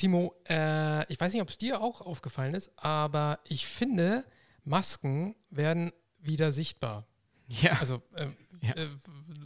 Timo, 0.00 0.34
äh, 0.48 1.04
ich 1.12 1.20
weiß 1.20 1.32
nicht, 1.32 1.42
ob 1.42 1.48
es 1.50 1.58
dir 1.58 1.80
auch 1.82 2.00
aufgefallen 2.00 2.54
ist, 2.54 2.70
aber 2.76 3.38
ich 3.46 3.66
finde, 3.66 4.24
Masken 4.64 5.34
werden 5.50 5.92
wieder 6.20 6.52
sichtbar. 6.52 7.06
Ja. 7.48 7.72
Also, 7.80 8.00
ähm, 8.16 8.36
Ja. 8.62 8.74
äh, 8.76 8.88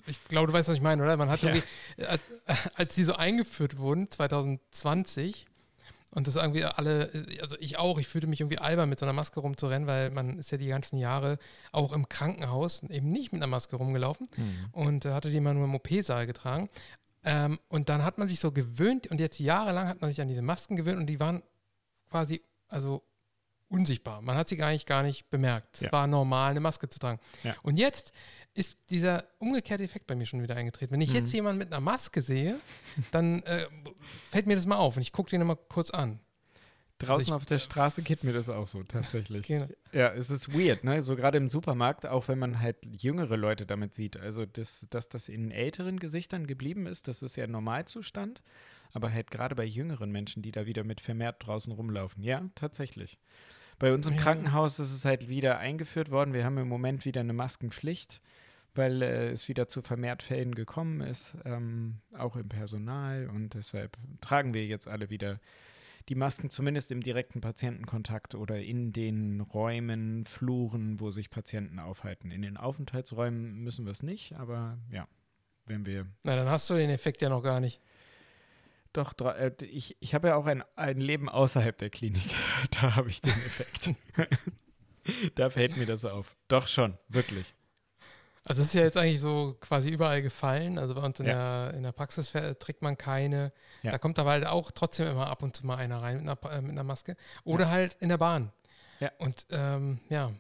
ich 0.07 0.23
glaube, 0.25 0.49
du 0.49 0.53
weißt, 0.53 0.69
was 0.69 0.77
ich 0.77 0.83
meine, 0.83 1.03
oder? 1.03 1.17
Man 1.17 1.29
hat 1.31 1.43
Ja. 1.43 1.49
irgendwie, 1.55 2.05
als, 2.07 2.23
als 2.75 2.95
die 2.95 3.05
so 3.05 3.15
eingeführt 3.15 3.79
wurden, 3.79 4.11
2020, 4.11 5.47
und 6.11 6.27
das 6.29 6.37
irgendwie 6.37 6.65
alle, 6.65 7.11
also 7.41 7.57
ich 7.59 7.77
auch, 7.79 7.99
ich 7.99 8.07
fühlte 8.07 8.27
mich 8.29 8.41
irgendwie 8.41 8.59
albern, 8.59 8.89
mit 8.89 9.01
so 9.01 9.07
einer 9.07 9.13
Maske 9.13 9.41
rumzurennen, 9.41 9.89
weil 9.89 10.11
man 10.11 10.39
ist 10.39 10.53
ja 10.53 10.59
die 10.59 10.69
ganzen 10.69 10.97
Jahre 10.99 11.39
auch 11.73 11.93
im 11.93 12.09
Krankenhaus 12.09 12.85
eben 12.85 13.11
nicht 13.11 13.33
mit 13.33 13.41
einer 13.43 13.49
Maske 13.51 13.75
rumgelaufen 13.77 14.29
Mhm. 14.37 14.67
und 14.73 15.05
äh, 15.07 15.11
hatte 15.13 15.31
die 15.31 15.41
mal 15.41 15.55
nur 15.55 15.65
im 15.65 15.75
OP-Saal 15.75 16.27
getragen. 16.27 16.69
Ähm, 17.25 17.59
und 17.69 17.89
dann 17.89 18.05
hat 18.05 18.19
man 18.19 18.29
sich 18.29 18.39
so 18.41 18.53
gewöhnt 18.53 19.07
und 19.09 19.19
jetzt 19.21 19.39
jahrelang 19.39 19.89
hat 19.89 20.01
man 20.01 20.11
sich 20.11 20.21
an 20.21 20.29
diese 20.29 20.43
Masken 20.43 20.77
gewöhnt 20.77 20.99
und 20.99 21.07
die 21.07 21.19
waren 21.21 21.43
quasi, 22.11 22.43
also 22.69 23.03
unsichtbar. 23.69 24.21
Man 24.23 24.37
hat 24.37 24.49
sie 24.49 24.57
gar 24.57 24.71
nicht, 24.71 24.87
gar 24.87 25.03
nicht 25.03 25.31
bemerkt. 25.31 25.77
Es 25.77 25.81
Ja. 25.87 25.93
war 25.93 26.07
normal, 26.07 26.51
eine 26.51 26.61
Maske 26.61 26.89
zu 26.89 26.99
tragen. 26.99 27.19
Ja. 27.43 27.55
Und 27.63 27.77
jetzt 27.79 28.13
ist 28.53 28.77
dieser 28.91 29.25
umgekehrte 29.39 29.83
Effekt 29.83 30.07
bei 30.07 30.15
mir 30.15 30.27
schon 30.27 30.43
wieder 30.43 30.55
eingetreten. 30.55 30.93
Wenn 30.93 31.01
ich 31.01 31.09
Mhm. 31.11 31.17
jetzt 31.17 31.33
jemanden 31.33 31.59
mit 31.59 31.69
einer 31.73 31.81
Maske 31.81 32.23
sehe, 32.23 32.57
dann 33.11 33.43
äh, 33.43 33.67
fällt 34.31 34.47
mir 34.47 34.55
das 34.55 34.67
mal 34.67 34.77
auf 34.77 34.97
und 34.97 35.03
ich 35.03 35.11
gucke 35.13 35.31
den 35.31 35.41
immer 35.41 35.57
kurz 35.57 35.91
an. 35.91 36.21
Draußen 37.07 37.27
ich- 37.29 37.33
auf 37.33 37.47
der 37.47 37.59
Straße 37.59 38.03
geht 38.03 38.25
mir 38.25 38.33
das 38.33 38.49
auch 38.49 38.67
so, 38.67 38.83
tatsächlich. 38.83 39.47
Genau. 39.47 39.67
Ja, 39.93 40.13
es 40.13 40.31
ist 40.31 40.53
weird, 40.53 40.85
ne? 40.85 41.01
So 41.03 41.17
gerade 41.17 41.39
im 41.39 41.49
Supermarkt, 41.49 42.07
auch 42.07 42.29
wenn 42.29 42.39
man 42.39 42.61
halt 42.61 42.77
jüngere 42.85 43.37
Leute 43.37 43.67
damit 43.67 43.95
sieht. 43.95 44.17
Also, 44.19 44.47
das, 44.47 44.87
dass 44.91 45.09
das 45.09 45.29
in 45.29 45.51
älteren 45.51 45.99
Gesichtern 45.99 46.47
geblieben 46.47 46.87
ist, 46.87 47.09
das 47.09 47.23
ist 47.23 47.37
ja 47.37 47.47
Normalzustand. 47.47 48.43
Aber 48.93 49.13
halt 49.13 49.31
gerade 49.33 49.55
bei 49.57 49.65
jüngeren 49.65 50.13
Menschen, 50.13 50.43
die 50.43 50.53
da 50.53 50.67
wieder 50.67 50.85
mit 50.85 51.01
vermehrt 51.01 51.45
draußen 51.45 51.73
rumlaufen. 51.73 52.23
Ja, 52.23 52.43
tatsächlich. 52.55 53.19
Bei 53.81 53.93
uns 53.93 54.07
im 54.07 54.15
Ja. 54.15 54.21
Krankenhaus 54.21 54.79
ist 54.79 54.93
es 54.93 55.05
halt 55.05 55.29
wieder 55.29 55.59
eingeführt 55.59 56.13
worden. 56.13 56.33
Wir 56.33 56.45
haben 56.45 56.59
im 56.59 56.69
Moment 56.69 57.05
wieder 57.05 57.21
eine 57.21 57.33
Maskenpflicht, 57.33 58.21
weil 58.77 59.03
äh, 59.03 59.31
es 59.31 59.49
wieder 59.49 59.67
zu 59.69 59.83
vermehrt 59.83 60.23
Fällen 60.23 60.55
gekommen 60.55 61.01
ist, 61.01 61.35
ähm, 61.45 61.97
auch 62.17 62.37
im 62.37 62.49
Personal. 62.49 63.29
Und 63.35 63.55
deshalb 63.55 63.97
tragen 64.21 64.55
wir 64.55 64.65
jetzt 64.65 64.87
alle 64.87 65.11
wieder 65.11 65.41
die 66.09 66.15
Masken 66.15 66.51
zumindest 66.51 66.91
im 66.91 67.03
direkten 67.03 67.41
Patientenkontakt 67.41 68.35
oder 68.35 68.61
in 68.61 68.93
den 68.93 69.41
Räumen, 69.41 70.25
Fluren, 70.25 71.01
wo 71.01 71.11
sich 71.11 71.31
Patienten 71.31 71.79
aufhalten. 71.79 72.31
In 72.31 72.43
den 72.43 72.57
Aufenthaltsräumen 72.57 73.57
müssen 73.57 73.85
wir 73.87 73.93
es 73.93 74.03
nicht, 74.03 74.35
aber 74.35 74.79
ja, 74.91 75.09
wenn 75.67 75.87
wir 75.87 76.07
Na, 76.23 76.37
dann 76.37 76.49
hast 76.49 76.69
du 76.69 76.75
den 76.75 76.91
Effekt 76.91 77.23
ja 77.23 77.29
noch 77.29 77.43
gar 77.43 77.61
nicht. 77.61 77.81
doch, 78.93 79.15
äh, 79.21 79.53
ich, 79.63 79.97
ich 80.01 80.15
habe 80.15 80.29
ja 80.29 80.37
auch 80.37 80.47
ein, 80.47 80.63
ein 80.77 80.99
Leben 80.99 81.29
außerhalb 81.29 81.77
der 81.79 81.91
Klinik. 81.91 82.23
da 82.71 82.97
habe 82.97 83.09
ich 83.09 83.23
den 83.23 83.33
Effekt. 83.33 83.95
da 85.35 85.49
fällt 85.49 85.77
mir 85.77 85.87
das 85.87 86.05
auf. 86.05 86.37
Doch 86.49 86.69
schon, 86.69 86.99
wirklich. 87.09 87.55
Also 88.47 88.61
es 88.63 88.69
ist 88.69 88.75
ja 88.75 88.83
jetzt 88.83 88.97
eigentlich 88.97 89.21
so 89.21 89.57
quasi 89.61 89.89
überall 89.89 90.21
gefallen. 90.23 90.79
Also 90.79 90.95
bei 90.95 91.01
uns 91.03 91.19
in, 91.21 91.27
Ja. 91.27 91.69
der, 91.69 91.77
in 91.79 91.83
der 91.83 91.93
Praxis 91.93 92.31
trägt 92.59 92.83
man 92.83 92.99
keine. 92.99 93.53
Ja. 93.83 93.91
Da 93.93 93.99
kommt 93.99 94.19
aber 94.19 94.33
halt 94.33 94.47
auch 94.47 94.71
trotzdem 94.71 95.07
immer 95.09 95.29
ab 95.29 95.43
und 95.43 95.57
zu 95.57 95.67
mal 95.67 95.77
einer 95.77 96.03
rein 96.03 96.23
mit 96.23 96.29
einer, 96.29 96.53
äh, 96.53 96.61
mit 96.61 96.73
einer 96.73 96.85
Maske. 96.85 97.17
Oder 97.45 97.71
halt 97.71 97.97
in 98.01 98.11
der 98.11 98.19
Bahn. 98.19 98.53
Ja. 99.01 99.11
Und 99.19 99.47
ähm, 99.51 99.99
ja, 100.11 100.31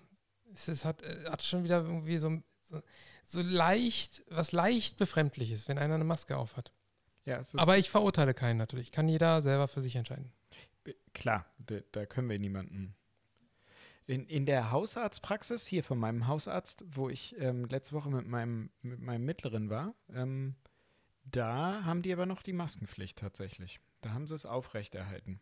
es 0.52 0.69
ist, 0.69 0.84
hat, 0.84 1.02
äh, 1.02 1.25
hat 1.30 1.42
schon 1.42 1.64
wieder 1.64 1.78
irgendwie 1.82 2.19
so, 2.19 2.42
so, 2.62 2.80
so 3.25 3.41
leicht, 3.41 4.22
was 4.28 4.52
leicht 4.52 4.98
befremdliches, 4.98 5.66
wenn 5.69 5.78
einer 5.78 5.94
eine 5.94 6.05
Maske 6.05 6.36
aufhat. 6.36 6.72
Ja, 7.25 7.41
Aber 7.56 7.78
ich 7.78 7.88
verurteile 7.88 8.34
keinen 8.34 8.58
natürlich. 8.58 8.92
Kann 8.92 9.08
jeder 9.08 9.41
selber 9.41 9.66
für 9.66 9.80
sich 9.80 9.97
entscheiden. 9.97 10.30
Klar, 11.14 11.47
da, 11.58 11.77
da 11.92 12.05
können 12.05 12.28
wir 12.28 12.38
niemanden. 12.38 12.94
In, 14.06 14.27
in 14.27 14.44
der 14.44 14.70
Hausarztpraxis 14.70 15.66
hier 15.66 15.83
von 15.83 15.98
meinem 15.98 16.27
Hausarzt, 16.27 16.84
wo 16.87 17.09
ich 17.09 17.34
ähm, 17.38 17.65
letzte 17.65 17.94
Woche 17.94 18.10
mit 18.10 18.26
meinem, 18.26 18.70
mit 18.82 19.00
meinem 19.00 19.25
Mittleren 19.25 19.70
war, 19.70 19.94
ähm, 20.12 20.56
da 21.25 21.84
haben 21.84 22.03
die 22.03 22.12
aber 22.12 22.26
noch 22.26 22.43
die 22.43 22.53
Maskenpflicht 22.53 23.16
tatsächlich. 23.19 23.81
Da 24.03 24.10
haben 24.10 24.26
sie 24.26 24.34
es 24.34 24.44
aufrechterhalten. 24.44 25.41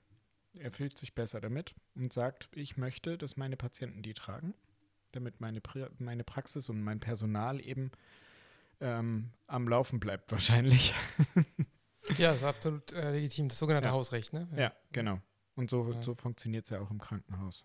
Er 0.57 0.71
fühlt 0.71 0.97
sich 0.97 1.15
besser 1.15 1.41
damit 1.41 1.75
und 1.97 2.13
sagt, 2.13 2.49
ich 2.55 2.77
möchte, 2.77 3.19
dass 3.19 3.37
meine 3.37 3.57
Patienten 3.57 4.03
die 4.03 4.15
tragen, 4.15 4.55
damit 5.11 5.41
meine, 5.41 5.61
Pri 5.61 5.87
meine 5.99 6.23
Praxis 6.23 6.69
und 6.69 6.83
mein 6.83 7.01
Personal 7.01 7.61
eben 7.61 7.91
ähm, 8.81 9.31
am 9.49 9.67
Laufen 9.67 9.99
bleibt 9.99 10.31
wahrscheinlich. 10.33 10.95
Ja, 12.19 12.33
ist 12.33 12.43
absolut 12.43 12.91
äh, 12.93 13.13
legitim. 13.13 13.47
Das 13.49 13.61
sogenannte 13.61 13.89
Ja. 13.91 13.93
Hausrecht, 13.95 14.33
ne? 14.33 14.49
Ja, 14.57 14.73
genau. 14.91 15.21
Und 15.55 15.71
so, 15.71 15.89
Ja. 15.93 16.03
so 16.03 16.17
funktioniert 16.17 16.65
es 16.65 16.71
ja 16.71 16.81
auch 16.81 16.91
im 16.91 17.01
Krankenhaus. 17.01 17.65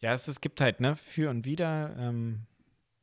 Ja, 0.00 0.14
es, 0.14 0.28
es 0.28 0.40
gibt 0.40 0.60
halt, 0.60 0.80
ne, 0.80 0.96
für 0.96 1.30
und 1.30 1.44
wider. 1.44 1.94
Ähm, 1.98 2.46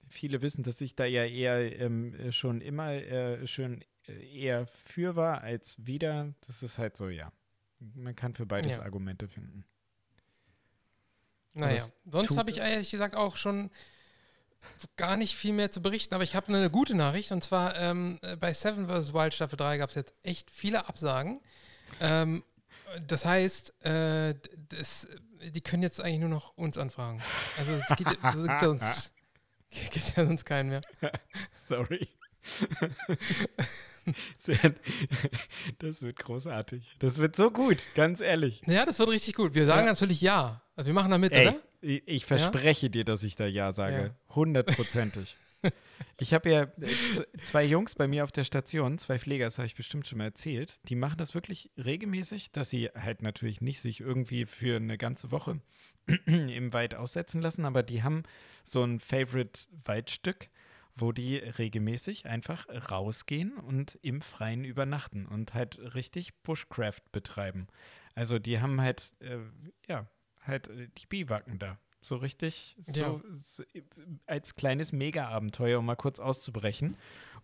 viele 0.09 0.41
wissen, 0.41 0.63
dass 0.63 0.79
ich 0.81 0.95
da 0.95 1.05
ja 1.05 1.25
eher 1.25 1.79
ähm, 1.79 2.15
äh, 2.15 2.31
schon 2.31 2.61
immer 2.61 2.91
äh, 2.93 3.45
schon 3.47 3.83
äh, 4.07 4.39
eher 4.39 4.67
für 4.67 5.15
war 5.15 5.41
als 5.41 5.85
wider. 5.85 6.33
Das 6.47 6.63
ist 6.63 6.77
halt 6.77 6.95
so, 6.95 7.09
ja. 7.09 7.31
Man 7.79 8.15
kann 8.15 8.33
für 8.33 8.45
beides 8.45 8.73
Ja. 8.73 8.83
Argumente 8.83 9.27
finden. 9.27 9.65
Naja, 11.53 11.85
sonst 12.05 12.37
habe 12.37 12.51
ich 12.51 12.57
ehrlich 12.57 12.91
gesagt 12.91 13.15
auch 13.15 13.37
schon 13.37 13.71
gar 14.97 15.15
nicht 15.15 15.35
viel 15.35 15.53
mehr 15.53 15.71
zu 15.71 15.81
berichten, 15.81 16.13
aber 16.13 16.23
ich 16.23 16.35
habe 16.35 16.47
eine 16.47 16.69
gute 16.69 16.95
Nachricht 16.95 17.31
und 17.31 17.43
zwar 17.43 17.77
ähm, 17.77 18.19
bei 18.39 18.53
Seven 18.53 18.87
vs. 18.87 19.13
Wild 19.13 19.33
Staffel 19.33 19.55
3 19.55 19.77
gab 19.77 19.89
es 19.89 19.95
jetzt 19.95 20.13
echt 20.23 20.51
viele 20.51 20.87
Absagen. 20.87 21.39
Ähm, 22.01 22.43
das 23.07 23.25
heißt, 23.25 23.85
äh, 23.85 24.35
das, 24.69 25.07
die 25.41 25.61
können 25.61 25.83
jetzt 25.83 26.01
eigentlich 26.01 26.19
nur 26.19 26.29
noch 26.29 26.55
uns 26.57 26.77
anfragen. 26.77 27.21
Also 27.57 27.73
es 27.73 27.87
gibt, 27.95 28.11
es 28.11 28.33
gibt, 28.35 28.47
ja 28.47 28.59
sonst, 28.59 29.11
gibt 29.91 30.17
ja 30.17 30.25
sonst 30.25 30.45
keinen 30.45 30.69
mehr. 30.69 30.81
Sorry. 31.51 32.07
Das 35.79 36.01
wird 36.03 36.17
großartig. 36.19 36.95
Das 36.99 37.17
wird 37.17 37.35
so 37.35 37.49
gut, 37.49 37.87
ganz 37.95 38.21
ehrlich. 38.21 38.61
Ja, 38.67 38.85
das 38.85 38.99
wird 38.99 39.09
richtig 39.09 39.33
gut. 39.33 39.55
Wir 39.55 39.65
sagen 39.65 39.85
Ja. 39.85 39.93
natürlich 39.93 40.21
ja. 40.21 40.61
Also 40.75 40.87
wir 40.87 40.93
machen 40.93 41.09
da 41.09 41.17
mit, 41.17 41.33
Ey, 41.33 41.47
oder? 41.47 41.57
ich, 41.81 42.03
ich 42.07 42.25
verspreche 42.25 42.91
dir, 42.91 43.03
dass 43.03 43.23
ich 43.23 43.35
da 43.35 43.47
Ja 43.47 43.71
sage. 43.71 44.13
Ja. 44.29 44.35
Hundertprozentig. 44.35 45.37
ich 46.17 46.33
habe 46.33 46.49
ja 46.49 46.63
äh, 46.63 47.41
zwei 47.43 47.63
Jungs 47.63 47.95
bei 47.95 48.07
mir 48.07 48.23
auf 48.23 48.31
der 48.31 48.43
Station, 48.43 48.97
zwei 48.97 49.19
Pfleger, 49.19 49.45
das 49.45 49.57
habe 49.57 49.67
ich 49.67 49.75
bestimmt 49.75 50.07
schon 50.07 50.17
mal 50.17 50.25
erzählt. 50.25 50.79
Die 50.89 50.95
machen 50.95 51.17
das 51.17 51.33
wirklich 51.33 51.71
regelmäßig, 51.77 52.51
dass 52.51 52.69
sie 52.69 52.89
halt 52.95 53.21
natürlich 53.21 53.61
nicht 53.61 53.79
sich 53.79 54.01
irgendwie 54.01 54.45
für 54.45 54.77
eine 54.77 54.97
ganze 54.97 55.31
Woche 55.31 55.59
im 56.25 56.73
Wald 56.73 56.95
aussetzen 56.95 57.41
lassen, 57.41 57.65
aber 57.65 57.83
die 57.83 58.03
haben 58.03 58.23
so 58.63 58.83
ein 58.83 58.99
Favorite-Waldstück, 58.99 60.49
wo 60.95 61.11
die 61.11 61.37
regelmäßig 61.37 62.25
einfach 62.25 62.67
rausgehen 62.89 63.57
und 63.57 63.99
im 64.01 64.21
Freien 64.21 64.63
übernachten 64.63 65.25
und 65.25 65.53
halt 65.53 65.77
richtig 65.93 66.33
Bushcraft 66.43 67.01
betreiben. 67.11 67.67
Also 68.13 68.39
die 68.39 68.61
haben 68.61 68.79
halt, 68.79 69.13
äh, 69.19 69.39
ja, 69.87 70.07
halt 70.41 70.69
äh, 70.69 70.87
die 70.97 71.05
Biwaken 71.07 71.59
da. 71.59 71.77
So 72.05 72.17
richtig, 72.17 72.77
so, 72.85 72.99
Ja. 73.01 73.21
so 73.43 73.63
äh, 73.73 73.81
als 74.27 74.55
kleines 74.55 74.91
Mega-Abenteuer, 74.91 75.79
um 75.79 75.87
mal 75.87 75.95
kurz 75.95 76.19
auszubrechen. 76.19 76.97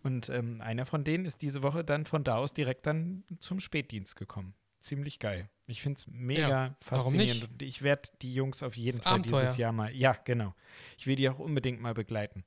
Und 0.04 0.28
ähm, 0.28 0.60
einer 0.60 0.86
von 0.86 1.02
denen 1.02 1.24
ist 1.24 1.42
diese 1.42 1.64
Woche 1.64 1.82
dann 1.82 2.04
von 2.06 2.22
da 2.22 2.36
aus 2.36 2.52
direkt 2.54 2.86
dann 2.86 3.24
zum 3.40 3.58
Spätdienst 3.58 4.14
gekommen. 4.14 4.54
Ziemlich 4.78 5.18
geil. 5.18 5.48
Ich 5.66 5.82
finde 5.82 5.98
es 5.98 6.06
mega 6.06 6.48
Ja, 6.66 6.76
faszinierend. 6.80 7.42
Und 7.50 7.62
ich 7.62 7.82
werde 7.82 8.08
die 8.20 8.32
Jungs 8.34 8.62
auf 8.62 8.76
jeden 8.76 8.98
Das 8.98 9.04
Fall 9.04 9.14
Abenteuer. 9.14 9.40
dieses 9.40 9.56
Jahr 9.56 9.72
mal, 9.72 9.92
ja, 9.94 10.12
genau. 10.24 10.54
Ich 10.96 11.08
will 11.08 11.16
die 11.16 11.28
auch 11.28 11.40
unbedingt 11.40 11.80
mal 11.80 11.94
begleiten. 11.94 12.44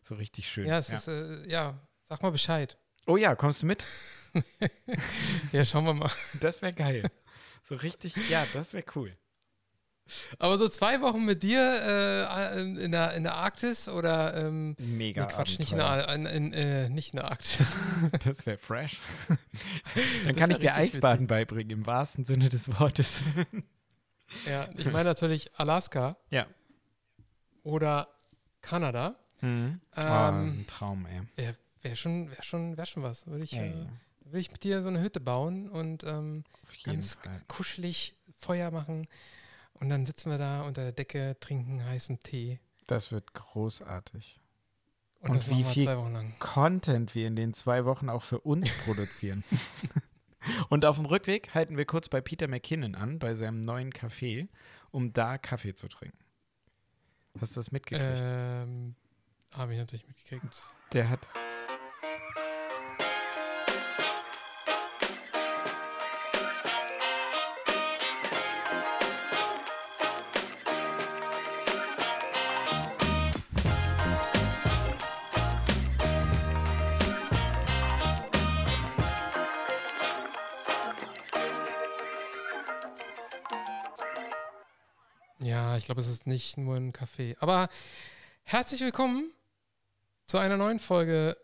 So 0.00 0.14
richtig 0.14 0.48
schön. 0.50 0.66
Ja, 0.66 0.78
es 0.78 0.88
ist, 0.88 1.08
äh, 1.08 1.46
ja, 1.46 1.78
sag 2.04 2.22
mal 2.22 2.30
Bescheid. 2.32 2.78
Oh 3.06 3.18
ja, 3.18 3.34
kommst 3.34 3.60
du 3.62 3.66
mit? 3.66 3.84
Ja, 5.52 5.64
schauen 5.66 5.84
wir 5.84 5.92
mal. 5.94 6.10
Das 6.40 6.62
wäre 6.62 6.72
geil. 6.72 7.10
So 7.64 7.74
richtig, 7.74 8.16
ja, 8.30 8.46
das 8.54 8.72
wäre 8.72 8.84
cool. 8.94 9.14
Aber 10.38 10.58
so 10.58 10.68
zwei 10.68 11.00
Wochen 11.00 11.24
mit 11.24 11.42
dir 11.42 11.60
äh, 11.60 12.60
in, 12.60 12.92
der, 12.92 13.14
in 13.14 13.22
der 13.22 13.34
Arktis 13.34 13.88
oder 13.88 14.34
ähm, 14.36 14.76
Mega. 14.78 15.26
nee, 15.26 15.32
Quatsch, 15.32 15.58
nicht 15.58 15.72
in 15.72 15.78
der, 15.78 16.08
in, 16.14 16.26
in, 16.26 16.52
äh, 16.52 16.88
nicht 16.88 17.12
in 17.12 17.18
der 17.18 17.30
Arktis. 17.30 17.76
Das 18.24 18.46
wäre 18.46 18.58
fresh. 18.58 19.00
Dann 19.28 19.38
Das 20.26 20.36
kann 20.36 20.50
ich 20.50 20.58
dir 20.58 20.74
Eisbaden 20.74 21.26
beibringen, 21.26 21.70
im 21.70 21.86
wahrsten 21.86 22.24
Sinne 22.24 22.48
des 22.48 22.78
Wortes. 22.80 23.22
ja, 24.46 24.68
ich 24.76 24.86
meine 24.86 25.04
natürlich 25.04 25.50
Alaska 25.58 26.16
ja. 26.30 26.46
oder 27.62 28.08
Kanada. 28.62 29.16
Mhm. 29.40 29.80
oh, 29.96 30.00
Ähm, 30.00 30.60
ein 30.60 30.66
Traum, 30.66 31.06
ey. 31.06 31.22
Wäre 31.36 31.56
wär 31.82 31.96
schon, 31.96 32.30
wär 32.30 32.42
schon, 32.42 32.76
wär 32.76 32.86
schon 32.86 33.02
was. 33.02 33.26
Würde 33.26 33.44
ich, 33.44 33.52
Ja, 33.52 33.62
äh, 33.62 33.70
ja, 33.70 33.86
würde 34.24 34.40
ich 34.40 34.50
mit 34.52 34.62
dir 34.64 34.82
so 34.82 34.88
eine 34.88 35.00
Hütte 35.00 35.20
bauen 35.20 35.68
und 35.68 36.04
ähm, 36.04 36.44
ganz 36.84 37.14
Fall. 37.14 37.40
kuschelig 37.48 38.14
Feuer 38.36 38.70
machen. 38.70 39.06
Und 39.80 39.88
dann 39.90 40.06
sitzen 40.06 40.30
wir 40.30 40.38
da 40.38 40.62
unter 40.62 40.82
der 40.82 40.92
Decke, 40.92 41.36
trinken 41.40 41.84
heißen 41.84 42.20
Tee. 42.20 42.60
Das 42.86 43.12
wird 43.12 43.32
großartig. 43.34 44.40
Und, 45.20 45.30
Und 45.30 45.36
das 45.36 45.50
wie 45.50 45.64
viel- 45.64 45.84
zwei 45.84 45.98
Wochen 45.98 46.12
lang. 46.12 46.34
Content 46.38 47.14
wir 47.14 47.26
in 47.26 47.36
den 47.36 47.52
zwei 47.54 47.84
Wochen 47.84 48.08
auch 48.08 48.22
für 48.22 48.40
uns 48.40 48.70
produzieren. 48.84 49.44
Und 50.70 50.86
auf 50.86 50.96
dem 50.96 51.04
Rückweg 51.04 51.54
halten 51.54 51.76
wir 51.76 51.84
kurz 51.84 52.08
bei 52.08 52.20
Peter 52.22 52.48
McKinnon 52.48 52.94
an, 52.94 53.18
bei 53.18 53.34
seinem 53.34 53.60
neuen 53.60 53.92
Café, 53.92 54.48
um 54.90 55.12
da 55.12 55.36
Kaffee 55.36 55.74
zu 55.74 55.88
trinken. 55.88 56.16
Hast 57.40 57.56
du 57.56 57.60
das 57.60 57.70
mitgekriegt? 57.70 58.22
Ähm, 58.24 58.94
habe 59.52 59.72
ich 59.74 59.78
natürlich 59.78 60.06
mitgekriegt. 60.06 60.62
Der 60.94 61.10
hat. 61.10 61.28
Glaube, 85.90 86.02
es 86.02 86.08
ist 86.08 86.28
nicht 86.28 86.56
nur 86.56 86.76
ein 86.76 86.92
Café. 86.92 87.34
Aber 87.40 87.68
herzlich 88.44 88.80
willkommen 88.80 89.32
zu 90.28 90.38
einer 90.38 90.56
neuen 90.56 90.78
Folge 90.78 91.36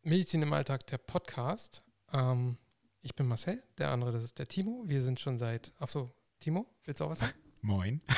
Medizin 0.00 0.40
im 0.40 0.54
Alltag, 0.54 0.86
der 0.86 0.96
Podcast. 0.96 1.84
Ähm, 2.10 2.56
ich 3.02 3.14
bin 3.14 3.26
Marcel, 3.26 3.62
der 3.76 3.90
andere, 3.90 4.10
das 4.10 4.24
ist 4.24 4.38
der 4.38 4.48
Timo. 4.48 4.84
Wir 4.86 5.02
sind 5.02 5.20
schon 5.20 5.38
seit. 5.38 5.74
Achso, 5.78 6.10
Timo, 6.40 6.64
willst 6.84 7.02
du 7.02 7.04
auch 7.04 7.10
was 7.10 7.18
sagen? 7.18 7.34
Moin. 7.60 8.00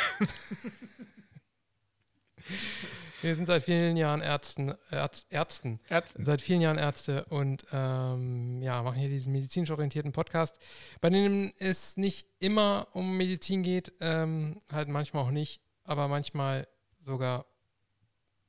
Wir 3.22 3.34
sind 3.34 3.46
seit 3.46 3.62
vielen 3.62 3.96
Jahren 3.96 4.20
Ärzten, 4.20 4.74
Ärz, 4.90 5.26
Ärzten, 5.30 5.80
Ärzten. 5.88 6.24
seit 6.24 6.40
vielen 6.42 6.60
Jahren 6.60 6.78
Ärzte 6.78 7.24
und 7.26 7.64
ähm, 7.72 8.60
ja, 8.62 8.82
machen 8.82 8.98
hier 8.98 9.08
diesen 9.08 9.32
medizinisch 9.32 9.70
orientierten 9.70 10.12
Podcast, 10.12 10.58
bei 11.00 11.10
dem 11.10 11.52
es 11.58 11.96
nicht 11.96 12.26
immer 12.38 12.88
um 12.92 13.16
Medizin 13.16 13.62
geht, 13.62 13.92
ähm, 14.00 14.60
halt 14.70 14.88
manchmal 14.88 15.24
auch 15.24 15.30
nicht, 15.30 15.60
aber 15.84 16.08
manchmal 16.08 16.66
sogar 17.02 17.46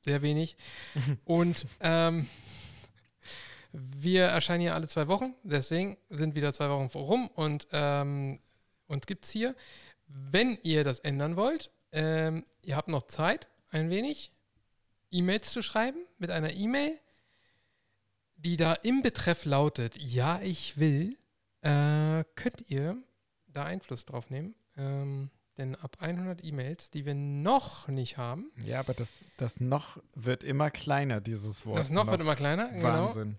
sehr 0.02 0.22
wenig. 0.22 0.56
und 1.24 1.66
ähm, 1.80 2.28
wir 3.72 4.26
erscheinen 4.26 4.62
hier 4.62 4.74
alle 4.74 4.88
zwei 4.88 5.08
Wochen, 5.08 5.34
deswegen 5.42 5.96
sind 6.10 6.34
wieder 6.34 6.52
zwei 6.52 6.68
Wochen 6.70 6.86
rum 6.96 7.28
und 7.28 7.66
ähm, 7.72 8.40
uns 8.88 9.06
gibt 9.06 9.24
es 9.24 9.30
hier. 9.30 9.54
Wenn 10.08 10.58
ihr 10.62 10.84
das 10.84 11.00
ändern 11.00 11.36
wollt, 11.36 11.70
ähm, 11.92 12.44
ihr 12.62 12.76
habt 12.76 12.88
noch 12.88 13.04
Zeit, 13.04 13.48
ein 13.70 13.90
wenig, 13.90 14.32
E-Mails 15.18 15.50
zu 15.52 15.62
schreiben 15.62 15.98
mit 16.18 16.30
einer 16.30 16.52
E-Mail, 16.52 16.98
die 18.36 18.56
da 18.56 18.74
im 18.74 19.02
Betreff 19.02 19.44
lautet, 19.44 19.96
ja, 19.96 20.40
ich 20.42 20.76
will, 20.76 21.16
äh, 21.62 22.24
könnt 22.34 22.64
ihr 22.68 22.96
da 23.48 23.64
Einfluss 23.64 24.04
drauf 24.04 24.30
nehmen. 24.30 24.54
Ähm, 24.76 25.30
denn 25.56 25.74
ab 25.74 25.96
100 26.00 26.44
E-Mails, 26.44 26.90
die 26.90 27.06
wir 27.06 27.14
noch 27.14 27.88
nicht 27.88 28.18
haben, 28.18 28.50
Ja, 28.62 28.80
aber 28.80 28.92
das, 28.92 29.24
das 29.38 29.58
noch 29.58 29.98
wird 30.14 30.44
immer 30.44 30.70
kleiner, 30.70 31.22
dieses 31.22 31.64
Wort. 31.64 31.78
das 31.78 31.88
noch 31.88 32.06
wird 32.08 32.20
immer 32.20 32.36
kleiner, 32.36 32.68
genau, 32.68 33.06
Wahnsinn. 33.06 33.36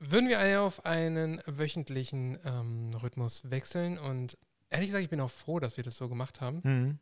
würden 0.00 0.28
wir 0.28 0.40
alle 0.40 0.60
auf 0.60 0.84
einen 0.84 1.40
wöchentlichen 1.46 2.36
ähm, 2.44 2.90
Rhythmus 3.00 3.48
wechseln. 3.48 3.96
Und 3.96 4.36
ehrlich 4.70 4.88
gesagt, 4.88 5.04
ich 5.04 5.10
bin 5.10 5.20
auch 5.20 5.30
froh, 5.30 5.60
dass 5.60 5.76
wir 5.76 5.84
das 5.84 5.96
so 5.96 6.08
gemacht 6.08 6.40
haben, 6.40 6.60
Mhm. 6.64 6.98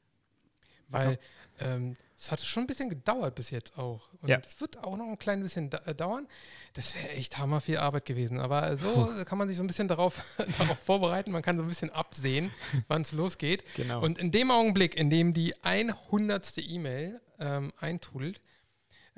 weil 0.89 1.19
ähm, 1.61 1.97
es 2.23 2.31
hat 2.31 2.41
schon 2.43 2.65
ein 2.65 2.67
bisschen 2.67 2.91
gedauert 2.91 3.35
bis 3.35 3.49
jetzt 3.51 3.79
auch. 3.79 4.13
Und 4.21 4.29
Ja. 4.29 4.39
es 4.45 4.61
wird 4.61 4.77
auch 4.85 4.95
noch 4.97 5.07
ein 5.07 5.19
klein 5.19 5.41
bisschen 5.43 5.73
äh, 5.73 5.95
dauern. 5.95 6.29
Das 6.75 6.95
wäre 6.95 7.09
echt 7.11 7.39
hammer 7.39 7.63
viel 7.63 7.79
Arbeit 7.79 8.05
gewesen. 8.05 8.39
Aber 8.41 8.77
so 8.77 9.11
kann 9.25 9.39
man 9.39 9.49
sich 9.49 9.57
so 9.57 9.63
ein 9.65 9.67
bisschen 9.67 9.89
darauf, 9.89 10.23
darauf 10.59 10.79
vorbereiten. 10.81 11.31
Man 11.31 11.41
kann 11.43 11.57
so 11.57 11.63
ein 11.63 11.69
bisschen 11.69 11.89
absehen, 11.91 12.53
wann 12.89 13.03
es 13.03 13.13
losgeht. 13.13 13.65
Genau. 13.75 14.03
Und 14.03 14.19
in 14.19 14.31
dem 14.33 14.51
Augenblick, 14.51 14.97
in 14.97 15.09
dem 15.09 15.33
die 15.33 15.55
100. 15.65 16.59
E-Mail 16.59 17.21
ähm, 17.39 17.73
eintudelt, 17.81 18.43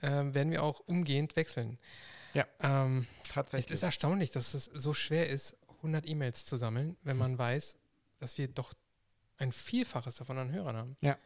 ähm, 0.00 0.32
werden 0.34 0.52
wir 0.52 0.62
auch 0.62 0.78
umgehend 0.80 1.34
wechseln. 1.34 1.78
Ja. 2.34 2.46
Ähm, 2.60 3.08
es 3.24 3.30
Tatsächlich. 3.32 3.72
ist 3.72 3.82
erstaunlich, 3.82 4.30
dass 4.30 4.54
es 4.54 4.66
so 4.74 4.94
schwer 4.94 5.28
ist, 5.28 5.56
100 5.78 6.06
E-Mails 6.08 6.44
zu 6.44 6.56
sammeln, 6.56 6.96
wenn 7.02 7.16
man 7.16 7.36
weiß, 7.36 7.74
dass 8.20 8.38
wir 8.38 8.46
doch 8.46 8.74
ein 9.38 9.50
Vielfaches 9.50 10.14
davon 10.14 10.38
an 10.38 10.52
Hörern 10.52 10.76
haben. 10.76 10.96
Ja, 11.00 11.18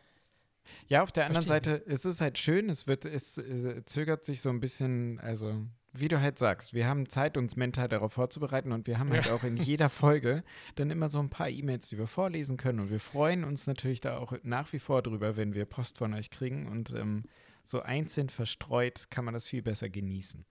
auf 1.03 1.13
der 1.13 1.27
anderen 1.27 1.47
Verstehe 1.47 1.75
Seite, 1.79 1.91
es 1.91 2.05
ist 2.05 2.21
halt 2.21 2.39
schön, 2.39 2.69
es 2.71 2.87
wird, 2.87 3.05
es 3.05 3.39
äh, 3.39 3.85
zögert 3.85 4.25
sich 4.25 4.41
so 4.41 4.51
ein 4.51 4.61
bisschen, 4.61 5.21
also 5.21 5.67
wie 5.93 6.09
du 6.09 6.21
halt 6.21 6.39
sagst, 6.39 6.75
wir 6.75 6.87
haben 6.87 7.09
Zeit, 7.09 7.37
uns 7.37 7.57
mental 7.57 7.89
darauf 7.89 8.13
vorzubereiten 8.13 8.73
und 8.73 8.87
wir 8.87 8.99
haben 8.99 9.11
halt 9.11 9.31
auch 9.31 9.45
in 9.45 9.57
jeder 9.57 9.89
Folge 9.89 10.45
dann 10.75 10.91
immer 10.91 11.09
so 11.09 11.19
ein 11.19 11.31
paar 11.31 11.49
E-Mails, 11.49 11.89
die 11.89 11.99
wir 11.99 12.07
vorlesen 12.07 12.57
können 12.57 12.81
und 12.81 12.91
wir 12.91 13.01
freuen 13.01 13.45
uns 13.45 13.67
natürlich 13.67 14.01
da 14.01 14.19
auch 14.19 14.35
nach 14.43 14.73
wie 14.73 14.79
vor 14.79 15.03
drüber, 15.03 15.37
wenn 15.37 15.55
wir 15.55 15.65
Post 15.65 15.99
von 15.99 16.15
euch 16.15 16.31
kriegen 16.31 16.69
und 16.69 16.91
ähm, 16.91 17.25
so 17.65 17.83
einzeln 17.83 18.29
verstreut 18.29 19.11
kann 19.11 19.25
man 19.25 19.35
das 19.35 19.49
viel 19.49 19.63
besser 19.63 19.89
genießen. 19.89 20.45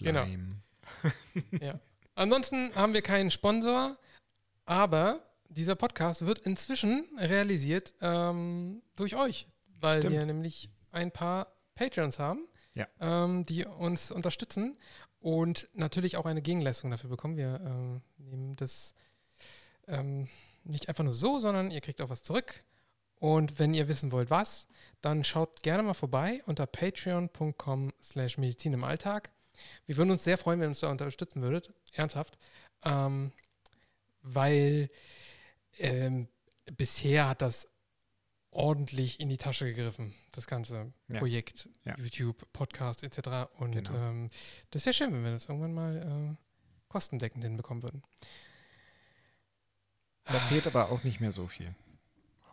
Genau. 0.00 0.24
Schleim. 0.24 0.62
Ansonsten 2.14 2.74
haben 2.74 2.92
wir 2.92 3.02
keinen 3.02 3.30
Sponsor, 3.30 3.96
aber 4.66 5.29
dieser 5.50 5.74
Podcast 5.74 6.24
wird 6.26 6.40
inzwischen 6.40 7.06
realisiert 7.18 7.94
ähm, 8.00 8.82
durch 8.96 9.16
euch, 9.16 9.46
weil 9.80 9.98
Stimmt. 9.98 10.14
wir 10.14 10.26
nämlich 10.26 10.70
ein 10.92 11.10
paar 11.10 11.52
Patreons 11.74 12.18
haben, 12.18 12.46
Ja. 12.74 12.86
ähm, 13.00 13.44
die 13.46 13.64
uns 13.66 14.10
unterstützen 14.10 14.78
und 15.20 15.68
natürlich 15.74 16.16
auch 16.16 16.24
eine 16.26 16.40
Gegenleistung 16.42 16.90
dafür 16.90 17.10
bekommen. 17.10 17.36
Wir 17.36 17.60
ähm, 17.64 18.02
nehmen 18.18 18.56
das 18.56 18.94
ähm, 19.86 20.28
nicht 20.64 20.88
einfach 20.88 21.04
nur 21.04 21.14
so, 21.14 21.40
sondern 21.40 21.70
ihr 21.70 21.80
kriegt 21.80 22.00
auch 22.00 22.10
was 22.10 22.22
zurück. 22.22 22.64
Und 23.16 23.58
wenn 23.58 23.74
ihr 23.74 23.88
wissen 23.88 24.12
wollt, 24.12 24.30
was, 24.30 24.66
dann 25.02 25.24
schaut 25.24 25.62
gerne 25.62 25.82
mal 25.82 25.94
vorbei 25.94 26.42
unter 26.46 26.66
patreon.com 26.66 27.92
slash 28.00 28.38
Medizin 28.38 28.72
im 28.72 28.84
Alltag. 28.84 29.30
Wir 29.84 29.98
würden 29.98 30.10
uns 30.10 30.24
sehr 30.24 30.38
freuen, 30.38 30.58
wenn 30.60 30.66
ihr 30.66 30.70
uns 30.70 30.80
da 30.80 30.90
unterstützen 30.90 31.42
würdet. 31.42 31.74
Ernsthaft. 31.92 32.38
Ähm, 32.82 33.32
weil 34.22 34.90
ähm, 35.80 36.28
bisher 36.76 37.28
hat 37.28 37.42
das 37.42 37.66
ordentlich 38.52 39.20
in 39.20 39.28
die 39.28 39.36
Tasche 39.36 39.66
gegriffen, 39.66 40.12
das 40.32 40.46
ganze 40.46 40.92
Ja. 41.08 41.18
Projekt, 41.18 41.68
Ja. 41.84 41.96
YouTube, 41.98 42.52
Podcast 42.52 43.02
etc. 43.04 43.48
Und 43.58 43.72
Genau. 43.72 43.94
ähm, 43.94 44.30
das 44.70 44.84
wäre 44.86 44.94
schön, 44.94 45.12
wenn 45.12 45.22
wir 45.24 45.30
das 45.32 45.46
irgendwann 45.46 45.72
mal 45.74 46.36
äh, 46.36 46.36
kostendeckend 46.88 47.44
hinbekommen 47.44 47.82
würden. 47.82 48.02
Da 50.24 50.34
fehlt 50.34 50.66
aber 50.66 50.90
auch 50.90 51.02
nicht 51.04 51.20
mehr 51.20 51.32
so 51.32 51.46
viel. 51.46 51.74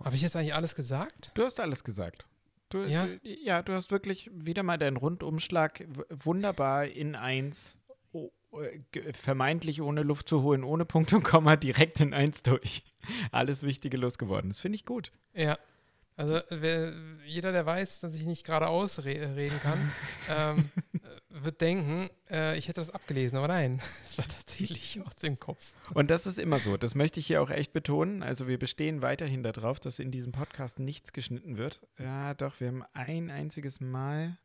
Habe 0.04 0.16
ich 0.16 0.22
jetzt 0.22 0.36
eigentlich 0.36 0.54
alles 0.54 0.76
gesagt? 0.76 1.32
Du 1.34 1.44
hast 1.44 1.60
alles 1.60 1.84
gesagt. 1.84 2.26
Du, 2.70 2.84
Ja? 2.84 3.06
äh, 3.06 3.20
ja, 3.24 3.62
du 3.62 3.74
hast 3.74 3.92
wirklich 3.92 4.30
wieder 4.34 4.64
mal 4.64 4.78
deinen 4.78 4.98
Rundumschlag 4.98 5.86
wunderbar 6.10 6.86
in 6.86 7.16
eins, 7.16 7.78
vermeintlich 9.12 9.82
ohne 9.82 10.04
Luft 10.04 10.30
zu 10.30 10.42
holen, 10.42 10.64
ohne 10.64 10.86
Punkt 10.86 11.14
und 11.14 11.24
Komma, 11.24 11.56
direkt 11.56 12.00
in 12.00 12.14
eins 12.14 12.44
durch. 12.44 12.84
Alles 13.32 13.64
Wichtige 13.64 13.98
losgeworden. 13.98 14.50
Das 14.50 14.60
finde 14.60 14.76
ich 14.76 14.86
gut. 14.86 15.12
Ja. 15.34 15.58
Also 16.18 16.40
wer, 16.50 16.94
jeder, 17.28 17.52
der 17.52 17.68
weiß, 17.68 18.00
dass 18.00 18.16
ich 18.16 18.26
nicht 18.26 18.44
geradeaus 18.44 19.06
re 19.06 19.36
reden 19.36 19.60
kann, 19.62 19.92
ähm, 20.30 20.72
äh, 20.96 21.44
wird 21.44 21.62
denken, 21.62 22.10
äh, 22.32 22.58
ich 22.58 22.68
hätte 22.68 22.82
das 22.82 22.90
abgelesen, 22.90 23.38
aber 23.38 23.48
nein, 23.48 23.80
es 24.06 24.18
war 24.18 24.28
tatsächlich 24.28 25.00
aus 25.06 25.16
dem 25.18 25.40
Kopf. 25.40 25.74
Und 25.94 26.10
das 26.10 26.26
ist 26.26 26.40
immer 26.40 26.58
so. 26.58 26.76
Das 26.76 26.96
möchte 26.96 27.20
ich 27.20 27.28
hier 27.28 27.40
auch 27.40 27.52
echt 27.52 27.72
betonen. 27.72 28.24
Also 28.24 28.48
wir 28.48 28.58
bestehen 28.58 29.04
weiterhin 29.04 29.44
darauf, 29.44 29.80
dass 29.80 30.00
in 30.00 30.10
diesem 30.10 30.32
Podcast 30.32 30.80
nichts 30.80 31.14
geschnitten 31.14 31.58
wird. 31.58 31.82
Ja, 32.00 32.34
doch, 32.34 32.60
wir 32.60 32.70
haben 32.70 32.84
ein 32.94 33.30
einziges 33.30 33.80
Mal, 33.80 34.40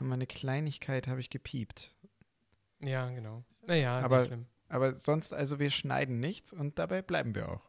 haben 0.00 0.08
wir 0.08 0.14
eine 0.14 0.26
Kleinigkeit, 0.26 1.06
habe 1.06 1.20
ich 1.20 1.30
gepiept. 1.30 1.92
Ja, 2.84 3.10
genau. 3.10 3.44
Naja, 3.66 4.00
Aber-. 4.00 4.28
Aber 4.68 4.94
sonst, 4.94 5.34
also 5.34 5.58
wir 5.58 5.68
schneiden 5.68 6.18
nichts 6.18 6.52
und 6.52 6.78
dabei 6.78 7.02
bleiben 7.02 7.34
wir 7.34 7.50
auch. 7.50 7.60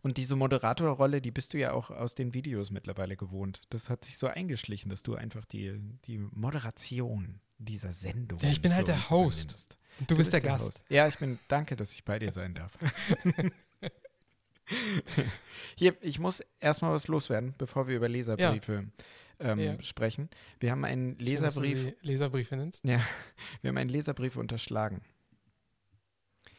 Und 0.00 0.16
diese 0.16 0.36
Moderatorrolle, 0.36 1.20
die 1.20 1.30
bist 1.30 1.52
du 1.52 1.58
ja 1.58 1.72
auch 1.72 1.90
aus 1.90 2.14
den 2.14 2.32
Videos 2.32 2.70
mittlerweile 2.70 3.16
gewohnt. 3.16 3.60
Das 3.68 3.90
hat 3.90 4.06
sich 4.06 4.16
so 4.16 4.26
eingeschlichen, 4.26 4.88
dass 4.88 5.02
du 5.02 5.14
einfach 5.14 5.44
die, 5.44 5.78
die 6.06 6.16
Moderation 6.16 7.40
dieser 7.58 7.92
Sendung. 7.92 8.38
Ja, 8.38 8.48
ich 8.48 8.62
bin 8.62 8.74
halt 8.74 8.88
der 8.88 9.10
Host. 9.10 9.50
übernimmst. 9.50 9.78
Du, 10.08 10.16
bist 10.16 10.32
der 10.32 10.40
Gast. 10.40 10.64
Host. 10.64 10.84
Ja, 10.88 11.06
ich 11.06 11.18
bin, 11.18 11.38
danke, 11.48 11.76
dass 11.76 11.92
ich 11.92 12.04
bei 12.04 12.18
dir 12.18 12.30
sein 12.30 12.54
darf. 12.54 12.72
Hier, 15.76 15.96
ich 16.00 16.18
muss 16.18 16.42
erstmal 16.60 16.92
was 16.92 17.08
loswerden, 17.08 17.54
bevor 17.58 17.88
wir 17.88 17.96
über 17.96 18.08
Leserbriefe 18.08 18.86
ähm, 19.40 19.58
Ja. 19.58 19.82
sprechen. 19.82 20.28
Wir 20.58 20.70
haben 20.70 20.84
einen 20.84 21.18
Leserbrief, 21.18 21.94
Leserbriefe 22.02 22.56
nennst. 22.56 22.84
wir 23.62 23.68
haben 23.68 23.76
einen 23.78 23.90
Leserbrief 23.90 24.36
unterschlagen. 24.36 25.02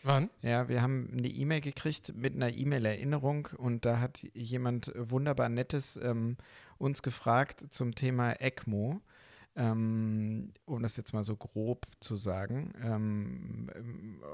Wann? 0.03 0.29
Ja, 0.41 0.67
wir 0.67 0.81
haben 0.81 1.09
eine 1.15 1.27
E-Mail 1.27 1.61
gekriegt 1.61 2.13
mit 2.15 2.33
einer 2.35 2.51
E-Mail-Erinnerung 2.51 3.50
und 3.57 3.85
da 3.85 4.00
hat 4.00 4.23
jemand 4.33 4.91
wunderbar 4.95 5.47
Nettes 5.50 5.95
ähm, 6.01 6.38
uns 6.79 7.03
gefragt 7.03 7.65
zum 7.69 7.93
Thema 7.93 8.31
ECMO. 8.33 9.01
ähm, 9.55 10.53
um 10.65 10.81
das 10.81 10.95
jetzt 10.95 11.13
mal 11.13 11.25
so 11.25 11.35
grob 11.35 11.85
zu 12.00 12.15
sagen. 12.15 12.73
Ähm, 12.81 13.69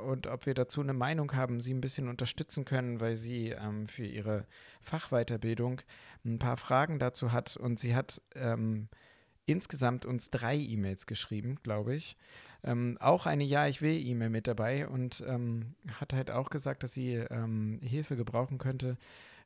und 0.05 0.27
ob 0.27 0.45
wir 0.45 0.53
dazu 0.53 0.79
eine 0.79 0.93
Meinung 0.93 1.33
haben, 1.33 1.59
sie 1.59 1.73
ein 1.73 1.81
bisschen 1.81 2.07
unterstützen 2.07 2.65
können, 2.65 3.01
weil 3.01 3.15
sie 3.15 3.49
ähm, 3.49 3.87
für 3.87 4.05
ihre 4.05 4.45
Fachweiterbildung 4.79 5.81
ein 6.27 6.39
paar 6.39 6.57
Fragen 6.57 6.99
dazu 6.99 7.31
hat. 7.31 7.57
Und 7.57 7.79
sie 7.79 7.95
hat 7.95 8.21
ähm, 8.35 8.89
insgesamt 9.45 10.05
uns 10.05 10.29
drei 10.29 10.55
E-Mails 10.55 11.07
geschrieben, 11.07 11.57
glaube 11.63 11.95
ich. 11.95 12.17
Ähm, 12.63 12.97
auch 12.99 13.25
eine 13.25 13.43
Ja, 13.43 13.67
ich 13.67 13.81
will 13.81 13.95
E-Mail 13.95 14.29
mit 14.29 14.47
dabei 14.47 14.87
und 14.87 15.23
ähm, 15.27 15.75
hat 15.99 16.13
halt 16.13 16.31
auch 16.31 16.49
gesagt, 16.49 16.83
dass 16.83 16.91
sie 16.91 17.23
Hilfe 17.81 18.15
gebrauchen 18.15 18.57
könnte 18.57 18.97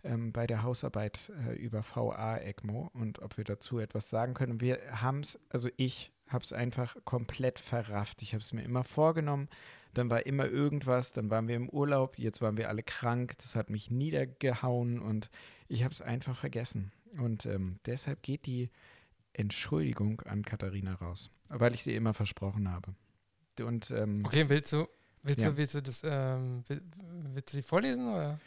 ähm, 0.04 0.32
bei 0.32 0.48
der 0.48 0.64
Hausarbeit 0.64 1.32
äh, 1.48 1.54
über 1.54 1.84
VA 1.84 2.38
ECMO 2.38 2.90
und 2.94 3.22
ob 3.22 3.38
wir 3.38 3.44
dazu 3.44 3.80
etwas 3.80 4.10
sagen 4.10 4.34
können. 4.34 4.62
Wir 4.62 4.80
haben 5.02 5.22
es, 5.22 5.40
also 5.50 5.70
ich 5.78 6.12
habe 6.28 6.44
es 6.44 6.54
einfach 6.54 6.96
komplett 7.04 7.60
verrafft. 7.60 8.22
Ich 8.22 8.34
habe 8.34 8.42
es 8.42 8.54
mir 8.54 8.64
immer 8.64 8.84
vorgenommen, 8.84 9.50
dann 9.94 10.10
war 10.10 10.26
immer 10.26 10.46
irgendwas, 10.46 11.12
dann 11.12 11.30
waren 11.30 11.48
wir 11.48 11.56
im 11.56 11.70
Urlaub, 11.70 12.18
jetzt 12.18 12.42
waren 12.42 12.58
wir 12.58 12.70
alle 12.70 12.84
krank, 12.84 13.38
das 13.38 13.56
hat 13.56 13.70
mich 13.70 13.92
niedergehauen 13.92 15.00
und 15.00 15.30
ich 15.72 15.84
habe 15.84 15.94
es 15.94 16.02
einfach 16.02 16.36
vergessen. 16.36 16.92
Und 17.18 17.46
ähm, 17.46 17.80
deshalb 17.86 18.22
geht 18.24 18.46
die 18.46 18.70
Entschuldigung 19.34 20.22
an 20.22 20.44
Katharina 20.44 20.96
raus, 20.96 21.32
weil 21.48 21.74
ich 21.74 21.84
sie 21.84 21.96
immer 21.96 22.14
versprochen 22.14 22.70
habe. 22.70 22.94
Und, 23.60 23.92
ähm, 23.92 24.24
okay, 24.26 24.50
willst 24.50 24.74
du, 24.74 24.88
willst 25.24 25.42
ja. 25.42 25.50
du, 25.50 25.58
willst 25.58 25.76
du 25.76 25.82
das, 25.82 26.02
ähm, 26.04 26.64
willst 26.68 27.54
du 27.54 27.58
die 27.58 27.64
vorlesen 27.64 28.12
oder? 28.12 28.40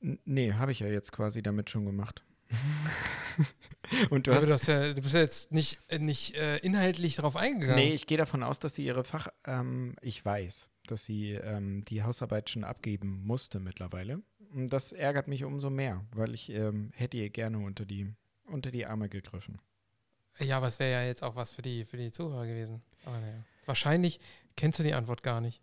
Nee, 0.00 0.52
habe 0.54 0.72
ich 0.72 0.80
ja 0.80 0.88
jetzt 0.88 1.12
quasi 1.12 1.42
damit 1.42 1.70
schon 1.70 1.84
gemacht. 1.84 2.24
und 4.10 4.26
du, 4.26 4.34
hast, 4.34 4.46
du, 4.46 4.52
hast 4.52 4.66
ja, 4.66 4.92
du 4.92 5.00
bist 5.00 5.14
ja 5.14 5.20
jetzt 5.20 5.52
nicht, 5.52 5.78
nicht 5.98 6.34
äh, 6.34 6.58
inhaltlich 6.58 7.16
darauf 7.16 7.36
eingegangen. 7.36 7.82
Nee, 7.82 7.94
ich 7.94 8.06
gehe 8.06 8.18
davon 8.18 8.42
aus, 8.42 8.58
dass 8.58 8.74
sie 8.74 8.84
ihre 8.84 9.04
Fach, 9.04 9.28
ähm, 9.44 9.96
ich 10.02 10.24
weiß, 10.24 10.70
dass 10.86 11.04
sie 11.04 11.32
ähm, 11.32 11.84
die 11.84 12.02
Hausarbeit 12.02 12.50
schon 12.50 12.64
abgeben 12.64 13.22
musste 13.24 13.58
mittlerweile. 13.58 14.22
Und 14.54 14.72
das 14.72 14.92
ärgert 14.92 15.28
mich 15.28 15.44
umso 15.44 15.70
mehr, 15.70 16.04
weil 16.12 16.34
ich 16.34 16.50
ähm, 16.50 16.90
hätte 16.94 17.16
ihr 17.16 17.30
gerne 17.30 17.58
unter 17.58 17.84
die, 17.84 18.12
unter 18.44 18.70
die 18.70 18.86
Arme 18.86 19.08
gegriffen. 19.08 19.58
Ja, 20.38 20.56
aber 20.58 20.68
es 20.68 20.78
wäre 20.78 20.92
ja 20.92 21.04
jetzt 21.06 21.22
auch 21.22 21.36
was 21.36 21.50
für 21.50 21.62
die, 21.62 21.84
für 21.84 21.96
die 21.96 22.10
Zuhörer 22.10 22.46
gewesen. 22.46 22.82
Aber 23.04 23.18
naja. 23.18 23.44
Wahrscheinlich 23.66 24.20
kennst 24.56 24.78
du 24.78 24.82
die 24.82 24.94
Antwort 24.94 25.22
gar 25.22 25.40
nicht. 25.40 25.60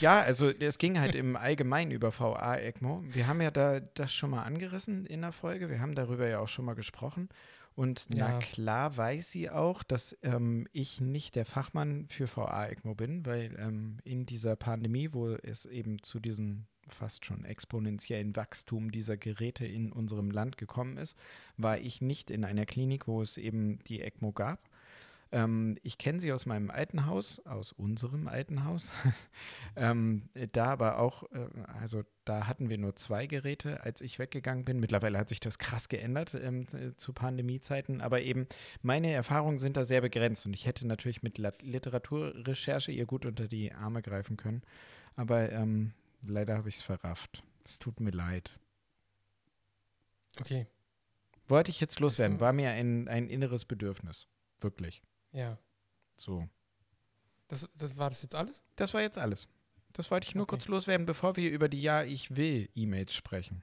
Ja, 0.00 0.20
also 0.20 0.48
es 0.48 0.78
ging 0.78 1.00
halt 1.00 1.14
im 1.14 1.36
Allgemeinen 1.36 1.90
über 1.90 2.16
VA 2.18 2.56
ECMO. 2.56 3.02
Wir 3.06 3.26
haben 3.26 3.40
ja 3.40 3.50
da 3.50 3.80
das 3.80 4.14
schon 4.14 4.30
mal 4.30 4.44
angerissen 4.44 5.04
in 5.06 5.22
der 5.22 5.32
Folge. 5.32 5.68
Wir 5.68 5.80
haben 5.80 5.94
darüber 5.94 6.28
ja 6.28 6.38
auch 6.38 6.48
schon 6.48 6.64
mal 6.64 6.74
gesprochen. 6.74 7.28
Und 7.74 8.06
ja. 8.14 8.28
na 8.28 8.38
klar 8.38 8.96
weiß 8.96 9.30
sie 9.30 9.50
auch, 9.50 9.82
dass 9.82 10.16
ähm, 10.22 10.68
ich 10.72 11.00
nicht 11.00 11.34
der 11.34 11.44
Fachmann 11.44 12.06
für 12.08 12.28
VA 12.34 12.66
ECMO 12.66 12.94
bin, 12.94 13.26
weil 13.26 13.56
ähm, 13.58 13.98
in 14.04 14.26
dieser 14.26 14.54
Pandemie, 14.54 15.12
wo 15.12 15.30
es 15.30 15.66
eben 15.66 16.02
zu 16.02 16.20
diesem 16.20 16.66
fast 16.88 17.24
schon 17.24 17.44
exponentiellen 17.44 18.36
Wachstum 18.36 18.90
dieser 18.90 19.16
Geräte 19.16 19.66
in 19.66 19.92
unserem 19.92 20.30
Land 20.30 20.58
gekommen 20.58 20.96
ist, 20.96 21.16
war 21.56 21.78
ich 21.78 22.00
nicht 22.00 22.30
in 22.30 22.44
einer 22.44 22.66
Klinik, 22.66 23.06
wo 23.08 23.22
es 23.22 23.36
eben 23.36 23.78
die 23.84 24.00
ECMO 24.00 24.32
gab. 24.32 24.68
Ähm, 25.34 25.76
ich 25.82 25.98
kenne 25.98 26.20
sie 26.20 26.32
aus 26.32 26.46
meinem 26.46 26.70
alten 26.70 27.06
Haus, 27.06 27.44
aus 27.44 27.72
unserem 27.72 28.28
alten 28.28 28.64
Haus. 28.64 28.92
ähm, 29.76 30.28
da 30.52 30.66
aber 30.66 30.98
auch, 31.00 31.24
äh, 31.32 31.48
also 31.80 32.04
da 32.24 32.46
hatten 32.46 32.70
wir 32.70 32.78
nur 32.78 32.94
zwei 32.94 33.26
Geräte, 33.26 33.82
als 33.82 34.00
ich 34.00 34.20
weggegangen 34.20 34.64
bin. 34.64 34.78
Mittlerweile 34.78 35.18
hat 35.18 35.28
sich 35.28 35.40
das 35.40 35.58
krass 35.58 35.88
geändert 35.88 36.34
ähm, 36.40 36.66
zu 36.96 37.12
Pandemiezeiten, 37.12 38.00
aber 38.00 38.22
eben 38.22 38.46
meine 38.82 39.10
Erfahrungen 39.12 39.58
sind 39.58 39.76
da 39.76 39.84
sehr 39.84 40.02
begrenzt 40.02 40.46
und 40.46 40.54
ich 40.54 40.66
hätte 40.66 40.86
natürlich 40.86 41.24
mit 41.24 41.38
Literaturrecherche 41.38 42.92
ihr 42.92 43.04
gut 43.04 43.26
unter 43.26 43.48
die 43.48 43.72
Arme 43.72 44.02
greifen 44.02 44.36
können. 44.36 44.62
Aber 45.16 45.50
ähm, 45.50 45.94
leider 46.26 46.56
habe 46.56 46.68
ich 46.68 46.76
es 46.76 46.82
verrafft. 46.82 47.42
Es 47.64 47.78
tut 47.78 48.00
mir 48.00 48.10
leid. 48.10 48.58
Okay. 50.40 50.66
Wollte 51.46 51.70
ich 51.70 51.80
jetzt 51.80 52.00
loswerden, 52.00 52.40
war 52.40 52.52
mir 52.52 52.70
ein, 52.70 53.08
ein 53.08 53.28
inneres 53.28 53.64
Bedürfnis. 53.64 54.26
Wirklich. 54.60 55.02
Ja. 55.32 55.58
So. 56.16 56.48
Das, 57.48 57.68
das 57.74 57.96
war 57.96 58.08
das 58.08 58.22
jetzt 58.22 58.34
alles? 58.34 58.62
Das 58.76 58.94
war 58.94 59.02
jetzt 59.02 59.18
alles. 59.18 59.48
Das 59.92 60.10
wollte 60.10 60.26
ich 60.26 60.34
nur 60.34 60.44
okay. 60.44 60.56
kurz 60.56 60.68
loswerden, 60.68 61.06
bevor 61.06 61.36
wir 61.36 61.50
über 61.50 61.68
die 61.68 61.80
Ja, 61.80 62.02
ich 62.02 62.34
will 62.34 62.68
E-Mails 62.74 63.14
sprechen. 63.14 63.62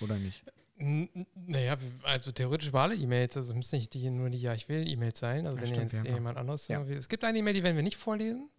Oder 0.00 0.16
nicht? 0.16 0.44
N 0.78 1.26
naja, 1.34 1.76
also 2.02 2.32
theoretisch 2.32 2.72
war 2.72 2.84
alle 2.84 2.96
E-Mails, 2.96 3.36
also 3.36 3.54
müssen 3.54 3.78
nicht 3.78 3.94
die, 3.94 4.10
nur 4.10 4.30
die 4.30 4.40
Ja, 4.40 4.54
ich 4.54 4.68
will 4.68 4.88
E-Mails 4.88 5.18
sein. 5.18 5.46
Also 5.46 5.58
ja, 5.58 5.62
wenn 5.62 5.88
stimmt, 5.88 5.92
jetzt 5.92 6.14
jemand 6.14 6.38
anderes. 6.38 6.68
Ja. 6.68 6.82
Es 6.82 7.08
gibt 7.08 7.22
eine 7.24 7.38
E-Mail, 7.38 7.54
die 7.54 7.62
werden 7.62 7.76
wir 7.76 7.82
nicht 7.82 7.96
vorlesen. 7.96 8.50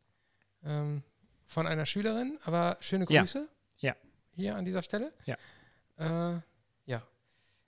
Ähm, 0.63 1.03
von 1.47 1.65
einer 1.65 1.85
Schülerin, 1.85 2.37
aber 2.43 2.77
schöne 2.79 3.05
Grüße. 3.05 3.47
Ja. 3.79 3.89
ja. 3.89 3.95
Hier 4.35 4.55
an 4.55 4.65
dieser 4.65 4.83
Stelle. 4.83 5.11
Ja. 5.25 5.37
Äh, 5.97 6.41
ja 6.85 7.01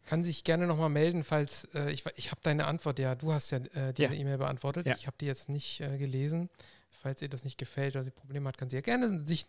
kann 0.10 0.24
sich 0.24 0.44
gerne 0.44 0.66
nochmal 0.66 0.90
melden, 0.90 1.24
falls 1.24 1.66
äh, 1.76 1.92
ich, 1.92 2.04
ich 2.16 2.32
habe 2.32 2.42
deine 2.42 2.66
Antwort, 2.66 2.98
ja, 2.98 3.14
du 3.14 3.32
hast 3.32 3.52
ja 3.52 3.60
äh, 3.60 3.94
diese 3.94 4.16
ja. 4.16 4.20
E-Mail 4.20 4.40
beantwortet. 4.40 4.88
Ja. 4.88 4.96
Ich 4.96 5.06
habe 5.06 5.16
die 5.22 5.28
jetzt 5.28 5.50
nicht 5.50 5.82
äh, 5.82 6.00
gelesen. 6.00 6.50
Falls 6.90 7.22
ihr 7.22 7.30
das 7.30 7.44
nicht 7.44 7.60
gefällt 7.60 7.96
oder 7.96 8.04
sie 8.04 8.10
Probleme 8.10 8.50
hat, 8.50 8.58
kann 8.58 8.72
sie 8.72 8.76
ja 8.76 8.82
gerne 8.82 9.28
sich 9.28 9.46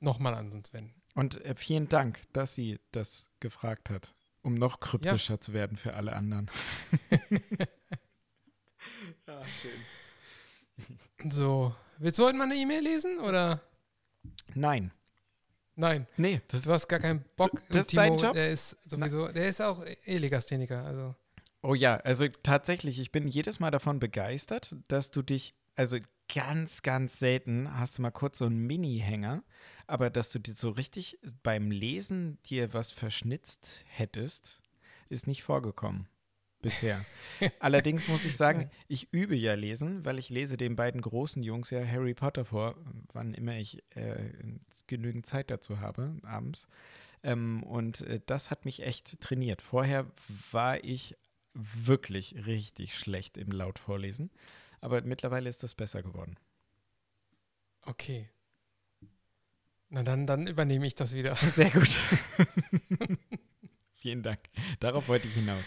nochmal 0.00 0.34
an 0.34 0.50
uns 0.50 0.72
wenden. 0.72 1.00
Und 1.14 1.44
äh, 1.44 1.54
vielen 1.54 1.88
Dank, 1.88 2.22
dass 2.32 2.56
sie 2.56 2.80
das 2.90 3.28
gefragt 3.38 3.88
hat, 3.88 4.12
um 4.42 4.54
noch 4.54 4.80
kryptischer 4.80 5.34
ja. 5.34 5.40
zu 5.40 5.52
werden 5.52 5.76
für 5.76 5.94
alle 5.94 6.12
anderen. 6.14 6.50
ja, 9.28 9.42
schön. 9.62 11.30
So, 11.30 11.72
willst 11.98 12.18
du 12.18 12.24
heute 12.24 12.36
mal 12.36 12.44
eine 12.44 12.56
E-Mail 12.56 12.82
lesen 12.82 13.20
oder? 13.20 13.62
Nein. 14.54 14.92
Nein. 15.76 16.06
Nee. 16.16 16.40
Das 16.48 16.62
du 16.62 16.72
hast 16.72 16.88
gar 16.88 16.98
keinen 16.98 17.24
Bock. 17.36 17.62
Das 17.68 17.82
ist 17.82 17.96
dein 17.96 18.18
Job? 18.18 18.34
Der 18.34 18.50
ist 18.50 18.76
sowieso, 18.84 19.28
der 19.28 19.48
ist 19.48 19.60
auch 19.62 19.84
E-Legastheniker, 20.04 20.84
also. 20.84 21.14
Oh 21.62 21.74
ja, 21.74 21.96
also 21.96 22.26
tatsächlich, 22.42 22.98
ich 23.00 23.12
bin 23.12 23.28
jedes 23.28 23.60
Mal 23.60 23.70
davon 23.70 23.98
begeistert, 23.98 24.76
dass 24.88 25.10
du 25.10 25.22
dich, 25.22 25.54
also 25.76 25.98
ganz, 26.32 26.82
ganz 26.82 27.18
selten 27.18 27.78
hast 27.78 27.98
du 27.98 28.02
mal 28.02 28.10
kurz 28.10 28.38
so 28.38 28.46
einen 28.46 28.66
Mini-Hänger, 28.66 29.42
aber 29.86 30.10
dass 30.10 30.30
du 30.30 30.38
dir 30.38 30.54
so 30.54 30.70
richtig 30.70 31.18
beim 31.42 31.70
Lesen 31.70 32.38
dir 32.46 32.72
was 32.72 32.92
verschnitzt 32.92 33.84
hättest, 33.88 34.60
ist 35.08 35.26
nicht 35.26 35.42
vorgekommen 35.42 36.08
bisher. 36.60 37.04
Allerdings 37.60 38.08
muss 38.08 38.24
ich 38.24 38.36
sagen, 38.36 38.70
ich 38.88 39.12
übe 39.12 39.34
ja 39.36 39.54
lesen, 39.54 40.04
weil 40.04 40.18
ich 40.18 40.30
lese 40.30 40.56
den 40.56 40.76
beiden 40.76 41.00
großen 41.00 41.42
Jungs 41.42 41.70
ja 41.70 41.84
Harry 41.84 42.14
Potter 42.14 42.44
vor, 42.44 42.76
wann 43.12 43.34
immer 43.34 43.56
ich 43.56 43.82
äh, 43.96 44.30
genügend 44.86 45.26
Zeit 45.26 45.50
dazu 45.50 45.80
habe, 45.80 46.16
abends. 46.22 46.68
Ähm, 47.22 47.62
und 47.62 48.02
äh, 48.02 48.20
das 48.26 48.50
hat 48.50 48.64
mich 48.64 48.82
echt 48.82 49.20
trainiert. 49.20 49.62
Vorher 49.62 50.06
war 50.52 50.82
ich 50.84 51.16
wirklich 51.54 52.46
richtig 52.46 52.96
schlecht 52.96 53.36
im 53.36 53.50
Lautvorlesen, 53.50 54.30
aber 54.80 55.02
mittlerweile 55.02 55.48
ist 55.48 55.62
das 55.62 55.74
besser 55.74 56.02
geworden. 56.02 56.36
Okay. 57.82 58.28
Na 59.88 60.02
dann, 60.02 60.26
dann 60.26 60.46
übernehme 60.46 60.86
ich 60.86 60.94
das 60.94 61.14
wieder. 61.14 61.34
Sehr 61.36 61.70
gut. 61.70 61.98
Vielen 63.96 64.22
Dank. 64.22 64.40
Darauf 64.78 65.08
wollte 65.08 65.26
ich 65.26 65.34
hinaus. 65.34 65.66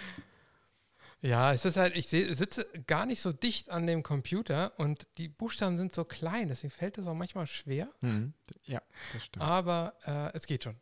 Ja, 1.24 1.54
es 1.54 1.64
ist 1.64 1.78
halt, 1.78 1.96
ich 1.96 2.10
sitze 2.10 2.68
gar 2.86 3.06
nicht 3.06 3.22
so 3.22 3.32
dicht 3.32 3.70
an 3.70 3.88
dem 3.88 4.04
Computer 4.04 4.74
und 4.78 5.08
die 5.18 5.30
Buchstaben 5.30 5.78
sind 5.78 5.96
so 5.96 6.04
klein, 6.04 6.50
deswegen 6.50 6.72
fällt 6.72 6.98
es 6.98 7.08
auch 7.08 7.14
manchmal 7.14 7.48
schwer. 7.48 7.88
Mhm. 8.02 8.34
Ja, 8.66 8.82
das 9.14 9.24
stimmt. 9.24 9.42
Aber 9.42 9.94
äh, 10.06 10.36
es 10.36 10.46
geht 10.46 10.66
schon. 10.66 10.76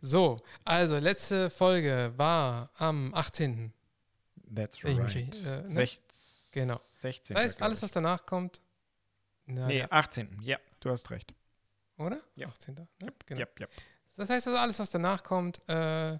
So, 0.00 0.42
also 0.64 0.96
letzte 0.98 1.50
Folge 1.50 2.14
war 2.16 2.70
am 2.78 3.12
18. 3.14 3.74
That's 4.54 4.82
right. 4.82 4.96
Mich, 4.96 5.44
äh, 5.44 5.60
ne? 5.60 5.68
16, 5.68 6.62
genau. 6.62 6.80
16. 6.80 7.34
Das 7.34 7.44
heißt, 7.44 7.62
alles, 7.62 7.82
was 7.82 7.92
danach 7.92 8.24
kommt. 8.24 8.62
Na, 9.44 9.66
nee, 9.66 9.82
18. 9.82 10.40
Ja, 10.40 10.56
du 10.80 10.90
hast 10.90 11.10
recht. 11.10 11.34
Oder? 11.98 12.22
Ja. 12.36 12.48
18. 12.48 12.74
Ne? 12.74 12.88
Genau. 13.26 13.40
Ja, 13.40 13.46
ja. 13.58 13.66
Das 14.16 14.30
heißt 14.30 14.46
also, 14.46 14.58
alles, 14.58 14.78
was 14.78 14.90
danach 14.90 15.22
kommt, 15.22 15.60
äh, 15.68 16.18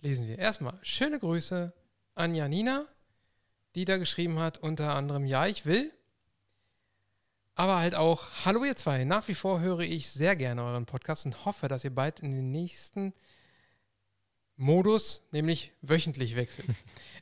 lesen 0.00 0.26
wir. 0.26 0.38
Erstmal 0.38 0.78
schöne 0.80 1.18
Grüße 1.18 1.70
an 2.14 2.34
Janina 2.34 2.86
die 3.74 3.84
da 3.84 3.96
geschrieben 3.96 4.38
hat, 4.38 4.58
unter 4.58 4.94
anderem, 4.94 5.26
ja, 5.26 5.46
ich 5.46 5.66
will. 5.66 5.92
Aber 7.56 7.78
halt 7.78 7.94
auch, 7.94 8.26
hallo 8.44 8.64
ihr 8.64 8.76
zwei, 8.76 9.04
nach 9.04 9.28
wie 9.28 9.34
vor 9.34 9.60
höre 9.60 9.80
ich 9.80 10.08
sehr 10.08 10.34
gerne 10.34 10.64
euren 10.64 10.86
Podcast 10.86 11.24
und 11.24 11.44
hoffe, 11.44 11.68
dass 11.68 11.84
ihr 11.84 11.94
bald 11.94 12.20
in 12.20 12.32
den 12.32 12.50
nächsten 12.50 13.12
Modus, 14.56 15.22
nämlich 15.32 15.72
wöchentlich 15.82 16.36
wechselt. 16.36 16.68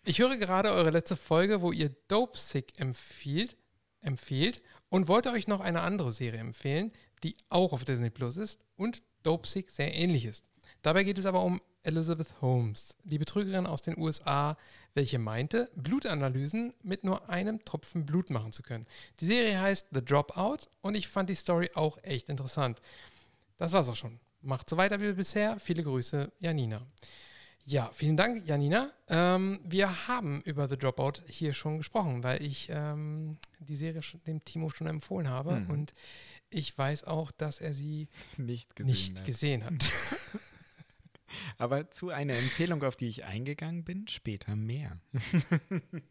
Ich 0.05 0.19
höre 0.19 0.37
gerade 0.37 0.73
eure 0.73 0.91
letzte 0.91 1.15
Folge, 1.15 1.63
wo 1.63 1.71
ihr 1.71 1.95
Dope 2.09 2.37
Sick 2.37 2.73
empfiehlt, 2.77 3.57
empfehlt 4.01 4.61
und 4.89 5.07
wollte 5.07 5.31
euch 5.31 5.47
noch 5.47 5.61
eine 5.61 5.83
andere 5.83 6.11
Serie 6.11 6.41
empfehlen, 6.41 6.91
die 7.23 7.37
auch 7.51 7.73
auf 7.73 7.85
Disney 7.85 8.11
Plus 8.11 8.37
ist 8.37 8.65
und 8.75 9.05
Dope 9.23 9.47
Sick 9.47 9.71
sehr 9.71 9.95
ähnlich 9.95 10.25
ist. 10.25 10.45
Dabei 10.83 11.05
geht 11.05 11.19
es 11.19 11.27
aber 11.27 11.45
um 11.45 11.63
Elizabeth 11.85 12.41
Holmes, 12.41 12.97
die 13.05 13.19
Betrügerin 13.19 13.67
aus 13.67 13.81
den 13.81 13.97
USA, 13.97 14.57
welche 14.95 15.19
meinte, 15.19 15.71
Blutanalysen 15.75 16.75
mit 16.83 17.05
nur 17.05 17.29
einem 17.29 17.65
Tropfen 17.65 18.05
Blut 18.05 18.31
machen 18.31 18.53
zu 18.53 18.63
können. 18.63 18.87
Die 19.21 19.27
Serie 19.27 19.61
heißt 19.61 19.89
The 19.93 20.05
Dropout 20.05 20.69
und 20.81 20.95
ich 20.95 21.09
fand 21.09 21.31
die 21.31 21.35
Story 21.35 21.71
auch 21.75 21.99
echt 22.03 22.29
interessant. 22.29 22.81
Das 23.59 23.73
war's 23.73 23.89
auch 23.89 23.97
schon. 23.97 24.19
Macht 24.43 24.69
so 24.69 24.77
weiter 24.77 25.01
wie 25.01 25.13
bisher. 25.13 25.59
Viele 25.59 25.83
Grüße, 25.83 26.31
Janina. 26.41 26.83
Ja, 27.65 27.91
vielen 27.93 28.17
Dank, 28.17 28.47
Janina. 28.47 28.91
Ähm, 29.09 29.61
wir 29.65 30.09
haben 30.09 30.43
über 30.43 30.69
The 30.69 30.77
Dropout 30.77 31.23
hier 31.29 31.55
schon 31.55 31.79
gesprochen, 31.79 32.25
weil 32.25 32.43
ich 32.43 32.69
ähm, 32.71 33.39
die 33.61 33.77
Serie 33.77 34.01
dem 34.27 34.45
Timo 34.45 34.69
schon 34.71 34.89
empfohlen 34.89 35.29
habe 35.29 35.61
mhm. 35.61 35.71
und 35.71 35.95
ich 36.51 36.77
weiß 36.77 37.05
auch, 37.05 37.31
dass 37.31 37.61
er 37.61 37.73
sie 37.73 38.09
nicht 38.37 38.75
gesehen 38.77 38.91
nicht 38.91 39.19
hat. 39.19 39.25
Gesehen 39.25 39.65
hat. 39.65 39.73
Aber 41.59 41.91
zu 41.91 42.11
einer 42.11 42.35
Empfehlung, 42.35 42.83
auf 42.83 42.97
die 42.97 43.09
ich 43.09 43.25
eingegangen 43.25 43.85
bin, 43.85 44.09
später 44.09 44.57
mehr. 44.57 44.99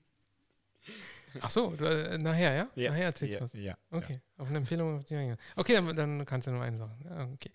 Ach 1.40 1.50
so, 1.50 1.72
du, 1.72 1.86
äh, 1.86 2.18
nachher, 2.18 2.54
ja? 2.54 2.70
ja? 2.76 2.90
Nachher 2.90 3.06
erzählst 3.06 3.36
du 3.36 3.38
ja, 3.38 3.44
was. 3.44 3.54
Ja. 3.54 3.78
Okay, 3.92 4.14
ja. 4.14 4.20
auf 4.38 4.50
eine 4.50 4.58
Empfehlung. 4.58 5.00
Auf 5.00 5.06
die 5.06 5.36
okay, 5.56 5.74
dann, 5.76 5.96
dann 5.96 6.26
kannst 6.26 6.48
du 6.48 6.52
nur 6.52 6.62
eine 6.62 6.78
sagen. 6.78 7.34
Okay. 7.34 7.52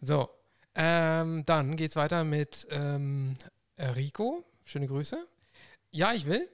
So, 0.00 0.28
ähm, 0.74 1.44
dann 1.46 1.76
geht's 1.76 1.96
weiter 1.96 2.24
mit 2.24 2.66
ähm, 2.70 3.36
Rico. 3.78 4.44
Schöne 4.64 4.88
Grüße. 4.88 5.26
Ja, 5.92 6.12
ich 6.12 6.26
will 6.26 6.48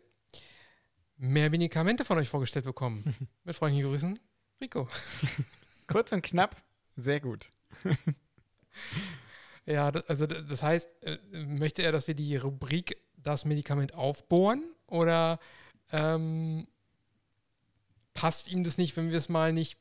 mehr 1.18 1.50
Medikamente 1.50 2.04
von 2.04 2.18
euch 2.18 2.28
vorgestellt 2.28 2.64
bekommen. 2.64 3.14
mit 3.44 3.56
freundlichen 3.56 3.90
Grüßen, 3.90 4.18
Rico. 4.60 4.88
Kurz 5.86 6.12
und 6.12 6.22
knapp, 6.22 6.56
sehr 6.96 7.20
gut. 7.20 7.52
ja, 9.68 9.92
also 10.06 10.26
das 10.26 10.62
heißt, 10.62 10.88
äh, 11.02 11.18
möchte 11.36 11.82
er, 11.82 11.92
dass 11.92 12.08
wir 12.08 12.14
die 12.14 12.36
Rubrik 12.36 12.96
das 13.16 13.44
Medikament 13.44 13.94
aufbohren 13.94 14.64
oder 14.86 15.38
ähm, 15.92 16.66
passt 18.14 18.48
ihm 18.48 18.64
das 18.64 18.78
nicht, 18.78 18.96
wenn 18.96 19.10
wir 19.10 19.18
es 19.18 19.28
mal 19.28 19.52
nicht 19.52 19.78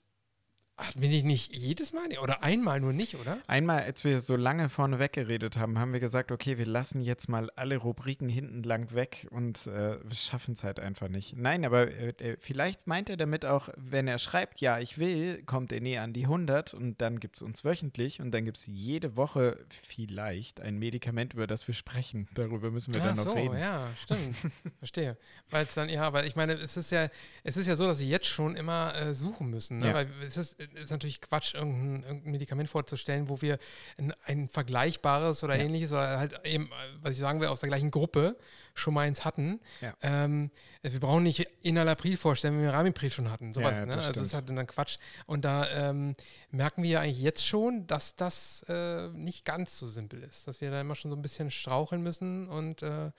Hatten 0.78 1.02
wir 1.02 1.24
nicht 1.24 1.56
jedes 1.56 1.92
Mal 1.92 2.08
oder 2.22 2.44
einmal 2.44 2.80
nur 2.80 2.94
nicht, 2.94 3.16
oder? 3.16 3.40
Einmal, 3.48 3.82
als 3.82 4.04
wir 4.04 4.20
so 4.22 4.36
lange 4.36 4.70
vorne 4.70 5.00
weggeredet 5.00 5.58
haben, 5.58 5.80
haben 5.80 5.92
wir 5.92 6.00
gesagt, 6.00 6.32
okay, 6.32 6.60
wir 6.60 6.68
lassen 6.68 7.02
jetzt 7.02 7.30
mal 7.30 7.50
alle 7.56 7.78
Rubriken 7.78 8.30
hinten 8.30 8.62
lang 8.62 8.94
weg 8.94 9.28
und 9.32 9.66
äh, 9.66 9.98
schaffen 10.14 10.54
es 10.54 10.64
halt 10.64 10.80
einfach 10.80 11.08
nicht. 11.08 11.36
Nein, 11.36 11.66
aber 11.66 11.88
äh, 11.88 12.10
äh, 12.20 12.38
vielleicht 12.40 12.86
meint 12.86 13.10
er 13.10 13.18
damit 13.18 13.44
auch, 13.44 13.70
wenn 13.76 14.08
er 14.08 14.20
schreibt, 14.20 14.62
ja, 14.62 14.78
ich 14.78 15.00
will, 15.00 15.42
kommt 15.48 15.72
er 15.72 15.82
näher 15.82 16.04
an 16.04 16.14
die 16.14 16.26
100 16.26 16.76
und 16.76 17.02
dann 17.02 17.20
gibt 17.20 17.38
es 17.38 17.42
uns 17.42 17.66
wöchentlich 17.66 18.22
und 18.22 18.30
dann 18.30 18.46
gibt 18.46 18.58
es 18.58 18.68
jede 18.68 19.16
Woche 19.16 19.58
vielleicht 19.70 20.62
ein 20.62 20.78
Medikament, 20.78 21.34
über 21.34 21.48
das 21.48 21.68
wir 21.68 21.74
sprechen. 21.74 22.28
Darüber 22.36 22.70
müssen 22.70 22.94
wir 22.94 23.02
Ach 23.02 23.08
dann 23.08 23.16
noch 23.16 23.24
so, 23.24 23.34
reden. 23.34 23.58
ja, 23.58 23.90
stimmt. 24.04 24.36
Verstehe. 24.78 25.18
Weil 25.50 25.66
es 25.66 25.74
dann, 25.74 25.90
ja, 25.90 26.04
aber 26.04 26.26
ich 26.26 26.36
meine, 26.36 26.54
es 26.54 26.78
ist 26.78 26.92
ja, 26.92 27.10
es 27.44 27.58
ist 27.58 27.66
ja 27.66 27.76
so, 27.76 27.88
dass 27.88 28.00
wir 28.00 28.06
jetzt 28.06 28.28
schon 28.28 28.56
immer 28.56 28.94
äh, 28.96 29.16
suchen 29.16 29.50
müssen, 29.50 29.80
ne? 29.80 29.88
Ja. 29.88 29.94
weil 29.96 30.08
es 30.22 30.38
ist 30.38 30.67
ist 30.76 30.92
natürlich 30.92 31.22
Quatsch, 31.22 31.54
irgendein, 31.54 32.04
irgendein 32.04 32.32
Medikament 32.32 32.70
vorzustellen, 32.70 33.30
wo 33.30 33.42
wir 33.42 33.58
ein, 33.98 34.14
ein 34.26 34.48
vergleichbares 34.50 35.44
oder 35.44 35.56
Ja. 35.58 35.64
ähnliches 35.64 35.92
oder 35.92 36.18
halt 36.20 36.40
eben, 36.46 36.66
äh, 36.66 36.70
was 37.02 37.14
ich 37.14 37.20
sagen 37.20 37.40
will, 37.42 37.48
aus 37.48 37.60
der 37.62 37.70
gleichen 37.70 37.92
Gruppe 37.92 38.38
schon 38.74 38.94
mal 38.94 39.02
eins 39.08 39.26
hatten. 39.26 39.60
Ja. 39.82 39.94
Ähm, 40.02 40.52
wir 40.82 41.00
brauchen 41.00 41.24
nicht 41.24 41.48
Enalapril 41.64 42.16
vorstellen, 42.18 42.56
wenn 42.58 42.64
wir 42.64 42.74
Ramipril 42.74 43.10
schon 43.10 43.32
hatten. 43.32 43.54
Sowas, 43.54 43.78
Ja, 43.80 43.86
ne? 43.86 43.96
das 43.96 44.06
Also 44.08 44.20
das 44.22 44.28
ist 44.30 44.34
halt 44.36 44.50
dann 44.50 44.68
Quatsch. 44.68 44.98
Und 45.26 45.44
da 45.46 45.68
ähm, 45.70 46.16
merken 46.52 46.84
wir 46.84 46.90
ja 46.90 47.00
eigentlich 47.02 47.22
jetzt 47.22 47.46
schon, 47.46 47.88
dass 47.88 48.16
das 48.16 48.64
äh, 48.70 49.10
nicht 49.10 49.46
ganz 49.46 49.78
so 49.78 49.88
simpel 49.88 50.24
ist. 50.24 50.48
Dass 50.48 50.62
wir 50.62 50.70
da 50.72 50.80
immer 50.82 50.96
schon 50.96 51.10
so 51.12 51.18
ein 51.18 51.22
bisschen 51.22 51.50
straucheln 51.52 52.04
müssen 52.04 52.48
und 52.48 52.84
äh, 52.84 53.12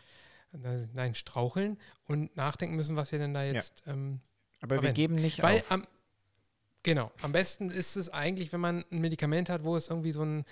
nein, 0.52 1.14
straucheln 1.14 1.78
und 2.06 2.34
nachdenken 2.36 2.76
müssen, 2.76 2.96
was 2.96 3.12
wir 3.12 3.18
denn 3.18 3.34
da 3.34 3.42
jetzt 3.44 3.82
ähm, 3.86 4.20
Aber 4.60 4.80
wir 4.82 4.92
geben 4.92 5.16
nicht 5.16 5.42
weil 5.42 5.56
auf. 5.58 5.70
am, 5.72 5.86
genau, 6.82 7.10
am 7.22 7.32
besten 7.32 7.70
ist 7.70 7.96
es 7.96 8.08
eigentlich, 8.10 8.52
wenn 8.52 8.60
man 8.60 8.84
ein 8.90 9.00
Medikament 9.00 9.48
hat, 9.48 9.64
wo 9.64 9.76
es 9.76 9.88
irgendwie 9.88 10.12
so 10.12 10.22
ein, 10.22 10.44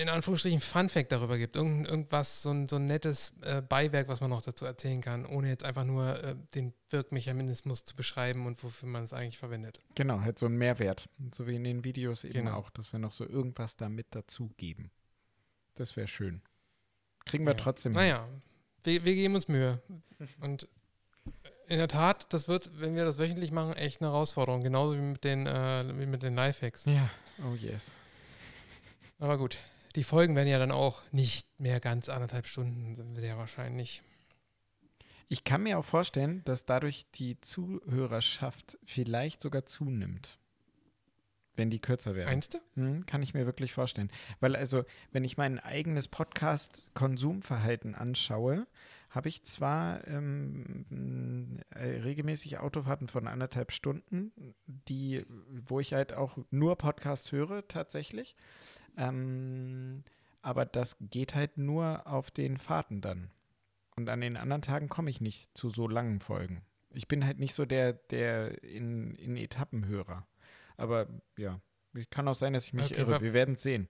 in 0.00 0.08
Anführungsstrichen, 0.08 0.60
Fun-Fact 0.60 1.12
darüber 1.12 1.36
gibt. 1.36 1.54
Irgend, 1.54 1.86
irgendwas, 1.86 2.42
so 2.42 2.50
ein, 2.50 2.66
so 2.66 2.76
ein 2.76 2.86
nettes 2.86 3.34
äh, 3.42 3.60
Beiwerk, 3.60 4.08
was 4.08 4.20
man 4.20 4.30
noch 4.30 4.40
dazu 4.40 4.64
erzählen 4.64 5.02
kann, 5.02 5.26
ohne 5.26 5.48
jetzt 5.48 5.64
einfach 5.64 5.84
nur 5.84 6.22
äh, 6.24 6.34
den 6.54 6.72
Wirkmechanismus 6.88 7.84
zu 7.84 7.94
beschreiben 7.94 8.46
und 8.46 8.62
wofür 8.64 8.88
man 8.88 9.04
es 9.04 9.12
eigentlich 9.12 9.36
verwendet. 9.38 9.78
Genau, 9.94 10.20
halt 10.22 10.38
so 10.38 10.46
ein 10.46 10.56
Mehrwert. 10.56 11.08
So 11.34 11.46
wie 11.46 11.56
in 11.56 11.64
den 11.64 11.84
Videos 11.84 12.24
eben 12.24 12.32
Genau. 12.34 12.54
auch, 12.56 12.70
dass 12.70 12.90
wir 12.92 12.98
noch 12.98 13.12
so 13.12 13.26
irgendwas 13.28 13.76
da 13.76 13.88
mit 13.90 14.06
dazugeben. 14.14 14.90
Das 15.74 15.94
wäre 15.94 16.08
schön. 16.08 16.40
Kriegen 17.26 17.44
wir 17.44 17.52
Ja. 17.52 17.58
trotzdem. 17.60 17.92
Naja, 17.92 18.26
wir, 18.82 19.04
wir 19.04 19.14
geben 19.14 19.34
uns 19.34 19.46
Mühe. 19.46 19.82
Und 20.40 20.68
in 21.68 21.78
der 21.78 21.88
Tat, 21.88 22.32
das 22.32 22.48
wird, 22.48 22.80
wenn 22.80 22.94
wir 22.94 23.04
das 23.04 23.18
wöchentlich 23.18 23.50
machen, 23.50 23.74
echt 23.74 24.00
eine 24.00 24.10
Herausforderung. 24.10 24.62
Genauso 24.62 24.96
wie 24.96 25.02
mit 25.02 25.24
den, 25.24 25.46
äh, 25.46 25.84
wie 25.98 26.06
mit 26.06 26.22
den 26.22 26.34
Lifehacks. 26.34 26.84
Ja, 26.84 27.10
oh 27.40 27.54
yes. 27.54 27.94
Aber 29.18 29.38
gut, 29.38 29.58
die 29.94 30.04
Folgen 30.04 30.36
werden 30.36 30.48
ja 30.48 30.58
dann 30.58 30.72
auch 30.72 31.02
nicht 31.10 31.48
mehr 31.58 31.80
ganz 31.80 32.08
anderthalb 32.08 32.46
Stunden, 32.46 33.16
sehr 33.16 33.38
wahrscheinlich. 33.38 34.02
Ich 35.28 35.42
kann 35.42 35.62
mir 35.62 35.78
auch 35.78 35.84
vorstellen, 35.84 36.42
dass 36.44 36.66
dadurch 36.66 37.06
die 37.14 37.40
Zuhörerschaft 37.40 38.78
vielleicht 38.84 39.40
sogar 39.40 39.66
zunimmt. 39.66 40.38
Wenn 41.56 41.70
die 41.70 41.80
kürzer 41.80 42.14
werden. 42.14 42.28
Meinst 42.28 42.54
du? 42.54 42.58
Hm, 42.74 43.06
kann 43.06 43.22
ich 43.22 43.32
mir 43.32 43.46
wirklich 43.46 43.72
vorstellen. 43.72 44.12
Weil 44.40 44.54
also, 44.54 44.84
wenn 45.10 45.24
ich 45.24 45.38
mein 45.38 45.58
eigenes 45.58 46.06
Podcast-Konsumverhalten 46.06 47.94
anschaue, 47.94 48.66
habe 49.10 49.28
ich 49.28 49.44
zwar 49.44 50.06
ähm, 50.06 51.60
äh, 51.70 52.00
regelmäßig 52.00 52.58
Autofahrten 52.58 53.08
von 53.08 53.26
anderthalb 53.26 53.72
Stunden, 53.72 54.32
die, 54.66 55.24
wo 55.48 55.80
ich 55.80 55.94
halt 55.94 56.12
auch 56.12 56.38
nur 56.50 56.76
Podcasts 56.76 57.32
höre 57.32 57.66
tatsächlich. 57.68 58.36
Ähm, 58.96 60.04
aber 60.42 60.64
das 60.64 60.96
geht 61.00 61.34
halt 61.34 61.58
nur 61.58 62.06
auf 62.06 62.30
den 62.30 62.56
Fahrten 62.56 63.00
dann. 63.00 63.30
Und 63.96 64.08
an 64.08 64.20
den 64.20 64.36
anderen 64.36 64.62
Tagen 64.62 64.88
komme 64.88 65.10
ich 65.10 65.20
nicht 65.20 65.56
zu 65.56 65.70
so 65.70 65.88
langen 65.88 66.20
Folgen. 66.20 66.62
Ich 66.90 67.08
bin 67.08 67.24
halt 67.24 67.38
nicht 67.38 67.54
so 67.54 67.64
der, 67.64 67.94
der 67.94 68.62
in, 68.62 69.14
in 69.16 69.36
Etappenhörer. 69.36 70.26
Aber 70.76 71.08
ja, 71.36 71.60
kann 72.10 72.28
auch 72.28 72.34
sein, 72.34 72.52
dass 72.52 72.66
ich 72.66 72.74
mich 72.74 72.92
Okay, 72.92 73.00
irre. 73.00 73.20
Wir 73.20 73.32
werden 73.32 73.54
es 73.54 73.62
sehen. 73.62 73.88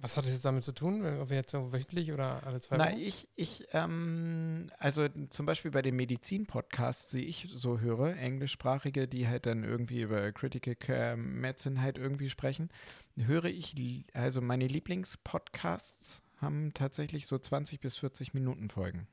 Was 0.00 0.16
hat 0.16 0.24
das 0.24 0.32
jetzt 0.32 0.44
damit 0.44 0.64
zu 0.64 0.72
tun? 0.72 1.04
Ob 1.20 1.28
wir 1.28 1.36
jetzt 1.36 1.50
so 1.50 1.72
wöchentlich 1.72 2.12
oder 2.12 2.46
alle 2.46 2.60
zwei 2.60 2.76
Na, 2.78 2.86
Wochen? 2.86 2.98
ich, 2.98 3.28
ich, 3.36 3.66
ähm, 3.72 4.70
also 4.78 5.08
zum 5.28 5.46
Beispiel 5.46 5.70
bei 5.70 5.82
den 5.82 5.96
Medizin-Podcasts, 5.96 7.10
die 7.10 7.26
ich 7.26 7.48
so 7.54 7.80
höre, 7.80 8.16
englischsprachige, 8.16 9.06
die 9.06 9.28
halt 9.28 9.46
dann 9.46 9.62
irgendwie 9.62 10.00
über 10.00 10.32
Critical 10.32 10.74
Care 10.74 11.16
Medicine 11.16 11.82
halt 11.82 11.98
irgendwie 11.98 12.30
sprechen, 12.30 12.70
höre 13.16 13.46
ich, 13.46 13.74
also 14.14 14.40
meine 14.40 14.66
Lieblingspodcasts 14.66 16.22
haben 16.38 16.72
tatsächlich 16.72 17.26
so 17.26 17.38
20 17.38 17.80
bis 17.80 17.98
40 17.98 18.32
Minuten 18.32 18.70
Folgen. 18.70 19.06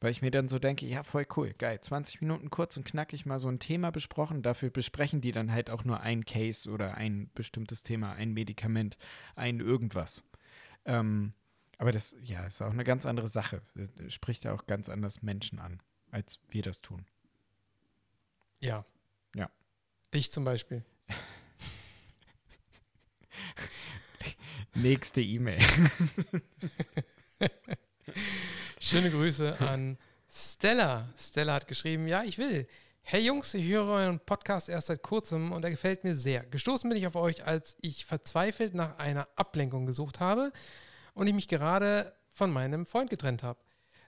Weil 0.00 0.10
ich 0.10 0.20
mir 0.20 0.30
dann 0.30 0.48
so 0.48 0.58
denke, 0.58 0.86
ja, 0.86 1.02
voll 1.02 1.26
cool, 1.36 1.54
geil, 1.54 1.80
20 1.80 2.20
Minuten 2.20 2.50
kurz 2.50 2.76
und 2.76 2.84
knackig 2.84 3.24
mal 3.24 3.40
so 3.40 3.48
ein 3.48 3.58
Thema 3.58 3.90
besprochen. 3.90 4.42
Dafür 4.42 4.70
besprechen 4.70 5.22
die 5.22 5.32
dann 5.32 5.52
halt 5.52 5.70
auch 5.70 5.84
nur 5.84 6.00
ein 6.00 6.26
Case 6.26 6.70
oder 6.70 6.96
ein 6.96 7.30
bestimmtes 7.34 7.82
Thema, 7.82 8.12
ein 8.12 8.32
Medikament, 8.32 8.98
ein 9.36 9.60
irgendwas. 9.60 10.22
Ähm, 10.84 11.32
aber 11.78 11.92
das, 11.92 12.14
ja, 12.22 12.46
ist 12.46 12.62
auch 12.62 12.70
eine 12.70 12.84
ganz 12.84 13.06
andere 13.06 13.28
Sache. 13.28 13.62
Das 13.74 14.12
Spricht 14.12 14.44
ja 14.44 14.52
auch 14.52 14.66
ganz 14.66 14.88
anders 14.88 15.22
Menschen 15.22 15.58
an, 15.58 15.80
als 16.10 16.40
wir 16.48 16.62
das 16.62 16.82
tun. 16.82 17.06
Ja. 18.60 18.84
Ja. 19.34 19.50
Dich 20.12 20.30
zum 20.30 20.44
Beispiel. 20.44 20.84
Nächste 24.74 25.22
E-Mail. 25.22 25.62
Schöne 28.88 29.10
Grüße 29.10 29.60
an 29.62 29.98
Stella. 30.30 31.08
Stella 31.18 31.54
hat 31.54 31.66
geschrieben, 31.66 32.06
ja, 32.06 32.22
ich 32.22 32.38
will. 32.38 32.68
Hey 33.02 33.26
Jungs, 33.26 33.52
ich 33.54 33.66
höre 33.66 33.88
euren 33.88 34.20
Podcast 34.20 34.68
erst 34.68 34.86
seit 34.86 35.02
kurzem 35.02 35.50
und 35.50 35.64
er 35.64 35.72
gefällt 35.72 36.04
mir 36.04 36.14
sehr. 36.14 36.44
Gestoßen 36.44 36.88
bin 36.88 36.96
ich 36.96 37.08
auf 37.08 37.16
euch, 37.16 37.44
als 37.44 37.74
ich 37.80 38.06
verzweifelt 38.06 38.74
nach 38.74 38.96
einer 38.98 39.26
Ablenkung 39.34 39.86
gesucht 39.86 40.20
habe 40.20 40.52
und 41.14 41.26
ich 41.26 41.34
mich 41.34 41.48
gerade 41.48 42.14
von 42.30 42.52
meinem 42.52 42.86
Freund 42.86 43.10
getrennt 43.10 43.42
habe. 43.42 43.58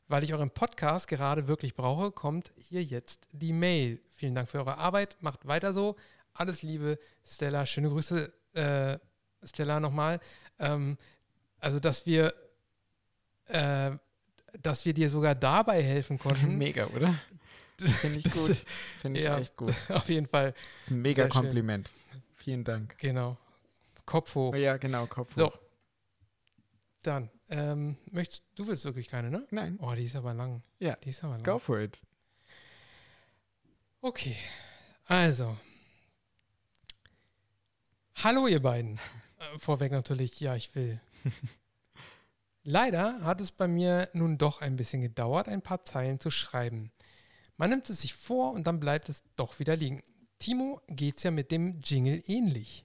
Weil 0.07 0.23
ich 0.23 0.33
euren 0.33 0.51
Podcast 0.51 1.09
gerade 1.09 1.49
wirklich 1.49 1.75
brauche, 1.75 2.13
kommt 2.13 2.53
hier 2.57 2.85
jetzt 2.85 3.27
die 3.33 3.53
Mail. 3.53 4.01
Vielen 4.13 4.37
Dank 4.37 4.49
für 4.49 4.59
eure 4.59 4.79
Arbeit, 4.79 5.17
macht 5.19 5.49
weiter 5.49 5.73
so. 5.73 5.97
Alles 6.35 6.63
Liebe, 6.63 7.01
Stella. 7.27 7.67
Schöne 7.67 7.89
Grüße, 7.89 8.33
äh, 8.53 8.99
Stella, 9.43 9.81
nochmal. 9.81 10.21
Ähm, 10.61 10.99
also, 11.59 11.81
dass 11.81 12.07
wir, 12.07 12.33
äh, 13.49 13.99
dass 14.63 14.85
wir 14.85 14.95
dir 14.95 15.11
sogar 15.11 15.35
dabei 15.35 15.83
helfen 15.83 16.19
konnten. 16.19 16.57
Mega, 16.59 16.87
oder? 16.89 17.15
Finde 17.79 18.19
ich 18.19 18.25
Das 18.25 18.35
gut. 18.35 18.65
Finde 19.01 19.21
ich 19.21 19.27
ja. 19.27 19.39
echt 19.39 19.57
gut. 19.57 19.75
Auf 19.91 20.09
jeden 20.09 20.27
Fall, 20.27 20.53
Das 20.53 20.83
ist 20.83 20.91
ein 20.91 21.01
mega 21.03 21.25
Sehr 21.25 21.33
schön. 21.33 21.43
Kompliment. 21.43 21.93
Vielen 22.37 22.65
Dank. 22.65 22.97
genau. 22.99 23.37
Kopf 24.05 24.35
hoch. 24.35 24.55
Ja, 24.55 24.77
genau, 24.79 25.07
Kopf 25.07 25.35
So. 25.37 25.47
hoch. 25.49 25.59
Dann, 27.03 27.31
ähm, 27.51 27.97
möchtest 28.11 28.43
du 28.57 28.67
willst 28.67 28.85
wirklich 28.85 29.07
keine, 29.07 29.31
ne? 29.31 29.47
Nein. 29.51 29.79
Oh, 29.81 29.93
die 29.95 30.05
ist 30.05 30.17
aber 30.17 30.35
lang. 30.35 30.63
Ja. 30.79 30.97
Die 30.97 31.11
ist 31.11 31.23
aber 31.23 31.35
lang. 31.35 31.45
Go 31.45 31.59
for 31.59 31.79
it. 31.81 31.99
Okay. 34.01 34.37
Also. 35.05 35.57
Hallo, 38.17 38.47
ihr 38.49 38.61
beiden. 38.61 38.99
Äh, 39.39 39.59
vorweg 39.59 39.93
natürlich, 39.93 40.41
ja, 40.41 40.57
ich 40.57 40.75
will. 40.75 41.01
Leider 42.71 43.23
hat 43.23 43.41
es 43.41 43.51
bei 43.51 43.67
mir 43.67 44.11
nun 44.13 44.37
doch 44.37 44.61
ein 44.61 44.77
bisschen 44.77 45.01
gedauert, 45.01 45.49
ein 45.49 45.63
paar 45.63 45.87
Zeilen 45.87 46.21
zu 46.21 46.31
schreiben. 46.31 46.93
Man 47.57 47.71
nimmt 47.71 47.89
es 47.89 48.03
sich 48.03 48.13
vor 48.13 48.53
und 48.53 48.67
dann 48.67 48.79
bleibt 48.79 49.09
es 49.09 49.23
doch 49.37 49.59
wieder 49.59 49.75
liegen. 49.75 50.03
Timo 50.39 50.83
geht's 50.87 51.23
ja 51.23 51.31
mit 51.31 51.51
dem 51.51 51.81
Jingle 51.81 52.23
ähnlich. 52.27 52.85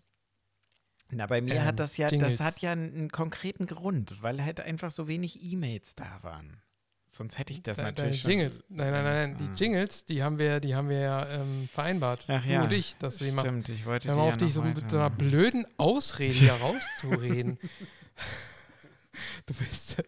Na, 1.11 1.25
bei 1.27 1.41
mir 1.41 1.55
Ähm, 1.55 1.65
hat 1.65 1.81
das 1.81 1.97
ja, 1.97 2.07
Jingles. 2.07 2.37
das 2.37 2.47
hat 2.47 2.61
ja 2.61 2.71
einen, 2.71 3.11
konkreten 3.11 3.67
Grund, 3.67 4.15
weil 4.21 4.41
halt 4.41 4.61
einfach 4.61 4.89
so 4.89 5.09
wenig 5.09 5.43
E-Mails 5.43 5.95
da 5.95 6.19
waren. 6.23 6.61
Sonst 7.09 7.37
hätte 7.37 7.51
ich 7.51 7.61
das 7.61 7.75
De- 7.75 7.83
natürlich 7.85 8.21
schon. 8.21 8.31
Jingles. 8.31 8.63
Nein, 8.69 8.89
nein, 8.91 9.03
nein, 9.03 9.31
nein. 9.33 9.35
Ah. 9.35 9.53
Die 9.53 9.63
Jingles, 9.63 10.05
die 10.05 10.23
haben 10.23 10.39
wir, 10.39 10.61
die 10.61 10.75
haben 10.75 10.87
wir 10.87 10.99
ja 10.99 11.27
ähm, 11.29 11.67
vereinbart. 11.69 12.23
Ach 12.29 12.41
Du 12.41 12.49
ja, 12.49 12.63
und 12.63 12.71
ich, 12.71 12.95
dass 12.99 13.17
du 13.17 13.25
die 13.25 13.31
machst. 13.31 13.49
Stimmt, 13.49 13.67
ich 13.67 13.85
wollte 13.85 14.07
Hör 14.07 14.15
mal 14.15 14.23
ja 14.23 14.29
auf, 14.29 14.37
dich 14.37 14.55
noch 14.55 14.63
so 14.63 14.69
mit 14.69 14.89
so 14.89 14.95
einer 14.97 15.09
blöden 15.09 15.65
Ausrede 15.77 16.33
hier 16.33 16.53
rauszureden. 16.53 17.59
Du 19.45 19.53
bist, 19.53 20.03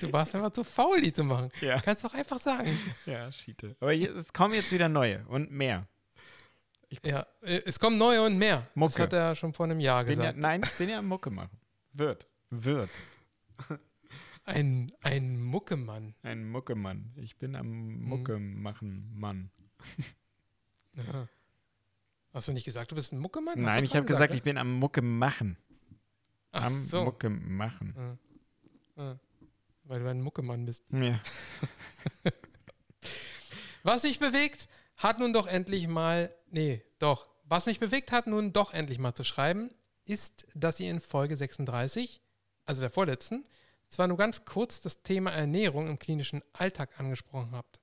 du 0.00 0.12
warst 0.12 0.34
einfach 0.34 0.52
zu 0.52 0.64
faul, 0.64 1.00
die 1.00 1.12
zu 1.12 1.22
machen. 1.22 1.50
Ja, 1.60 1.80
Kannst 1.80 2.04
doch 2.04 2.14
einfach 2.14 2.38
sagen. 2.40 2.76
ja, 3.06 3.30
Schiete. 3.30 3.76
Aber 3.80 3.92
hier, 3.92 4.14
es 4.16 4.32
kommen 4.32 4.54
jetzt 4.54 4.72
wieder 4.72 4.88
neue 4.88 5.24
und 5.28 5.50
mehr. 5.52 5.86
Ja, 7.04 7.26
äh, 7.42 7.60
es 7.64 7.78
kommen 7.78 7.96
neue 7.98 8.24
und 8.26 8.36
mehr. 8.38 8.66
Mucke. 8.74 8.94
Das 8.94 9.00
hat 9.02 9.12
er 9.12 9.34
schon 9.36 9.52
vor 9.52 9.66
einem 9.66 9.78
Jahr 9.78 10.02
Bin 10.04 10.14
ja, 10.18 10.32
gesagt. 10.32 10.38
nein, 10.38 10.62
bin 10.78 10.88
ja 10.88 10.98
am 10.98 11.06
Mucke 11.06 11.30
machen. 11.30 11.56
Wird. 11.92 12.26
Wird. 12.50 12.90
Ein, 14.44 14.90
ein 15.02 15.40
Muckemann. 15.40 16.14
Ein 16.22 16.48
Muckemann. 16.50 17.12
Ich 17.16 17.36
bin 17.36 17.54
am 17.54 17.68
Mhm. 17.68 18.02
Mucke 18.08 18.38
machen 18.38 19.10
Mann. 19.14 19.50
Ja. 20.96 21.28
Hast 22.34 22.48
du 22.48 22.52
nicht 22.52 22.64
gesagt, 22.64 22.90
du 22.90 22.96
bist 22.96 23.12
ein 23.12 23.20
Muckemann? 23.20 23.54
Hast 23.58 23.64
Nein, 23.76 23.84
ich 23.84 23.94
habe 23.94 24.04
gesagt, 24.06 24.30
ne? 24.32 24.36
ich 24.36 24.42
bin 24.42 24.58
am 24.58 24.72
Mucke 24.72 25.02
machen. 25.02 25.56
Ach 26.50 26.64
am 26.64 26.82
so. 26.84 27.04
Mucke 27.04 27.30
machen. 27.30 28.18
Ja. 29.00 29.18
Weil 29.84 30.00
du 30.00 30.10
ein 30.10 30.20
Muckemann 30.20 30.66
bist. 30.66 30.84
Ja. 30.90 31.20
Was 33.82 34.02
sich 34.02 34.18
bewegt, 34.18 34.68
hat 34.96 35.18
nun 35.18 35.32
doch 35.32 35.46
endlich 35.46 35.88
mal, 35.88 36.34
nee, 36.50 36.84
doch, 36.98 37.30
was 37.44 37.64
mich 37.66 37.80
bewegt 37.80 38.12
hat, 38.12 38.26
nun 38.26 38.52
doch 38.52 38.74
endlich 38.74 38.98
mal 38.98 39.14
zu 39.14 39.24
schreiben, 39.24 39.70
ist, 40.04 40.46
dass 40.54 40.78
ihr 40.78 40.90
in 40.90 41.00
Folge 41.00 41.34
36, 41.34 42.20
also 42.66 42.82
der 42.82 42.90
vorletzten, 42.90 43.44
zwar 43.88 44.06
nur 44.06 44.18
ganz 44.18 44.44
kurz 44.44 44.82
das 44.82 45.02
Thema 45.02 45.30
Ernährung 45.30 45.88
im 45.88 45.98
klinischen 45.98 46.42
Alltag 46.52 47.00
angesprochen 47.00 47.52
habt. 47.52 47.80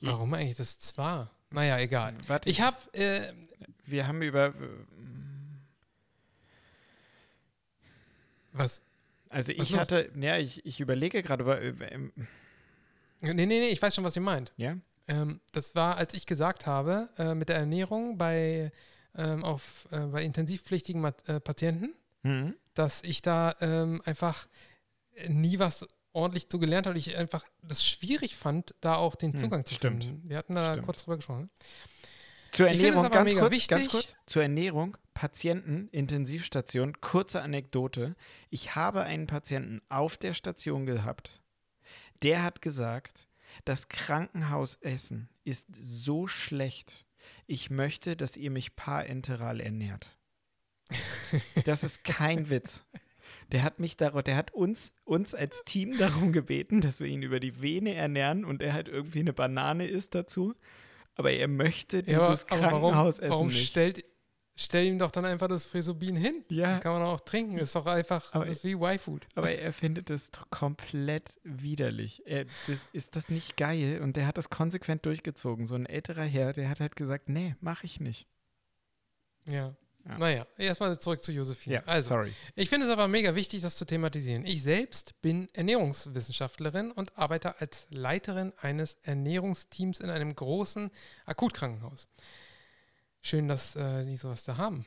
Ja. 0.00 0.12
Warum 0.12 0.34
eigentlich 0.34 0.58
das 0.58 0.78
zwar? 0.78 1.30
Naja, 1.50 1.78
egal. 1.78 2.14
Warte, 2.26 2.50
Ich 2.50 2.60
habe, 2.60 2.76
äh, 2.92 3.32
wir 3.86 4.06
haben 4.06 4.20
über. 4.22 4.52
Was? 8.54 8.80
Also 9.28 9.52
Was 9.52 9.64
ich 9.64 9.70
los? 9.70 9.80
hatte, 9.80 10.10
ja, 10.18 10.38
ich, 10.38 10.64
ich 10.64 10.80
überlege 10.80 11.22
gerade, 11.22 11.44
wa- 11.46 11.58
ähm, 11.58 12.12
Nee, 13.20 13.32
nee, 13.34 13.46
nee, 13.46 13.68
ich 13.68 13.80
weiß 13.80 13.94
schon, 13.94 14.04
was 14.04 14.16
ihr 14.16 14.22
meint. 14.22 14.52
ja, 14.56 14.76
Ähm, 15.08 15.40
das 15.52 15.74
war, 15.74 15.96
als 15.96 16.14
ich 16.14 16.26
gesagt 16.26 16.66
habe, 16.66 17.08
äh, 17.18 17.34
mit 17.34 17.48
der 17.48 17.56
Ernährung 17.56 18.16
bei, 18.18 18.70
ähm, 19.16 19.44
auf, 19.44 19.86
äh, 19.90 20.00
bei 20.06 20.22
intensivpflichtigen 20.22 21.00
Mat 21.00 21.26
äh, 21.28 21.40
Patienten, 21.40 21.94
mhm. 22.22 22.54
dass 22.74 23.02
ich 23.02 23.22
da 23.22 23.54
ähm, 23.60 24.02
einfach 24.04 24.46
nie 25.28 25.58
was 25.58 25.86
ordentlich 26.12 26.48
zu 26.48 26.58
gelernt 26.58 26.86
habe. 26.86 26.98
Ich 26.98 27.16
einfach 27.16 27.44
das 27.62 27.84
schwierig 27.84 28.36
fand, 28.36 28.74
da 28.80 28.96
auch 28.96 29.14
den 29.14 29.32
Hm, 29.32 29.38
Zugang 29.40 29.64
zu 29.64 29.74
stimmt. 29.74 30.04
finden. 30.04 30.28
Wir 30.28 30.36
hatten 30.36 30.54
da 30.54 30.72
Stimmt. 30.72 30.86
kurz 30.86 31.02
drüber 31.04 31.16
gesprochen. 31.16 31.50
Zur 32.52 32.68
Ernährung, 32.68 33.10
ganz 33.10 33.34
kurz, 33.34 33.66
ganz 33.68 33.88
kurz. 33.88 34.16
Zur 34.26 34.42
Ernährung, 34.42 34.96
Patienten, 35.14 35.88
Intensivstation, 35.92 37.00
kurze 37.00 37.40
Anekdote. 37.40 38.16
Ich 38.50 38.74
habe 38.74 39.02
einen 39.04 39.26
Patienten 39.26 39.80
auf 39.88 40.16
der 40.16 40.34
Station 40.34 40.86
gehabt, 40.86 41.40
der 42.22 42.42
hat 42.42 42.62
gesagt, 42.62 43.28
das 43.64 43.88
Krankenhausessen 43.88 45.28
ist 45.44 45.68
so 45.74 46.26
schlecht. 46.26 47.06
Ich 47.46 47.70
möchte, 47.70 48.16
dass 48.16 48.36
ihr 48.36 48.50
mich 48.50 48.76
parenteral 48.76 49.60
ernährt. 49.60 50.16
Das 51.64 51.82
ist 51.82 52.04
kein 52.04 52.48
Witz. 52.48 52.84
Der 53.50 53.64
hat 53.64 53.80
mich 53.80 53.96
darauf, 53.96 54.22
der 54.22 54.36
hat 54.36 54.52
uns, 54.52 54.94
uns 55.04 55.34
als 55.34 55.62
Team 55.64 55.98
darum 55.98 56.32
gebeten, 56.32 56.80
dass 56.80 57.00
wir 57.00 57.08
ihn 57.08 57.22
über 57.22 57.40
die 57.40 57.60
Vene 57.60 57.94
ernähren 57.94 58.44
und 58.44 58.62
er 58.62 58.72
halt 58.72 58.88
irgendwie 58.88 59.18
eine 59.18 59.32
Banane 59.32 59.86
isst 59.86 60.14
dazu. 60.14 60.54
Aber 61.16 61.32
er 61.32 61.48
möchte 61.48 62.02
dieses 62.04 62.44
aber, 62.44 62.52
aber 62.52 62.62
warum, 62.66 62.80
Krankenhausessen 62.80 63.30
warum 63.30 63.46
nicht. 63.48 63.68
stellt, 63.68 64.04
stell 64.56 64.86
ihm 64.86 64.98
doch 64.98 65.10
dann 65.10 65.24
einfach 65.24 65.48
das 65.48 65.64
Frisobin 65.66 66.16
hin? 66.16 66.44
Ja, 66.48 66.74
Das 66.74 66.82
kann 66.82 66.92
man 66.92 67.02
auch 67.02 67.20
trinken. 67.20 67.58
Ist 67.58 67.74
doch 67.74 67.86
einfach, 67.86 68.32
Aber 68.34 68.44
das 68.46 68.56
ist 68.58 68.64
wie 68.64 68.72
Y-Food. 68.74 69.26
aber 69.34 69.50
er 69.50 69.72
findet 69.72 70.10
es 70.10 70.30
doch 70.30 70.48
komplett 70.50 71.30
widerlich. 71.42 72.22
Er, 72.26 72.46
das, 72.66 72.88
ist 72.92 73.16
das 73.16 73.28
nicht 73.28 73.56
geil? 73.56 74.00
Und 74.02 74.16
der 74.16 74.26
hat 74.26 74.38
das 74.38 74.50
konsequent 74.50 75.04
durchgezogen. 75.06 75.66
So 75.66 75.74
ein 75.74 75.86
älterer 75.86 76.24
Herr, 76.24 76.52
der 76.52 76.68
hat 76.68 76.80
halt 76.80 76.96
gesagt, 76.96 77.28
nee, 77.28 77.56
mach 77.60 77.84
ich 77.84 78.00
nicht. 78.00 78.26
Ja. 79.46 79.74
Ja. 80.06 80.18
Naja, 80.18 80.46
erstmal 80.58 80.98
zurück 80.98 81.22
zu 81.22 81.32
Josephine. 81.32 81.82
also, 81.88 82.10
sorry. 82.10 82.30
Ich 82.56 82.68
finde 82.68 82.84
es 82.86 82.92
aber 82.92 83.08
mega 83.08 83.34
wichtig, 83.34 83.62
das 83.62 83.76
zu 83.76 83.86
thematisieren. 83.86 84.44
Ich 84.44 84.62
selbst 84.62 85.14
bin 85.22 85.48
Ernährungswissenschaftlerin 85.54 86.90
und 86.90 87.16
arbeite 87.16 87.58
als 87.58 87.86
Leiterin 87.88 88.52
eines 88.60 88.98
Ernährungsteams 89.02 90.00
in 90.00 90.10
einem 90.10 90.36
großen 90.36 90.90
Akutkrankenhaus. 91.24 92.06
Schön, 93.26 93.48
dass 93.48 93.74
äh, 93.74 94.04
die 94.04 94.16
sowas 94.18 94.44
da 94.44 94.58
haben. 94.58 94.84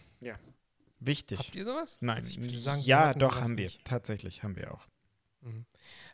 Wichtig. 0.99 1.37
Habt 1.39 1.55
ihr 1.55 1.65
sowas? 1.65 1.97
Nein, 2.01 2.17
Also 2.17 2.29
ich 2.29 2.41
würde 2.41 2.57
sagen, 2.59 2.81
ja, 2.81 3.13
doch, 3.13 3.39
haben 3.41 3.57
wir. 3.57 3.65
nicht. 3.65 3.83
Tatsächlich 3.85 4.41
haben 4.43 4.55
wir 4.55 4.73
auch. 4.73 4.87
Mhm. 5.41 5.65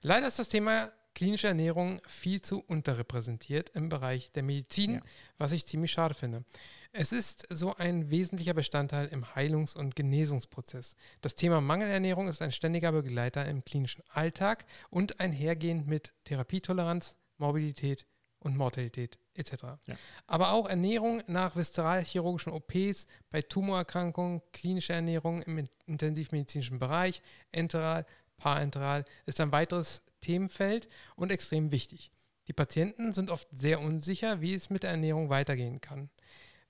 Leider 0.02 0.28
ist 0.28 0.40
das 0.40 0.50
Thema 0.50 0.92
klinische 1.16 1.48
Ernährung 1.48 2.02
viel 2.08 2.42
zu 2.42 2.60
unterrepräsentiert 2.62 3.70
im 3.76 3.88
Bereich 3.88 4.32
der 4.32 4.44
Medizin, 4.44 4.96
Ja. 4.96 5.02
was 5.38 5.52
ich 5.54 5.66
ziemlich 5.68 5.92
schade 5.92 6.16
finde. 6.16 6.44
Es 6.92 7.12
ist 7.14 7.46
so 7.50 7.76
ein 7.76 8.10
wesentlicher 8.10 8.54
Bestandteil 8.54 9.08
im 9.08 9.24
Heilungs- 9.36 9.76
und 9.76 9.96
Genesungsprozess. 9.96 10.96
Das 11.22 11.36
Thema 11.36 11.62
Mangelernährung 11.62 12.28
ist 12.28 12.42
ein 12.42 12.52
ständiger 12.52 12.92
Begleiter 12.92 13.46
im 13.46 13.64
klinischen 13.64 14.04
Alltag 14.10 14.66
und 14.90 15.20
einhergehend 15.20 15.88
mit 15.88 16.14
Therapietoleranz, 16.26 17.16
Morbidität 17.38 18.06
und 18.44 18.58
Mortalität 18.58 19.18
etc. 19.36 19.54
Ja. 19.86 19.96
Aber 20.28 20.52
auch 20.52 20.70
Ernährung 20.70 21.24
nach 21.28 21.56
viszeralchirurgischen 21.56 22.54
OPs, 22.54 23.08
bei 23.32 23.42
Tumorerkrankungen, 23.42 24.42
klinische 24.52 24.94
Ernährung 24.94 25.42
im 25.44 25.68
intensivmedizinischen 25.86 26.80
Bereich, 26.80 27.22
enteral, 27.52 28.06
parenteral 28.38 29.06
ist 29.26 29.40
ein 29.40 29.52
weiteres 29.52 30.04
Themenfeld 30.22 30.88
und 31.16 31.32
extrem 31.32 31.72
wichtig. 31.72 32.12
Die 32.48 32.54
Patienten 32.54 33.14
sind 33.14 33.30
oft 33.30 33.48
sehr 33.52 33.80
unsicher, 33.80 34.42
wie 34.42 34.54
es 34.54 34.70
mit 34.70 34.84
der 34.84 34.92
Ernährung 34.92 35.30
weitergehen 35.30 35.80
kann, 35.82 36.10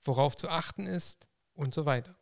worauf 0.02 0.36
zu 0.36 0.48
achten 0.48 0.86
ist 0.86 1.26
und 1.54 1.74
so 1.74 1.84
weiter. 1.84 2.16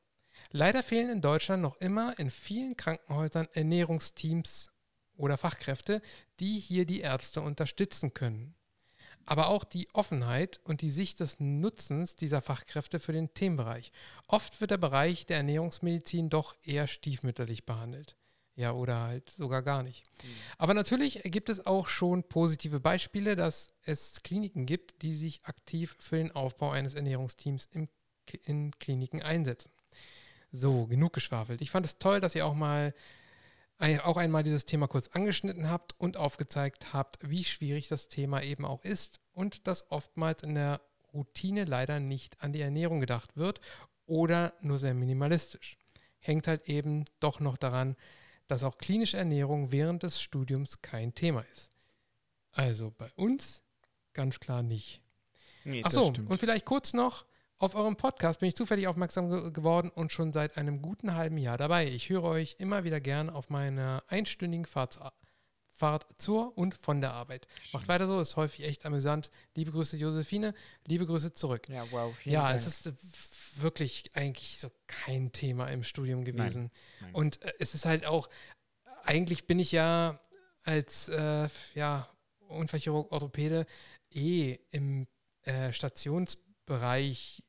Leider 0.50 0.82
fehlen 0.82 1.10
in 1.10 1.20
Deutschland 1.20 1.62
noch 1.62 1.76
immer 1.76 2.18
in 2.18 2.30
vielen 2.30 2.76
Krankenhäusern 2.76 3.48
Ernährungsteams 3.52 4.70
oder 5.16 5.36
Fachkräfte, 5.36 6.02
die 6.40 6.58
hier 6.58 6.86
die 6.86 7.00
Ärzte 7.00 7.42
unterstützen 7.42 8.14
können. 8.14 8.54
Aber 9.26 9.48
auch 9.48 9.64
die 9.64 9.88
Offenheit 9.92 10.61
und 10.64 10.80
die 10.80 10.90
Sicht 10.90 11.20
des 11.20 11.38
Nutzens 11.38 12.16
dieser 12.16 12.42
Fachkräfte 12.42 13.00
für 13.00 13.12
den 13.12 13.32
Themenbereich. 13.35 13.92
Oft 14.26 14.61
wird 14.61 14.70
der 14.70 14.78
Bereich 14.78 15.26
der 15.26 15.38
Ernährungsmedizin 15.38 16.28
doch 16.28 16.56
eher 16.64 16.87
stiefmütterlich 16.87 17.64
behandelt. 17.64 18.16
Ja, 18.54 18.72
oder 18.72 19.00
halt 19.00 19.30
sogar 19.30 19.62
gar 19.62 19.82
nicht. 19.82 20.04
Aber 20.58 20.74
natürlich 20.74 21.22
gibt 21.24 21.48
es 21.48 21.64
auch 21.64 21.88
schon 21.88 22.22
positive 22.24 22.80
Beispiele, 22.80 23.35
dass 23.35 23.68
es 23.85 24.22
Kliniken 24.22 24.66
gibt, 24.66 25.02
die 25.02 25.14
sich 25.14 25.44
aktiv 25.44 25.96
für 25.98 26.16
den 26.16 26.32
Aufbau 26.32 26.70
eines 26.70 26.94
Ernährungsteams 26.94 27.68
im, 27.72 27.88
in 28.44 28.72
Kliniken 28.78 29.22
einsetzen. 29.22 29.70
So, 30.50 30.87
genug 30.87 31.14
geschwafelt. 31.14 31.62
Ich 31.62 31.70
fand 31.70 31.87
es 31.87 31.98
toll, 31.98 32.20
dass 32.20 32.35
ihr 32.35 32.44
auch 32.44 32.54
mal 32.54 32.94
auch 33.78 34.16
einmal 34.16 34.44
dieses 34.44 34.64
Thema 34.64 34.87
kurz 34.87 35.08
angeschnitten 35.08 35.68
habt 35.68 35.98
und 35.98 36.16
aufgezeigt 36.16 36.92
habt, 36.92 37.18
wie 37.28 37.42
schwierig 37.42 37.88
das 37.88 38.08
Thema 38.08 38.42
eben 38.42 38.64
auch 38.64 38.85
ist 38.85 39.20
und 39.32 39.66
dass 39.66 39.90
oftmals 39.90 40.42
in 40.42 40.54
der 40.54 40.80
Routine 41.12 41.64
leider 41.64 42.00
nicht 42.00 42.42
an 42.42 42.52
die 42.52 42.61
Ernährung 42.61 43.00
gedacht 43.00 43.37
wird 43.37 43.61
oder 44.06 44.54
nur 44.61 44.78
sehr 44.78 44.94
minimalistisch. 44.94 45.76
Hängt 46.18 46.46
halt 46.46 46.68
eben 46.68 47.04
doch 47.18 47.40
noch 47.40 47.56
daran, 47.56 47.96
dass 48.46 48.64
auch 48.64 48.78
klinische 48.78 49.16
Ernährung 49.16 49.72
während 49.72 50.02
des 50.02 50.20
Studiums 50.20 50.80
kein 50.82 51.14
Thema 51.14 51.40
ist. 51.50 51.72
Also 52.52 52.92
bei 52.96 53.11
uns 53.16 53.62
ganz 54.12 54.38
klar 54.40 54.62
nicht. 54.62 55.00
Nee, 55.64 55.80
Ach 55.85 55.90
das 55.90 55.94
so, 55.94 56.11
stimmt. 56.11 56.30
und 56.30 56.38
vielleicht 56.38 56.66
kurz 56.66 56.92
noch 56.92 57.26
Auf 57.62 57.77
eurem 57.77 57.94
Podcast 57.94 58.40
bin 58.40 58.48
ich 58.48 58.57
zufällig 58.57 58.88
aufmerksam 58.88 59.31
ge 59.31 59.53
geworden 59.53 59.88
und 59.88 60.11
schon 60.11 60.33
seit 60.33 60.57
einem 60.57 60.83
guten 60.83 61.14
halben 61.14 61.38
Jahr 61.38 61.57
dabei. 61.57 61.87
Ich 61.87 62.09
höre 62.09 62.25
euch 62.25 62.57
immer 62.59 62.83
wieder 62.83 63.01
gern 63.01 63.31
auf 63.31 63.51
meiner 63.51 64.03
einstündigen 64.09 64.64
Fahrt, 64.64 64.98
Fahrt 65.68 66.07
zur 66.16 66.59
und 66.59 66.75
von 66.75 67.01
der 67.01 67.12
Arbeit. 67.12 67.46
Schön. 67.62 67.79
Macht 67.79 67.87
weiter 67.87 68.09
so, 68.09 68.20
ist 68.20 68.35
häufig 68.35 68.64
echt 68.64 68.85
amüsant. 68.85 69.31
Liebe 69.55 69.70
Grüße, 69.70 69.96
Josephine. 69.96 70.55
Liebe 70.88 71.07
Grüße 71.07 71.35
zurück. 71.35 71.68
Ja, 71.68 71.87
wow. 71.92 72.12
ja, 72.25 72.48
Dank. 72.48 72.59
es 72.59 72.66
ist 72.66 72.92
wirklich 73.62 74.11
eigentlich 74.14 74.59
so 74.59 74.68
kein 74.88 75.31
Thema 75.31 75.68
im 75.68 75.85
Studium 75.85 76.25
gewesen. 76.25 76.62
Nein. 76.62 77.12
Nein. 77.12 77.14
Und 77.14 77.42
äh, 77.42 77.53
es 77.61 77.77
ist 77.77 77.87
halt 77.87 78.07
auch, 78.07 78.29
eigentlich 79.05 79.46
bin 79.46 79.61
ich 79.61 79.70
ja 79.70 80.18
als 80.64 81.09
äh, 81.11 81.48
ja, 81.77 82.09
Unfallchirurg, 82.48 83.12
Orthopäde 83.12 83.66
eh 84.11 84.59
im 84.72 85.07
äh, 85.44 85.72
Stationsbereich, 85.72 87.44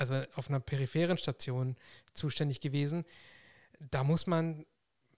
also 0.00 0.22
auf 0.34 0.48
einer 0.48 0.60
peripheren 0.60 1.18
Station 1.18 1.76
zuständig 2.12 2.60
gewesen. 2.60 3.04
Da 3.90 4.02
muss 4.02 4.26
man 4.26 4.66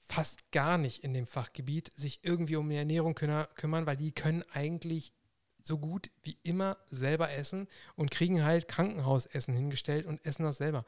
fast 0.00 0.50
gar 0.50 0.76
nicht 0.76 1.04
in 1.04 1.14
dem 1.14 1.26
Fachgebiet 1.26 1.90
sich 1.94 2.20
irgendwie 2.22 2.56
um 2.56 2.68
die 2.68 2.76
Ernährung 2.76 3.14
kümmern, 3.14 3.86
weil 3.86 3.96
die 3.96 4.12
können 4.12 4.44
eigentlich 4.52 5.14
so 5.62 5.78
gut 5.78 6.10
wie 6.24 6.36
immer 6.42 6.76
selber 6.88 7.30
essen 7.30 7.68
und 7.94 8.10
kriegen 8.10 8.44
halt 8.44 8.66
Krankenhausessen 8.66 9.54
hingestellt 9.54 10.06
und 10.06 10.24
essen 10.26 10.42
das 10.42 10.56
selber. 10.56 10.84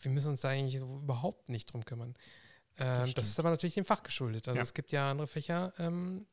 Wir 0.00 0.10
müssen 0.10 0.28
uns 0.28 0.42
da 0.42 0.50
eigentlich 0.50 0.74
überhaupt 0.74 1.48
nicht 1.48 1.72
drum 1.72 1.84
kümmern. 1.84 2.14
Ähm, 2.76 3.06
das, 3.06 3.14
das, 3.14 3.28
ist 3.28 3.40
aber 3.40 3.50
natürlich 3.50 3.74
dem 3.74 3.86
Fach 3.86 4.02
geschuldet. 4.02 4.46
Also 4.48 4.56
ja. 4.56 4.62
es 4.62 4.74
gibt 4.74 4.92
ja 4.92 5.10
andere 5.10 5.26
Fächer, 5.26 5.72
ähm, 5.78 6.26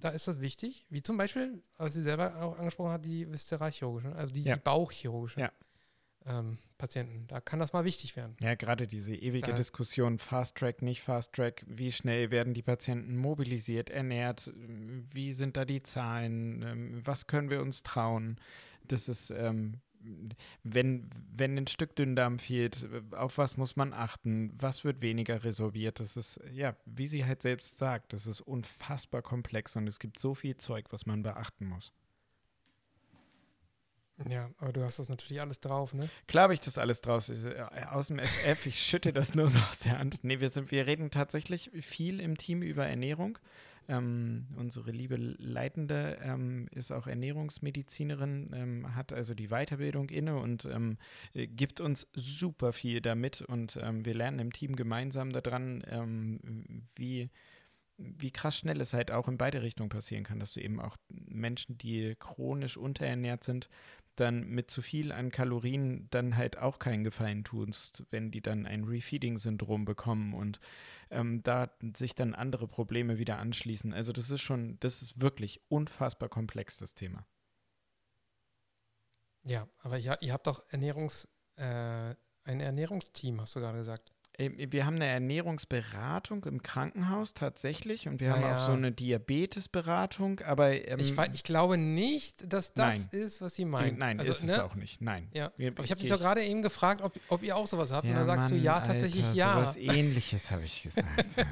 da 0.00 0.10
ist 0.10 0.28
das 0.28 0.40
wichtig, 0.40 0.86
wie 0.90 1.02
zum 1.02 1.16
Beispiel, 1.16 1.62
was 1.76 1.94
sie 1.94 2.02
selber 2.02 2.42
auch 2.42 2.58
angesprochen 2.58 2.92
hat, 2.92 3.04
die 3.04 3.30
viszeralchirurgische, 3.30 4.14
also 4.14 4.32
die, 4.32 4.42
ja. 4.42 4.54
die 4.54 4.60
Bauchchirurgische. 4.60 5.40
Ja. 5.40 5.52
Ähm, 6.28 6.58
Patienten. 6.76 7.26
Da 7.28 7.40
kann 7.40 7.60
das 7.60 7.72
mal 7.72 7.84
wichtig 7.84 8.16
werden. 8.16 8.36
Ja, 8.40 8.54
gerade 8.54 8.86
diese 8.86 9.14
ewige 9.14 9.52
äh, 9.52 9.54
Diskussion, 9.54 10.18
Fast 10.18 10.56
Track, 10.56 10.82
nicht 10.82 11.00
Fast 11.00 11.32
Track, 11.32 11.64
wie 11.68 11.92
schnell 11.92 12.30
werden 12.30 12.52
die 12.52 12.62
Patienten 12.62 13.16
mobilisiert, 13.16 13.90
ernährt, 13.90 14.52
wie 14.56 15.32
sind 15.32 15.56
da 15.56 15.64
die 15.64 15.82
Zahlen, 15.82 16.62
ähm, 16.62 17.00
was 17.04 17.26
können 17.26 17.48
wir 17.48 17.62
uns 17.62 17.82
trauen? 17.82 18.40
Das 18.88 19.08
ist, 19.08 19.30
ähm, 19.30 19.80
wenn, 20.62 21.08
wenn 21.32 21.56
ein 21.56 21.66
Stück 21.66 21.96
Dünndarm 21.96 22.38
fehlt, 22.38 22.88
auf 23.12 23.38
was 23.38 23.56
muss 23.56 23.76
man 23.76 23.92
achten? 23.92 24.52
Was 24.58 24.84
wird 24.84 25.00
weniger 25.00 25.44
resorbiert? 25.44 26.00
Das 26.00 26.16
ist, 26.16 26.40
ja, 26.52 26.76
wie 26.84 27.06
sie 27.06 27.24
halt 27.24 27.42
selbst 27.42 27.78
sagt, 27.78 28.12
das 28.12 28.26
ist 28.26 28.40
unfassbar 28.40 29.22
komplex 29.22 29.76
und 29.76 29.86
es 29.86 29.98
gibt 29.98 30.18
so 30.18 30.34
viel 30.34 30.56
Zeug, 30.56 30.86
was 30.90 31.06
man 31.06 31.22
beachten 31.22 31.66
muss. 31.66 31.92
Ja, 34.28 34.50
aber 34.58 34.72
du 34.72 34.82
hast 34.82 34.98
das 34.98 35.08
natürlich 35.08 35.40
alles 35.40 35.60
drauf, 35.60 35.92
ne? 35.92 36.08
Klar 36.26 36.44
habe 36.44 36.54
ich 36.54 36.60
das 36.60 36.78
alles 36.78 37.02
drauf. 37.02 37.28
Äh, 37.28 37.66
aus 37.90 38.08
dem 38.08 38.18
SF, 38.18 38.66
ich 38.66 38.82
schütte 38.82 39.12
das 39.12 39.34
nur 39.34 39.48
so 39.48 39.58
aus 39.58 39.80
der 39.80 39.98
Hand. 39.98 40.24
Nee, 40.24 40.40
wir, 40.40 40.48
sind, 40.48 40.70
wir 40.70 40.86
reden 40.86 41.10
tatsächlich 41.10 41.70
viel 41.80 42.20
im 42.20 42.38
Team 42.38 42.62
über 42.62 42.86
Ernährung. 42.86 43.38
Ähm, 43.88 44.46
unsere 44.56 44.90
liebe 44.90 45.16
Leitende 45.16 46.18
ähm, 46.22 46.66
ist 46.72 46.90
auch 46.90 47.06
Ernährungsmedizinerin, 47.06 48.50
ähm, 48.52 48.96
hat 48.96 49.12
also 49.12 49.34
die 49.34 49.48
Weiterbildung 49.48 50.08
inne 50.08 50.38
und 50.38 50.64
ähm, 50.64 50.98
äh, 51.34 51.46
gibt 51.46 51.80
uns 51.80 52.08
super 52.14 52.72
viel 52.72 53.00
damit. 53.00 53.42
Und 53.42 53.78
ähm, 53.80 54.04
wir 54.04 54.14
lernen 54.14 54.40
im 54.40 54.52
Team 54.52 54.76
gemeinsam 54.76 55.30
daran, 55.30 55.84
ähm, 55.88 56.40
wie 56.96 57.30
wie 57.98 58.30
krass 58.30 58.58
schnell 58.58 58.80
es 58.80 58.92
halt 58.92 59.10
auch 59.10 59.28
in 59.28 59.38
beide 59.38 59.62
Richtungen 59.62 59.88
passieren 59.88 60.24
kann, 60.24 60.38
dass 60.38 60.52
du 60.52 60.60
eben 60.60 60.80
auch 60.80 60.96
Menschen, 61.08 61.78
die 61.78 62.14
chronisch 62.18 62.76
unterernährt 62.76 63.42
sind, 63.44 63.68
dann 64.16 64.46
mit 64.48 64.70
zu 64.70 64.82
viel 64.82 65.12
an 65.12 65.30
Kalorien 65.30 66.08
dann 66.10 66.36
halt 66.36 66.58
auch 66.58 66.78
keinen 66.78 67.04
Gefallen 67.04 67.44
tust, 67.44 68.04
wenn 68.10 68.30
die 68.30 68.40
dann 68.40 68.66
ein 68.66 68.84
Refeeding-Syndrom 68.84 69.84
bekommen 69.84 70.34
und 70.34 70.60
ähm, 71.10 71.42
da 71.42 71.70
sich 71.94 72.14
dann 72.14 72.34
andere 72.34 72.66
Probleme 72.66 73.18
wieder 73.18 73.38
anschließen. 73.38 73.92
Also 73.92 74.12
das 74.12 74.30
ist 74.30 74.42
schon, 74.42 74.78
das 74.80 75.02
ist 75.02 75.20
wirklich 75.20 75.60
unfassbar 75.68 76.28
komplex, 76.28 76.78
das 76.78 76.94
Thema. 76.94 77.26
Ja, 79.44 79.68
aber 79.78 79.98
ihr, 79.98 80.18
ihr 80.20 80.32
habt 80.32 80.46
doch 80.46 80.64
Ernährungs, 80.70 81.28
äh, 81.56 82.14
ein 82.44 82.60
Ernährungsteam, 82.60 83.40
hast 83.40 83.54
du 83.54 83.60
gerade 83.60 83.78
gesagt. 83.78 84.12
Wir 84.38 84.84
haben 84.84 84.96
eine 84.96 85.06
Ernährungsberatung 85.06 86.44
im 86.44 86.62
Krankenhaus 86.62 87.32
tatsächlich 87.32 88.06
und 88.06 88.20
wir 88.20 88.32
haben 88.32 88.42
ja. 88.42 88.56
auch 88.56 88.58
so 88.58 88.72
eine 88.72 88.92
Diabetesberatung, 88.92 90.40
aber 90.40 90.72
ähm, 90.86 91.00
ich, 91.00 91.14
ich, 91.32 91.42
glaube 91.42 91.78
nicht, 91.78 92.52
dass 92.52 92.74
das 92.74 93.08
nein. 93.12 93.20
ist, 93.20 93.40
was 93.40 93.54
Sie 93.54 93.64
meinen. 93.64 93.98
Nein, 93.98 94.20
also, 94.20 94.32
ist 94.32 94.44
ne? 94.44 94.52
es 94.52 94.58
auch 94.58 94.74
nicht. 94.74 95.00
Nein. 95.00 95.28
Ja. 95.32 95.46
aber 95.46 95.84
ich 95.84 95.90
habe 95.90 96.00
dich 96.00 96.10
doch 96.10 96.18
gerade 96.18 96.44
eben 96.44 96.60
gefragt, 96.60 97.00
ob, 97.02 97.18
ob, 97.28 97.42
ihr 97.42 97.56
auch 97.56 97.66
sowas 97.66 97.92
habt 97.92 98.04
ja, 98.04 98.10
und 98.10 98.16
dann 98.18 98.26
sagst 98.26 98.50
Mann, 98.50 98.58
du 98.58 98.64
ja, 98.64 98.80
tatsächlich 98.80 99.24
Alter, 99.24 99.36
ja. 99.36 99.54
Sowas 99.54 99.76
ähnliches 99.76 100.50
habe 100.50 100.64
ich 100.64 100.82
gesagt. 100.82 101.06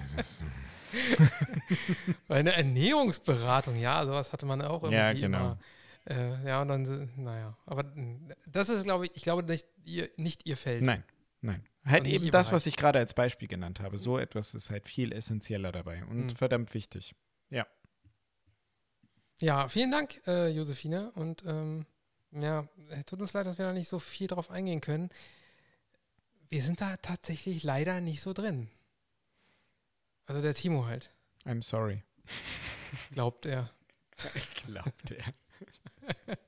Eine 2.29 2.53
Ernährungsberatung, 2.53 3.77
ja, 3.77 4.05
sowas 4.05 4.33
hatte 4.33 4.47
man 4.47 4.63
auch 4.63 4.83
irgendwie 4.83 4.97
ja, 4.97 5.13
genau. 5.13 5.39
immer. 5.39 5.59
Äh, 6.07 6.49
ja, 6.49 6.63
und 6.63 6.69
dann, 6.69 7.11
naja, 7.17 7.57
aber 7.65 7.85
das 8.47 8.69
ist, 8.69 8.85
glaube 8.85 9.07
ich, 9.07 9.13
ich 9.15 9.23
glaube 9.23 9.43
nicht 9.43 9.67
ihr, 9.85 10.11
nicht 10.17 10.47
ihr 10.47 10.57
Feld. 10.57 10.83
Nein, 10.83 11.03
nein. 11.45 11.67
Halt 11.85 12.07
eben 12.07 12.31
das, 12.31 12.51
was 12.51 12.67
ich 12.67 12.77
gerade 12.77 12.99
als 12.99 13.13
Beispiel 13.13 13.47
genannt 13.47 13.81
habe. 13.81 13.99
So 13.99 14.19
etwas 14.19 14.55
ist 14.55 14.71
halt 14.71 14.89
viel 14.89 15.13
essentieller 15.13 15.71
dabei 15.71 16.05
und 16.05 16.27
mhm. 16.27 16.37
verdammt 16.37 16.73
wichtig. 16.73 17.15
Ja. 17.51 17.67
Ja, 19.41 19.69
vielen 19.69 19.91
Dank, 19.91 20.23
äh, 20.27 20.49
Josephine. 20.49 21.11
Und 21.13 21.45
ähm, 21.47 21.87
ja, 22.31 22.67
tut 23.07 23.21
uns 23.21 23.33
leid, 23.35 23.47
dass 23.47 23.59
wir 23.59 23.67
da 23.67 23.73
nicht 23.73 23.89
so 23.89 23.99
viel 23.99 24.29
drauf 24.29 24.51
eingehen 24.51 24.81
können. 24.81 25.11
Wir 26.49 26.63
sind 26.63 26.81
da 26.81 26.97
tatsächlich 26.97 27.63
leider 27.65 28.01
nicht 28.01 28.23
so 28.23 28.33
drin. 28.33 28.71
Also 30.27 30.41
der 30.41 30.55
Timo 30.55 30.87
halt. 30.87 31.13
I'm 31.45 31.63
sorry. 31.63 32.03
Glaubt 33.13 33.45
er. 33.45 33.71
Glaubt 34.67 35.11
er. 35.11 35.25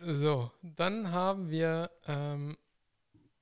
so, 0.00 0.50
dann 0.62 1.12
haben 1.12 1.50
wir 1.50 1.90
ähm, 2.06 2.56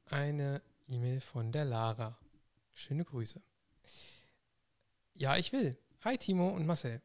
eine 0.06 0.60
E-Mail 0.88 1.20
von 1.20 1.52
der 1.52 1.64
Lara. 1.64 2.18
Schöne 2.74 3.04
Grüße. 3.04 3.40
Ja, 5.14 5.36
ich 5.36 5.52
will. 5.52 5.76
Hi 6.04 6.16
Timo 6.18 6.48
und 6.48 6.66
Marcel. 6.66 7.00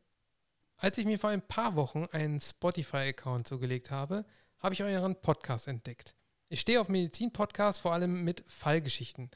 Als 0.78 0.98
ich 0.98 1.06
mir 1.06 1.20
vor 1.20 1.30
ein 1.30 1.42
paar 1.42 1.76
Wochen 1.76 2.06
einen 2.12 2.40
Spotify-Account 2.40 3.48
zugelegt 3.48 3.92
habe, 3.92 4.26
habe 4.60 4.74
ich 4.74 4.84
euren 4.84 5.22
Podcast 5.22 5.68
entdeckt. 5.68 6.16
Ich 6.50 6.60
stehe 6.60 6.82
auf 6.82 6.90
Medizin-Podcasts 6.90 7.82
vor 7.82 7.94
allem 7.94 8.24
mit 8.24 8.44
Fallgeschichten. 8.48 9.30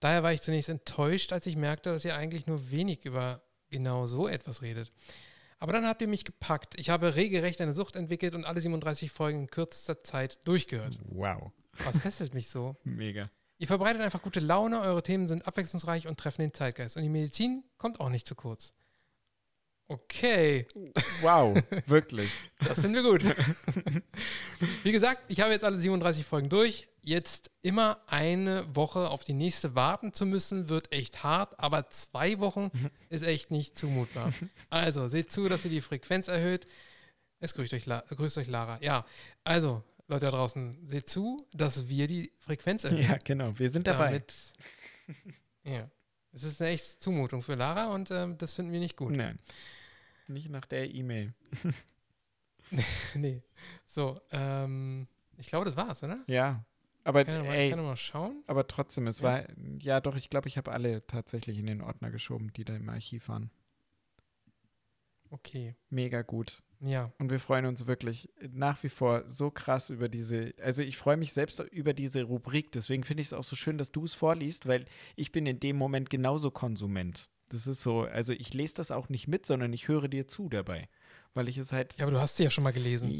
Daher 0.00 0.22
war 0.22 0.32
ich 0.32 0.42
zunächst 0.42 0.68
enttäuscht, 0.68 1.32
als 1.32 1.46
ich 1.46 1.56
merkte, 1.56 1.92
dass 1.92 2.04
ihr 2.04 2.16
eigentlich 2.16 2.46
nur 2.46 2.70
wenig 2.70 3.04
über 3.04 3.42
genau 3.68 4.06
so 4.06 4.28
etwas 4.28 4.62
redet. 4.62 4.92
Aber 5.60 5.74
dann 5.74 5.86
habt 5.86 6.00
ihr 6.00 6.08
mich 6.08 6.24
gepackt. 6.24 6.78
Ich 6.78 6.88
habe 6.88 7.14
regelrecht 7.14 7.60
eine 7.60 7.74
Sucht 7.74 7.94
entwickelt 7.94 8.34
und 8.34 8.46
alle 8.46 8.60
37 8.62 9.12
Folgen 9.12 9.40
in 9.40 9.50
kürzester 9.50 10.02
Zeit 10.02 10.38
durchgehört. 10.46 10.98
Wow. 11.10 11.52
Was 11.84 11.98
fesselt 11.98 12.32
mich 12.32 12.48
so? 12.48 12.76
Mega. 12.84 13.30
Ihr 13.58 13.66
verbreitet 13.66 14.00
einfach 14.00 14.22
gute 14.22 14.40
Laune, 14.40 14.80
eure 14.80 15.02
Themen 15.02 15.28
sind 15.28 15.46
abwechslungsreich 15.46 16.08
und 16.08 16.18
treffen 16.18 16.40
den 16.40 16.54
Zeitgeist. 16.54 16.96
Und 16.96 17.02
die 17.02 17.10
Medizin 17.10 17.62
kommt 17.76 18.00
auch 18.00 18.08
nicht 18.08 18.26
zu 18.26 18.34
kurz. 18.34 18.72
Okay. 19.86 20.66
Wow, 21.20 21.60
wirklich. 21.86 22.30
Das 22.64 22.80
finden 22.80 23.02
wir 23.02 23.10
gut. 23.10 23.22
Wie 24.82 24.92
gesagt, 24.92 25.24
ich 25.28 25.40
habe 25.40 25.50
jetzt 25.50 25.64
alle 25.64 25.78
37 25.78 26.24
Folgen 26.24 26.48
durch. 26.48 26.88
Jetzt 27.02 27.50
immer 27.62 28.02
eine 28.06 28.64
Woche 28.74 29.08
auf 29.08 29.24
die 29.24 29.32
nächste 29.32 29.74
warten 29.74 30.12
zu 30.12 30.26
müssen, 30.26 30.68
wird 30.68 30.92
echt 30.92 31.22
hart, 31.22 31.58
aber 31.58 31.88
zwei 31.88 32.38
Wochen 32.40 32.70
ist 33.08 33.22
echt 33.22 33.50
nicht 33.50 33.78
zumutbar. 33.78 34.32
Also 34.68 35.08
seht 35.08 35.32
zu, 35.32 35.48
dass 35.48 35.64
ihr 35.64 35.70
die 35.70 35.80
Frequenz 35.80 36.28
erhöht. 36.28 36.66
Es 37.38 37.54
grüßt 37.54 37.72
euch, 37.72 37.86
grüßt 37.86 38.38
euch 38.38 38.48
Lara. 38.48 38.78
Ja, 38.82 39.06
also 39.44 39.82
Leute 40.08 40.26
da 40.26 40.32
draußen, 40.32 40.86
seht 40.86 41.08
zu, 41.08 41.46
dass 41.54 41.88
wir 41.88 42.06
die 42.06 42.32
Frequenz 42.38 42.84
erhöhen. 42.84 43.02
Ja, 43.02 43.16
genau, 43.22 43.58
wir 43.58 43.70
sind 43.70 43.86
dabei. 43.86 44.06
Damit, 44.06 44.34
ja, 45.64 45.90
es 46.32 46.42
ist 46.42 46.60
eine 46.60 46.70
echte 46.70 46.98
Zumutung 46.98 47.42
für 47.42 47.54
Lara 47.54 47.94
und 47.94 48.10
ähm, 48.10 48.36
das 48.36 48.54
finden 48.54 48.72
wir 48.72 48.80
nicht 48.80 48.96
gut. 48.96 49.16
Nein, 49.16 49.38
nicht 50.28 50.50
nach 50.50 50.66
der 50.66 50.92
E-Mail. 50.92 51.32
nee, 53.14 53.42
so, 53.86 54.20
ähm, 54.32 55.06
ich 55.38 55.46
glaube, 55.46 55.64
das 55.64 55.76
war's, 55.76 56.02
oder? 56.02 56.22
Ja, 56.26 56.64
aber 57.10 57.24
kann 57.24 57.44
ey, 57.44 57.70
kann 57.70 57.82
mal 57.82 57.96
schauen. 57.96 58.42
Aber 58.46 58.66
trotzdem, 58.66 59.06
es 59.06 59.20
ja. 59.20 59.24
war, 59.24 59.44
ja 59.78 60.00
doch, 60.00 60.16
ich 60.16 60.30
glaube, 60.30 60.48
ich 60.48 60.56
habe 60.56 60.72
alle 60.72 61.06
tatsächlich 61.06 61.58
in 61.58 61.66
den 61.66 61.82
Ordner 61.82 62.10
geschoben, 62.10 62.52
die 62.52 62.64
da 62.64 62.74
im 62.74 62.88
Archiv 62.88 63.28
waren. 63.28 63.50
Okay. 65.30 65.76
Mega 65.90 66.22
gut. 66.22 66.62
Ja. 66.80 67.12
Und 67.18 67.30
wir 67.30 67.38
freuen 67.38 67.66
uns 67.66 67.86
wirklich 67.86 68.30
nach 68.40 68.82
wie 68.82 68.88
vor 68.88 69.24
so 69.28 69.50
krass 69.50 69.90
über 69.90 70.08
diese, 70.08 70.54
also 70.60 70.82
ich 70.82 70.96
freue 70.96 71.16
mich 71.16 71.32
selbst 71.32 71.60
über 71.70 71.92
diese 71.94 72.24
Rubrik, 72.24 72.72
deswegen 72.72 73.04
finde 73.04 73.20
ich 73.20 73.28
es 73.28 73.32
auch 73.32 73.44
so 73.44 73.54
schön, 73.54 73.78
dass 73.78 73.92
du 73.92 74.04
es 74.04 74.14
vorliest, 74.14 74.66
weil 74.66 74.86
ich 75.16 75.30
bin 75.30 75.46
in 75.46 75.60
dem 75.60 75.76
Moment 75.76 76.10
genauso 76.10 76.50
Konsument. 76.50 77.28
Das 77.48 77.66
ist 77.66 77.82
so, 77.82 78.02
also 78.02 78.32
ich 78.32 78.54
lese 78.54 78.74
das 78.74 78.90
auch 78.90 79.08
nicht 79.08 79.28
mit, 79.28 79.46
sondern 79.46 79.72
ich 79.72 79.88
höre 79.88 80.08
dir 80.08 80.26
zu 80.26 80.48
dabei. 80.48 80.88
Weil 81.34 81.48
ich 81.48 81.58
es 81.58 81.72
halt. 81.72 81.96
Ja, 81.96 82.04
aber 82.04 82.12
du 82.12 82.20
hast 82.20 82.36
sie 82.36 82.44
ja 82.44 82.50
schon 82.50 82.64
mal 82.64 82.72
gelesen. 82.72 83.10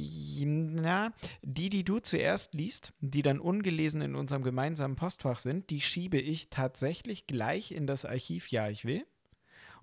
Na, 0.74 1.12
die, 1.42 1.70
die 1.70 1.84
du 1.84 1.98
zuerst 2.00 2.54
liest, 2.54 2.92
die 3.00 3.22
dann 3.22 3.40
ungelesen 3.40 4.02
in 4.02 4.14
unserem 4.14 4.42
gemeinsamen 4.42 4.96
Postfach 4.96 5.38
sind, 5.38 5.70
die 5.70 5.80
schiebe 5.80 6.18
ich 6.18 6.50
tatsächlich 6.50 7.26
gleich 7.26 7.72
in 7.72 7.86
das 7.86 8.04
Archiv 8.04 8.48
Ja, 8.48 8.68
ich 8.68 8.84
will 8.84 9.06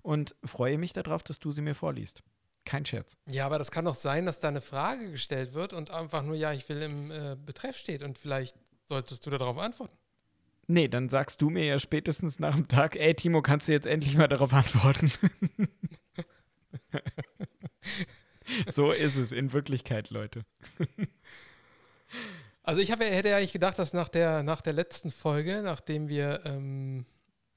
und 0.02 0.34
freue 0.44 0.78
mich 0.78 0.92
darauf, 0.92 1.22
dass 1.22 1.38
du 1.38 1.52
sie 1.52 1.62
mir 1.62 1.74
vorliest. 1.74 2.22
Kein 2.64 2.84
Scherz. 2.84 3.16
Ja, 3.26 3.46
aber 3.46 3.58
das 3.58 3.70
kann 3.70 3.86
doch 3.86 3.94
sein, 3.94 4.26
dass 4.26 4.40
da 4.40 4.48
eine 4.48 4.60
Frage 4.60 5.10
gestellt 5.10 5.54
wird 5.54 5.72
und 5.72 5.90
einfach 5.90 6.22
nur 6.22 6.34
Ja, 6.36 6.52
ich 6.52 6.68
will 6.68 6.82
im 6.82 7.10
äh, 7.10 7.36
Betreff 7.36 7.76
steht 7.76 8.02
und 8.02 8.18
vielleicht 8.18 8.56
solltest 8.84 9.26
du 9.26 9.30
darauf 9.30 9.58
antworten. 9.58 9.96
Nee, 10.66 10.88
dann 10.88 11.08
sagst 11.08 11.40
du 11.40 11.48
mir 11.48 11.64
ja 11.64 11.78
spätestens 11.78 12.40
nach 12.40 12.54
dem 12.54 12.68
Tag, 12.68 12.96
ey 12.96 13.14
Timo, 13.14 13.40
kannst 13.40 13.68
du 13.68 13.72
jetzt 13.72 13.86
endlich 13.86 14.16
mal 14.16 14.28
darauf 14.28 14.52
antworten? 14.52 15.10
so 18.68 18.92
ist 18.92 19.16
es 19.16 19.32
in 19.32 19.52
Wirklichkeit, 19.52 20.10
Leute. 20.10 20.44
Also 22.68 22.82
ich 22.82 22.92
hab, 22.92 23.00
hätte 23.00 23.30
ja 23.30 23.38
eigentlich 23.38 23.54
gedacht, 23.54 23.78
dass 23.78 23.94
nach 23.94 24.10
der, 24.10 24.42
nach 24.42 24.60
der 24.60 24.74
letzten 24.74 25.10
Folge, 25.10 25.62
nachdem 25.62 26.08
wir 26.08 26.42
ähm, 26.44 27.06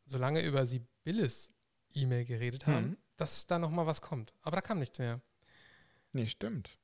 so 0.05 0.17
lange 0.17 0.41
über 0.41 0.65
Sibylles 0.65 1.51
E-Mail 1.93 2.23
geredet 2.23 2.65
haben, 2.65 2.91
mhm. 2.91 2.97
dass 3.17 3.45
da 3.45 3.59
nochmal 3.59 3.85
was 3.85 3.99
kommt. 3.99 4.33
Aber 4.41 4.55
da 4.55 4.61
kam 4.61 4.79
nichts 4.79 4.99
mehr. 4.99 5.19
Nee, 6.13 6.27
stimmt. 6.27 6.77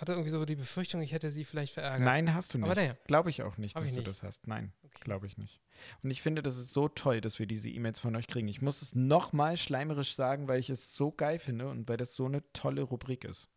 Hatte 0.00 0.12
irgendwie 0.12 0.30
so 0.30 0.44
die 0.44 0.56
Befürchtung, 0.56 1.00
ich 1.00 1.12
hätte 1.12 1.30
sie 1.30 1.44
vielleicht 1.44 1.74
verärgert. 1.74 2.04
Nein, 2.04 2.34
hast 2.34 2.54
du 2.54 2.58
nicht. 2.58 2.66
Aber 2.66 2.74
naja. 2.74 2.96
Glaube 3.06 3.30
ich 3.30 3.42
auch 3.42 3.56
nicht, 3.56 3.74
Hab 3.74 3.82
dass 3.82 3.90
du 3.90 3.96
nicht. 3.96 4.08
das 4.08 4.22
hast. 4.22 4.46
Nein, 4.46 4.72
okay. 4.84 5.00
glaube 5.00 5.26
ich 5.26 5.38
nicht. 5.38 5.60
Und 6.02 6.10
ich 6.10 6.22
finde, 6.22 6.42
das 6.42 6.56
ist 6.56 6.72
so 6.72 6.88
toll, 6.88 7.20
dass 7.20 7.38
wir 7.38 7.46
diese 7.46 7.68
E-Mails 7.68 8.00
von 8.00 8.14
euch 8.16 8.26
kriegen. 8.26 8.48
Ich 8.48 8.62
muss 8.62 8.82
es 8.82 8.94
nochmal 8.94 9.56
schleimerisch 9.56 10.14
sagen, 10.14 10.48
weil 10.48 10.58
ich 10.58 10.70
es 10.70 10.94
so 10.94 11.10
geil 11.10 11.38
finde 11.38 11.68
und 11.68 11.88
weil 11.88 11.96
das 11.96 12.14
so 12.14 12.26
eine 12.26 12.42
tolle 12.52 12.82
Rubrik 12.82 13.24
ist. 13.24 13.48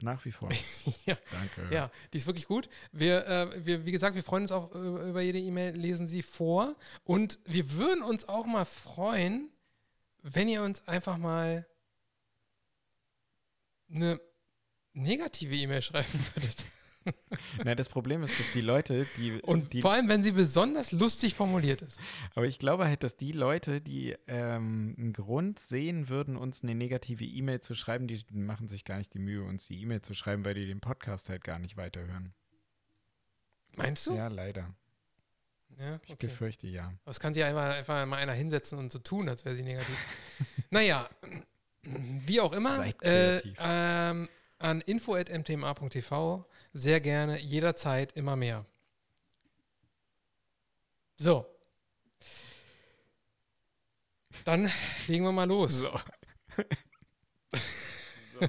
Nach 0.00 0.24
wie 0.24 0.32
vor. 0.32 0.50
ja. 1.06 1.16
Danke. 1.30 1.74
Ja, 1.74 1.90
die 2.12 2.18
ist 2.18 2.26
wirklich 2.26 2.46
gut. 2.46 2.68
Wir, 2.92 3.26
äh, 3.26 3.64
wir, 3.64 3.86
wie 3.86 3.92
gesagt, 3.92 4.16
wir 4.16 4.24
freuen 4.24 4.42
uns 4.42 4.52
auch 4.52 4.74
äh, 4.74 5.08
über 5.08 5.22
jede 5.22 5.38
E-Mail, 5.38 5.74
lesen 5.74 6.06
sie 6.06 6.22
vor. 6.22 6.76
Und 7.04 7.38
wir 7.44 7.72
würden 7.72 8.02
uns 8.02 8.28
auch 8.28 8.46
mal 8.46 8.64
freuen, 8.64 9.50
wenn 10.22 10.48
ihr 10.48 10.62
uns 10.62 10.86
einfach 10.88 11.16
mal 11.16 11.66
eine 13.90 14.20
negative 14.94 15.54
E-Mail 15.54 15.82
schreiben 15.82 16.18
würdet. 16.34 16.66
Na, 17.64 17.74
das 17.74 17.88
Problem 17.88 18.22
ist, 18.22 18.38
dass 18.38 18.50
die 18.52 18.60
Leute, 18.60 19.06
die. 19.16 19.32
Und 19.42 19.72
die, 19.72 19.82
vor 19.82 19.92
allem, 19.92 20.08
wenn 20.08 20.22
sie 20.22 20.32
besonders 20.32 20.92
lustig 20.92 21.34
formuliert 21.34 21.82
ist. 21.82 22.00
Aber 22.34 22.46
ich 22.46 22.58
glaube 22.58 22.86
halt, 22.86 23.02
dass 23.02 23.16
die 23.16 23.32
Leute, 23.32 23.80
die 23.80 24.16
ähm, 24.26 24.94
einen 24.98 25.12
Grund 25.12 25.58
sehen 25.58 26.08
würden, 26.08 26.36
uns 26.36 26.62
eine 26.62 26.74
negative 26.74 27.24
E-Mail 27.24 27.60
zu 27.60 27.74
schreiben, 27.74 28.08
die 28.08 28.24
machen 28.30 28.68
sich 28.68 28.84
gar 28.84 28.98
nicht 28.98 29.12
die 29.12 29.18
Mühe, 29.18 29.44
uns 29.44 29.66
die 29.66 29.80
E-Mail 29.82 30.02
zu 30.02 30.14
schreiben, 30.14 30.44
weil 30.44 30.54
die 30.54 30.66
den 30.66 30.80
Podcast 30.80 31.28
halt 31.28 31.44
gar 31.44 31.58
nicht 31.58 31.76
weiterhören. 31.76 32.32
Meinst 33.76 34.06
du? 34.06 34.14
Ja, 34.14 34.28
leider. 34.28 34.74
Ja, 35.78 35.96
okay. 35.96 36.12
Ich 36.12 36.16
befürchte 36.16 36.68
ja. 36.68 36.92
Aber 37.02 37.10
es 37.10 37.20
kann 37.20 37.34
sich 37.34 37.42
einfach, 37.42 37.74
einfach 37.74 38.06
mal 38.06 38.16
einer 38.16 38.32
hinsetzen 38.32 38.78
und 38.78 38.92
so 38.92 38.98
tun, 38.98 39.28
als 39.28 39.44
wäre 39.44 39.56
sie 39.56 39.62
negativ. 39.62 39.96
naja, 40.70 41.10
wie 41.82 42.40
auch 42.40 42.52
immer. 42.52 42.86
Äh, 43.02 43.42
ähm, 43.58 44.28
an 44.58 44.80
info.mtma.tv 44.80 46.46
sehr 46.72 47.00
gerne, 47.00 47.38
jederzeit, 47.40 48.12
immer 48.12 48.36
mehr. 48.36 48.66
So. 51.16 51.46
Dann 54.44 54.70
legen 55.06 55.24
wir 55.24 55.32
mal 55.32 55.48
los. 55.48 55.72
So. 55.72 56.00
so. 58.40 58.48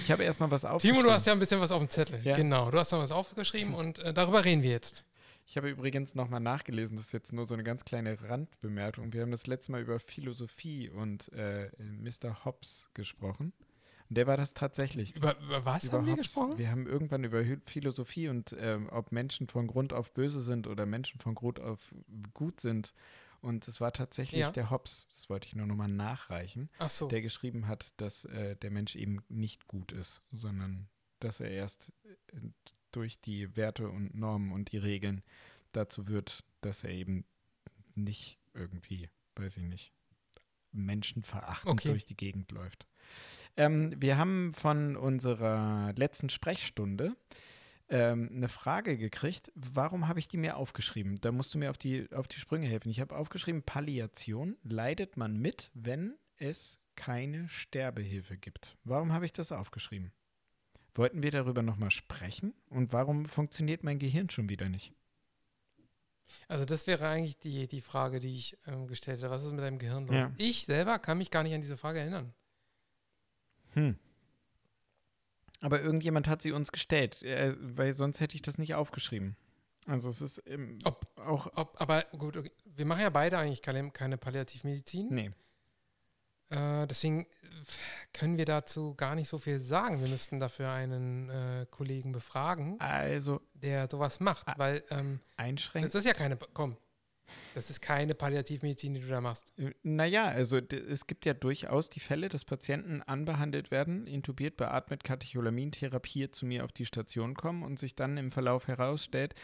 Ich 0.00 0.10
habe 0.10 0.24
erstmal 0.24 0.50
was 0.50 0.64
aufgeschrieben. 0.64 0.98
Timo, 0.98 1.08
du 1.08 1.14
hast 1.14 1.26
ja 1.26 1.32
ein 1.32 1.38
bisschen 1.38 1.60
was 1.60 1.72
auf 1.72 1.78
dem 1.78 1.88
Zettel. 1.88 2.20
Ja. 2.24 2.34
Genau, 2.34 2.70
du 2.70 2.78
hast 2.78 2.92
noch 2.92 2.98
was 2.98 3.12
aufgeschrieben 3.12 3.72
und 3.74 4.00
äh, 4.00 4.12
darüber 4.12 4.44
reden 4.44 4.62
wir 4.62 4.70
jetzt. 4.70 5.04
Ich 5.46 5.56
habe 5.56 5.70
übrigens 5.70 6.14
nochmal 6.14 6.40
nachgelesen, 6.40 6.96
das 6.96 7.06
ist 7.06 7.12
jetzt 7.12 7.32
nur 7.32 7.46
so 7.46 7.54
eine 7.54 7.64
ganz 7.64 7.84
kleine 7.84 8.16
Randbemerkung. 8.28 9.12
Wir 9.12 9.22
haben 9.22 9.30
das 9.30 9.46
letzte 9.46 9.72
Mal 9.72 9.82
über 9.82 9.98
Philosophie 9.98 10.90
und 10.90 11.32
äh, 11.32 11.70
Mr. 11.78 12.44
Hobbes 12.44 12.88
gesprochen. 12.92 13.52
Und 14.08 14.18
der 14.18 14.26
war 14.26 14.36
das 14.36 14.54
tatsächlich. 14.54 15.16
Über, 15.16 15.38
über 15.38 15.64
was 15.64 15.84
über 15.84 15.98
haben 15.98 16.06
wir 16.06 16.16
gesprochen? 16.16 16.58
Wir 16.58 16.70
haben 16.70 16.86
irgendwann 16.86 17.24
über 17.24 17.42
Philosophie 17.64 18.28
und 18.28 18.54
ähm, 18.58 18.88
ob 18.90 19.12
Menschen 19.12 19.48
von 19.48 19.66
Grund 19.66 19.92
auf 19.92 20.12
böse 20.12 20.42
sind 20.42 20.66
oder 20.66 20.86
Menschen 20.86 21.20
von 21.20 21.34
Grund 21.34 21.58
auf 21.60 21.94
gut 22.34 22.60
sind. 22.60 22.92
Und 23.40 23.68
es 23.68 23.80
war 23.80 23.92
tatsächlich 23.92 24.40
ja. 24.40 24.50
der 24.50 24.70
Hobbes, 24.70 25.06
das 25.10 25.28
wollte 25.28 25.46
ich 25.46 25.54
nur 25.54 25.66
nochmal 25.66 25.88
nachreichen, 25.88 26.70
so. 26.88 27.08
der 27.08 27.20
geschrieben 27.20 27.66
hat, 27.66 27.92
dass 27.98 28.24
äh, 28.24 28.56
der 28.56 28.70
Mensch 28.70 28.96
eben 28.96 29.22
nicht 29.28 29.68
gut 29.68 29.92
ist, 29.92 30.22
sondern 30.32 30.88
dass 31.20 31.40
er 31.40 31.50
erst 31.50 31.92
äh, 32.04 32.38
durch 32.90 33.20
die 33.20 33.54
Werte 33.54 33.90
und 33.90 34.14
Normen 34.14 34.52
und 34.52 34.72
die 34.72 34.78
Regeln 34.78 35.22
dazu 35.72 36.08
wird, 36.08 36.42
dass 36.62 36.84
er 36.84 36.90
eben 36.90 37.26
nicht 37.94 38.38
irgendwie, 38.54 39.10
weiß 39.36 39.58
ich 39.58 39.64
nicht, 39.64 39.92
menschenverachtend 40.72 41.72
okay. 41.72 41.88
durch 41.88 42.04
die 42.04 42.16
Gegend 42.16 42.50
läuft. 42.52 42.86
Ähm, 43.56 43.94
wir 44.00 44.18
haben 44.18 44.52
von 44.52 44.96
unserer 44.96 45.92
letzten 45.96 46.28
Sprechstunde 46.28 47.16
ähm, 47.88 48.30
eine 48.34 48.48
Frage 48.48 48.96
gekriegt. 48.96 49.52
Warum 49.54 50.08
habe 50.08 50.18
ich 50.18 50.28
die 50.28 50.36
mir 50.36 50.56
aufgeschrieben? 50.56 51.20
Da 51.20 51.32
musst 51.32 51.54
du 51.54 51.58
mir 51.58 51.70
auf 51.70 51.78
die, 51.78 52.10
auf 52.12 52.28
die 52.28 52.38
Sprünge 52.38 52.66
helfen. 52.66 52.90
Ich 52.90 53.00
habe 53.00 53.16
aufgeschrieben, 53.16 53.62
Palliation 53.62 54.56
leidet 54.62 55.16
man 55.16 55.36
mit, 55.36 55.70
wenn 55.74 56.14
es 56.36 56.80
keine 56.96 57.48
Sterbehilfe 57.48 58.36
gibt. 58.36 58.76
Warum 58.84 59.12
habe 59.12 59.24
ich 59.24 59.32
das 59.32 59.52
aufgeschrieben? 59.52 60.12
Wollten 60.94 61.22
wir 61.22 61.30
darüber 61.30 61.62
nochmal 61.62 61.90
sprechen? 61.90 62.54
Und 62.70 62.92
warum 62.92 63.26
funktioniert 63.26 63.82
mein 63.82 63.98
Gehirn 63.98 64.30
schon 64.30 64.48
wieder 64.48 64.68
nicht? 64.68 64.94
Also 66.48 66.64
das 66.64 66.86
wäre 66.86 67.08
eigentlich 67.08 67.38
die, 67.38 67.68
die 67.68 67.80
Frage, 67.80 68.20
die 68.20 68.36
ich 68.36 68.56
ähm, 68.66 68.86
gestellt 68.86 69.18
hätte. 69.18 69.30
Was 69.30 69.44
ist 69.44 69.52
mit 69.52 69.62
deinem 69.62 69.78
Gehirn 69.78 70.06
los? 70.06 70.16
Ja. 70.16 70.32
Ich 70.36 70.64
selber 70.64 70.98
kann 70.98 71.18
mich 71.18 71.30
gar 71.30 71.42
nicht 71.42 71.54
an 71.54 71.62
diese 71.62 71.76
Frage 71.76 72.00
erinnern. 72.00 72.32
Hm. 73.74 73.98
Aber 75.60 75.80
irgendjemand 75.80 76.28
hat 76.28 76.42
sie 76.42 76.52
uns 76.52 76.72
gestellt, 76.72 77.22
äh, 77.22 77.54
weil 77.58 77.94
sonst 77.94 78.20
hätte 78.20 78.34
ich 78.36 78.42
das 78.42 78.58
nicht 78.58 78.74
aufgeschrieben. 78.74 79.36
Also 79.86 80.08
es 80.08 80.20
ist 80.20 80.42
ähm, 80.46 80.78
ob, 80.84 81.06
auch. 81.18 81.46
Ob, 81.54 81.80
aber 81.80 82.02
gut, 82.16 82.36
okay. 82.36 82.50
wir 82.64 82.86
machen 82.86 83.02
ja 83.02 83.10
beide 83.10 83.38
eigentlich 83.38 83.62
keine, 83.62 83.90
keine 83.90 84.16
Palliativmedizin. 84.16 85.08
Nee. 85.10 85.30
Äh, 86.50 86.86
deswegen 86.86 87.26
können 88.12 88.36
wir 88.36 88.44
dazu 88.44 88.94
gar 88.94 89.14
nicht 89.14 89.28
so 89.28 89.38
viel 89.38 89.60
sagen. 89.60 90.00
Wir 90.00 90.08
müssten 90.08 90.38
dafür 90.38 90.70
einen 90.70 91.30
äh, 91.30 91.66
Kollegen 91.70 92.12
befragen, 92.12 92.78
also, 92.80 93.40
der 93.54 93.88
sowas 93.90 94.20
macht. 94.20 94.46
Weil 94.58 94.84
ähm, 94.90 95.20
einschränken. 95.36 95.90
Das 95.90 95.94
ist 95.94 96.06
ja 96.06 96.14
keine. 96.14 96.36
Komm, 96.36 96.76
das 97.54 97.70
ist 97.70 97.80
keine 97.80 98.14
Palliativmedizin, 98.14 98.94
die 98.94 99.00
du 99.00 99.08
da 99.08 99.20
machst. 99.20 99.52
Äh, 99.58 99.72
naja, 99.82 100.24
also 100.24 100.58
es 100.58 101.06
gibt 101.06 101.26
ja 101.26 101.34
durchaus 101.34 101.90
die 101.90 102.00
Fälle, 102.00 102.28
dass 102.28 102.44
Patienten 102.44 103.02
anbehandelt 103.02 103.70
werden, 103.70 104.06
intubiert, 104.06 104.56
beatmet, 104.56 105.04
Katecholamintherapie 105.04 106.30
zu 106.30 106.46
mir 106.46 106.64
auf 106.64 106.72
die 106.72 106.86
Station 106.86 107.34
kommen 107.34 107.62
und 107.62 107.78
sich 107.78 107.94
dann 107.94 108.16
im 108.16 108.30
Verlauf 108.30 108.68
herausstellt, 108.68 109.34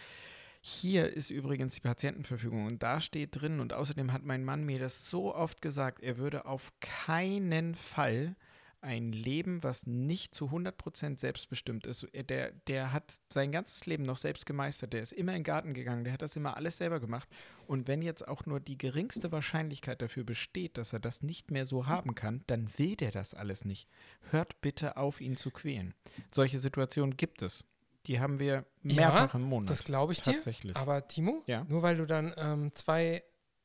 hier 0.62 1.14
ist 1.14 1.30
übrigens 1.30 1.74
die 1.74 1.80
Patientenverfügung 1.80 2.66
und 2.66 2.82
da 2.82 3.00
steht 3.00 3.40
drin 3.40 3.60
und 3.60 3.72
außerdem 3.72 4.12
hat 4.12 4.24
mein 4.24 4.44
Mann 4.44 4.64
mir 4.64 4.78
das 4.78 5.06
so 5.06 5.34
oft 5.34 5.62
gesagt, 5.62 6.02
er 6.02 6.18
würde 6.18 6.44
auf 6.44 6.72
keinen 6.80 7.74
Fall 7.74 8.36
ein 8.82 9.12
Leben, 9.12 9.62
was 9.62 9.86
nicht 9.86 10.34
zu 10.34 10.46
100% 10.46 11.18
selbstbestimmt 11.18 11.86
ist. 11.86 12.06
Der, 12.14 12.52
der 12.52 12.92
hat 12.92 13.20
sein 13.28 13.52
ganzes 13.52 13.86
Leben 13.86 14.04
noch 14.04 14.16
selbst 14.16 14.46
gemeistert. 14.46 14.92
Der 14.92 15.02
ist 15.02 15.12
immer 15.12 15.32
in 15.32 15.38
den 15.38 15.44
Garten 15.44 15.74
gegangen. 15.74 16.04
Der 16.04 16.12
hat 16.12 16.22
das 16.22 16.36
immer 16.36 16.56
alles 16.56 16.78
selber 16.78 17.00
gemacht. 17.00 17.28
Und 17.66 17.88
wenn 17.88 18.02
jetzt 18.02 18.26
auch 18.26 18.46
nur 18.46 18.60
die 18.60 18.78
geringste 18.78 19.32
Wahrscheinlichkeit 19.32 20.00
dafür 20.00 20.24
besteht, 20.24 20.78
dass 20.78 20.92
er 20.92 21.00
das 21.00 21.22
nicht 21.22 21.50
mehr 21.50 21.66
so 21.66 21.86
haben 21.86 22.14
kann, 22.14 22.42
dann 22.46 22.68
will 22.78 22.96
der 22.96 23.10
das 23.10 23.34
alles 23.34 23.64
nicht. 23.64 23.88
Hört 24.30 24.60
bitte 24.60 24.96
auf, 24.96 25.20
ihn 25.20 25.36
zu 25.36 25.50
quälen. 25.50 25.94
Solche 26.30 26.58
Situationen 26.58 27.16
gibt 27.16 27.42
es. 27.42 27.64
Die 28.06 28.18
haben 28.18 28.38
wir 28.38 28.64
mehrfach 28.82 29.34
ja, 29.34 29.40
im 29.40 29.46
Monat. 29.46 29.70
Das 29.70 29.84
glaube 29.84 30.12
ich 30.12 30.22
Tatsächlich. 30.22 30.72
dir. 30.72 30.80
Aber 30.80 31.06
Timo, 31.06 31.42
ja? 31.46 31.64
nur 31.68 31.82
weil 31.82 31.96
du 31.96 32.06
dann 32.06 32.32
ähm, 32.38 32.72
zwei 32.74 33.22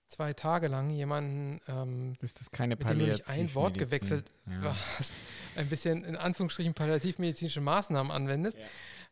zwei 0.08 0.34
Tage 0.34 0.68
lang 0.68 0.90
jemanden, 0.90 1.62
ähm, 1.68 2.16
ist 2.22 2.40
das 2.40 2.52
keine 2.52 2.76
mit 2.76 2.88
dem 2.88 3.00
du 3.00 3.08
nicht 3.08 3.28
ein 3.28 3.54
Wort 3.56 3.78
gewechselt 3.78 4.26
ja. 4.48 4.76
hast, 4.98 5.14
ein 5.56 5.68
bisschen 5.68 6.04
in 6.04 6.16
Anführungsstrichen 6.16 6.74
palliativmedizinische 6.74 7.62
Maßnahmen 7.62 8.12
anwendest, 8.12 8.58
ja. 8.58 8.66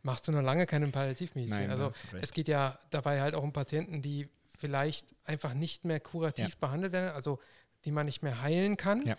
machst 0.03 0.27
du 0.27 0.31
noch 0.31 0.41
lange 0.41 0.65
keine 0.65 0.87
Palliativmedizin. 0.87 1.67
Nein, 1.67 1.71
also 1.71 1.89
es 2.21 2.31
geht 2.31 2.47
ja 2.47 2.79
dabei 2.89 3.21
halt 3.21 3.35
auch 3.35 3.43
um 3.43 3.53
Patienten, 3.53 4.01
die 4.01 4.29
vielleicht 4.57 5.15
einfach 5.25 5.53
nicht 5.53 5.83
mehr 5.83 5.99
kurativ 5.99 6.49
ja. 6.49 6.55
behandelt 6.59 6.93
werden, 6.93 7.13
also 7.13 7.39
die 7.85 7.91
man 7.91 8.05
nicht 8.05 8.23
mehr 8.23 8.41
heilen 8.41 8.77
kann. 8.77 9.15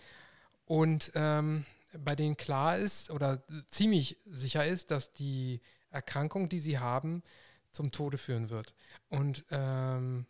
Und 0.66 1.12
ähm, 1.14 1.66
bei 1.98 2.16
denen 2.16 2.36
klar 2.36 2.78
ist 2.78 3.10
oder 3.10 3.42
ziemlich 3.68 4.16
sicher 4.26 4.66
ist, 4.66 4.90
dass 4.90 5.12
die 5.12 5.60
Erkrankung, 5.90 6.48
die 6.48 6.60
sie 6.60 6.78
haben, 6.78 7.22
zum 7.70 7.92
Tode 7.92 8.18
führen 8.18 8.50
wird. 8.50 8.74
Und 9.10 9.44
ähm, 9.50 10.26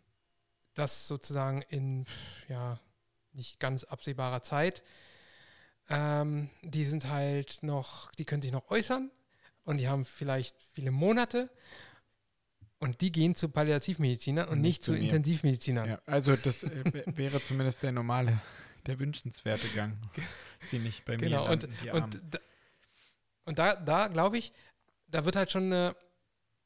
das 0.75 1.07
sozusagen 1.07 1.61
in 1.63 2.05
ja, 2.47 2.79
nicht 3.33 3.59
ganz 3.59 3.83
absehbarer 3.83 4.43
Zeit. 4.43 4.83
Ähm, 5.89 6.49
die 6.63 6.85
sind 6.85 7.09
halt 7.09 7.59
noch, 7.61 8.11
die 8.13 8.25
können 8.25 8.41
sich 8.41 8.51
noch 8.51 8.69
äußern 8.69 9.11
und 9.63 9.77
die 9.77 9.87
haben 9.87 10.05
vielleicht 10.05 10.55
viele 10.73 10.91
Monate 10.91 11.49
und 12.79 13.01
die 13.01 13.11
gehen 13.11 13.35
zu 13.35 13.49
Palliativmedizinern 13.49 14.47
und 14.47 14.61
nicht, 14.61 14.69
nicht 14.69 14.83
zu, 14.83 14.93
zu 14.93 14.97
Intensivmedizinern. 14.97 15.89
Ja, 15.89 16.01
also 16.05 16.35
das 16.35 16.63
äh, 16.63 17.03
wäre 17.17 17.41
zumindest 17.41 17.83
der 17.83 17.91
normale, 17.91 18.41
der 18.85 18.99
wünschenswerte 18.99 19.67
Gang. 19.69 19.97
Sie 20.59 20.79
nicht 20.79 21.05
bei 21.05 21.15
genau, 21.15 21.45
mir 21.45 21.51
und, 21.51 21.67
die 21.83 21.89
und, 21.91 22.21
da, 22.29 22.39
und 23.45 23.59
da, 23.59 23.75
da 23.75 24.07
glaube 24.07 24.37
ich, 24.37 24.53
da 25.07 25.23
wird 25.25 25.35
halt 25.35 25.51
schon 25.51 25.65
eine, 25.65 25.95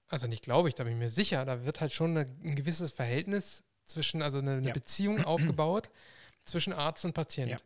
also 0.07 0.27
nicht 0.27 0.43
glaube 0.43 0.69
ich, 0.69 0.75
da 0.75 0.85
bin 0.85 0.93
ich 0.93 0.99
mir 0.99 1.09
sicher, 1.09 1.43
da 1.43 1.65
wird 1.65 1.81
halt 1.81 1.91
schon 1.91 2.17
eine, 2.17 2.21
ein 2.43 2.55
gewisses 2.55 2.91
Verhältnis 2.91 3.63
zwischen, 3.89 4.21
also 4.21 4.39
eine, 4.39 4.53
eine 4.57 4.67
ja. 4.67 4.73
Beziehung 4.73 5.23
aufgebaut 5.25 5.89
zwischen 6.45 6.73
Arzt 6.73 7.05
und 7.05 7.13
Patient. 7.13 7.51
Ja. 7.51 7.57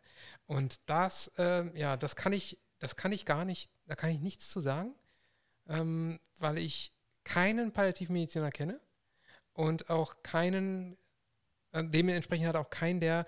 Und 0.46 0.80
das, 0.86 1.28
äh, 1.38 1.64
ja, 1.78 1.96
das 1.96 2.16
kann 2.16 2.32
ich, 2.32 2.58
das 2.78 2.96
kann 2.96 3.12
ich 3.12 3.24
gar 3.24 3.44
nicht, 3.44 3.70
da 3.86 3.94
kann 3.94 4.10
ich 4.10 4.20
nichts 4.20 4.50
zu 4.50 4.60
sagen, 4.60 4.94
ähm, 5.68 6.20
weil 6.38 6.58
ich 6.58 6.92
keinen 7.24 7.72
Palliativmediziner 7.72 8.50
kenne 8.50 8.80
und 9.52 9.88
auch 9.88 10.22
keinen, 10.22 10.98
äh, 11.72 11.84
dementsprechend 11.84 12.46
hat 12.46 12.56
auch 12.56 12.70
keinen, 12.70 13.00
der 13.00 13.26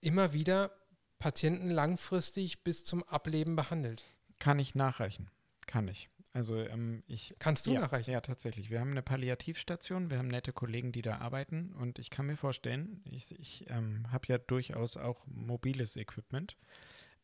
immer 0.00 0.32
wieder 0.32 0.70
Patienten 1.18 1.70
langfristig 1.70 2.62
bis 2.62 2.84
zum 2.84 3.02
Ableben 3.04 3.56
behandelt. 3.56 4.04
Kann 4.38 4.58
ich 4.58 4.74
nachreichen. 4.74 5.30
Kann 5.66 5.88
ich. 5.88 6.08
Also 6.32 6.58
ähm, 6.58 7.02
ich. 7.06 7.34
Kannst 7.38 7.66
du 7.66 7.72
ja, 7.72 7.80
nachreichen? 7.80 8.12
Ja, 8.12 8.20
tatsächlich. 8.20 8.70
Wir 8.70 8.80
haben 8.80 8.90
eine 8.90 9.02
Palliativstation, 9.02 10.10
wir 10.10 10.18
haben 10.18 10.28
nette 10.28 10.52
Kollegen, 10.52 10.92
die 10.92 11.02
da 11.02 11.18
arbeiten 11.18 11.72
und 11.72 11.98
ich 11.98 12.10
kann 12.10 12.26
mir 12.26 12.36
vorstellen, 12.36 13.02
ich, 13.04 13.38
ich 13.38 13.64
ähm, 13.70 14.10
habe 14.12 14.26
ja 14.28 14.38
durchaus 14.38 14.96
auch 14.96 15.26
mobiles 15.26 15.96
Equipment. 15.96 16.56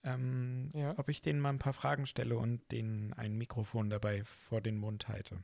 Ähm, 0.02 0.70
ja. 0.74 0.98
Ob 0.98 1.08
ich 1.08 1.22
denen 1.22 1.40
mal 1.40 1.50
ein 1.50 1.58
paar 1.58 1.72
Fragen 1.72 2.06
stelle 2.06 2.36
und 2.36 2.60
denen 2.72 3.12
ein 3.14 3.36
Mikrofon 3.36 3.88
dabei 3.88 4.24
vor 4.24 4.60
den 4.60 4.76
Mund 4.76 5.08
halte. 5.08 5.42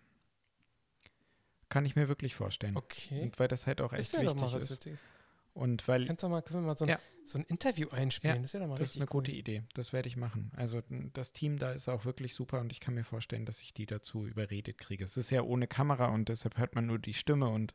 Kann 1.70 1.86
ich 1.86 1.96
mir 1.96 2.08
wirklich 2.08 2.34
vorstellen. 2.34 2.76
Okay. 2.76 3.22
Und 3.22 3.38
weil 3.38 3.48
das 3.48 3.66
halt 3.66 3.80
auch 3.80 3.92
echt 3.92 4.12
wichtig 4.12 4.92
ist. 4.92 5.04
Und 5.52 5.86
weil. 5.88 6.06
Kannst 6.06 6.22
du 6.22 6.28
mal, 6.28 6.42
können 6.42 6.62
wir 6.62 6.68
mal 6.68 6.76
so 6.76 6.84
ein, 6.84 6.90
ja. 6.90 6.98
so 7.24 7.38
ein 7.38 7.44
Interview 7.44 7.88
einspielen? 7.90 8.36
Ja, 8.36 8.42
das 8.42 8.54
ist 8.54 8.60
ja 8.60 8.66
mal 8.66 8.78
Das 8.78 8.90
ist 8.90 8.96
eine 8.96 9.04
cool. 9.06 9.20
gute 9.20 9.32
Idee. 9.32 9.62
Das 9.74 9.92
werde 9.92 10.08
ich 10.08 10.16
machen. 10.16 10.52
Also 10.56 10.82
das 11.12 11.32
Team 11.32 11.58
da 11.58 11.72
ist 11.72 11.88
auch 11.88 12.04
wirklich 12.04 12.34
super 12.34 12.60
und 12.60 12.72
ich 12.72 12.80
kann 12.80 12.94
mir 12.94 13.04
vorstellen, 13.04 13.46
dass 13.46 13.60
ich 13.60 13.74
die 13.74 13.86
dazu 13.86 14.26
überredet 14.26 14.78
kriege. 14.78 15.04
Es 15.04 15.16
ist 15.16 15.30
ja 15.30 15.42
ohne 15.42 15.66
Kamera 15.66 16.06
und 16.06 16.28
deshalb 16.28 16.58
hört 16.58 16.74
man 16.74 16.86
nur 16.86 16.98
die 16.98 17.14
Stimme 17.14 17.48
und 17.48 17.74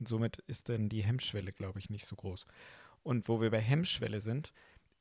somit 0.00 0.38
ist 0.46 0.68
dann 0.68 0.88
die 0.88 1.02
Hemmschwelle, 1.02 1.52
glaube 1.52 1.78
ich, 1.78 1.90
nicht 1.90 2.06
so 2.06 2.16
groß. 2.16 2.46
Und 3.02 3.28
wo 3.28 3.40
wir 3.40 3.50
bei 3.50 3.60
Hemmschwelle 3.60 4.20
sind, 4.20 4.52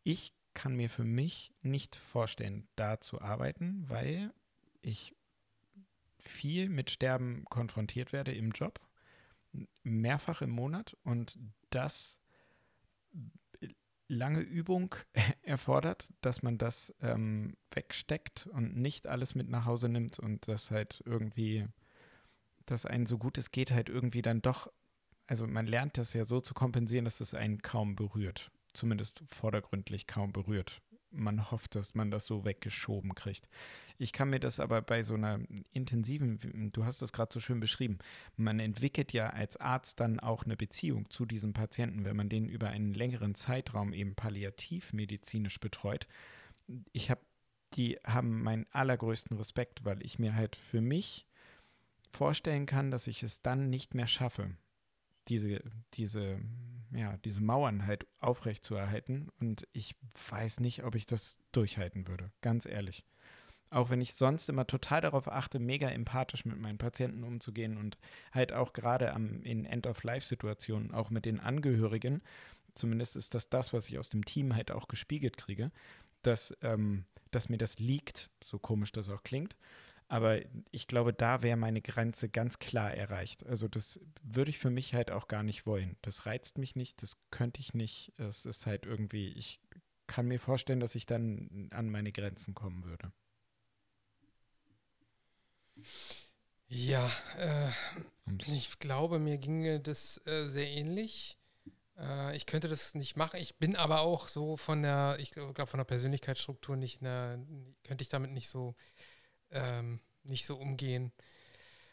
ich 0.04 0.34
kann 0.54 0.76
mir 0.76 0.90
für 0.90 1.04
mich 1.04 1.54
nicht 1.62 1.96
vorstellen, 1.96 2.68
da 2.76 3.02
zu 3.02 3.20
arbeiten, 3.20 3.84
weil 3.88 4.32
ich 4.82 5.14
viel 6.18 6.70
mit 6.70 6.92
Sterben 6.92 7.44
konfrontiert 7.46 8.14
werde 8.14 8.34
im 8.34 8.52
Job 8.52 8.80
mehrfach 9.84 10.42
im 10.42 10.50
Monat 10.50 10.98
und 11.04 11.38
das 11.76 12.20
lange 14.08 14.40
Übung 14.40 14.96
erfordert, 15.44 16.12
dass 16.22 16.44
man 16.44 16.58
das 16.58 16.94
ähm, 17.02 17.58
wegsteckt 17.72 18.48
und 18.48 18.78
nicht 18.78 19.08
alles 19.08 19.36
mit 19.36 19.50
nach 19.50 19.66
Hause 19.66 19.90
nimmt 19.90 20.20
und 20.20 20.48
das 20.48 20.72
halt 20.72 21.02
irgendwie, 21.06 21.68
dass 22.66 22.86
einen 22.86 23.06
so 23.06 23.18
gut 23.18 23.38
es 23.38 23.52
geht 23.52 23.72
halt 23.72 23.90
irgendwie 23.90 24.22
dann 24.22 24.42
doch, 24.42 24.72
also 25.28 25.48
man 25.48 25.68
lernt 25.68 25.98
das 25.98 26.14
ja 26.14 26.26
so 26.26 26.40
zu 26.40 26.54
kompensieren, 26.54 27.06
dass 27.06 27.20
es 27.20 27.34
einen 27.34 27.62
kaum 27.62 27.96
berührt, 27.96 28.52
zumindest 28.74 29.24
vordergründlich 29.28 30.08
kaum 30.08 30.32
berührt 30.32 30.82
man 31.16 31.52
hofft, 31.52 31.76
dass 31.76 31.96
man 31.96 32.12
das 32.12 32.26
so 32.26 32.46
weggeschoben 32.46 33.16
kriegt. 33.16 33.48
Ich 33.98 34.14
kann 34.14 34.30
mir 34.30 34.40
das 34.40 34.60
aber 34.60 34.82
bei 34.82 35.04
so 35.04 35.14
einer 35.16 35.40
intensiven, 35.72 36.72
du 36.74 36.86
hast 36.86 37.02
das 37.02 37.14
gerade 37.14 37.34
so 37.34 37.40
schön 37.40 37.60
beschrieben, 37.60 37.98
man 38.36 38.60
entwickelt 38.60 39.14
ja 39.14 39.30
als 39.30 39.58
Arzt 39.58 40.00
dann 40.00 40.20
auch 40.20 40.44
eine 40.44 40.58
Beziehung 40.58 41.10
zu 41.10 41.26
diesem 41.26 41.54
Patienten, 41.54 42.06
wenn 42.06 42.16
man 42.16 42.30
den 42.30 42.48
über 42.50 42.70
einen 42.70 42.94
längeren 42.94 43.36
Zeitraum 43.36 43.94
eben 43.94 44.16
palliativmedizinisch 44.16 45.60
betreut. 45.60 46.08
Ich 46.92 47.10
habe, 47.10 47.22
die 47.74 47.98
haben 48.06 48.44
meinen 48.44 48.66
allergrößten 48.72 49.38
Respekt, 49.38 49.86
weil 49.86 50.04
ich 50.04 50.20
mir 50.20 50.36
halt 50.36 50.56
für 50.56 50.82
mich 50.82 51.28
vorstellen 52.12 52.66
kann, 52.66 52.92
dass 52.92 53.08
ich 53.08 53.24
es 53.24 53.42
dann 53.42 53.70
nicht 53.70 53.94
mehr 53.94 54.08
schaffe, 54.08 54.52
diese, 55.28 55.62
diese 55.94 56.40
ja, 56.96 57.18
diese 57.18 57.42
Mauern 57.42 57.86
halt 57.86 58.08
aufrecht 58.20 58.64
zu 58.64 58.76
erhalten. 58.76 59.30
Und 59.40 59.68
ich 59.74 59.96
weiß 60.30 60.60
nicht, 60.60 60.84
ob 60.84 60.96
ich 60.96 61.06
das 61.06 61.40
durchhalten 61.52 62.08
würde, 62.08 62.32
ganz 62.42 62.66
ehrlich. 62.66 63.06
Auch 63.70 63.90
wenn 63.90 64.02
ich 64.02 64.14
sonst 64.14 64.48
immer 64.48 64.68
total 64.68 65.02
darauf 65.02 65.28
achte, 65.28 65.60
mega 65.60 65.90
empathisch 65.90 66.46
mit 66.46 66.60
meinen 66.60 66.78
Patienten 66.78 67.24
umzugehen 67.24 67.78
und 67.78 67.98
halt 68.32 68.54
auch 68.54 68.74
gerade 68.74 69.14
am, 69.14 69.42
in 69.44 69.66
End-of-Life-Situationen, 69.66 70.94
auch 70.94 71.10
mit 71.10 71.26
den 71.26 71.40
Angehörigen, 71.40 72.22
zumindest 72.76 73.16
ist 73.16 73.34
das 73.34 73.50
das, 73.50 73.74
was 73.74 73.90
ich 73.90 73.98
aus 73.98 74.10
dem 74.10 74.24
Team 74.24 74.56
halt 74.56 74.72
auch 74.72 74.88
gespiegelt 74.88 75.38
kriege, 75.38 75.72
dass, 76.22 76.56
ähm, 76.62 77.06
dass 77.32 77.50
mir 77.50 77.58
das 77.58 77.80
liegt, 77.80 78.30
so 78.44 78.60
komisch 78.60 78.92
das 78.92 79.10
auch 79.10 79.24
klingt, 79.24 79.58
aber 80.08 80.42
ich 80.72 80.88
glaube, 80.88 81.14
da 81.14 81.42
wäre 81.42 81.58
meine 81.58 81.82
Grenze 81.82 82.30
ganz 82.30 82.60
klar 82.60 82.94
erreicht. 82.94 83.46
Also 83.46 83.68
das 83.68 84.00
würde 84.22 84.50
ich 84.50 84.60
für 84.60 84.70
mich 84.70 84.94
halt 84.94 85.10
auch 85.12 85.28
gar 85.28 85.44
nicht 85.44 85.66
wollen. 85.66 85.98
Das 86.02 86.26
reizt 86.26 86.58
mich 86.58 86.76
nicht, 86.76 87.02
das 87.02 87.18
könnte 87.32 87.60
ich 87.60 87.74
nicht. 87.74 88.14
Es 88.18 88.46
ist 88.46 88.66
halt 88.66 88.86
irgendwie, 88.86 89.30
ich 89.30 89.60
kann 90.08 90.28
mir 90.28 90.40
vorstellen, 90.40 90.80
dass 90.80 90.96
ich 90.96 91.06
dann 91.06 91.70
an 91.72 91.90
meine 91.90 92.12
Grenzen 92.12 92.54
kommen 92.54 92.84
würde. 92.84 93.12
Ja, 96.68 97.12
äh, 97.38 97.70
ich 98.48 98.80
glaube, 98.80 99.20
mir 99.20 99.38
ginge 99.38 99.80
das 99.80 100.22
äh, 100.26 100.48
sehr 100.48 100.68
ähnlich. 100.68 101.38
Äh, 101.98 102.36
ich 102.36 102.46
könnte 102.46 102.68
das 102.70 102.96
nicht 102.96 103.16
machen. 103.16 103.40
Ich 103.40 103.58
bin 103.58 103.76
aber 103.76 104.02
auch 104.02 104.28
so 104.28 104.58
von 104.58 104.82
der, 104.82 105.18
ich 105.20 105.32
glaube, 105.32 105.68
von 105.68 105.78
der 105.78 105.86
Persönlichkeitsstruktur 105.86 106.76
nicht, 106.76 107.02
der, 107.02 107.40
könnte 107.84 108.04
ich 108.04 108.10
damit 108.10 108.32
nicht 108.32 108.50
so 108.50 108.76
ähm, 109.56 110.00
nicht 110.24 110.46
so 110.46 110.58
umgehen. 110.58 111.12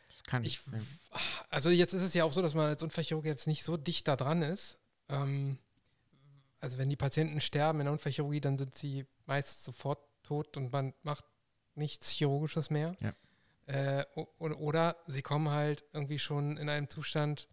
Das 0.08 0.24
kann 0.24 0.44
ich. 0.44 0.60
ich 0.74 0.82
also 1.48 1.70
jetzt 1.70 1.94
ist 1.94 2.02
es 2.02 2.12
ja 2.12 2.24
auch 2.24 2.32
so, 2.32 2.42
dass 2.42 2.54
man 2.54 2.66
als 2.66 2.82
Unfallchirurg 2.82 3.24
jetzt 3.24 3.46
nicht 3.46 3.64
so 3.64 3.76
dicht 3.76 4.06
da 4.08 4.16
dran 4.16 4.42
ist. 4.42 4.78
Ähm, 5.08 5.58
also 6.60 6.78
wenn 6.78 6.90
die 6.90 6.96
Patienten 6.96 7.40
sterben 7.40 7.80
in 7.80 7.86
der 7.86 7.92
Unfallchirurgie, 7.92 8.40
dann 8.40 8.58
sind 8.58 8.74
sie 8.74 9.06
meist 9.26 9.64
sofort 9.64 10.00
tot 10.22 10.56
und 10.56 10.72
man 10.72 10.92
macht 11.02 11.24
nichts 11.74 12.10
Chirurgisches 12.10 12.70
mehr. 12.70 12.94
Ja. 13.00 13.14
Äh, 13.66 14.04
oder 14.38 14.96
sie 15.06 15.22
kommen 15.22 15.50
halt 15.50 15.84
irgendwie 15.92 16.18
schon 16.18 16.56
in 16.56 16.68
einem 16.68 16.90
Zustand 16.90 17.48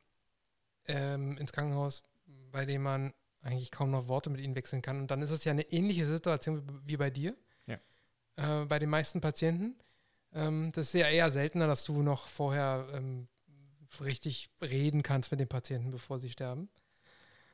ähm, 0.88 1.38
ins 1.38 1.51
Krankenhaus, 1.51 2.03
bei 2.51 2.66
dem 2.66 2.82
man 2.84 3.14
eigentlich 3.41 3.72
kaum 3.72 3.91
noch 3.91 4.07
Worte 4.07 4.30
mit 4.30 4.41
ihnen 4.41 4.55
wechseln 4.55 4.82
kann. 4.82 4.99
Und 4.99 5.12
dann 5.12 5.22
ist 5.22 5.32
es 5.32 5.45
ja 5.45 5.51
eine 5.51 5.72
ähnliche 5.72 6.05
Situation 6.05 6.82
wie 6.86 6.97
bei 6.97 7.10
dir, 7.10 7.36
ja. 7.68 7.80
äh, 8.36 8.66
bei 8.66 8.80
den 8.80 8.89
meisten 8.89 9.22
Patienten. 9.22 9.76
Ähm, 10.34 10.72
das 10.74 10.88
ist 10.88 10.94
ja 10.94 11.10
eher 11.10 11.32
seltener, 11.32 11.68
dass 11.68 11.84
du 11.84 12.02
noch 12.02 12.28
vorher 12.28 12.88
ähm, 12.94 13.28
richtig 14.02 14.50
reden 14.62 15.04
kannst 15.04 15.32
mit 15.32 15.40
den 15.40 15.48
Patienten, 15.48 15.92
bevor 15.92 16.20
sie 16.20 16.30
sterben. 16.30 16.70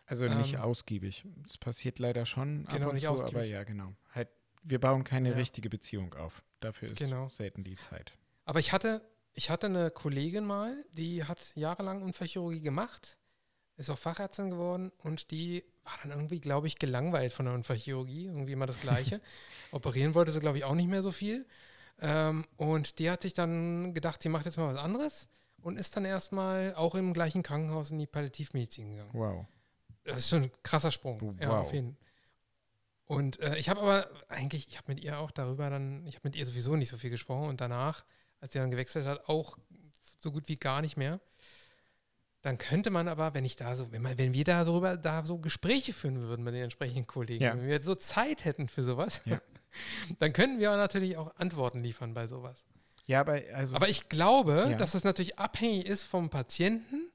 Also 0.06 0.28
nicht 0.28 0.54
ähm, 0.54 0.62
ausgiebig. 0.62 1.26
Es 1.48 1.58
passiert 1.58 2.00
leider 2.00 2.26
schon 2.26 2.66
genau, 2.66 2.76
ab 2.76 2.88
und 2.90 2.94
nicht 2.96 3.06
zu, 3.06 3.10
ausgiebig. 3.10 3.36
aber 3.36 3.46
ja, 3.46 3.64
genau. 3.64 3.94
Halt, 4.12 4.30
wir 4.64 4.80
bauen 4.80 5.04
keine 5.04 5.30
ja. 5.30 5.36
richtige 5.36 5.70
Beziehung 5.70 6.14
auf. 6.14 6.44
Dafür 6.60 6.90
ist 6.90 6.98
genau. 6.98 7.30
selten 7.30 7.64
die 7.64 7.78
Zeit. 7.78 8.14
Aber 8.46 8.60
ich 8.60 8.72
hatte, 8.72 9.02
ich 9.34 9.50
hatte 9.50 9.68
eine 9.68 9.90
Kollegin 9.90 10.46
mal, 10.46 10.86
die 10.92 11.24
hat 11.24 11.40
jahrelang 11.56 12.04
Unfallchirurgie 12.04 12.62
gemacht, 12.62 13.18
ist 13.78 13.90
auch 13.90 13.98
Fachärztin 13.98 14.50
geworden 14.50 14.92
und 15.00 15.32
die 15.32 15.64
war 15.84 15.98
dann 16.02 16.12
irgendwie, 16.12 16.40
glaube 16.40 16.68
ich, 16.68 16.78
gelangweilt 16.78 17.34
von 17.34 17.46
der 17.46 17.54
Unfallchirurgie. 17.54 18.26
Irgendwie 18.26 18.54
immer 18.54 18.66
das 18.66 18.80
Gleiche. 18.80 19.22
Operieren 19.72 20.14
wollte 20.14 20.32
sie, 20.32 20.40
glaube 20.40 20.58
ich, 20.58 20.66
auch 20.66 20.76
nicht 20.76 20.90
mehr 20.90 21.04
so 21.04 21.12
viel. 21.12 21.46
Ähm, 22.02 22.46
und 22.58 23.00
die 23.00 23.10
hat 23.10 23.22
sich 23.22 23.34
dann 23.34 23.94
gedacht, 23.94 24.22
sie 24.22 24.30
macht 24.30 24.46
jetzt 24.46 24.58
mal 24.58 24.74
was 24.74 24.82
anderes 24.82 25.28
und 25.62 25.78
ist 25.78 25.96
dann 25.96 26.06
erstmal 26.06 26.76
auch 26.76 26.96
im 26.96 27.14
gleichen 27.14 27.42
Krankenhaus 27.42 27.92
in 27.92 27.98
die 27.98 28.08
Palliativmedizin 28.08 28.92
gegangen. 28.92 29.12
Wow. 29.14 29.46
Das 30.04 30.20
ist 30.20 30.30
schon 30.30 30.44
ein 30.44 30.52
krasser 30.62 30.92
Sprung. 30.92 31.20
Wow. 31.22 31.42
Ja, 31.42 31.60
auf 31.60 31.74
jeden 31.74 31.98
Und 33.06 33.40
äh, 33.40 33.58
ich 33.58 33.70
habe 33.70 33.82
aber 33.82 34.10
eigentlich, 34.28 34.68
ich 34.68 34.78
habe 34.78 34.94
mit 34.94 35.04
ihr 35.04 35.20
auch 35.20 35.32
darüber 35.32 35.70
dann, 35.70 36.06
ich 36.06 36.16
habe 36.16 36.28
mit 36.28 36.36
ihr 36.36 36.46
sowieso 36.46 36.76
nicht 36.76 36.90
so 36.90 36.98
viel 36.98 37.10
gesprochen 37.10 37.50
und 37.50 37.62
danach, 37.62 38.06
als 38.42 38.54
sie 38.54 38.60
dann 38.60 38.72
gewechselt 38.72 39.06
hat, 39.06 39.28
auch 39.28 39.58
so 40.22 40.32
gut 40.32 40.48
wie 40.48 40.58
gar 40.58 40.82
nicht 40.82 40.98
mehr. 40.98 41.20
Dann 42.46 42.60
könnte 42.60 42.92
man 42.92 43.08
aber, 43.08 43.34
wenn 43.34 43.44
ich 43.44 43.56
da 43.56 43.76
so, 43.76 43.92
wenn, 43.92 44.04
man, 44.04 44.20
wenn 44.20 44.36
wir 44.36 44.44
da 44.44 44.64
darüber, 44.64 44.98
da 44.98 45.26
so 45.26 45.40
Gespräche 45.40 45.94
führen 45.94 46.22
würden 46.22 46.44
mit 46.44 46.54
den 46.54 46.62
entsprechenden 46.62 47.08
Kollegen, 47.08 47.44
ja. 47.44 47.58
wenn 47.58 47.68
wir 47.68 47.82
so 47.82 47.96
Zeit 47.96 48.46
hätten 48.46 48.68
für 48.68 48.84
sowas, 48.84 49.24
ja. 49.26 49.42
dann 50.20 50.32
könnten 50.32 50.60
wir 50.60 50.70
natürlich 50.78 51.18
auch 51.18 51.36
Antworten 51.38 51.82
liefern 51.82 52.14
bei 52.14 52.28
sowas. 52.28 52.64
Ja, 53.08 53.22
aber 53.22 53.42
also. 53.56 53.76
Aber 53.76 53.90
ich 53.90 54.10
glaube, 54.10 54.68
ja. 54.70 54.78
dass 54.78 54.92
das 54.92 55.04
natürlich 55.04 55.40
abhängig 55.40 55.88
ist 55.88 56.04
vom 56.04 56.30
Patienten. 56.30 57.10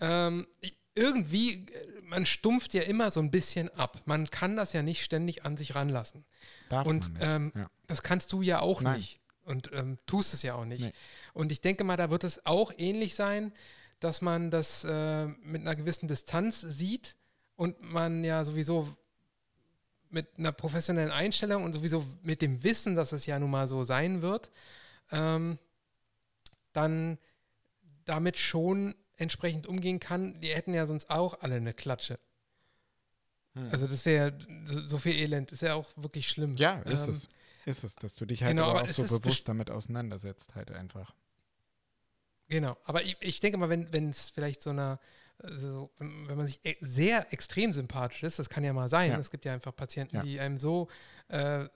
Ähm, 0.00 0.46
irgendwie, 0.94 1.66
man 2.04 2.24
stumpft 2.24 2.72
ja 2.72 2.80
immer 2.80 3.10
so 3.10 3.20
ein 3.20 3.30
bisschen 3.30 3.68
ab. 3.74 4.00
Man 4.06 4.30
kann 4.30 4.56
das 4.56 4.72
ja 4.72 4.82
nicht 4.82 5.04
ständig 5.04 5.44
an 5.44 5.58
sich 5.58 5.74
ranlassen. 5.74 6.24
Darf 6.70 6.86
Und 6.86 7.12
man 7.12 7.12
nicht. 7.12 7.28
ähm, 7.28 7.52
ja. 7.56 7.70
das 7.88 8.02
kannst 8.02 8.32
du 8.32 8.40
ja 8.40 8.60
auch 8.60 8.80
Nein. 8.80 8.96
nicht. 8.96 9.20
Und 9.44 9.70
ähm, 9.74 9.98
tust 10.06 10.32
es 10.32 10.42
ja 10.42 10.54
auch 10.54 10.64
nicht. 10.64 10.80
Nee. 10.80 10.92
Und 11.34 11.52
ich 11.52 11.60
denke 11.60 11.84
mal, 11.84 11.98
da 11.98 12.10
wird 12.10 12.24
es 12.24 12.46
auch 12.46 12.72
ähnlich 12.78 13.14
sein, 13.14 13.52
dass 14.02 14.20
man 14.20 14.50
das 14.50 14.84
äh, 14.84 15.26
mit 15.26 15.62
einer 15.62 15.76
gewissen 15.76 16.08
Distanz 16.08 16.60
sieht 16.60 17.16
und 17.56 17.80
man 17.80 18.24
ja 18.24 18.44
sowieso 18.44 18.96
mit 20.10 20.38
einer 20.38 20.52
professionellen 20.52 21.10
Einstellung 21.10 21.64
und 21.64 21.72
sowieso 21.72 22.04
mit 22.22 22.42
dem 22.42 22.62
Wissen, 22.64 22.96
dass 22.96 23.12
es 23.12 23.26
ja 23.26 23.38
nun 23.38 23.50
mal 23.50 23.66
so 23.66 23.84
sein 23.84 24.20
wird, 24.20 24.50
ähm, 25.10 25.58
dann 26.72 27.18
damit 28.04 28.36
schon 28.36 28.94
entsprechend 29.16 29.66
umgehen 29.66 30.00
kann. 30.00 30.40
Die 30.40 30.48
hätten 30.48 30.74
ja 30.74 30.86
sonst 30.86 31.08
auch 31.08 31.40
alle 31.40 31.54
eine 31.54 31.72
Klatsche. 31.72 32.18
Hm. 33.54 33.68
Also 33.70 33.86
das 33.86 34.04
wäre 34.04 34.30
ja 34.30 34.82
so 34.86 34.98
viel 34.98 35.14
Elend. 35.14 35.52
Ist 35.52 35.62
ja 35.62 35.74
auch 35.74 35.90
wirklich 35.96 36.28
schlimm. 36.28 36.56
ja, 36.56 36.80
ist 36.82 37.06
ähm, 37.06 37.12
es. 37.12 37.28
Ist 37.64 37.84
es, 37.84 37.94
dass 37.94 38.16
du 38.16 38.26
dich 38.26 38.42
halt 38.42 38.56
genau, 38.56 38.70
aber 38.70 38.82
auch 38.82 38.88
so 38.88 39.04
bewusst 39.20 39.48
damit 39.48 39.70
auseinandersetzt, 39.70 40.56
halt 40.56 40.72
einfach. 40.72 41.14
Genau, 42.52 42.76
aber 42.84 43.02
ich, 43.02 43.16
ich 43.20 43.40
denke 43.40 43.56
mal, 43.56 43.70
wenn 43.70 44.10
es 44.10 44.28
vielleicht 44.28 44.60
so 44.60 44.68
einer, 44.68 45.00
also, 45.38 45.90
wenn, 45.96 46.28
wenn 46.28 46.36
man 46.36 46.46
sich 46.46 46.60
e 46.64 46.76
sehr 46.80 47.32
extrem 47.32 47.72
sympathisch 47.72 48.22
ist, 48.22 48.38
das 48.38 48.50
kann 48.50 48.62
ja 48.62 48.74
mal 48.74 48.90
sein. 48.90 49.10
Ja. 49.10 49.18
Es 49.18 49.30
gibt 49.30 49.46
ja 49.46 49.54
einfach 49.54 49.74
Patienten, 49.74 50.16
Ja. 50.16 50.22
die 50.22 50.38
einem 50.38 50.58
so, 50.58 50.88
äh, 51.30 51.64
äh, 51.64 51.68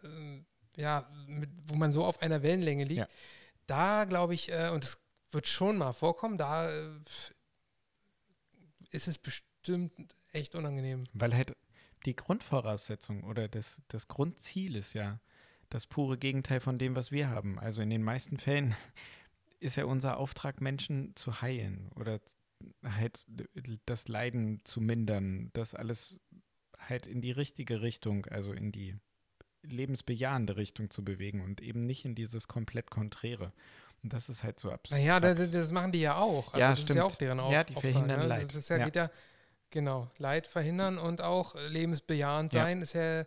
ja, 0.77 1.11
mit, 1.27 1.49
wo 1.65 1.77
man 1.77 1.93
so 1.93 2.05
auf 2.05 2.21
einer 2.21 2.43
Wellenlänge 2.43 2.85
liegt. 2.85 2.99
Ja. 2.99 3.09
Da 3.67 4.05
glaube 4.05 4.35
ich, 4.35 4.53
äh, 4.53 4.69
und 4.69 4.85
das 4.85 4.99
wird 5.33 5.49
schon 5.49 5.79
mal 5.79 5.95
vorkommen, 5.95 6.37
da 6.37 6.69
äh, 6.69 6.91
ist 8.91 9.09
es 9.09 9.17
bestimmt 9.17 10.15
echt 10.33 10.55
unangenehm. 10.55 11.05
Weil 11.15 11.35
halt 11.35 11.57
die 12.05 12.15
Grundvoraussetzung 12.15 13.25
oder 13.25 13.49
das, 13.49 13.81
das 13.89 14.09
Grundziel 14.09 14.77
ist 14.77 14.93
ja 14.93 15.21
das 15.71 15.87
pure 15.87 16.19
Gegenteil 16.19 16.61
von 16.61 16.79
dem, 16.79 16.95
was 16.95 17.13
wir 17.13 17.31
haben. 17.31 17.59
Also 17.59 17.81
in 17.81 17.89
den 17.89 18.03
meisten 18.03 18.37
Fällen 18.37 18.77
ist 19.67 19.77
ja 19.77 19.85
unser 19.85 20.17
Auftrag, 20.17 20.61
Menschen 20.61 21.15
zu 21.17 21.43
heilen 21.43 21.91
oder 21.95 22.21
halt 22.85 23.27
das 23.85 24.09
Leiden 24.09 24.61
zu 24.65 24.81
mindern, 24.81 25.51
das 25.53 25.75
alles 25.75 26.19
halt 26.79 27.07
in 27.07 27.21
die 27.21 27.33
richtige 27.33 27.83
Richtung, 27.83 28.27
also 28.27 28.53
in 28.53 28.73
die 28.73 28.97
lebensbejahende 29.63 30.57
Richtung 30.57 30.91
zu 30.91 31.05
bewegen 31.05 31.41
und 31.41 31.61
eben 31.61 31.87
nicht 31.87 32.05
in 32.05 32.15
dieses 32.15 32.49
komplett 32.49 32.91
Konträre. 32.91 33.53
Und 34.03 34.13
das 34.13 34.29
ist 34.29 34.45
halt 34.45 34.61
so 34.61 34.71
absurd. 34.71 35.01
Naja, 35.01 35.21
das, 35.21 35.51
das 35.51 35.73
machen 35.73 35.93
die 35.93 36.01
ja 36.01 36.17
auch. 36.17 36.53
Also 36.53 36.61
Ja, 36.61 36.71
das 36.71 36.81
ist 36.81 36.89
ja 36.89 36.95
stimmt. 36.95 37.13
auch 37.13 37.17
deren 37.17 37.41
Auf 37.41 37.53
Ja, 37.53 37.65
die 37.65 37.75
Auftrag, 37.75 37.93
verhindern 37.93 38.21
ne? 38.21 38.27
Leid. 38.27 38.45
Das 38.45 38.55
ist 38.55 38.69
ja, 38.69 38.77
Ja. 38.77 38.85
geht 38.85 38.97
ja, 38.97 39.11
genau, 39.71 40.11
Leid 40.19 40.47
verhindern 40.47 40.99
und 40.99 41.21
auch 41.21 41.55
lebensbejahend 41.69 42.53
Ja. 42.55 42.63
sein 42.63 42.81
ist 42.83 42.93
ja, 42.93 43.25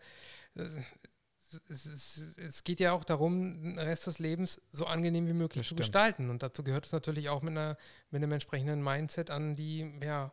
es, 1.69 1.85
es, 1.85 2.37
es, 2.37 2.63
geht 2.63 2.79
ja 2.79 2.91
auch 2.93 3.03
darum, 3.03 3.61
den 3.61 3.79
Rest 3.79 4.07
des 4.07 4.19
Lebens 4.19 4.61
so 4.71 4.85
angenehm 4.85 5.27
wie 5.27 5.33
möglich 5.33 5.61
Das 5.63 5.67
zu 5.67 5.75
stimmt. 5.75 5.79
gestalten. 5.79 6.29
Und 6.29 6.43
dazu 6.43 6.63
gehört 6.63 6.85
es 6.85 6.91
natürlich 6.91 7.29
auch 7.29 7.41
mit, 7.41 7.51
einer, 7.51 7.77
mit 8.11 8.21
einem 8.21 8.31
entsprechenden 8.31 8.83
Mindset 8.83 9.29
an 9.29 9.55
die, 9.55 9.99
ja, 10.03 10.31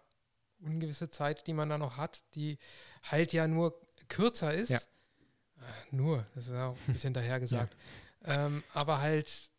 ungewisse 0.60 1.10
Zeit, 1.10 1.46
die 1.46 1.52
man 1.52 1.68
da 1.68 1.78
noch 1.78 1.96
hat, 1.96 2.22
die 2.34 2.58
halt 3.02 3.32
ja 3.32 3.46
nur 3.46 3.78
kürzer 4.08 4.54
ist. 4.54 4.70
Ja. 4.70 4.78
Äh, 4.78 5.94
Nur, 5.96 6.26
das 6.34 6.48
ist 6.48 6.54
auch 6.54 6.76
ein 6.86 6.92
bisschen 6.92 7.14
dahergesagt. 7.14 7.76
Ähm, 8.24 8.62
aber 8.72 9.00
halt 9.00 9.50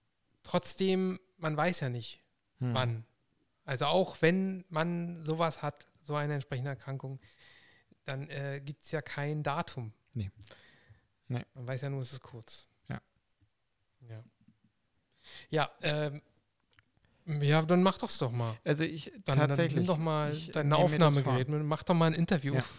trotzdem, 0.44 1.20
man 1.38 1.56
weiß 1.56 1.80
ja 1.82 1.90
nicht, 1.90 2.24
Hm. 2.60 2.74
wann. 2.74 3.06
Also 3.66 3.86
auch 3.86 4.22
wenn 4.22 4.66
man 4.70 5.26
sowas 5.26 5.62
hat, 5.62 5.88
so 6.02 6.16
eine 6.16 6.34
entsprechende 6.34 6.70
Erkrankung, 6.72 7.20
dann 8.06 8.30
äh, 8.30 8.62
gibt 8.64 8.86
es 8.86 8.92
ja 8.92 9.02
kein 9.02 9.44
Datum. 9.44 9.94
Nee. 10.14 10.32
Nee. 11.28 11.46
Man 11.54 11.68
weiß 11.68 11.82
ja 11.82 11.90
nur, 11.90 12.02
es 12.02 12.14
ist 12.14 12.22
kurz. 12.22 12.68
Ja. 12.90 13.02
Ja, 14.10 14.24
ja, 15.50 15.70
ähm, 15.82 16.22
ja 17.42 17.62
dann 17.62 17.84
mach 17.84 17.98
doch 17.98 18.16
doch 18.18 18.32
mal. 18.32 18.58
Also 18.64 18.84
ich 18.84 19.12
Dann, 19.26 19.38
tatsächlich. 19.38 19.74
dann 19.74 19.80
nimm 19.80 19.88
doch 19.88 19.98
mal 19.98 20.36
dein 20.54 20.70
das 20.70 20.80
Aufnahmegerät 20.80 21.50
mach 21.50 21.84
doch 21.84 21.94
mal 21.94 22.06
ein 22.08 22.14
Interview. 22.14 22.56
Ja. 22.56 22.64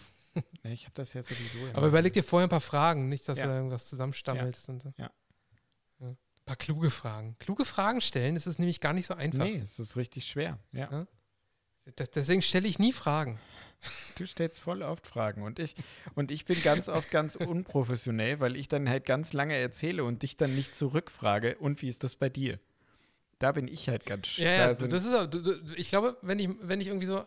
Ja, 0.63 0.69
ich 0.69 0.83
habe 0.85 0.93
das 0.93 1.13
ja 1.13 1.23
sowieso. 1.23 1.57
Aber 1.73 1.87
überleg 1.87 2.13
dir 2.13 2.23
vorher 2.23 2.45
ein 2.45 2.51
paar 2.51 2.61
Fragen, 2.61 3.09
nicht, 3.09 3.27
dass 3.27 3.39
Ja. 3.39 3.45
du 3.47 3.51
irgendwas 3.51 3.87
zusammenstammelst. 3.87 4.69
Und 4.69 4.83
so. 4.83 4.93
Ja. 4.95 5.09
Ja. 5.99 6.07
Ein 6.09 6.17
paar 6.45 6.55
kluge 6.55 6.91
Fragen. 6.91 7.35
Kluge 7.39 7.65
Fragen 7.65 7.99
stellen, 7.99 8.35
das 8.35 8.45
ist 8.45 8.59
nämlich 8.59 8.79
gar 8.79 8.93
nicht 8.93 9.07
so 9.07 9.15
einfach. 9.15 9.43
Nee, 9.43 9.57
es 9.57 9.79
ist 9.79 9.97
richtig 9.97 10.27
schwer. 10.27 10.59
Ja. 10.71 10.89
Ja. 10.91 11.07
Das, 11.95 12.11
deswegen 12.11 12.43
stelle 12.43 12.67
ich 12.67 12.77
nie 12.77 12.93
Fragen. 12.93 13.39
Du 14.15 14.25
stellst 14.27 14.59
voll 14.59 14.81
oft 14.83 15.07
Fragen 15.07 15.43
und 15.43 15.59
ich 15.59 15.75
und 16.13 16.29
ich 16.31 16.43
bin 16.45 16.61
ganz 16.61 16.89
oft 16.89 17.09
ganz 17.09 17.35
unprofessionell, 17.37 18.39
weil 18.41 18.57
ich 18.57 18.67
dann 18.67 18.89
halt 18.89 19.05
ganz 19.05 19.31
lange 19.31 19.55
erzähle 19.55 20.03
und 20.03 20.23
dich 20.23 20.35
dann 20.35 20.53
nicht 20.55 20.75
zurückfrage. 20.75 21.57
Und 21.57 21.81
wie 21.81 21.87
ist 21.87 22.03
das 22.03 22.15
bei 22.17 22.27
dir? 22.29 22.59
Da 23.39 23.53
bin 23.53 23.69
ich 23.69 23.87
halt 23.87 24.05
ganz 24.05 24.35
Ja, 24.37 24.45
da 24.45 24.51
ja, 24.69 24.75
sind- 24.75 24.91
das 24.91 25.05
ist 25.05 25.13
auch, 25.13 25.27
ich 25.77 25.89
glaube, 25.89 26.17
wenn 26.21 26.39
ich, 26.39 26.49
wenn 26.61 26.81
ich 26.81 26.87
irgendwie 26.87 27.05
so 27.05 27.19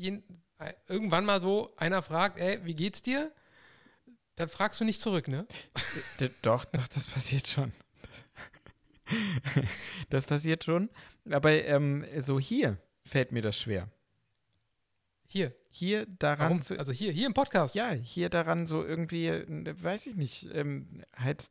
äh, 0.00 0.20
äh, 0.58 0.72
irgendwann 0.88 1.26
mal 1.26 1.42
so 1.42 1.74
einer 1.76 2.00
fragt, 2.02 2.38
ey, 2.38 2.64
wie 2.64 2.74
geht's 2.74 3.02
dir? 3.02 3.30
Dann 4.36 4.48
fragst 4.48 4.80
du 4.80 4.84
nicht 4.84 5.02
zurück, 5.02 5.28
ne? 5.28 5.46
Doch, 6.42 6.64
doch, 6.64 6.88
das 6.88 7.06
passiert 7.06 7.46
schon. 7.46 7.72
Das 10.10 10.24
passiert 10.24 10.64
schon. 10.64 10.88
Aber 11.30 11.52
ähm, 11.52 12.04
so 12.18 12.40
hier 12.40 12.78
fällt 13.04 13.32
mir 13.32 13.42
das 13.42 13.58
schwer. 13.58 13.88
Hier. 15.34 15.52
Hier 15.72 16.06
daran 16.20 16.46
Warum? 16.46 16.62
zu. 16.62 16.78
Also 16.78 16.92
hier, 16.92 17.10
hier 17.10 17.26
im 17.26 17.34
Podcast. 17.34 17.74
Ja, 17.74 17.90
hier 17.90 18.28
daran 18.28 18.68
so 18.68 18.84
irgendwie, 18.84 19.26
äh, 19.26 19.74
weiß 19.82 20.06
ich 20.06 20.14
nicht, 20.14 20.48
ähm, 20.54 21.02
halt, 21.16 21.50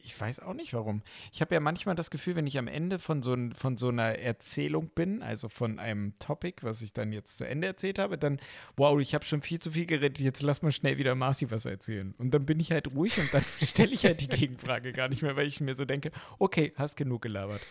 ich 0.00 0.20
weiß 0.20 0.40
auch 0.40 0.52
nicht 0.52 0.74
warum. 0.74 1.00
Ich 1.32 1.40
habe 1.40 1.54
ja 1.54 1.60
manchmal 1.60 1.94
das 1.94 2.10
Gefühl, 2.10 2.36
wenn 2.36 2.46
ich 2.46 2.58
am 2.58 2.68
Ende 2.68 2.98
von 2.98 3.22
so, 3.22 3.34
von 3.54 3.78
so 3.78 3.88
einer 3.88 4.18
Erzählung 4.18 4.90
bin, 4.90 5.22
also 5.22 5.48
von 5.48 5.78
einem 5.78 6.12
Topic, 6.18 6.62
was 6.62 6.82
ich 6.82 6.92
dann 6.92 7.10
jetzt 7.10 7.38
zu 7.38 7.48
Ende 7.48 7.68
erzählt 7.68 7.98
habe, 7.98 8.18
dann, 8.18 8.38
wow, 8.76 9.00
ich 9.00 9.14
habe 9.14 9.24
schon 9.24 9.40
viel 9.40 9.60
zu 9.60 9.70
viel 9.70 9.86
geredet, 9.86 10.20
jetzt 10.20 10.42
lass 10.42 10.60
mal 10.60 10.70
schnell 10.70 10.98
wieder 10.98 11.14
Marci 11.14 11.50
was 11.50 11.64
erzählen. 11.64 12.14
Und 12.18 12.32
dann 12.32 12.44
bin 12.44 12.60
ich 12.60 12.70
halt 12.70 12.92
ruhig 12.94 13.16
und 13.16 13.32
dann 13.32 13.42
stelle 13.62 13.94
ich 13.94 14.04
halt 14.04 14.20
die 14.20 14.28
Gegenfrage 14.28 14.92
gar 14.92 15.08
nicht 15.08 15.22
mehr, 15.22 15.36
weil 15.36 15.46
ich 15.46 15.62
mir 15.62 15.74
so 15.74 15.86
denke, 15.86 16.10
okay, 16.38 16.74
hast 16.76 16.96
genug 16.96 17.22
gelabert. 17.22 17.62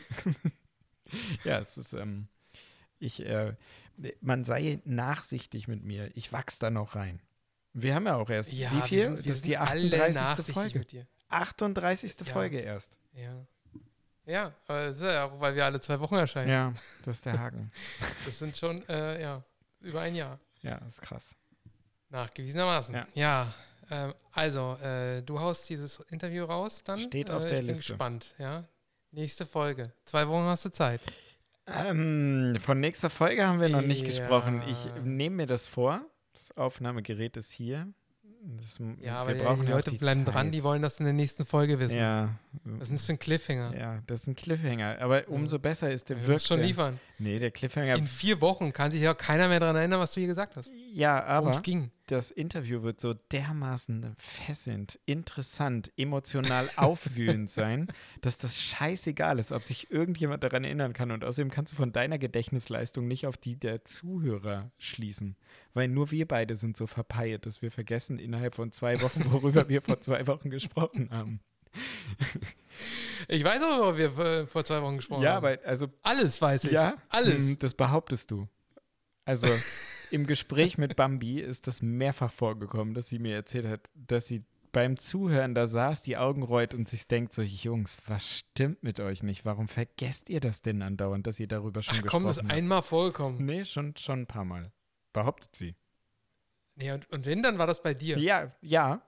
ja, 1.43 1.59
es 1.59 1.77
ist, 1.77 1.93
ähm, 1.93 2.29
ich, 2.97 3.23
äh, 3.23 3.53
man 4.21 4.43
sei 4.43 4.79
nachsichtig 4.85 5.67
mit 5.67 5.83
mir. 5.83 6.09
Ich 6.15 6.31
wachs 6.31 6.59
da 6.59 6.69
noch 6.69 6.95
rein. 6.95 7.21
Wir 7.73 7.95
haben 7.95 8.05
ja 8.05 8.15
auch 8.15 8.29
erst, 8.29 8.51
Ja, 8.53 8.71
wie 8.71 8.81
viel? 8.81 8.97
Wir 8.99 9.05
sind, 9.07 9.17
wir 9.17 9.23
das 9.25 9.35
ist 9.37 9.45
die 9.45 9.57
alle 9.57 9.69
38. 9.85 10.15
nachsichtig 10.15 10.53
Folge. 10.53 10.79
mit 10.79 10.91
dir. 10.91 11.07
38. 11.29 12.15
Ja. 12.19 12.25
Folge 12.33 12.59
erst. 12.59 12.97
Ja. 13.13 13.45
Ja, 14.25 14.53
ja 14.67 15.25
auch, 15.25 15.39
weil 15.39 15.55
wir 15.55 15.65
alle 15.65 15.79
zwei 15.81 15.99
Wochen 15.99 16.15
erscheinen. 16.15 16.49
Ja, 16.49 16.73
das 17.03 17.17
ist 17.17 17.25
der 17.25 17.39
Haken. 17.39 17.71
Das 18.25 18.37
sind 18.39 18.55
schon, 18.57 18.87
äh, 18.89 19.21
ja, 19.21 19.43
über 19.81 20.01
ein 20.01 20.15
Jahr. 20.15 20.39
ja, 20.61 20.77
das 20.79 20.95
ist 20.95 21.01
krass. 21.01 21.35
Nachgewiesenermaßen. 22.09 22.95
Ja. 22.95 23.07
Ja. 23.13 23.53
ähm, 23.91 24.13
also, 24.31 24.75
äh, 24.77 25.21
du 25.21 25.39
haust 25.39 25.69
dieses 25.69 25.99
Interview 26.11 26.45
raus 26.45 26.83
dann. 26.83 26.99
Steht 26.99 27.29
auf 27.31 27.43
äh, 27.45 27.49
der 27.49 27.59
ich 27.61 27.67
Liste. 27.67 27.83
Bin 27.83 27.87
gespannt, 27.97 28.35
ja. 28.37 28.67
Nächste 29.11 29.45
Folge. 29.45 29.91
Zwei 30.05 30.27
Wochen 30.27 30.43
hast 30.45 30.65
du 30.65 30.69
Zeit. 30.71 31.01
Ähm, 31.73 32.57
von 32.59 32.79
nächster 32.79 33.09
Folge 33.09 33.45
haben 33.47 33.59
wir 33.61 33.69
noch 33.69 33.81
nicht 33.81 34.01
Ja. 34.01 34.07
gesprochen. 34.07 34.61
Ich 34.67 34.87
nehme 35.03 35.37
mir 35.37 35.45
das 35.47 35.67
vor. 35.67 36.01
Das 36.33 36.55
Aufnahmegerät 36.57 37.37
ist 37.37 37.51
hier. 37.51 37.87
Das, 38.57 38.79
Ja, 39.01 39.15
aber 39.17 39.31
wir 39.31 39.35
die, 39.35 39.43
brauchen 39.43 39.61
die 39.63 39.67
ja 39.67 39.73
auch 39.73 39.77
Leute 39.79 39.91
die 39.91 39.97
bleiben 39.97 40.25
Zeit. 40.25 40.33
dran, 40.33 40.51
die 40.51 40.63
wollen 40.63 40.81
das 40.81 40.97
in 40.99 41.03
der 41.05 41.13
nächsten 41.13 41.45
Folge 41.45 41.77
wissen. 41.79 41.97
Ja, 41.97 42.29
ist 42.79 42.93
das 42.93 43.05
für 43.05 43.11
ein 43.13 43.19
Cliffhanger? 43.19 43.75
ja, 43.77 43.99
das 44.07 44.21
ist 44.21 44.27
ein 44.27 44.35
Cliffhanger. 44.35 44.97
Aber 45.01 45.27
umso 45.27 45.59
besser 45.59 45.91
ist 45.91 46.07
der 46.07 46.15
Du 46.15 46.27
wirklich. 46.27 46.47
schon 46.47 46.61
liefern. 46.61 46.99
Nee, 47.17 47.37
der 47.37 47.51
Cliffhanger. 47.51 47.95
In 47.95 48.07
vier 48.07 48.39
Wochen 48.39 48.71
kann 48.71 48.91
sich 48.91 49.01
ja 49.01 49.13
keiner 49.13 49.49
mehr 49.49 49.59
daran 49.59 49.75
erinnern, 49.75 49.99
was 49.99 50.13
du 50.13 50.21
hier 50.21 50.29
gesagt 50.29 50.55
hast. 50.55 50.71
ja, 50.93 51.15
Worum 51.17 51.29
aber 51.47 51.49
es 51.51 51.61
ging. 51.61 51.91
Das 52.11 52.31
Interview 52.31 52.81
wird 52.83 52.99
so 52.99 53.13
dermaßen 53.13 54.13
fesselnd, 54.17 54.99
interessant, 55.05 55.91
emotional 55.97 56.69
aufwühlend 56.77 57.49
sein, 57.49 57.87
dass 58.21 58.37
das 58.37 58.61
scheißegal 58.61 59.39
ist, 59.39 59.51
ob 59.51 59.63
sich 59.63 59.91
irgendjemand 59.91 60.43
daran 60.43 60.63
erinnern 60.63 60.93
kann. 60.93 61.11
Und 61.11 61.23
außerdem 61.23 61.51
kannst 61.51 61.73
du 61.73 61.77
von 61.77 61.91
deiner 61.91 62.17
Gedächtnisleistung 62.17 63.07
nicht 63.07 63.27
auf 63.27 63.37
die 63.37 63.55
der 63.55 63.85
Zuhörer 63.85 64.71
schließen. 64.77 65.35
Weil 65.73 65.87
nur 65.87 66.11
wir 66.11 66.27
beide 66.27 66.55
sind 66.55 66.75
so 66.77 66.87
verpeilt, 66.87 67.45
dass 67.45 67.61
wir 67.61 67.71
vergessen 67.71 68.19
innerhalb 68.19 68.55
von 68.55 68.71
zwei 68.71 68.99
Wochen, 69.01 69.23
worüber 69.31 69.69
wir 69.69 69.81
vor 69.81 70.01
zwei 70.01 70.25
Wochen 70.27 70.49
gesprochen 70.49 71.09
haben. 71.11 71.39
Ich 73.27 73.43
weiß 73.43 73.61
aber, 73.61 73.77
worüber 73.83 73.97
wir 73.97 74.11
vor- 74.11 74.47
vor 74.47 74.65
zwei 74.65 74.81
Wochen 74.81 74.97
gesprochen 74.97 75.21
Ja, 75.23 75.35
haben. 75.35 75.45
aber 75.45 75.59
also 75.65 75.87
Alles 76.01 76.41
weiß 76.41 76.63
ich. 76.65 76.71
Ja, 76.71 76.97
Alles. 77.09 77.47
hm, 77.49 77.57
Das 77.59 77.73
behauptest 77.73 78.31
du. 78.31 78.47
Also 79.25 79.47
im 80.11 80.27
Gespräch 80.27 80.77
mit 80.77 80.95
Bambi 80.95 81.39
ist 81.39 81.67
das 81.67 81.81
mehrfach 81.81 82.31
vorgekommen, 82.31 82.93
dass 82.93 83.07
sie 83.07 83.19
mir 83.19 83.35
erzählt 83.35 83.67
hat, 83.67 83.89
dass 83.95 84.27
sie 84.27 84.43
beim 84.71 84.97
Zuhören 84.97 85.55
da 85.55 85.67
saß, 85.67 86.03
die 86.03 86.17
Augen 86.17 86.43
rollt 86.43 86.73
und 86.73 86.87
sich 86.87 87.07
denkt 87.07 87.33
so, 87.33 87.41
Jungs, 87.41 87.97
was 88.07 88.27
stimmt 88.27 88.83
mit 88.83 88.99
euch 88.99 89.23
nicht? 89.23 89.45
Warum 89.45 89.67
vergesst 89.67 90.29
ihr 90.29 90.39
das 90.39 90.61
denn 90.61 90.81
andauernd, 90.81 91.25
dass 91.25 91.39
ihr 91.39 91.47
darüber 91.47 91.81
schon 91.81 91.95
Ach 91.95 92.01
komm, 92.01 92.23
gesprochen 92.23 92.25
das 92.25 92.37
ist 92.37 92.43
habt? 92.43 92.53
einmal 92.53 92.81
vorgekommen. 92.83 93.45
Nee, 93.45 93.65
schon, 93.65 93.95
schon 93.97 94.21
ein 94.21 94.27
paar 94.27 94.45
Mal. 94.45 94.71
Behauptet 95.13 95.55
sie. 95.55 95.75
Nee, 96.75 96.91
und, 96.91 97.09
und 97.11 97.25
wenn, 97.25 97.41
dann 97.43 97.57
war 97.57 97.67
das 97.67 97.81
bei 97.81 97.93
dir. 97.93 98.17
Ja, 98.19 98.55
ja. 98.61 99.01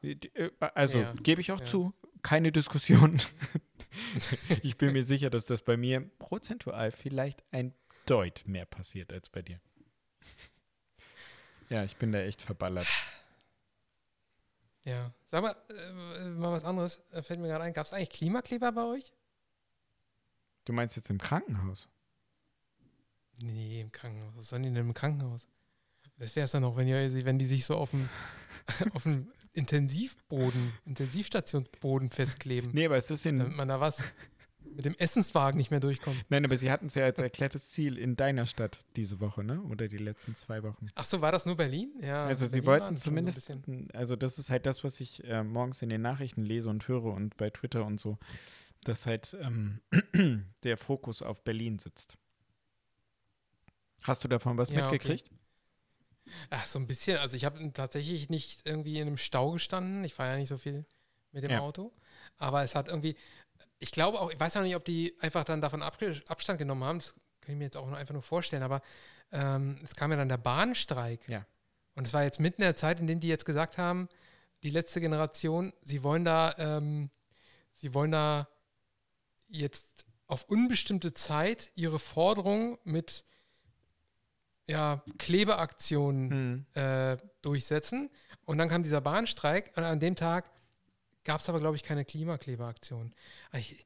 Also 0.74 0.99
Ja, 0.99 1.14
gebe 1.22 1.41
ich 1.41 1.52
auch 1.52 1.60
ja. 1.60 1.66
zu. 1.66 1.93
Keine 2.22 2.52
Diskussion. 2.52 3.22
ich 4.64 4.78
bin 4.78 4.93
mir 4.93 5.04
sicher, 5.04 5.30
dass 5.30 5.45
das 5.45 5.62
bei 5.62 5.78
mir 5.78 6.02
prozentual 6.20 6.91
vielleicht 6.91 7.43
ein 7.52 7.74
Deut 8.08 8.43
mehr 8.45 8.66
passiert 8.66 9.14
als 9.14 9.30
bei 9.30 9.41
dir. 9.41 9.60
Ja, 11.72 11.86
ich 11.86 11.96
bin 11.96 12.12
da 12.12 12.20
echt 12.20 12.42
verballert. 12.42 12.86
Ja. 14.84 15.14
Sag 15.28 15.42
mal, 15.42 15.56
äh, 15.70 16.30
mal 16.32 16.52
was 16.52 16.66
anderes. 16.66 17.00
Äh, 17.12 17.22
fällt 17.24 17.40
mir 17.40 17.48
gerade 17.48 17.64
ein. 17.64 17.72
Gab 17.72 17.86
es 17.86 17.94
eigentlich 17.94 18.10
Klimakleber 18.10 18.74
bei 18.74 18.84
euch? 18.84 19.14
Du 20.66 20.74
meinst 20.74 20.98
jetzt 20.98 21.10
im 21.10 21.18
Krankenhaus? 21.18 21.88
Nee, 23.38 23.80
im 23.80 23.92
Krankenhaus. 23.94 24.34
Was 24.36 24.50
sollen 24.50 24.64
die 24.64 24.70
denn 24.70 24.88
im 24.88 24.94
Krankenhaus? 24.94 25.48
Das 26.18 26.36
wäre 26.36 26.44
es 26.44 26.52
dann 26.52 26.64
noch, 26.64 26.76
wenn, 26.76 26.90
ihr, 26.90 27.26
wenn 27.26 27.40
die 27.40 27.46
sich 27.46 27.64
so 27.64 27.78
auf 27.78 27.92
dem, 27.92 28.10
auf 28.94 29.04
dem 29.04 29.32
Intensivboden, 29.54 30.74
Intensivstationsboden 30.86 32.10
festkleben, 32.10 32.72
Nee, 32.74 32.86
aber 32.86 32.98
es 32.98 33.10
ist 33.10 33.26
in. 33.26 33.40
damit 33.40 33.56
man 33.56 33.70
da 33.70 33.80
was 33.80 34.04
mit 34.66 34.86
dem 34.86 34.93
Essenswagen 34.95 35.57
nicht 35.57 35.72
mehr 35.72 35.80
durchkommt. 35.80 36.24
Nein, 36.30 36.45
aber 36.45 36.57
sie 36.57 36.72
hatten 36.72 36.86
es 36.88 36.95
ja 36.95 37.03
als 37.05 37.20
erklärtes 37.20 37.70
Ziel 37.70 37.97
in 37.97 38.16
deiner 38.16 38.45
Stadt 38.45 38.86
diese 38.95 39.20
Woche, 39.20 39.43
ne? 39.43 39.62
Oder 39.64 39.88
die 39.88 39.97
letzten 39.97 40.36
zwei 40.36 40.64
Wochen. 40.64 40.88
Ach 40.95 41.03
so, 41.03 41.22
war 41.22 41.32
das 41.32 41.45
nur 41.45 41.55
Berlin? 41.57 41.93
Ja. 42.01 42.26
Also 42.26 42.45
sie 42.45 42.62
Berlin 42.62 42.68
waren 42.68 42.82
wollten 42.82 42.97
so 42.97 43.03
zumindest, 43.05 43.47
bisschen- 43.47 43.89
also 43.93 44.16
das 44.16 44.39
ist 44.39 44.49
halt 44.49 44.66
das, 44.66 44.84
was 44.84 44.99
ich 44.99 45.24
äh, 45.26 45.43
morgens 45.43 45.82
in 45.82 45.89
den 45.89 46.01
Nachrichten 46.01 46.43
lese 46.43 46.70
und 46.70 46.88
höre 46.88 47.05
und 47.05 47.38
bei 47.38 47.49
Twitter 47.49 47.86
und 47.86 47.99
so, 47.99 48.18
dass 48.84 49.05
halt 49.05 49.36
ähm, 49.41 49.80
der 50.64 50.78
Fokus 50.78 51.22
auf 51.22 51.43
Berlin 51.43 51.78
sitzt. 51.80 52.18
Hast 54.03 54.24
du 54.24 54.28
davon 54.28 54.57
was 54.57 54.70
Ja, 54.70 54.86
okay. 54.88 54.93
mitgekriegt? 54.93 55.30
Ach, 56.49 56.66
so 56.66 56.80
ein 56.80 56.88
bisschen. 56.88 57.18
Also 57.18 57.36
ich 57.36 57.45
habe 57.45 57.72
tatsächlich 57.74 58.30
nicht 58.30 58.66
irgendwie 58.66 58.99
in 58.99 59.07
einem 59.07 59.18
Stau 59.18 59.51
gestanden. 59.51 60.03
Ich 60.03 60.14
fahre 60.14 60.32
ja 60.34 60.38
nicht 60.38 60.49
so 60.49 60.57
viel 60.57 60.86
mit 61.32 61.43
dem 61.43 61.51
Ja. 61.51 61.59
Auto. 61.59 61.93
Aber 62.38 62.64
es 62.64 62.74
hat 62.76 62.88
irgendwie, 62.88 63.16
ich 63.80 63.91
glaube 63.91 64.20
auch, 64.20 64.32
ich 64.32 64.39
weiß 64.39 64.57
auch 64.57 64.62
nicht, 64.62 64.76
ob 64.76 64.86
die 64.86 65.16
einfach 65.20 65.43
dann 65.43 65.62
davon 65.62 65.82
Abstand 65.82 66.59
genommen 66.59 66.84
haben. 66.84 66.99
Das 66.99 67.14
kann 67.41 67.53
ich 67.53 67.57
mir 67.57 67.66
jetzt 67.66 67.78
auch 67.78 67.91
einfach 67.91 68.14
nur 68.14 68.24
vorstellen. 68.24 68.64
Aber 68.64 68.82
ähm, 69.32 69.80
es 69.84 69.95
kam 69.95 70.12
ja 70.12 70.18
dann 70.18 70.30
der 70.30 70.38
Bahnstreik. 70.38 71.28
Ja. 71.30 71.45
Und 71.95 72.07
es 72.07 72.14
war 72.14 72.24
jetzt 72.24 72.39
mitten 72.39 72.62
in 72.62 72.68
der 72.68 72.76
Zeit, 72.76 72.99
in 72.99 73.07
dem 73.07 73.20
die 73.20 73.28
jetzt 73.28 73.45
gesagt 73.45 73.78
haben, 73.78 74.07
die 74.64 74.70
letzte 74.70 75.01
Generation, 75.01 75.74
sie 75.82 76.03
wollen 76.03 76.24
da, 76.24 76.53
ähm, 76.57 77.09
sie 77.74 77.93
wollen 77.93 78.12
da 78.12 78.47
jetzt 79.47 80.05
auf 80.28 80.43
unbestimmte 80.45 81.14
Zeit 81.14 81.72
ihre 81.76 81.99
Forderung 81.99 82.78
mit 82.84 83.26
ja, 84.68 85.03
Klebeaktionen 85.18 86.30
Hm. 86.30 86.66
äh, 86.82 87.18
durchsetzen. 87.41 88.09
Und 88.45 88.57
dann 88.57 88.70
kam 88.70 88.84
dieser 88.84 89.01
Bahnstreik 89.01 89.72
und 89.76 89.84
an 89.84 89.99
dem 89.99 90.16
Tag 90.16 90.49
gab 91.24 91.40
es 91.42 91.50
aber, 91.50 91.60
glaube 91.60 91.76
ich, 91.76 91.84
keine 91.84 92.06
Klimaklebeaktion. 92.06 93.14
Ich, 93.54 93.86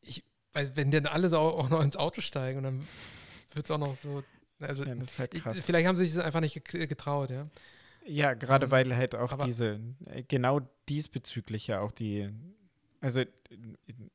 ich, 0.00 0.24
weil 0.52 0.74
wenn 0.76 0.90
dann 0.90 1.06
alle 1.06 1.28
so 1.28 1.38
auch 1.38 1.68
noch 1.68 1.82
ins 1.82 1.96
Auto 1.96 2.20
steigen 2.20 2.58
und 2.58 2.64
dann 2.64 2.88
wird 3.54 3.66
es 3.66 3.70
auch 3.70 3.78
noch 3.78 3.96
so. 3.98 4.22
Also, 4.60 4.84
Ja, 4.84 4.94
das 4.94 5.10
ist 5.12 5.18
halt 5.18 5.34
ich, 5.34 5.42
vielleicht 5.42 5.86
haben 5.86 5.96
sie 5.96 6.04
sich 6.04 6.14
das 6.14 6.24
einfach 6.24 6.40
nicht 6.40 6.64
ge- 6.64 6.86
getraut, 6.86 7.30
ja. 7.30 7.48
Ja, 8.04 8.34
gerade 8.34 8.66
Ähm, 8.66 8.70
weil 8.70 8.96
halt 8.96 9.14
auch 9.14 9.44
diese, 9.44 9.80
äh, 10.06 10.22
genau 10.24 10.60
diesbezüglich 10.88 11.66
ja 11.68 11.80
auch 11.80 11.92
die, 11.92 12.30
also 13.02 13.20
äh, 13.20 13.28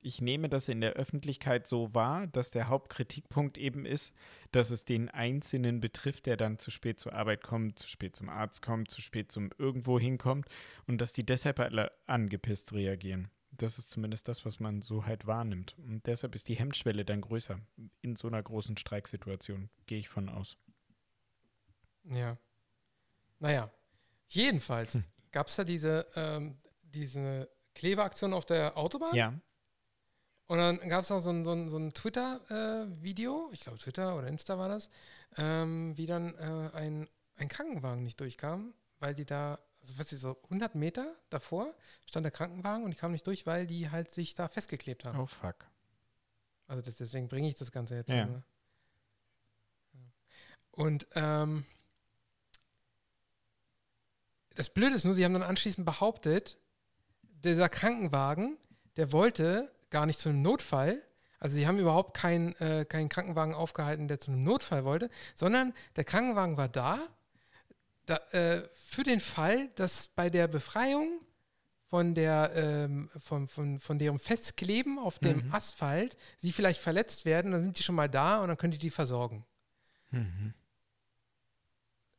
ich 0.02 0.22
nehme 0.22 0.50
das 0.50 0.70
in 0.70 0.82
der 0.82 0.94
Öffentlichkeit 0.94 1.68
so 1.68 1.94
wahr, 1.94 2.26
dass 2.28 2.50
der 2.50 2.70
Hauptkritikpunkt 2.70 3.58
eben 3.58 3.86
ist, 3.86 4.16
dass 4.52 4.72
es 4.72 4.86
den 4.86 5.10
Einzelnen 5.10 5.80
betrifft, 5.82 6.26
der 6.26 6.38
dann 6.38 6.58
zu 6.58 6.72
spät 6.72 7.00
zur 7.00 7.14
Arbeit 7.14 7.44
kommt, 7.44 7.78
zu 7.78 7.88
spät 7.88 8.16
zum 8.16 8.30
Arzt 8.30 8.62
kommt, 8.62 8.90
zu 8.90 9.02
spät 9.02 9.32
zum 9.32 9.52
irgendwo 9.58 10.00
hinkommt 10.00 10.48
und 10.88 11.00
dass 11.00 11.14
die 11.14 11.26
deshalb 11.26 11.60
alle 11.60 11.92
angepisst 12.08 12.74
reagieren. 12.74 13.30
Das 13.52 13.78
ist 13.78 13.90
zumindest 13.90 14.28
das, 14.28 14.46
was 14.46 14.60
man 14.60 14.82
so 14.82 15.06
halt 15.06 15.28
wahrnimmt. 15.28 15.76
Und 15.80 16.06
deshalb 16.06 16.36
ist 16.36 16.48
die 16.48 16.56
Hemmschwelle 16.56 17.06
dann 17.06 17.22
größer 17.22 17.60
in 18.02 18.16
so 18.16 18.28
einer 18.28 18.42
großen 18.42 18.78
Streiksituation, 18.78 19.70
gehe 19.86 20.00
ich 20.00 20.10
von 20.10 20.30
aus. 20.30 20.58
Ja. 22.04 22.38
Naja. 23.40 23.72
Jedenfalls 24.30 24.96
Hm. 24.96 25.04
gab 25.32 25.48
es 25.48 25.56
da 25.56 25.64
diese, 25.64 26.06
ähm, 26.16 26.58
diese 26.84 27.50
Klebeaktion 27.78 28.34
auf 28.34 28.46
der 28.46 28.78
Autobahn. 28.78 29.16
Ja, 29.16 29.34
Und 30.48 30.58
dann 30.58 30.80
gab 30.90 31.04
es 31.04 31.10
noch 31.10 31.22
so 31.22 31.30
ein, 31.30 31.46
so 31.46 31.52
ein, 31.52 31.70
so 31.70 31.78
ein 31.78 31.94
Twitter-Video, 31.94 33.50
ich 33.52 33.60
glaube 33.60 33.78
Twitter 33.78 34.18
oder 34.18 34.28
Insta 34.28 34.58
war 34.58 34.70
das, 34.70 34.90
ähm, 35.38 35.96
wie 35.98 36.06
dann 36.06 36.36
äh, 36.36 36.76
ein, 36.76 37.08
ein 37.36 37.48
Krankenwagen 37.50 38.04
nicht 38.04 38.20
durchkam, 38.20 38.74
weil 39.00 39.14
die 39.14 39.26
da, 39.26 39.60
also 39.82 39.98
was 40.00 40.12
ist 40.12 40.22
so 40.22 40.38
100 40.46 40.74
Meter 40.76 41.16
davor 41.30 41.74
stand 42.06 42.24
der 42.24 42.32
Krankenwagen 42.32 42.84
und 42.84 42.92
die 42.92 42.98
kam 42.98 43.12
nicht 43.12 43.28
durch, 43.28 43.46
weil 43.46 43.68
die 43.68 43.92
halt 43.92 44.12
sich 44.14 44.34
da 44.34 44.48
festgeklebt 44.48 45.06
haben. 45.06 45.20
oh 45.20 45.26
fuck. 45.26 45.66
Also 46.68 46.82
das, 46.82 46.96
deswegen 46.96 47.28
bringe 47.28 47.48
ich 47.48 47.56
das 47.56 47.72
Ganze 47.72 47.96
jetzt. 47.96 48.10
Ja. 48.10 48.26
nur. 48.26 48.44
Und 50.72 51.08
ähm, 51.16 51.66
das 54.56 54.70
Blöde 54.70 54.96
ist 54.96 55.06
nur, 55.06 55.16
sie 55.16 55.26
haben 55.26 55.34
dann 55.34 55.44
anschließend 55.44 55.86
behauptet, 55.86 56.58
dieser 57.44 57.70
Krankenwagen, 57.70 58.58
der 58.96 59.12
wollte 59.12 59.72
gar 59.90 60.06
nicht 60.06 60.20
zu 60.20 60.30
einem 60.30 60.42
Notfall. 60.42 61.02
Also 61.40 61.56
sie 61.56 61.68
haben 61.68 61.78
überhaupt 61.78 62.16
keinen, 62.16 62.56
äh, 62.56 62.86
keinen 62.86 63.10
Krankenwagen 63.10 63.54
aufgehalten, 63.54 64.08
der 64.08 64.20
zu 64.20 64.32
einem 64.32 64.44
Notfall 64.44 64.86
wollte, 64.86 65.10
sondern 65.36 65.74
der 65.96 66.04
Krankenwagen 66.04 66.58
war 66.58 66.68
da, 66.68 67.08
da 68.06 68.18
äh, 68.32 68.68
für 68.74 69.04
den 69.04 69.20
Fall, 69.20 69.70
dass 69.76 70.08
bei 70.10 70.30
der 70.30 70.48
Befreiung 70.48 71.22
von, 71.90 72.16
der, 72.16 72.52
ähm, 72.56 73.10
von, 73.20 73.48
von, 73.48 73.80
von 73.80 74.00
deren 74.00 74.20
Festkleben 74.20 75.00
auf 75.00 75.20
dem 75.20 75.46
Mhm. 75.46 75.54
Asphalt 75.54 76.18
sie 76.40 76.52
vielleicht 76.52 76.82
verletzt 76.82 77.26
werden, 77.26 77.52
dann 77.52 77.62
sind 77.62 77.78
die 77.78 77.84
schon 77.84 77.96
mal 77.96 78.10
da 78.10 78.42
und 78.42 78.50
dann 78.50 78.58
können 78.58 78.72
die 78.72 78.78
die 78.78 78.90
versorgen. 78.90 79.46
Mhm. 80.12 80.54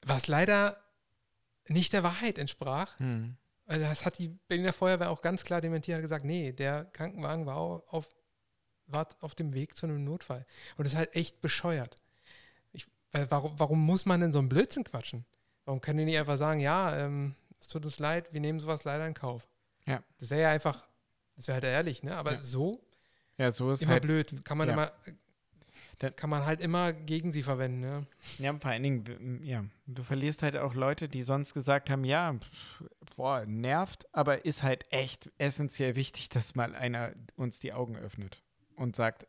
Was 0.03 0.27
leider 0.27 0.83
nicht 1.67 1.93
der 1.93 2.03
Wahrheit 2.03 2.39
entsprach. 2.39 2.99
Mhm. 2.99 3.37
Also 3.69 3.85
das 3.85 4.05
hat 4.05 4.19
die 4.19 4.29
Berliner 4.49 4.73
Feuerwehr 4.73 5.11
auch 5.11 5.21
ganz 5.23 5.45
klar 5.45 5.61
dementiert, 5.61 5.97
hat 5.97 6.03
gesagt, 6.03 6.25
nee, 6.25 6.53
der 6.53 6.87
Krankenwagen 6.87 7.47
war 7.47 7.57
au- 7.59 7.85
auf, 7.89 8.09
war 8.87 9.07
auf 9.21 9.35
dem 9.35 9.53
Weg 9.55 9.77
zu 9.77 9.87
einem 9.87 10.03
Notfall. 10.05 10.45
Und 10.77 10.85
das 10.85 10.95
ist 10.95 10.99
halt 10.99 11.15
echt 11.15 11.41
bescheuert. 11.41 11.95
Ich, 12.73 12.87
weil 13.13 13.31
warum, 13.31 13.59
warum 13.59 13.81
muss 13.85 14.07
man 14.07 14.21
denn 14.21 14.33
so 14.33 14.39
einen 14.41 14.49
Blödsinn 14.49 14.85
quatschen? 14.85 15.25
Warum 15.65 15.81
können 15.81 15.99
die 15.99 16.07
nicht 16.07 16.19
einfach 16.19 16.39
sagen, 16.39 16.61
ja, 16.61 16.97
ähm, 16.97 17.35
es 17.61 17.69
tut 17.69 17.85
uns 17.85 17.99
leid, 17.99 18.33
wir 18.33 18.41
nehmen 18.41 18.59
sowas 18.59 18.85
leider 18.85 19.07
in 19.07 19.15
Kauf? 19.15 19.47
Ja. 19.87 20.03
Das 20.19 20.31
wäre 20.31 20.41
ja 20.43 20.51
einfach, 20.51 20.89
das 21.37 21.47
wäre 21.47 21.57
halt 21.57 21.65
ehrlich, 21.65 22.03
ne? 22.03 22.17
Aber 22.17 22.33
Ja. 22.33 22.41
so 22.43 22.81
Ja, 23.37 23.51
so 23.51 23.71
ist 23.73 23.83
immer 23.83 23.93
halt, 23.93 24.03
blöd. 24.03 24.45
Kann 24.45 24.57
man 24.57 24.69
ja. 24.69 24.75
immer, 24.75 24.93
kann 26.17 26.31
man 26.31 26.47
halt 26.47 26.61
immer 26.61 26.93
gegen 26.93 27.33
sie 27.33 27.43
verwenden, 27.43 27.81
ne? 27.81 28.07
Ja, 28.39 28.57
vor 28.59 28.71
allen 28.71 28.83
Dingen, 28.83 29.41
ja, 29.43 29.65
du 29.87 30.03
verlierst 30.03 30.43
halt 30.43 30.57
auch 30.57 30.75
Leute, 30.75 31.09
die 31.09 31.23
sonst 31.23 31.55
gesagt 31.55 31.91
haben, 31.91 32.05
ja, 32.05 32.35
pf, 32.35 32.85
boah, 33.19 33.45
nervt, 33.47 34.07
aber 34.15 34.45
ist 34.45 34.63
halt 34.63 34.85
echt 34.93 35.29
essentiell 35.39 35.97
wichtig, 35.97 36.29
dass 36.29 36.55
mal 36.55 36.77
einer 36.77 37.15
uns 37.35 37.59
die 37.59 37.73
Augen 37.73 37.97
öffnet 37.97 38.45
und 38.77 38.95
sagt, 38.95 39.27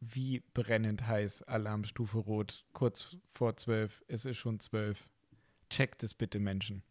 wie 0.00 0.40
brennend 0.54 1.06
heiß, 1.06 1.44
Alarmstufe 1.44 2.18
rot, 2.18 2.64
kurz 2.72 3.16
vor 3.26 3.56
zwölf, 3.56 4.02
es 4.08 4.24
ist 4.24 4.38
schon 4.38 4.58
zwölf. 4.58 5.08
Checkt 5.70 6.02
es 6.02 6.14
bitte, 6.14 6.40
Menschen. 6.40 6.82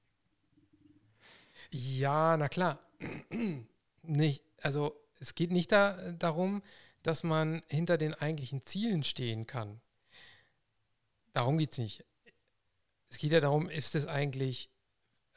Ja, 1.70 2.38
na 2.38 2.48
klar. 2.48 2.80
nicht, 4.02 4.41
also 4.62 4.98
es 5.20 5.36
geht 5.36 5.52
nicht 5.52 5.74
da, 5.74 6.14
darum, 6.14 6.64
dass 7.04 7.24
man 7.24 7.62
hinter 7.68 7.98
den 7.98 8.14
eigentlichen 8.14 8.66
Zielen 8.66 9.04
stehen 9.04 9.48
kann. 9.48 9.82
Darum 11.34 11.58
geht 11.58 11.74
es 11.74 11.78
nicht. 11.78 12.06
Es 13.10 13.18
geht 13.18 13.34
ja 13.34 13.41
darum, 13.41 13.70
ist 13.70 13.95
es 13.95 14.08
eigentlich, 14.08 14.70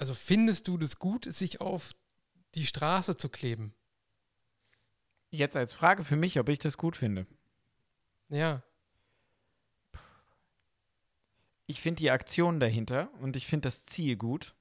also 0.01 0.15
findest 0.15 0.67
du 0.67 0.79
das 0.79 0.99
gut, 0.99 1.27
sich 1.31 1.61
auf 1.61 1.95
die 2.55 2.65
Straße 2.65 3.19
zu 3.19 3.29
kleben? 3.29 3.75
Jetzt 5.31 5.57
als 5.57 5.75
Frage 5.75 6.05
für 6.05 6.17
mich, 6.17 6.41
ob 6.41 6.49
ich 6.49 6.59
das 6.59 6.79
gut 6.79 6.97
finde. 6.97 7.27
Ja. 8.31 8.63
Ich 11.67 11.83
finde 11.83 12.01
die 12.01 12.11
Aktion 12.11 12.61
dahinter 12.61 13.11
und 13.21 13.37
ich 13.37 13.47
finde 13.47 13.67
das 13.67 13.85
Ziel 13.85 14.17
gut. 14.17 14.55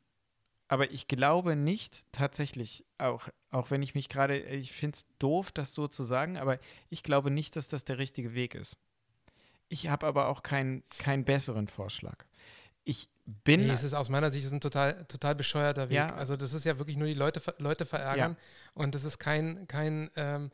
Aber 0.67 0.91
ich 0.91 1.07
glaube 1.07 1.55
nicht 1.55 2.05
tatsächlich, 2.11 2.85
auch, 2.97 3.29
auch 3.49 3.71
wenn 3.71 3.81
ich 3.81 3.95
mich 3.95 4.09
gerade, 4.09 4.39
ich 4.39 4.73
finde 4.73 4.97
es 4.97 5.07
doof, 5.19 5.53
das 5.53 5.73
so 5.73 5.87
zu 5.87 6.03
sagen, 6.03 6.37
aber 6.37 6.59
ich 6.89 7.01
glaube 7.01 7.31
nicht, 7.31 7.55
dass 7.55 7.69
das 7.69 7.85
der 7.85 7.97
richtige 7.97 8.33
Weg 8.33 8.55
ist. 8.55 8.77
Ich 9.69 9.87
habe 9.87 10.05
aber 10.05 10.27
auch 10.27 10.43
keinen 10.43 10.83
keinen 10.89 11.23
besseren 11.23 11.69
Vorschlag. 11.69 12.25
Ich 12.83 13.09
bin. 13.25 13.67
Nee, 13.67 13.73
es 13.73 13.83
ist 13.83 13.93
aus 13.93 14.09
meiner 14.09 14.31
Sicht 14.31 14.45
ist 14.45 14.51
ein 14.53 14.61
total, 14.61 15.05
total 15.05 15.35
bescheuerter 15.35 15.89
Weg. 15.89 15.97
Ja. 15.97 16.15
Also 16.15 16.35
das 16.35 16.53
ist 16.53 16.65
ja 16.65 16.77
wirklich 16.79 16.97
nur 16.97 17.07
die 17.07 17.13
Leute, 17.13 17.41
Leute 17.59 17.85
verärgern 17.85 18.37
und 18.73 18.95
das 18.95 19.03
ist 19.03 19.19
kein, 19.19 19.67
kein, 19.67 20.09
ähm, 20.15 20.51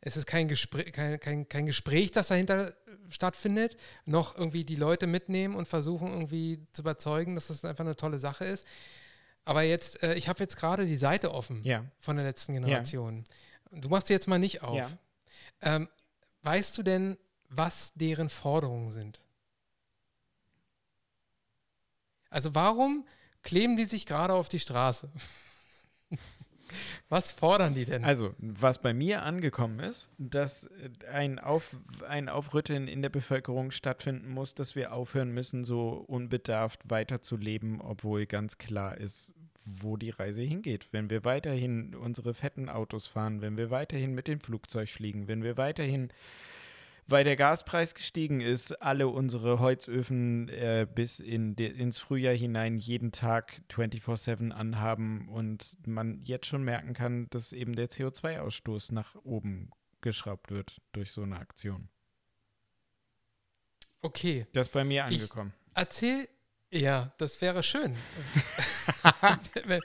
es 0.00 0.16
ist 0.16 0.26
kein 0.26 0.48
Gespräch, 0.48 0.92
kein, 0.92 1.18
kein, 1.18 1.48
kein 1.48 1.66
Gespräch, 1.66 2.10
das 2.10 2.28
dahinter 2.28 2.74
stattfindet, 3.08 3.76
noch 4.04 4.36
irgendwie 4.36 4.64
die 4.64 4.76
Leute 4.76 5.06
mitnehmen 5.06 5.54
und 5.54 5.66
versuchen 5.68 6.08
irgendwie 6.08 6.66
zu 6.72 6.82
überzeugen, 6.82 7.34
dass 7.34 7.48
das 7.48 7.64
einfach 7.64 7.84
eine 7.84 7.96
tolle 7.96 8.18
Sache 8.18 8.44
ist. 8.44 8.66
Aber 9.44 9.62
jetzt, 9.62 10.02
äh, 10.02 10.14
ich 10.14 10.28
habe 10.28 10.40
jetzt 10.40 10.56
gerade 10.56 10.86
die 10.86 10.96
Seite 10.96 11.32
offen 11.32 11.62
Ja. 11.64 11.84
von 11.98 12.16
der 12.16 12.24
letzten 12.24 12.54
Generation. 12.54 13.24
Du 13.72 13.88
machst 13.88 14.06
sie 14.06 14.12
jetzt 14.12 14.28
mal 14.28 14.38
nicht 14.38 14.62
auf. 14.62 14.76
Ja. 14.76 14.90
Ähm, 15.60 15.88
weißt 16.42 16.78
du 16.78 16.82
denn, 16.82 17.16
was 17.48 17.92
deren 17.94 18.28
Forderungen 18.28 18.90
sind? 18.92 19.20
Also 22.32 22.54
warum 22.54 23.04
kleben 23.42 23.76
die 23.76 23.84
sich 23.84 24.06
gerade 24.06 24.32
auf 24.32 24.48
die 24.48 24.58
Straße? 24.58 25.10
was 27.08 27.30
fordern 27.30 27.74
die 27.74 27.84
denn? 27.84 28.04
Also, 28.04 28.34
was 28.38 28.80
bei 28.80 28.94
mir 28.94 29.22
angekommen 29.22 29.80
ist, 29.80 30.10
dass 30.18 30.64
äh, 30.64 31.06
ein, 31.12 31.38
auf, 31.38 31.76
ein 32.08 32.28
Aufrütteln 32.28 32.88
in 32.88 33.02
der 33.02 33.10
Bevölkerung 33.10 33.70
stattfinden 33.70 34.28
muss, 34.28 34.54
dass 34.54 34.74
wir 34.74 34.92
aufhören 34.92 35.30
müssen, 35.30 35.64
so 35.64 35.90
unbedarft 35.90 36.80
weiterzuleben, 36.88 37.80
obwohl 37.82 38.24
ganz 38.24 38.56
klar 38.56 38.96
ist, 38.96 39.34
wo 39.64 39.96
die 39.96 40.10
Reise 40.10 40.42
hingeht. 40.42 40.88
Wenn 40.90 41.10
wir 41.10 41.24
weiterhin 41.24 41.94
unsere 41.94 42.32
fetten 42.32 42.70
Autos 42.70 43.06
fahren, 43.06 43.42
wenn 43.42 43.56
wir 43.58 43.70
weiterhin 43.70 44.14
mit 44.14 44.26
dem 44.26 44.40
Flugzeug 44.40 44.88
fliegen, 44.88 45.28
wenn 45.28 45.42
wir 45.42 45.56
weiterhin, 45.58 46.10
weil 47.06 47.24
der 47.24 47.36
Gaspreis 47.36 47.94
gestiegen 47.94 48.40
ist, 48.40 48.80
alle 48.80 49.08
unsere 49.08 49.58
Holzöfen 49.58 50.48
äh, 50.48 50.86
bis 50.92 51.20
in 51.20 51.54
ins 51.54 51.98
Frühjahr 51.98 52.34
hinein 52.34 52.76
jeden 52.78 53.12
Tag 53.12 53.62
24-7 53.70 54.50
anhaben 54.50 55.28
und 55.28 55.76
man 55.86 56.22
jetzt 56.24 56.46
schon 56.46 56.62
merken 56.62 56.94
kann, 56.94 57.28
dass 57.30 57.52
eben 57.52 57.74
der 57.76 57.90
CO2-Ausstoß 57.90 58.92
nach 58.94 59.14
oben 59.24 59.70
geschraubt 60.00 60.50
wird 60.50 60.80
durch 60.92 61.12
so 61.12 61.22
eine 61.22 61.38
Aktion. 61.38 61.88
Okay, 64.00 64.46
Das 64.52 64.66
ist 64.68 64.72
bei 64.72 64.84
mir 64.84 65.06
Ich- 65.10 65.20
angekommen. 65.20 65.52
erzähl. 65.74 66.28
Ja, 66.74 67.12
das 67.18 67.38
wäre 67.42 67.62
schön. 67.62 67.94
wenn, 69.66 69.82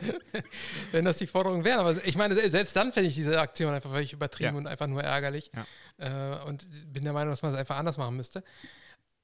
wenn 0.94 1.04
das 1.06 1.18
die 1.18 1.28
Forderung 1.28 1.66
wäre. 1.66 1.80
Aber 1.80 2.06
ich 2.06 2.16
meine, 2.16 2.50
selbst 2.50 2.76
dann 2.78 2.94
fände 2.94 3.10
ich 3.10 3.16
diese 3.16 3.42
Aktion 3.42 3.74
einfach 3.74 3.92
völlig 3.92 4.14
übertrieben 4.14 4.54
Ja. 4.54 4.58
und 4.58 4.68
einfach 4.68 4.88
nur 4.88 5.04
ärgerlich. 5.04 5.52
Äh, 5.98 6.38
und 6.46 6.66
bin 6.94 7.04
der 7.04 7.12
Meinung, 7.12 7.32
dass 7.34 7.42
man 7.42 7.52
es 7.54 7.60
einfach 7.60 7.76
anders 7.76 7.98
machen 7.98 8.16
müsste. 8.16 8.42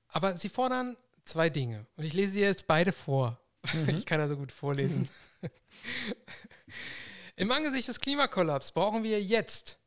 Aber 0.09 0.36
sie 0.36 0.49
fordern 0.49 0.97
zwei 1.24 1.49
Dinge. 1.49 1.86
Und 1.95 2.03
ich 2.03 2.11
lese 2.11 2.32
sie 2.34 2.41
jetzt 2.41 2.68
beide 2.68 2.91
vor. 2.91 3.39
Ich 3.88 4.05
kann 4.05 4.20
also 4.20 4.36
gut 4.36 4.51
vorlesen. 4.51 5.07
Im 7.38 7.49
Angesicht 7.49 7.88
des 7.88 7.97
Klimakollaps 8.01 8.74
brauchen 8.74 9.03
wir 9.03 9.22
jetzt 9.24 9.80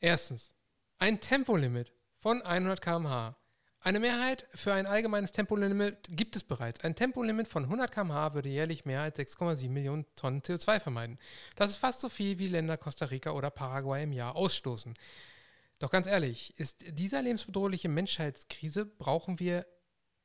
erstens 0.00 0.52
ein 0.98 1.20
Tempolimit 1.20 1.92
von 2.18 2.42
100 2.42 2.82
km/h. 2.82 3.36
Eine 3.80 4.00
Mehrheit 4.00 4.46
für 4.54 4.74
ein 4.74 4.86
allgemeines 4.86 5.30
Tempolimit 5.30 6.08
gibt 6.10 6.34
es 6.34 6.42
bereits. 6.42 6.82
Ein 6.82 6.96
Tempolimit 6.96 7.46
von 7.46 7.64
100 7.64 7.92
km/h 7.92 8.34
würde 8.34 8.48
jährlich 8.48 8.84
mehr 8.84 9.02
als 9.02 9.18
6,7 9.18 9.70
Millionen 9.70 10.04
Tonnen 10.16 10.42
CO2 10.42 10.80
vermeiden. 10.80 11.18
Das 11.54 11.70
ist 11.70 11.76
fast 11.76 12.00
so 12.00 12.08
viel, 12.08 12.38
wie 12.38 12.48
Länder 12.48 12.76
Costa 12.76 13.06
Rica 13.06 13.30
oder 13.30 13.50
Paraguay 13.50 14.02
im 14.02 14.12
Jahr 14.12 14.34
ausstoßen. 14.34 14.94
Doch 15.78 15.90
ganz 15.90 16.08
ehrlich, 16.08 16.58
ist 16.58 16.84
dieser 16.98 17.22
lebensbedrohliche 17.22 17.88
Menschheitskrise 17.88 18.84
brauchen 18.84 19.38
wir 19.38 19.64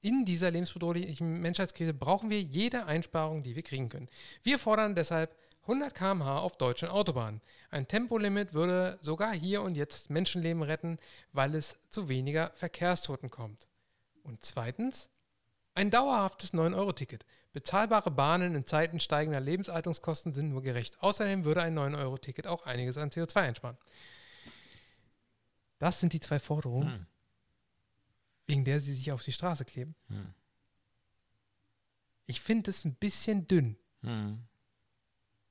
in 0.01 0.25
dieser 0.25 0.51
lebensbedrohlichen 0.51 1.39
Menschheitskrise 1.39 1.93
brauchen 1.93 2.29
wir 2.29 2.41
jede 2.41 2.87
Einsparung, 2.87 3.41
die 3.41 3.55
wir 3.55 3.63
kriegen 3.63 3.87
können. 3.87 4.09
Wir 4.41 4.59
fordern 4.59 4.95
deshalb 4.95 5.33
100 5.63 5.95
km/h 5.95 6.39
auf 6.39 6.57
deutschen 6.57 6.89
Autobahnen. 6.89 7.41
Ein 7.69 7.87
Tempolimit 7.87 8.53
würde 8.53 8.99
sogar 9.01 9.33
hier 9.33 9.61
und 9.61 9.75
jetzt 9.75 10.09
Menschenleben 10.09 10.61
retten, 10.61 10.97
weil 11.31 11.55
es 11.55 11.77
zu 11.89 12.09
weniger 12.09 12.51
Verkehrstoten 12.55 13.29
kommt. 13.29 13.67
Und 14.23 14.43
zweitens, 14.43 15.09
ein 15.73 15.89
dauerhaftes 15.89 16.53
9-Euro-Ticket. 16.53 17.25
Bezahlbare 17.53 18.11
Bahnen 18.11 18.55
in 18.55 18.65
Zeiten 18.65 18.99
steigender 18.99 19.39
Lebensaltungskosten 19.39 20.33
sind 20.33 20.49
nur 20.49 20.61
gerecht. 20.63 20.99
Außerdem 21.01 21.45
würde 21.45 21.61
ein 21.61 21.77
9-Euro-Ticket 21.77 22.47
auch 22.47 22.65
einiges 22.65 22.97
an 22.97 23.09
CO2 23.09 23.35
einsparen. 23.37 23.77
Das 25.79 25.99
sind 25.99 26.13
die 26.13 26.19
zwei 26.19 26.39
Forderungen, 26.39 26.93
Hm. 26.93 27.05
wegen 28.47 28.63
der 28.63 28.79
sie 28.79 28.93
sich 28.93 29.11
auf 29.11 29.23
die 29.23 29.31
Straße 29.31 29.65
kleben. 29.65 29.95
Hm. 30.09 30.33
Ich 32.25 32.41
finde 32.41 32.71
es 32.71 32.85
ein 32.85 32.95
bisschen 32.95 33.47
dünn. 33.47 33.77
Hm. 34.01 34.43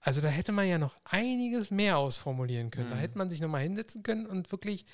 Also 0.04 0.20
da 0.20 0.28
hätte 0.28 0.52
man 0.52 0.66
ja 0.68 0.78
noch 0.78 0.96
einiges 1.04 1.70
mehr 1.70 1.96
ausformulieren 1.96 2.70
können. 2.70 2.90
Da 2.90 2.96
Mhm. 2.96 3.00
hätte 3.00 3.18
man 3.18 3.30
sich 3.30 3.40
nochmal 3.40 3.62
hinsetzen 3.62 4.02
können 4.02 4.26
und 4.26 4.50
wirklich, 4.50 4.84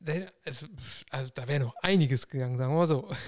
da, 0.00 0.12
hätte- 0.12 0.32
also, 0.44 0.66
also 1.10 1.30
da 1.34 1.48
wäre 1.48 1.64
noch 1.64 1.74
einiges 1.82 2.28
gegangen, 2.28 2.56
sagen 2.56 2.72
wir 2.72 2.78
mal 2.78 2.86
so. 2.86 3.08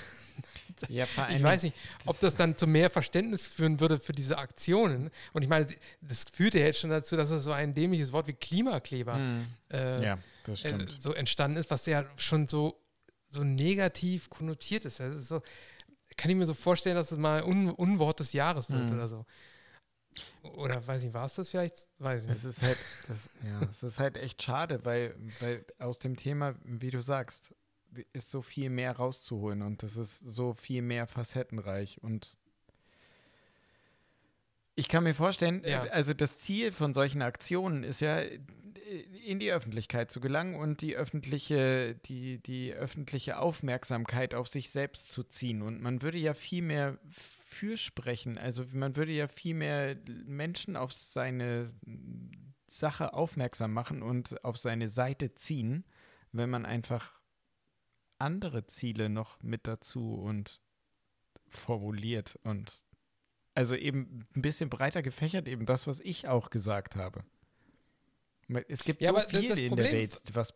Ja, 0.89 1.07
vor 1.07 1.29
Ich 1.31 1.41
weiß 1.43 1.63
nicht, 1.63 1.77
ob 2.07 2.19
das 2.19 2.35
dann 2.35 2.57
zu 2.59 2.67
mehr 2.67 2.91
Verständnis 2.91 3.47
führen 3.47 3.79
würde 3.79 4.01
für 4.01 4.11
diese 4.13 4.37
Aktionen. 4.39 5.11
Und 5.33 5.43
ich 5.43 5.49
meine, 5.49 5.67
das 6.01 6.25
führte 6.33 6.59
ja 6.59 6.67
jetzt 6.67 6.81
schon 6.81 6.91
dazu, 6.91 7.17
dass 7.17 7.31
es 7.31 7.45
so 7.45 7.53
ein 7.53 7.73
dämliches 7.73 8.11
Wort 8.13 8.27
wie 8.27 8.33
Klimakleber 8.33 9.15
Hm. 9.15 9.47
äh, 9.73 10.05
Ja, 10.05 10.19
das 10.43 10.65
äh, 10.65 10.77
so 10.99 11.13
entstanden 11.15 11.57
ist, 11.59 11.71
was 11.71 11.87
ja 11.87 12.05
schon 12.17 12.49
so, 12.49 12.77
so 13.31 13.45
negativ 13.45 14.29
konnotiert 14.29 14.85
ist. 14.85 14.99
Das 14.99 15.15
ist 15.15 15.29
so, 15.29 15.41
kann 16.17 16.31
ich 16.33 16.37
mir 16.37 16.47
so 16.47 16.55
vorstellen, 16.55 16.97
dass 16.97 17.13
es 17.13 17.19
mal 17.19 17.45
Un 17.45 17.71
Unwort 17.71 18.19
des 18.19 18.33
Jahres 18.33 18.69
wird 18.69 18.91
Mhm. 18.91 18.97
oder 18.97 19.07
so. 19.07 19.25
Oder 20.43 20.87
weiß 20.87 21.03
nicht, 21.03 21.15
war 21.15 21.27
es 21.27 21.35
das 21.35 21.51
vielleicht? 21.51 21.89
Weiß 21.99 22.23
ich 22.25 22.29
nicht. 22.29 22.39
Es 22.39 22.45
ist 22.45 22.63
halt, 22.63 22.79
das, 23.09 23.31
ja, 23.45 23.63
es 23.69 23.83
ist 23.83 23.99
halt 23.99 24.17
echt 24.17 24.43
schade, 24.43 24.85
weil, 24.85 25.15
weil 25.41 25.65
aus 25.79 25.99
dem 25.99 26.17
Thema, 26.17 26.55
wie 26.65 26.91
du 26.91 27.01
sagst, 27.03 27.55
ist 28.13 28.31
so 28.31 28.43
viel 28.43 28.71
mehr 28.71 28.93
rauszuholen 28.97 29.63
und 29.63 29.83
das 29.83 29.97
ist 29.97 30.19
so 30.19 30.53
viel 30.55 30.83
mehr 30.83 31.07
facettenreich 31.07 32.03
und 32.03 32.37
ich 34.77 34.89
kann 34.89 35.05
mir 35.05 35.15
vorstellen, 35.15 35.63
Ja. 35.65 35.83
also 35.85 36.15
das 36.15 36.39
Ziel 36.41 36.73
von 36.73 36.95
solchen 36.95 37.23
Aktionen 37.23 37.85
ist 37.85 38.01
ja, 38.01 38.21
in 39.25 39.39
die 39.39 39.53
Öffentlichkeit 39.53 40.11
zu 40.11 40.21
gelangen 40.21 40.57
und 40.57 40.81
die 40.81 40.97
öffentliche, 40.97 41.95
die, 42.07 42.39
die 42.39 42.75
öffentliche 42.75 43.39
Aufmerksamkeit 43.39 44.35
auf 44.35 44.49
sich 44.49 44.71
selbst 44.71 45.11
zu 45.11 45.23
ziehen. 45.23 45.63
Und 45.63 45.81
man 45.81 46.03
würde 46.03 46.19
ja 46.19 46.35
viel 46.35 46.63
mehr 46.63 46.99
fürsprechen. 47.55 48.37
Also 48.39 48.65
man 48.73 48.97
würde 48.97 49.13
ja 49.13 49.29
viel 49.29 49.55
mehr 49.55 49.97
Menschen 50.27 50.77
auf 50.77 50.93
seine 50.93 51.73
Sache 52.67 53.13
aufmerksam 53.15 53.73
machen 53.73 54.03
und 54.03 54.45
auf 54.45 54.57
seine 54.57 54.89
Seite 54.89 55.35
ziehen, 55.35 55.85
wenn 56.33 56.51
man 56.51 56.67
einfach 56.67 57.21
andere 58.19 58.67
Ziele 58.67 59.09
noch 59.09 59.43
mit 59.43 59.67
dazu 59.67 60.15
und 60.15 60.61
formuliert 61.49 62.39
und 62.43 62.83
also 63.55 63.77
eben 63.77 64.27
ein 64.35 64.43
bisschen 64.43 64.69
breiter 64.71 65.03
gefächert, 65.03 65.47
eben 65.47 65.67
das, 65.67 65.87
was 65.87 66.01
ich 66.01 66.27
auch 66.27 66.51
gesagt 66.51 66.97
habe. 66.97 67.25
Es 68.69 68.83
gibt 68.85 69.01
Ja, 69.01 69.13
so 69.15 69.29
viel 69.29 69.59
in 69.59 69.69
Problem- 69.69 69.85
der 69.87 69.93
Welt, 69.93 70.21
was 70.33 70.55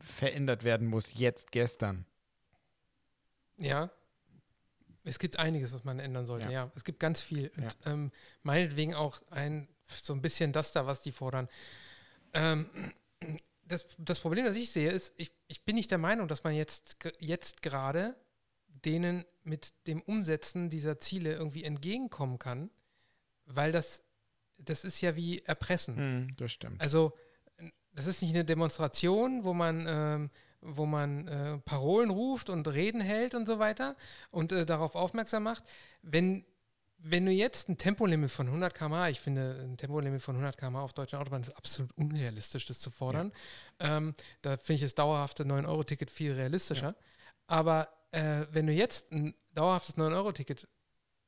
verändert 0.00 0.64
werden 0.64 0.86
muss, 0.88 1.12
jetzt, 1.14 1.52
gestern. 1.52 2.06
Ja. 3.58 3.90
Es 5.04 5.18
gibt 5.18 5.38
einiges, 5.38 5.72
was 5.74 5.84
man 5.84 5.98
ändern 5.98 6.26
sollte, 6.26 6.46
ja. 6.46 6.64
Ja. 6.64 6.72
Es 6.74 6.84
gibt 6.84 6.98
ganz 6.98 7.20
viel. 7.20 7.50
Und 7.56 7.76
ähm, 7.84 8.10
meinetwegen 8.42 8.94
auch 8.94 9.20
ein, 9.30 9.68
so 10.02 10.14
ein 10.14 10.22
bisschen 10.22 10.52
das 10.52 10.72
da, 10.72 10.86
was 10.86 11.00
die 11.00 11.12
fordern. 11.12 11.48
Ähm, 12.32 12.68
das, 13.66 13.86
das 13.98 14.20
Problem, 14.20 14.44
das 14.44 14.56
ich 14.56 14.70
sehe, 14.70 14.90
ist, 14.90 15.12
ich, 15.16 15.32
ich 15.46 15.64
bin 15.64 15.76
nicht 15.76 15.90
der 15.90 15.98
Meinung, 15.98 16.28
dass 16.28 16.44
man 16.44 16.54
jetzt, 16.54 16.96
jetzt 17.18 17.62
gerade 17.62 18.16
denen 18.66 19.24
mit 19.42 19.72
dem 19.86 20.00
Umsetzen 20.02 20.70
dieser 20.70 21.00
Ziele 21.00 21.34
irgendwie 21.34 21.64
entgegenkommen 21.64 22.38
kann, 22.38 22.70
weil 23.46 23.72
das, 23.72 24.02
das 24.58 24.84
ist 24.84 25.00
ja 25.00 25.16
wie 25.16 25.42
Erpressen. 25.42 25.96
Hm, 25.96 26.36
das 26.36 26.52
stimmt. 26.52 26.80
Also, 26.80 27.16
das 27.92 28.06
ist 28.06 28.22
nicht 28.22 28.34
eine 28.34 28.44
Demonstration, 28.44 29.44
wo 29.44 29.54
man, 29.54 29.86
ähm, 29.88 30.30
wo 30.64 30.86
man 30.86 31.28
äh, 31.28 31.58
Parolen 31.58 32.10
ruft 32.10 32.48
und 32.50 32.66
Reden 32.66 33.00
hält 33.00 33.34
und 33.34 33.46
so 33.46 33.58
weiter 33.58 33.96
und 34.30 34.52
äh, 34.52 34.64
darauf 34.66 34.94
aufmerksam 34.94 35.42
macht. 35.42 35.62
Wenn, 36.02 36.44
wenn 36.98 37.26
du 37.26 37.32
jetzt 37.32 37.68
ein 37.68 37.76
Tempolimit 37.76 38.30
von 38.30 38.46
100 38.46 38.74
km/h, 38.74 39.10
ich 39.10 39.20
finde 39.20 39.60
ein 39.62 39.76
Tempolimit 39.76 40.22
von 40.22 40.36
100 40.36 40.56
km/h 40.56 40.82
auf 40.82 40.92
deutschen 40.94 41.18
Autobahnen 41.18 41.44
ist 41.44 41.56
absolut 41.56 41.92
unrealistisch, 41.96 42.64
das 42.66 42.80
zu 42.80 42.90
fordern. 42.90 43.32
Ähm, 43.78 44.14
da 44.42 44.56
finde 44.56 44.74
ich 44.76 44.82
das 44.82 44.94
dauerhafte 44.94 45.44
9-Euro-Ticket 45.44 46.10
viel 46.10 46.32
realistischer. 46.32 46.96
Aber 47.46 47.88
äh, 48.10 48.46
wenn 48.50 48.66
du 48.66 48.72
jetzt 48.72 49.12
ein 49.12 49.34
dauerhaftes 49.52 49.96
9-Euro-Ticket 49.96 50.66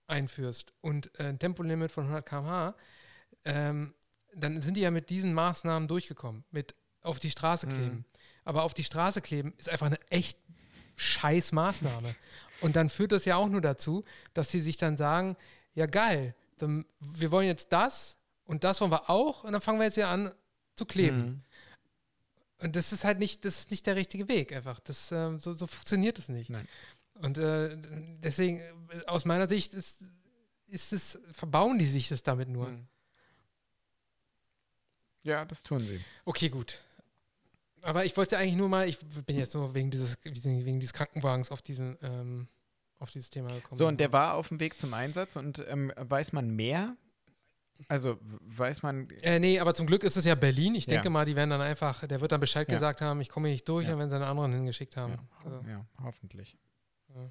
einführst 0.07 0.73
und 0.81 1.11
äh, 1.21 1.25
ein 1.25 1.39
Tempolimit 1.39 1.91
von 1.91 2.05
100 2.05 2.27
km/h, 2.27 2.75
ähm, 3.45 3.95
dann 4.35 4.61
sind 4.61 4.77
die 4.77 4.83
ja 4.83 4.91
mit 4.91 5.11
diesen 5.11 5.35
Maßnahmen 5.35 5.89
durchgekommen, 5.89 6.45
mit 6.51 6.75
auf 7.03 7.21
die 7.21 7.31
Straße 7.31 7.67
kleben. 7.69 8.05
Aber 8.47 8.63
auf 8.63 8.73
die 8.73 8.85
Straße 8.85 9.21
kleben 9.21 9.53
ist 9.59 9.69
einfach 9.69 9.87
eine 9.87 10.01
echt 10.09 10.39
scheiß 10.95 11.53
Maßnahme. 11.53 12.15
Und 12.61 12.77
dann 12.77 12.89
führt 12.89 13.13
das 13.13 13.27
ja 13.27 13.37
auch 13.37 13.49
nur 13.49 13.61
dazu, 13.61 14.05
dass 14.33 14.51
sie 14.51 14.61
sich 14.61 14.79
dann 14.79 14.97
sagen, 14.97 15.37
ja 15.75 15.87
geil, 15.87 16.35
dann, 16.57 16.87
wir 17.01 17.31
wollen 17.31 17.49
jetzt 17.49 17.73
das 17.73 18.17
und 18.45 18.65
das 18.65 18.81
wollen 18.81 18.93
wir 18.93 19.11
auch 19.11 19.45
und 19.45 19.53
dann 19.53 19.61
fangen 19.61 19.79
wir 19.79 19.85
jetzt 19.85 19.97
wieder 19.97 20.09
an 20.09 20.31
zu 20.77 20.87
kleben. 20.87 21.19
Hm. 21.19 21.43
Und 22.59 22.77
das 22.77 22.93
ist 22.93 23.05
halt 23.05 23.19
nicht, 23.19 23.45
das 23.45 23.59
ist 23.59 23.71
nicht 23.71 23.85
der 23.85 23.97
richtige 23.97 24.29
Weg 24.29 24.55
einfach. 24.55 24.79
Das, 24.81 25.13
ähm, 25.13 25.41
so, 25.41 25.55
so 25.55 25.67
funktioniert 25.67 26.19
es 26.19 26.29
nicht. 26.29 26.49
Nein. 26.49 26.67
Und 27.15 27.39
äh, 27.39 27.77
deswegen, 28.23 28.63
aus 29.07 29.25
meiner 29.25 29.49
Sicht 29.49 29.75
ist, 29.75 30.05
ist 30.69 30.93
es, 30.93 31.19
verbauen 31.33 31.79
die 31.79 31.85
sich 31.87 32.09
das 32.09 32.23
damit 32.23 32.49
nur? 32.49 32.69
Hm. 32.69 32.87
Ja, 35.25 35.45
das 35.45 35.65
tun 35.65 35.81
sie. 35.81 36.01
Okay, 36.25 36.49
gut. 36.49 36.81
Aber 37.87 38.05
ich 38.05 38.17
wollte 38.17 38.33
ja 38.35 38.41
eigentlich 38.41 38.57
nur 38.57 38.69
mal, 38.69 38.89
ich 38.89 38.99
bin 38.99 39.37
jetzt 39.37 39.55
nur 39.55 39.75
wegen 39.75 39.91
dieses, 39.91 40.19
wegen 40.25 40.81
dieses 40.81 40.93
Krankenwagens 40.93 41.51
auf 41.51 41.63
diesen, 41.63 41.97
ähm, 42.03 42.49
auf 42.99 43.11
dieses 43.11 43.31
Thema 43.31 43.49
gekommen. 43.55 43.79
So, 43.79 43.87
und 43.87 43.99
der 44.01 44.13
war 44.13 44.35
auf 44.35 44.49
dem 44.49 44.59
Weg 44.61 44.79
zum 44.79 44.93
Einsatz 44.95 45.37
und 45.37 45.65
ähm, 45.69 45.93
weiß 45.97 46.33
man 46.33 46.51
mehr? 46.51 46.97
Also 47.89 48.19
weiß 48.41 48.83
man. 48.83 49.09
Äh, 49.21 49.39
nee, 49.39 49.61
aber 49.61 49.75
zum 49.75 49.87
Glück 49.87 50.03
ist 50.03 50.17
es 50.17 50.25
ja 50.25 50.35
Berlin. 50.35 50.75
Ich 50.75 50.87
Ja. 50.87 50.95
denke 50.95 51.11
mal, 51.11 51.27
die 51.27 51.37
werden 51.37 51.51
dann 51.51 51.61
einfach, 51.61 52.07
der 52.07 52.21
wird 52.23 52.33
dann 52.33 52.41
Bescheid 52.41 52.67
Ja. 52.69 52.75
gesagt 52.75 53.03
haben, 53.03 53.21
ich 53.21 53.29
komme 53.29 53.49
hier 53.49 53.53
nicht 53.55 53.69
durch, 53.69 53.87
Ja. 53.87 53.93
und 53.95 53.99
wenn 54.01 54.09
sie 54.09 54.17
einen 54.17 54.25
anderen 54.25 54.53
hingeschickt 54.53 54.97
haben. 54.97 55.13
Ja, 55.13 55.29
Also, 55.45 55.65
ja 55.69 55.87
hoffentlich. 56.03 56.57
Ja. 57.15 57.31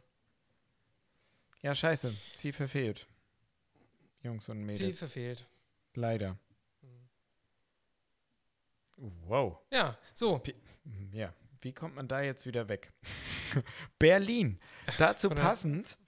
Ja, 1.63 1.73
scheiße. 1.75 2.13
Ziel 2.35 2.53
verfehlt. 2.53 3.07
Jungs 4.21 4.47
und 4.49 4.59
Mädels. 4.59 4.77
Ziel 4.77 4.93
verfehlt. 4.93 5.45
Leider. 5.95 6.37
Wow. 8.97 9.59
Ja, 9.71 9.97
so. 10.13 10.41
Ja, 11.11 11.33
wie 11.61 11.73
kommt 11.73 11.95
man 11.95 12.07
da 12.07 12.21
jetzt 12.21 12.45
wieder 12.45 12.67
weg? 12.69 12.91
Berlin. 13.99 14.59
Dazu 14.97 15.29
passend. 15.29 15.97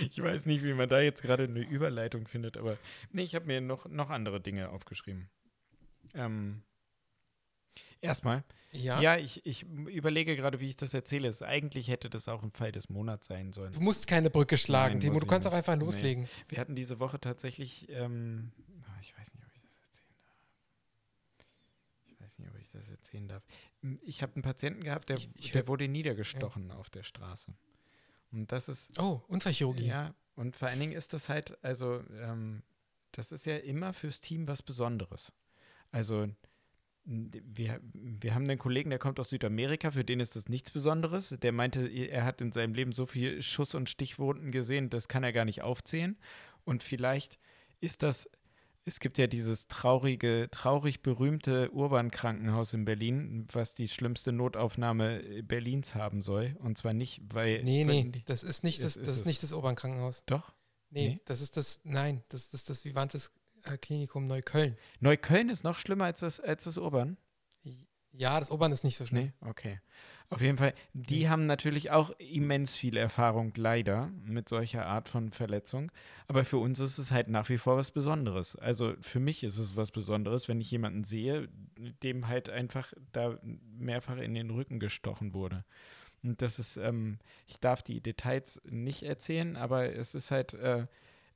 ich 0.00 0.22
weiß 0.22 0.46
nicht, 0.46 0.62
wie 0.64 0.74
man 0.74 0.88
da 0.88 1.00
jetzt 1.00 1.22
gerade 1.22 1.44
eine 1.44 1.60
Überleitung 1.60 2.26
findet, 2.26 2.56
aber 2.56 2.76
nee, 3.10 3.22
ich 3.22 3.34
habe 3.34 3.46
mir 3.46 3.60
noch, 3.60 3.86
noch 3.86 4.10
andere 4.10 4.40
Dinge 4.40 4.68
aufgeschrieben. 4.70 5.28
Ähm, 6.14 6.62
erstmal, 8.00 8.44
Ja. 8.72 9.00
ja, 9.00 9.16
ich, 9.16 9.44
ich 9.46 9.62
überlege 9.64 10.36
gerade, 10.36 10.60
wie 10.60 10.68
ich 10.68 10.76
das 10.76 10.92
erzähle. 10.94 11.28
Es, 11.28 11.42
eigentlich 11.42 11.88
hätte 11.88 12.10
das 12.10 12.28
auch 12.28 12.42
ein 12.42 12.52
Fall 12.52 12.70
des 12.72 12.88
Monats 12.90 13.26
sein 13.26 13.52
sollen. 13.52 13.72
Du 13.72 13.80
musst 13.80 14.06
keine 14.06 14.28
Brücke 14.30 14.58
schlagen, 14.58 14.94
Nein, 14.94 15.00
Timo. 15.00 15.20
Du 15.20 15.26
kannst 15.26 15.46
auch 15.46 15.52
nicht. 15.52 15.58
einfach 15.58 15.76
Nee. 15.76 15.84
loslegen. 15.84 16.28
Wir 16.48 16.58
hatten 16.58 16.74
diese 16.76 17.00
Woche 17.00 17.18
tatsächlich, 17.18 17.88
ähm, 17.90 18.52
ich 19.04 19.16
weiß 19.18 19.34
nicht, 19.34 19.44
ob 19.44 19.52
ich 19.54 19.60
das 19.62 19.76
erzählen 19.80 20.16
darf. 20.24 20.36
Ich 22.06 22.20
weiß 22.20 22.38
nicht, 22.38 22.50
ob 22.50 22.58
ich 22.58 22.68
das 22.70 22.90
erzählen 22.90 23.28
darf. 23.28 23.42
Ich 24.02 24.22
habe 24.22 24.34
einen 24.34 24.42
Patienten 24.42 24.82
gehabt, 24.82 25.08
der, 25.08 25.18
Ich- 25.18 25.28
ich 25.36 25.52
der 25.52 25.68
wurde 25.68 25.88
niedergestochen 25.88 26.70
auf 26.70 26.90
der 26.90 27.02
Straße. 27.02 27.54
Und 28.32 28.50
das 28.50 28.68
ist, 28.68 28.98
Oh, 28.98 29.22
Unfallchirurgie. 29.28 29.86
ja, 29.86 30.14
und 30.34 30.56
vor 30.56 30.68
allen 30.68 30.80
Dingen 30.80 30.92
ist 30.92 31.12
das 31.12 31.28
halt, 31.28 31.62
also, 31.62 32.02
ähm, 32.20 32.62
das 33.12 33.30
ist 33.30 33.44
ja 33.46 33.56
immer 33.58 33.92
fürs 33.92 34.20
Team 34.20 34.48
was 34.48 34.62
Besonderes. 34.62 35.32
Also, 35.92 36.28
wir, 37.04 37.80
wir 37.82 38.34
haben 38.34 38.44
einen 38.44 38.58
Kollegen, 38.58 38.88
der 38.90 38.98
kommt 38.98 39.20
aus 39.20 39.28
Südamerika, 39.28 39.90
für 39.90 40.04
den 40.04 40.20
ist 40.20 40.34
das 40.36 40.48
nichts 40.48 40.70
Besonderes. 40.70 41.28
Der 41.42 41.52
meinte, 41.52 41.86
er 41.86 42.24
hat 42.24 42.40
in 42.40 42.50
seinem 42.50 42.74
Leben 42.74 42.92
so 42.92 43.04
viel 43.04 43.42
Schuss- 43.42 43.74
und 43.74 43.90
Stichwunden 43.90 44.50
gesehen, 44.50 44.88
das 44.88 45.06
kann 45.06 45.22
er 45.22 45.32
gar 45.34 45.44
nicht 45.44 45.60
aufzählen. 45.62 46.18
Und 46.64 46.82
vielleicht 46.82 47.38
ist 47.80 48.02
das, 48.02 48.28
es 48.86 49.00
gibt 49.00 49.16
ja 49.18 49.26
dieses 49.26 49.66
traurige, 49.68 50.48
traurig 50.50 51.02
berühmte 51.02 51.70
Urban-Krankenhaus 51.72 52.72
in 52.74 52.84
Berlin, 52.84 53.46
was 53.52 53.74
die 53.74 53.88
schlimmste 53.88 54.32
Notaufnahme 54.32 55.42
Berlins 55.42 55.94
haben 55.94 56.22
soll. 56.22 56.56
Und 56.60 56.76
zwar 56.78 56.92
nicht, 56.92 57.22
weil. 57.32 57.62
Nee, 57.64 57.84
nee, 57.84 58.04
die- 58.04 58.22
das 58.26 58.42
ist 58.42 58.62
nicht 58.64 58.82
das, 58.82 58.96
ist 58.96 59.08
das 59.08 59.16
ist 59.16 59.26
nicht 59.26 59.42
das 59.42 59.52
Obernkrankenhaus. 59.52 60.22
Doch. 60.26 60.52
Nee, 60.90 61.08
Nee? 61.08 61.20
das 61.24 61.40
ist 61.40 61.56
das, 61.56 61.80
nein, 61.84 62.22
das 62.28 62.48
ist 62.48 62.68
das 62.70 62.84
Vivantes 62.84 63.32
äh, 63.64 63.76
Klinikum 63.78 64.26
Neukölln. 64.26 64.76
Neukölln 65.00 65.48
ist 65.48 65.64
noch 65.64 65.78
schlimmer 65.78 66.04
als 66.04 66.20
das, 66.20 66.38
als 66.40 66.64
das 66.64 66.76
Urban. 66.76 67.16
Ja, 68.16 68.38
das 68.38 68.50
Obern 68.50 68.70
ist 68.70 68.84
nicht 68.84 68.96
so 68.96 69.06
schlimm. 69.06 69.32
Nee, 69.40 69.48
okay. 69.48 69.80
Auf 70.30 70.40
jeden 70.40 70.56
Fall, 70.56 70.72
die 70.92 71.20
Nee. 71.20 71.28
haben 71.28 71.46
natürlich 71.46 71.90
auch 71.90 72.10
immens 72.18 72.74
viel 72.76 72.96
Erfahrung, 72.96 73.52
leider, 73.56 74.10
mit 74.24 74.48
solcher 74.48 74.86
Art 74.86 75.08
von 75.08 75.32
Verletzung. 75.32 75.90
Aber 76.28 76.44
für 76.44 76.58
uns 76.58 76.78
ist 76.78 76.98
es 76.98 77.10
halt 77.10 77.28
nach 77.28 77.48
wie 77.48 77.58
vor 77.58 77.76
was 77.76 77.90
Besonderes. 77.90 78.56
Also 78.56 78.94
für 79.00 79.20
mich 79.20 79.42
ist 79.42 79.58
es 79.58 79.76
was 79.76 79.90
Besonderes, 79.90 80.48
wenn 80.48 80.60
ich 80.60 80.70
jemanden 80.70 81.02
sehe, 81.04 81.48
dem 82.02 82.28
halt 82.28 82.48
einfach 82.48 82.92
da 83.12 83.38
mehrfach 83.42 84.16
in 84.16 84.34
den 84.34 84.50
Rücken 84.50 84.78
gestochen 84.78 85.34
wurde. 85.34 85.64
Und 86.22 86.40
das 86.40 86.58
ist, 86.58 86.76
ähm, 86.78 87.18
ich 87.46 87.58
darf 87.60 87.82
die 87.82 88.00
Details 88.00 88.62
nicht 88.64 89.02
erzählen, 89.02 89.56
aber 89.56 89.92
es 89.94 90.14
ist 90.14 90.30
halt, 90.30 90.54
äh, 90.54 90.86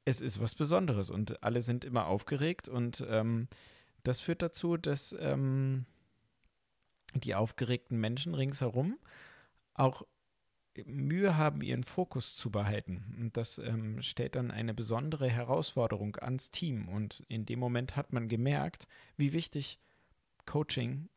es 0.04 0.20
ist 0.20 0.40
was 0.40 0.54
Besonderes 0.54 1.10
und 1.10 1.42
alle 1.42 1.60
sind 1.60 1.84
immer 1.84 2.06
aufgeregt 2.06 2.68
und 2.68 3.04
ähm, 3.10 3.48
das 4.04 4.20
führt 4.22 4.40
dazu, 4.40 4.76
dass 4.78 5.14
ähm, 5.20 5.84
die 7.14 7.34
aufgeregten 7.34 7.98
Menschen 7.98 8.34
ringsherum 8.34 8.98
auch 9.74 10.04
Mühe 10.86 11.36
haben, 11.36 11.62
ihren 11.62 11.82
Fokus 11.82 12.36
zu 12.36 12.50
behalten. 12.50 13.16
Und 13.18 13.36
das 13.36 13.58
ähm, 13.58 14.00
stellt 14.02 14.36
dann 14.36 14.50
eine 14.50 14.74
besondere 14.74 15.28
Herausforderung 15.28 16.16
ans 16.16 16.50
Team. 16.50 16.88
Und 16.88 17.24
in 17.28 17.46
dem 17.46 17.58
Moment 17.58 17.96
hat 17.96 18.12
man 18.12 18.28
gemerkt, 18.28 18.86
wie 19.16 19.32
wichtig 19.32 19.78
Coaching 20.46 21.08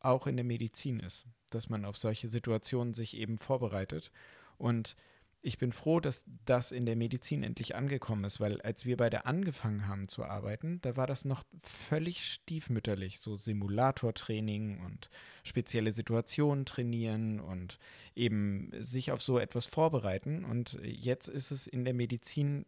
auch 0.00 0.26
in 0.26 0.36
der 0.36 0.44
Medizin 0.44 1.00
ist, 1.00 1.26
dass 1.50 1.68
man 1.68 1.84
auf 1.84 1.96
solche 1.96 2.28
Situationen 2.28 2.94
sich 2.94 3.16
eben 3.16 3.38
vorbereitet. 3.38 4.12
Und 4.58 4.94
ich 5.40 5.58
bin 5.58 5.72
froh, 5.72 6.00
dass 6.00 6.24
das 6.44 6.72
in 6.72 6.84
der 6.84 6.96
Medizin 6.96 7.42
endlich 7.42 7.76
angekommen 7.76 8.24
ist, 8.24 8.40
weil 8.40 8.60
als 8.62 8.86
wir 8.86 8.96
beide 8.96 9.24
angefangen 9.24 9.86
haben 9.86 10.08
zu 10.08 10.24
arbeiten, 10.24 10.80
da 10.82 10.96
war 10.96 11.06
das 11.06 11.24
noch 11.24 11.44
völlig 11.60 12.24
stiefmütterlich, 12.24 13.20
so 13.20 13.36
Simulatortraining 13.36 14.80
und 14.84 15.10
spezielle 15.44 15.92
Situationen 15.92 16.66
trainieren 16.66 17.38
und 17.38 17.78
eben 18.16 18.72
sich 18.80 19.12
auf 19.12 19.22
so 19.22 19.38
etwas 19.38 19.66
vorbereiten. 19.66 20.44
Und 20.44 20.78
jetzt 20.82 21.28
ist 21.28 21.52
es 21.52 21.66
in 21.68 21.84
der 21.84 21.94
Medizin 21.94 22.66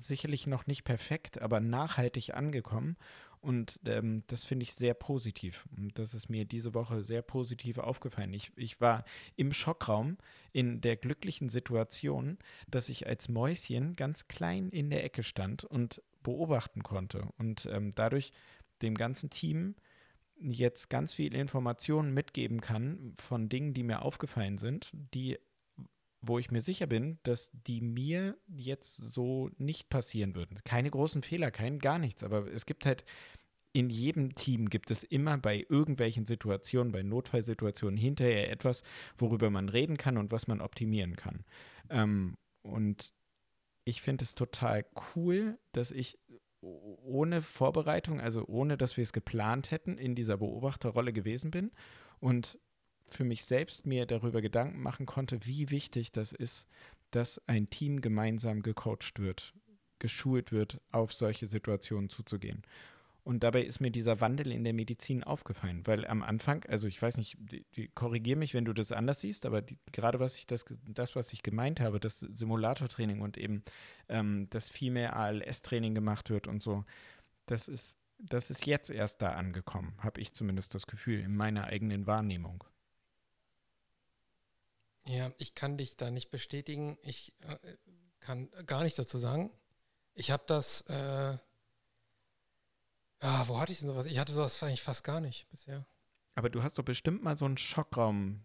sicherlich 0.00 0.46
noch 0.46 0.66
nicht 0.66 0.84
perfekt, 0.84 1.42
aber 1.42 1.60
nachhaltig 1.60 2.34
angekommen. 2.34 2.96
Und 3.40 3.80
ähm, 3.86 4.22
das 4.26 4.44
finde 4.44 4.64
ich 4.64 4.74
sehr 4.74 4.92
positiv. 4.92 5.66
Und 5.76 5.98
das 5.98 6.12
ist 6.12 6.28
mir 6.28 6.44
diese 6.44 6.74
Woche 6.74 7.02
sehr 7.02 7.22
positiv 7.22 7.78
aufgefallen. 7.78 8.34
Ich, 8.34 8.52
ich 8.56 8.80
war 8.80 9.04
im 9.36 9.52
Schockraum 9.52 10.18
in 10.52 10.80
der 10.82 10.96
glücklichen 10.96 11.48
Situation, 11.48 12.38
dass 12.68 12.90
ich 12.90 13.06
als 13.06 13.28
Mäuschen 13.28 13.96
ganz 13.96 14.28
klein 14.28 14.68
in 14.68 14.90
der 14.90 15.04
Ecke 15.04 15.22
stand 15.22 15.64
und 15.64 16.02
beobachten 16.22 16.82
konnte. 16.82 17.28
Und 17.38 17.66
ähm, 17.72 17.94
dadurch 17.94 18.32
dem 18.82 18.94
ganzen 18.94 19.30
Team 19.30 19.74
jetzt 20.36 20.90
ganz 20.90 21.14
viel 21.14 21.34
Informationen 21.34 22.12
mitgeben 22.12 22.60
kann 22.60 23.14
von 23.16 23.48
Dingen, 23.48 23.74
die 23.74 23.82
mir 23.82 24.02
aufgefallen 24.02 24.58
sind, 24.58 24.90
die 25.14 25.38
wo 26.22 26.38
ich 26.38 26.50
mir 26.50 26.60
sicher 26.60 26.86
bin, 26.86 27.18
dass 27.22 27.50
die 27.52 27.80
mir 27.80 28.36
jetzt 28.46 28.96
so 28.96 29.50
nicht 29.58 29.88
passieren 29.88 30.34
würden. 30.34 30.58
Keine 30.64 30.90
großen 30.90 31.22
Fehler, 31.22 31.50
kein 31.50 31.78
gar 31.78 31.98
nichts, 31.98 32.22
aber 32.22 32.46
es 32.52 32.66
gibt 32.66 32.86
halt 32.86 33.04
in 33.72 33.88
jedem 33.88 34.32
Team 34.32 34.68
gibt 34.68 34.90
es 34.90 35.04
immer 35.04 35.38
bei 35.38 35.64
irgendwelchen 35.68 36.26
Situationen, 36.26 36.92
bei 36.92 37.02
Notfallsituationen 37.02 37.96
hinterher 37.96 38.50
etwas, 38.50 38.82
worüber 39.16 39.48
man 39.50 39.68
reden 39.68 39.96
kann 39.96 40.18
und 40.18 40.32
was 40.32 40.48
man 40.48 40.60
optimieren 40.60 41.14
kann. 41.14 41.44
Ähm, 41.88 42.36
und 42.62 43.14
ich 43.84 44.02
finde 44.02 44.24
es 44.24 44.34
total 44.34 44.84
cool, 45.14 45.58
dass 45.72 45.92
ich 45.92 46.18
ohne 46.60 47.42
Vorbereitung, 47.42 48.20
also 48.20 48.44
ohne 48.46 48.76
dass 48.76 48.96
wir 48.96 49.02
es 49.02 49.12
geplant 49.12 49.70
hätten, 49.70 49.96
in 49.98 50.14
dieser 50.14 50.36
Beobachterrolle 50.36 51.12
gewesen 51.12 51.50
bin 51.50 51.70
und 52.18 52.58
für 53.14 53.24
mich 53.24 53.44
selbst 53.44 53.86
mir 53.86 54.06
darüber 54.06 54.40
Gedanken 54.40 54.80
machen 54.80 55.06
konnte, 55.06 55.46
wie 55.46 55.70
wichtig 55.70 56.12
das 56.12 56.32
ist, 56.32 56.68
dass 57.10 57.40
ein 57.46 57.70
Team 57.70 58.00
gemeinsam 58.00 58.62
gecoacht 58.62 59.18
wird, 59.18 59.52
geschult 59.98 60.52
wird, 60.52 60.80
auf 60.92 61.12
solche 61.12 61.48
Situationen 61.48 62.08
zuzugehen. 62.08 62.62
Und 63.22 63.42
dabei 63.42 63.62
ist 63.62 63.80
mir 63.80 63.90
dieser 63.90 64.20
Wandel 64.20 64.50
in 64.50 64.64
der 64.64 64.72
Medizin 64.72 65.22
aufgefallen, 65.22 65.86
weil 65.86 66.06
am 66.06 66.22
Anfang, 66.22 66.64
also 66.64 66.88
ich 66.88 67.00
weiß 67.00 67.18
nicht, 67.18 67.36
die, 67.38 67.66
die, 67.76 67.88
korrigier 67.88 68.36
mich, 68.36 68.54
wenn 68.54 68.64
du 68.64 68.72
das 68.72 68.92
anders 68.92 69.20
siehst, 69.20 69.44
aber 69.44 69.60
die, 69.60 69.78
gerade 69.92 70.18
was 70.20 70.36
ich 70.36 70.46
das, 70.46 70.64
das, 70.86 71.14
was 71.14 71.32
ich 71.32 71.42
gemeint 71.42 71.80
habe, 71.80 72.00
das 72.00 72.20
Simulatortraining 72.20 73.20
und 73.20 73.36
eben, 73.36 73.62
ähm, 74.08 74.48
dass 74.50 74.70
viel 74.70 74.90
mehr 74.90 75.16
ALS-Training 75.16 75.94
gemacht 75.94 76.30
wird 76.30 76.48
und 76.48 76.62
so, 76.62 76.84
das 77.46 77.68
ist, 77.68 77.98
das 78.18 78.50
ist 78.50 78.66
jetzt 78.66 78.90
erst 78.90 79.20
da 79.20 79.30
angekommen, 79.30 79.94
habe 79.98 80.20
ich 80.20 80.32
zumindest 80.32 80.74
das 80.74 80.86
Gefühl, 80.86 81.20
in 81.20 81.36
meiner 81.36 81.64
eigenen 81.64 82.06
Wahrnehmung. 82.06 82.64
Ja, 85.06 85.32
ich 85.38 85.54
kann 85.54 85.76
dich 85.78 85.96
da 85.96 86.10
nicht 86.10 86.30
bestätigen. 86.30 86.98
Ich 87.02 87.34
äh, 87.40 87.56
kann 88.20 88.50
gar 88.66 88.82
nichts 88.82 88.96
dazu 88.96 89.18
sagen. 89.18 89.50
Ich 90.14 90.30
habe 90.30 90.42
das, 90.46 90.82
äh, 90.82 91.38
ja, 93.22 93.48
wo 93.48 93.58
hatte 93.58 93.72
ich 93.72 93.80
denn 93.80 93.88
sowas? 93.88 94.06
Ich 94.06 94.18
hatte 94.18 94.32
sowas 94.32 94.62
eigentlich 94.62 94.82
fast 94.82 95.04
gar 95.04 95.20
nicht 95.20 95.48
bisher. 95.50 95.84
Aber 96.34 96.48
du 96.50 96.62
hast 96.62 96.78
doch 96.78 96.84
bestimmt 96.84 97.22
mal 97.22 97.36
so 97.36 97.44
einen 97.44 97.56
Schockraum, 97.56 98.44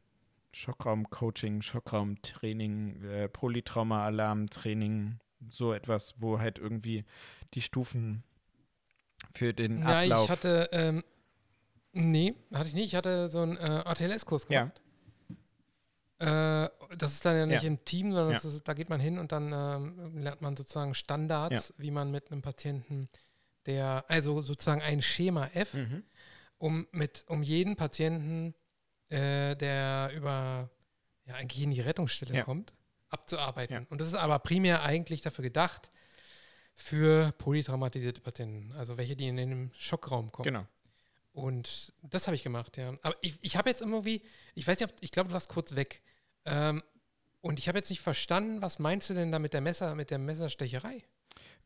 Schockraum-Coaching, 0.53 1.61
Schockraumtraining, 1.61 3.03
äh, 3.03 3.29
Polytrauma-Alarm-Training, 3.29 5.19
so 5.49 5.73
etwas, 5.73 6.15
wo 6.17 6.39
halt 6.39 6.57
irgendwie 6.57 7.05
die 7.53 7.61
Stufen 7.61 8.23
für 9.31 9.53
den 9.53 9.79
Ja, 9.79 9.99
Ablauf. 10.01 10.23
ich 10.25 10.29
hatte, 10.29 10.69
ähm, 10.71 11.03
nee, 11.91 12.35
hatte 12.53 12.67
ich 12.69 12.73
nicht. 12.73 12.85
Ich 12.87 12.95
hatte 12.95 13.27
so 13.27 13.41
einen 13.41 13.57
äh, 13.57 13.83
ATLS-Kurs 13.85 14.47
Ja. 14.49 14.71
Äh, 16.19 16.69
das 16.97 17.13
ist 17.13 17.25
dann 17.25 17.35
ja 17.37 17.45
nicht 17.45 17.63
Ja. 17.63 17.67
im 17.67 17.83
Team, 17.83 18.13
sondern 18.13 18.33
Ja. 18.33 18.37
ist, 18.37 18.67
da 18.67 18.73
geht 18.73 18.89
man 18.89 18.99
hin 18.99 19.17
und 19.19 19.31
dann 19.31 19.51
ähm, 19.51 20.17
lernt 20.17 20.41
man 20.41 20.55
sozusagen 20.55 20.93
Standards, 20.93 21.73
wie 21.77 21.91
man 21.91 22.09
mit 22.11 22.31
einem 22.31 22.41
Patienten, 22.41 23.09
der, 23.65 24.05
also 24.07 24.41
sozusagen 24.41 24.81
ein 24.81 25.01
Schema 25.01 25.47
F, 25.53 25.73
Mhm. 25.73 26.03
um 26.57 26.87
mit, 26.91 27.25
um 27.27 27.43
jeden 27.43 27.75
Patienten, 27.75 28.53
äh, 29.09 29.55
der 29.57 30.11
über, 30.15 30.69
ja, 31.25 31.35
eigentlich 31.35 31.63
in 31.63 31.71
die 31.71 31.81
Rettungsstelle 31.81 32.33
Ja. 32.33 32.43
kommt, 32.43 32.73
abzuarbeiten. 33.09 33.73
Ja. 33.83 33.85
Und 33.89 33.99
das 33.99 34.07
ist 34.07 34.13
aber 34.15 34.39
primär 34.39 34.83
eigentlich 34.83 35.21
dafür 35.21 35.43
gedacht, 35.43 35.91
für 36.75 37.31
polytraumatisierte 37.37 38.21
Patienten, 38.21 38.71
also 38.73 38.97
welche, 38.97 39.15
die 39.15 39.27
in 39.27 39.37
den 39.37 39.71
Schockraum 39.77 40.31
kommen. 40.31 40.43
Genau. 40.45 40.65
Und 41.35 41.91
das 42.01 42.27
habe 42.27 42.35
ich 42.35 42.43
gemacht, 42.43 42.77
ja. 42.77 42.93
Aber 43.01 43.15
ich, 43.21 43.37
ich 43.41 43.57
habe 43.57 43.69
jetzt 43.69 43.81
irgendwie, 43.81 44.21
ich 44.53 44.65
weiß 44.65 44.79
nicht, 44.79 44.89
ob, 44.89 44.95
ich 45.01 45.11
glaube, 45.11 45.27
du 45.27 45.33
warst 45.33 45.49
kurz 45.49 45.75
weg. 45.75 46.01
Ähm, 46.45 46.81
und 47.41 47.59
ich 47.59 47.67
habe 47.67 47.77
jetzt 47.77 47.89
nicht 47.89 47.99
verstanden, 48.01 48.61
was 48.61 48.79
meinst 48.79 49.09
du 49.09 49.13
denn 49.13 49.33
da 49.33 49.37
mit 49.39 49.53
der 49.53 49.59
Messer, 49.59 49.95
mit 49.95 50.11
der 50.11 50.17
Messerstecherei? 50.17 51.03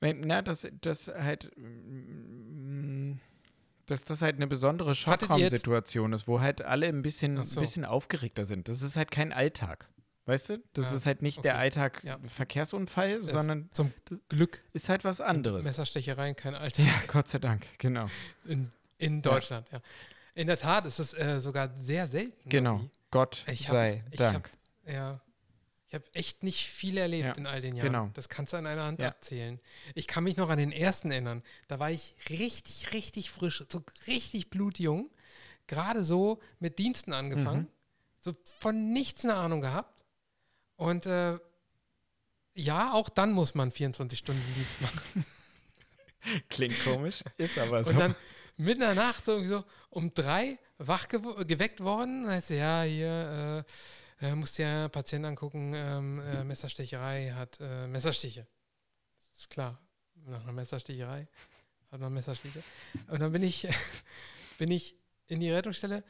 Na, 0.01 0.41
dass 0.41 0.67
das 0.81 1.07
halt, 1.07 1.51
mm, 1.55 3.13
dass 3.85 4.05
das 4.05 4.23
halt 4.23 4.37
eine 4.37 4.47
besondere 4.47 4.95
Schockraumsituation 4.95 6.13
ist, 6.13 6.27
wo 6.27 6.39
halt 6.41 6.63
alle 6.63 6.87
ein 6.87 7.03
bisschen, 7.03 7.43
so. 7.43 7.59
ein 7.59 7.63
bisschen 7.63 7.85
aufgeregter 7.85 8.47
sind. 8.47 8.69
Das 8.69 8.81
ist 8.81 8.95
halt 8.95 9.11
kein 9.11 9.31
Alltag. 9.31 9.87
Weißt 10.25 10.49
du? 10.49 10.63
Das 10.73 10.89
Ja, 10.91 10.95
ist 10.95 11.05
halt 11.05 11.21
nicht 11.21 11.43
der 11.43 11.53
okay. 11.53 11.61
Alltag 11.61 12.03
Ja. 12.03 12.19
Verkehrsunfall, 12.27 13.19
Das 13.19 13.31
sondern 13.31 13.69
zum 13.71 13.91
Glück 14.29 14.63
ist 14.73 14.89
halt 14.89 15.03
was 15.03 15.21
anderes. 15.21 15.63
Messerstechereien 15.65 16.35
kein 16.35 16.55
Alter 16.55 16.83
Ja, 16.83 16.93
Gott 17.07 17.27
sei 17.27 17.39
Dank, 17.39 17.65
genau. 17.77 18.07
in, 18.45 18.69
in 18.99 19.21
Deutschland, 19.23 19.67
ja. 19.71 19.81
In 20.35 20.47
der 20.47 20.57
Tat 20.57 20.85
ist 20.85 20.99
es 20.99 21.13
äh, 21.13 21.39
sogar 21.41 21.73
sehr 21.75 22.07
selten. 22.07 22.47
Genau. 22.49 22.75
irgendwie. 22.75 22.91
Gott 23.11 23.43
Ich 23.47 23.67
hab- 23.67 23.73
sei 23.73 24.03
ich 24.11 24.17
Dank. 24.17 24.49
hab- 24.85 24.93
Ja. 24.93 25.19
Ich 25.87 25.95
habe 25.95 26.05
echt 26.13 26.43
nicht 26.43 26.67
viel 26.67 26.99
erlebt 26.99 27.25
Ja, 27.25 27.33
in 27.33 27.47
all 27.47 27.61
den 27.61 27.75
Jahren. 27.75 27.87
genau. 27.87 28.09
Das 28.13 28.29
kannst 28.29 28.53
du 28.53 28.57
an 28.57 28.67
einer 28.67 28.83
Hand 28.83 29.01
Ja. 29.01 29.07
abzählen. 29.07 29.59
Ich 29.95 30.05
kann 30.05 30.23
mich 30.23 30.37
noch 30.37 30.49
an 30.49 30.59
den 30.59 30.71
ersten 30.71 31.09
erinnern. 31.09 31.41
Da 31.67 31.79
war 31.79 31.89
ich 31.89 32.15
richtig, 32.29 32.93
richtig 32.93 33.31
frisch, 33.31 33.63
so 33.67 33.81
richtig 34.05 34.51
blutjung. 34.51 35.09
Gerade 35.65 36.03
so 36.03 36.39
mit 36.59 36.77
Diensten 36.77 37.11
angefangen. 37.11 37.61
Mhm. 37.61 37.67
So 38.21 38.35
von 38.59 38.93
nichts 38.93 39.23
eine 39.25 39.33
Ahnung 39.33 39.61
gehabt. 39.61 40.03
Und 40.75 41.07
äh, 41.07 41.39
ja, 42.53 42.93
auch 42.93 43.09
dann 43.09 43.31
muss 43.31 43.55
man 43.55 43.71
24 43.71 44.19
Stunden 44.19 44.43
Dienst 44.55 44.81
machen. 44.81 45.25
Klingt 46.49 46.75
komisch, 46.83 47.23
ist 47.37 47.57
aber 47.57 47.83
so. 47.83 47.91
Und 47.91 47.99
dann 47.99 48.15
mitten 48.59 48.81
in 48.81 48.87
der 48.87 48.95
Nacht 48.95 49.25
so, 49.25 49.63
um 49.89 50.13
drei 50.13 50.59
wach 50.77 51.07
geweckt 51.07 51.81
worden. 51.81 52.23
Dann 52.23 52.33
heißt 52.33 52.49
ja, 52.51 52.83
hier 52.83 53.65
äh, 54.21 54.27
äh, 54.27 54.35
musst 54.35 54.57
ja 54.57 54.89
Patient 54.89 55.25
angucken, 55.25 55.73
ähm, 55.75 56.19
äh, 56.19 56.43
Messerstecherei 56.43 57.31
hat 57.31 57.57
äh, 57.61 57.87
Messerstiche. 57.87 58.45
Ist 59.37 59.49
klar. 59.49 59.79
Nach 60.25 60.43
einer 60.43 60.51
Messersticherei 60.51 61.27
hat 61.91 61.99
man 61.99 62.13
Messerstiche. 62.13 62.61
Und 63.07 63.21
dann 63.21 63.31
bin 63.31 63.43
ich, 63.43 63.67
bin 64.57 64.71
ich 64.71 64.95
in 65.27 65.39
die 65.39 65.51
Rettungsstelle 65.51 66.03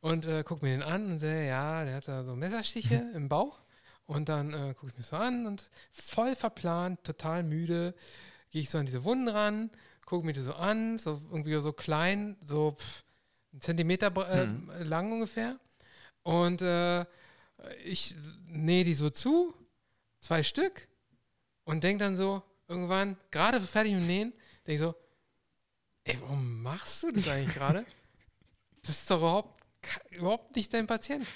und 0.00 0.24
äh, 0.24 0.42
gucke 0.44 0.64
mir 0.64 0.72
den 0.72 0.82
an 0.82 1.12
und 1.12 1.18
sehe, 1.18 1.46
ja, 1.48 1.84
der 1.84 1.96
hat 1.96 2.08
da 2.08 2.24
so 2.24 2.34
Messerstiche 2.34 3.10
im 3.14 3.28
Bauch. 3.28 3.60
Und 4.06 4.28
dann 4.28 4.54
äh, 4.54 4.74
gucke 4.74 4.92
ich 4.92 4.98
mir 4.98 5.04
so 5.04 5.16
an 5.16 5.46
und 5.46 5.68
voll 5.90 6.36
verplant, 6.36 7.02
total 7.04 7.42
müde, 7.42 7.94
gehe 8.50 8.62
ich 8.62 8.70
so 8.70 8.78
an 8.78 8.86
diese 8.86 9.04
Wunden 9.04 9.28
ran, 9.28 9.70
gucke 10.06 10.24
mir 10.24 10.32
die 10.32 10.40
so 10.40 10.54
an, 10.54 10.98
so 10.98 11.20
irgendwie 11.30 11.54
so 11.60 11.72
klein, 11.72 12.36
so 12.46 12.72
pff, 12.72 13.04
einen 13.52 13.60
Zentimeter 13.60 14.06
äh, 14.30 14.44
Hm. 14.46 14.70
lang 14.80 15.12
ungefähr. 15.12 15.58
Und 16.22 16.62
äh, 16.62 17.04
ich 17.84 18.14
nähe 18.48 18.84
die 18.84 18.94
so 18.94 19.10
zu, 19.10 19.54
zwei 20.20 20.42
Stück, 20.42 20.88
und 21.64 21.82
denke 21.82 22.04
dann 22.04 22.16
so, 22.16 22.42
irgendwann, 22.68 23.16
gerade 23.30 23.60
fertig 23.60 23.92
mit 23.92 24.02
dem 24.02 24.06
Nähen, 24.06 24.32
denke 24.66 24.72
ich 24.74 24.80
so, 24.80 24.94
ey, 26.04 26.16
warum 26.20 26.62
machst 26.62 27.02
du 27.02 27.10
das 27.10 27.28
eigentlich 27.28 27.54
gerade? 27.54 27.84
Das 28.82 28.90
ist 29.00 29.10
doch 29.10 29.18
überhaupt, 29.18 29.60
überhaupt 30.10 30.54
nicht 30.54 30.72
dein 30.72 30.86
Patient. 30.86 31.26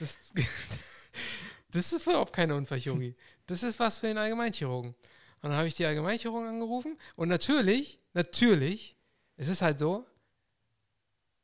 Das, 0.00 0.16
das 1.70 1.92
ist 1.92 2.02
überhaupt 2.06 2.32
keine 2.32 2.56
Unfallchirurgie. 2.56 3.14
Das 3.46 3.62
ist 3.62 3.78
was 3.78 4.00
für 4.00 4.08
den 4.08 4.18
Allgemeinchirurgen. 4.18 4.90
Und 4.90 5.50
dann 5.50 5.54
habe 5.54 5.68
ich 5.68 5.74
die 5.74 5.86
Allgemeinchirurgen 5.86 6.48
angerufen 6.48 6.98
und 7.14 7.28
natürlich, 7.28 8.00
natürlich, 8.16 8.96
es 9.36 9.48
ist 9.48 9.62
halt 9.62 9.78
so, 9.78 10.06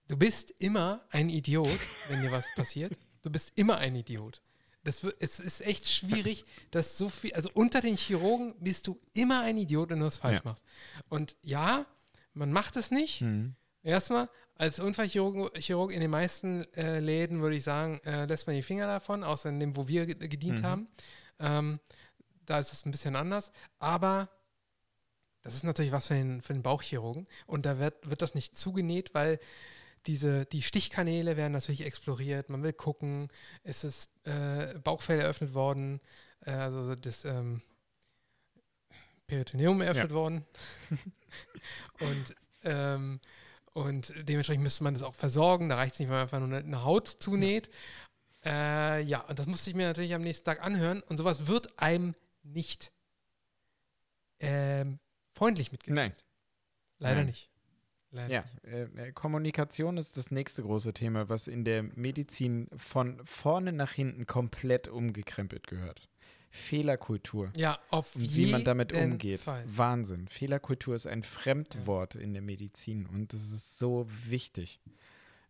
du 0.08 0.16
bist 0.16 0.50
immer 0.58 1.04
ein 1.10 1.28
Idiot, 1.28 1.78
wenn 2.08 2.22
dir 2.22 2.32
was 2.32 2.46
passiert. 2.54 2.98
Du 3.22 3.30
bist 3.30 3.52
immer 3.54 3.76
ein 3.78 3.94
Idiot. 3.94 4.42
Das 4.84 5.04
wird, 5.04 5.16
es 5.20 5.38
ist 5.38 5.60
echt 5.60 5.88
schwierig, 5.88 6.44
dass 6.72 6.98
so 6.98 7.08
viel, 7.08 7.32
also 7.34 7.48
unter 7.54 7.80
den 7.80 7.96
Chirurgen 7.96 8.54
bist 8.58 8.88
du 8.88 8.98
immer 9.12 9.42
ein 9.42 9.56
Idiot, 9.56 9.90
wenn 9.90 10.00
du 10.00 10.06
was 10.06 10.16
falsch 10.16 10.40
Ja. 10.44 10.50
machst. 10.50 10.64
Und 11.08 11.36
ja, 11.42 11.86
man 12.34 12.50
macht 12.50 12.76
es 12.76 12.90
nicht. 12.90 13.20
Hm. 13.20 13.54
Erstmal, 13.84 14.28
als 14.56 14.80
Unfallchirurg 14.80 15.56
Chirurg 15.58 15.92
in 15.92 16.00
den 16.00 16.10
meisten 16.10 16.64
äh, 16.74 16.98
Läden 16.98 17.42
würde 17.42 17.56
ich 17.56 17.62
sagen, 17.64 18.00
äh, 18.04 18.26
lässt 18.26 18.46
man 18.48 18.56
die 18.56 18.62
Finger 18.62 18.86
davon, 18.86 19.22
außer 19.22 19.48
in 19.50 19.60
dem, 19.60 19.76
wo 19.76 19.86
wir 19.86 20.06
ge- 20.06 20.28
gedient 20.28 20.60
Mhm. 20.62 20.66
haben. 20.66 20.88
Ähm, 21.38 21.80
da 22.44 22.58
ist 22.58 22.72
es 22.72 22.84
ein 22.84 22.90
bisschen 22.90 23.14
anders. 23.16 23.52
Aber 23.78 24.28
das 25.42 25.54
ist 25.54 25.64
natürlich 25.64 25.92
was 25.92 26.06
für 26.06 26.14
den, 26.14 26.40
für 26.40 26.52
den 26.52 26.62
Bauchchirurgen. 26.62 27.26
Und 27.46 27.66
da 27.66 27.78
wird, 27.78 28.08
wird 28.08 28.22
das 28.22 28.34
nicht 28.34 28.56
zugenäht, 28.56 29.14
weil 29.14 29.38
diese, 30.06 30.46
die 30.46 30.62
Stichkanäle 30.62 31.36
werden 31.36 31.52
natürlich 31.52 31.82
exploriert. 31.82 32.48
Man 32.48 32.62
will 32.62 32.72
gucken, 32.72 33.28
ist 33.64 33.84
es 33.84 34.08
äh, 34.24 34.78
Bauchfell 34.78 35.20
eröffnet 35.20 35.54
worden, 35.54 36.00
äh, 36.44 36.50
also 36.50 36.94
das 36.94 37.24
ähm, 37.24 37.60
Peritoneum 39.26 39.80
eröffnet 39.80 40.12
worden. 40.12 40.44
und, 42.00 42.34
ähm, 42.64 43.20
und 43.72 44.12
dementsprechend 44.16 44.62
müsste 44.62 44.84
man 44.84 44.94
das 44.94 45.02
auch 45.02 45.14
versorgen. 45.14 45.68
Da 45.68 45.76
reicht 45.76 45.94
es 45.94 46.00
nicht, 46.00 46.08
wenn 46.08 46.16
man 46.16 46.22
einfach 46.22 46.40
nur 46.40 46.48
eine, 46.48 46.58
eine 46.58 46.84
Haut 46.84 47.08
zunäht. 47.08 47.68
Ja. 48.44 48.96
Äh, 48.96 49.02
ja, 49.02 49.20
und 49.20 49.38
das 49.38 49.46
musste 49.46 49.70
ich 49.70 49.76
mir 49.76 49.86
natürlich 49.86 50.14
am 50.14 50.22
nächsten 50.22 50.44
Tag 50.44 50.62
anhören. 50.62 51.00
Und 51.02 51.16
sowas 51.16 51.46
wird 51.46 51.78
einem 51.78 52.14
nicht 52.42 52.92
ähm, 54.40 54.98
freundlich 55.42 55.72
mitgeteilt. 55.72 55.96
Nein. 55.96 56.12
Leider 56.98 57.16
Nein. 57.16 57.26
nicht. 57.26 57.50
Leider 58.10 58.32
Ja, 58.32 58.42
nicht. 58.42 58.64
äh, 58.98 59.08
äh, 59.08 59.12
Kommunikation 59.12 59.96
ist 59.96 60.16
das 60.16 60.30
nächste 60.30 60.62
große 60.62 60.92
Thema, 60.92 61.28
was 61.28 61.46
in 61.48 61.64
der 61.64 61.82
Medizin 61.82 62.68
von 62.76 63.20
vorne 63.24 63.72
nach 63.72 63.92
hinten 63.92 64.26
komplett 64.26 64.86
umgekrempelt 64.88 65.66
gehört. 65.66 66.08
Fehlerkultur. 66.50 67.50
Ja, 67.56 67.78
auf 67.88 68.14
Und 68.14 68.34
wie 68.36 68.50
man 68.50 68.62
damit 68.64 68.92
jeden 68.92 69.12
umgeht. 69.12 69.40
Fall. 69.40 69.64
Wahnsinn. 69.66 70.28
Fehlerkultur 70.28 70.94
ist 70.94 71.06
ein 71.06 71.22
Fremdwort 71.22 72.14
in 72.14 72.34
der 72.34 72.42
Medizin 72.42 73.06
und 73.06 73.32
es 73.32 73.50
ist 73.50 73.78
so 73.78 74.06
wichtig, 74.26 74.78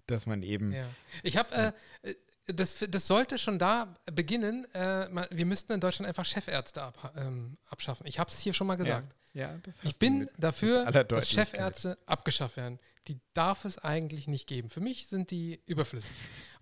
dass 0.07 0.27
man 0.27 0.43
eben. 0.45 0.71
Ja. 0.73 0.89
Ich 1.25 1.37
habe, 1.37 1.53
äh, 1.55 1.73
äh, 2.11 2.15
das, 2.47 2.85
das 2.89 3.07
sollte 3.07 3.39
schon 3.39 3.59
da 3.59 3.95
beginnen. 4.13 4.67
Äh, 4.75 5.09
wir 5.31 5.47
müssten 5.47 5.73
in 5.73 5.81
Deutschland 5.81 6.09
einfach 6.09 6.27
Chefärzte 6.27 6.83
ab, 6.83 7.13
ähm, 7.17 7.57
abschaffen. 7.67 8.07
Ich 8.07 8.19
habe 8.19 8.31
es 8.31 8.39
hier 8.39 8.53
schon 8.55 8.67
mal 8.67 8.77
gesagt. 8.77 9.15
Ja, 9.35 9.59
hast 9.67 9.85
Ich 9.85 9.99
bin 9.99 10.21
mit- 10.21 10.31
dafür, 10.37 10.87
aller 10.87 11.05
dass. 11.05 11.31
Chefärzte 11.31 11.97
abgeschafft 12.07 12.57
werden. 12.57 12.79
Die 13.09 13.19
darf 13.33 13.65
es 13.65 13.79
eigentlich 13.79 14.29
nicht 14.29 14.47
geben. 14.47 14.69
Für 14.69 14.81
mich 14.81 15.09
sind 15.09 15.31
die 15.31 15.61
überflüssig 15.67 16.13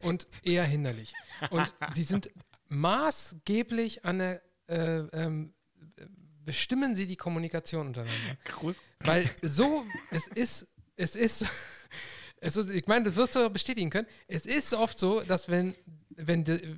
und 0.01 0.27
eher 0.43 0.65
hinderlich. 0.65 1.13
Und 1.51 1.73
die 1.97 2.05
sind 2.05 2.31
maßgeblich 2.69 4.05
an 4.05 4.19
der, 4.21 4.43
äh, 4.69 4.99
ähm, 5.13 5.53
bestimmen 6.45 6.95
sie 6.95 7.07
die 7.07 7.17
Kommunikation 7.17 7.89
untereinander. 7.89 8.37
Gruß. 8.45 8.77
Weil 9.01 9.29
so, 9.43 9.85
es 10.11 10.27
ist, 10.29 10.69
es 10.97 11.17
ist, 11.17 11.47
es 12.41 12.57
ist 12.57 12.71
ich 12.71 12.87
meine, 12.87 13.05
das 13.05 13.17
wirst 13.17 13.37
du 13.37 13.49
bestätigen 13.51 13.91
können, 13.91 14.07
es 14.29 14.47
ist 14.47 14.73
oft 14.75 14.99
so, 14.99 15.21
dass 15.21 15.49
wenn, 15.49 15.75
wenn, 16.11 16.45
die, 16.45 16.77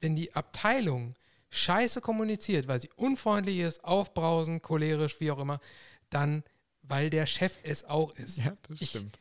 wenn 0.00 0.16
die 0.16 0.34
Abteilung 0.34 1.14
scheiße 1.50 2.00
kommuniziert, 2.00 2.68
weil 2.68 2.80
sie 2.80 2.90
unfreundlich 2.96 3.58
ist, 3.58 3.84
aufbrausend, 3.84 4.62
cholerisch, 4.62 5.20
wie 5.20 5.30
auch 5.30 5.38
immer, 5.40 5.60
dann, 6.08 6.44
weil 6.82 7.10
der 7.10 7.26
Chef 7.26 7.58
es 7.62 7.84
auch 7.84 8.12
ist. 8.14 8.38
Ja, 8.38 8.56
das 8.68 8.80
Ich- 8.80 8.90
stimmt. 8.90 9.18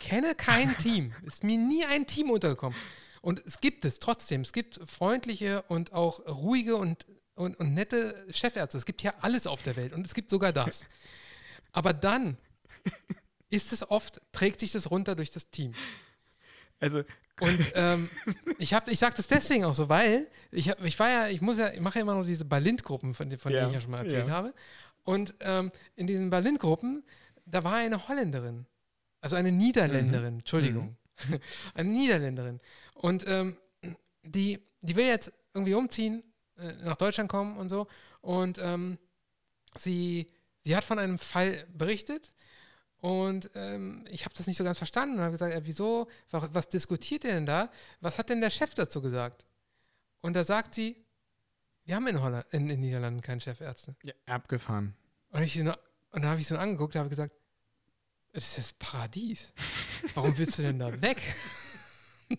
Kenne 0.00 0.36
kein 0.36 0.76
Team, 0.78 1.12
ist 1.26 1.42
mir 1.42 1.58
nie 1.58 1.84
ein 1.84 2.06
Team 2.06 2.30
untergekommen. 2.30 2.78
Und 3.20 3.44
es 3.44 3.60
gibt 3.60 3.84
es 3.84 3.98
trotzdem. 3.98 4.42
Es 4.42 4.52
gibt 4.52 4.78
freundliche 4.88 5.62
und 5.62 5.92
auch 5.92 6.20
ruhige 6.26 6.76
und, 6.76 7.04
und, 7.34 7.58
und 7.58 7.74
nette 7.74 8.14
Chefärzte. 8.30 8.78
Es 8.78 8.86
gibt 8.86 9.02
ja 9.02 9.12
alles 9.22 9.48
auf 9.48 9.62
der 9.64 9.74
Welt 9.74 9.92
und 9.92 10.06
es 10.06 10.14
gibt 10.14 10.30
sogar 10.30 10.52
das. 10.52 10.86
Aber 11.72 11.92
dann 11.92 12.36
ist 13.50 13.72
es 13.72 13.88
oft, 13.90 14.20
trägt 14.32 14.60
sich 14.60 14.72
das 14.72 14.90
runter 14.90 15.14
durch 15.16 15.30
das 15.30 15.50
Team. 15.50 15.74
Also, 16.80 17.02
Und 17.40 17.58
ähm, 17.74 18.08
ich 18.58 18.74
habe, 18.74 18.90
ich 18.90 18.98
sage 18.98 19.14
das 19.16 19.26
deswegen 19.26 19.64
auch 19.64 19.74
so, 19.74 19.88
weil 19.88 20.26
ich, 20.50 20.68
hab, 20.70 20.82
ich 20.84 20.98
war 20.98 21.08
ja, 21.08 21.28
ich 21.28 21.40
muss 21.40 21.58
ja, 21.58 21.72
ich 21.72 21.80
mache 21.80 21.96
ja 21.98 22.02
immer 22.02 22.14
noch 22.14 22.24
diese 22.24 22.44
Berlin-Gruppen, 22.44 23.14
von, 23.14 23.28
denen- 23.30 23.38
von 23.40 23.52
Ja, 23.52 23.60
denen 23.60 23.70
ich 23.70 23.74
ja 23.76 23.80
schon 23.80 23.90
mal 23.90 24.04
erzählt 24.04 24.26
ja. 24.28 24.32
habe. 24.32 24.54
Und 25.04 25.34
ähm, 25.40 25.72
in 25.96 26.06
diesen 26.06 26.30
Berlin-Gruppen, 26.30 27.04
da 27.46 27.64
war 27.64 27.74
eine 27.76 28.08
Holländerin, 28.08 28.66
also 29.20 29.36
eine 29.36 29.50
Niederländerin, 29.52 30.34
Mhm. 30.34 30.38
Entschuldigung, 30.40 30.96
eine 31.74 31.88
Niederländerin. 31.88 32.60
Und 32.94 33.24
ähm, 33.26 33.56
die, 34.22 34.58
die 34.82 34.96
will 34.96 35.06
jetzt 35.06 35.32
irgendwie 35.54 35.74
umziehen, 35.74 36.22
äh, 36.58 36.72
nach 36.84 36.96
Deutschland 36.96 37.30
kommen 37.30 37.56
und 37.56 37.68
so. 37.70 37.86
Und 38.20 38.58
ähm, 38.58 38.98
sie, 39.78 40.26
sie 40.64 40.76
hat 40.76 40.84
von 40.84 40.98
einem 40.98 41.18
Fall 41.18 41.66
berichtet 41.72 42.32
und 43.00 43.50
ähm, 43.54 44.04
ich 44.10 44.24
habe 44.24 44.34
das 44.36 44.46
nicht 44.46 44.56
so 44.56 44.64
ganz 44.64 44.78
verstanden 44.78 45.16
und 45.16 45.22
habe 45.22 45.32
gesagt, 45.32 45.54
äh, 45.54 45.60
wieso, 45.64 46.08
was, 46.30 46.52
was 46.52 46.68
diskutiert 46.68 47.24
ihr 47.24 47.32
denn 47.32 47.46
da? 47.46 47.70
Was 48.00 48.18
hat 48.18 48.28
denn 48.28 48.40
der 48.40 48.50
Chef 48.50 48.74
dazu 48.74 49.00
gesagt? 49.00 49.44
Und 50.20 50.34
da 50.34 50.44
sagt 50.44 50.74
sie, 50.74 50.96
wir 51.84 51.94
haben 51.94 52.06
in 52.08 52.20
Holland, 52.20 52.44
in, 52.50 52.68
in 52.68 52.80
Niederlanden 52.80 53.20
keine 53.20 53.40
Chefärzte. 53.40 53.96
Ja, 54.02 54.12
abgefahren. 54.26 54.94
Und, 55.30 55.42
ich, 55.42 55.58
und 55.58 55.68
da 56.12 56.28
habe 56.28 56.40
ich 56.40 56.48
so 56.48 56.56
angeguckt 56.56 56.94
und 56.94 57.00
habe 57.00 57.10
gesagt, 57.10 57.34
das 58.32 58.44
ist 58.44 58.58
das 58.58 58.72
Paradies. 58.74 59.52
Warum 60.14 60.36
willst 60.36 60.58
du 60.58 60.62
denn 60.62 60.78
da 60.78 61.00
weg? 61.00 61.22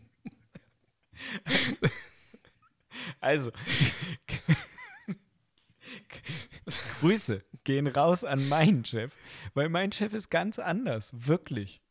Also, 3.19 3.51
Grüße 6.99 7.43
gehen 7.63 7.87
raus 7.87 8.23
an 8.23 8.47
meinen 8.49 8.85
Chef, 8.85 9.11
weil 9.53 9.69
mein 9.69 9.91
Chef 9.91 10.13
ist 10.13 10.29
ganz 10.29 10.59
anders, 10.59 11.11
wirklich. 11.13 11.81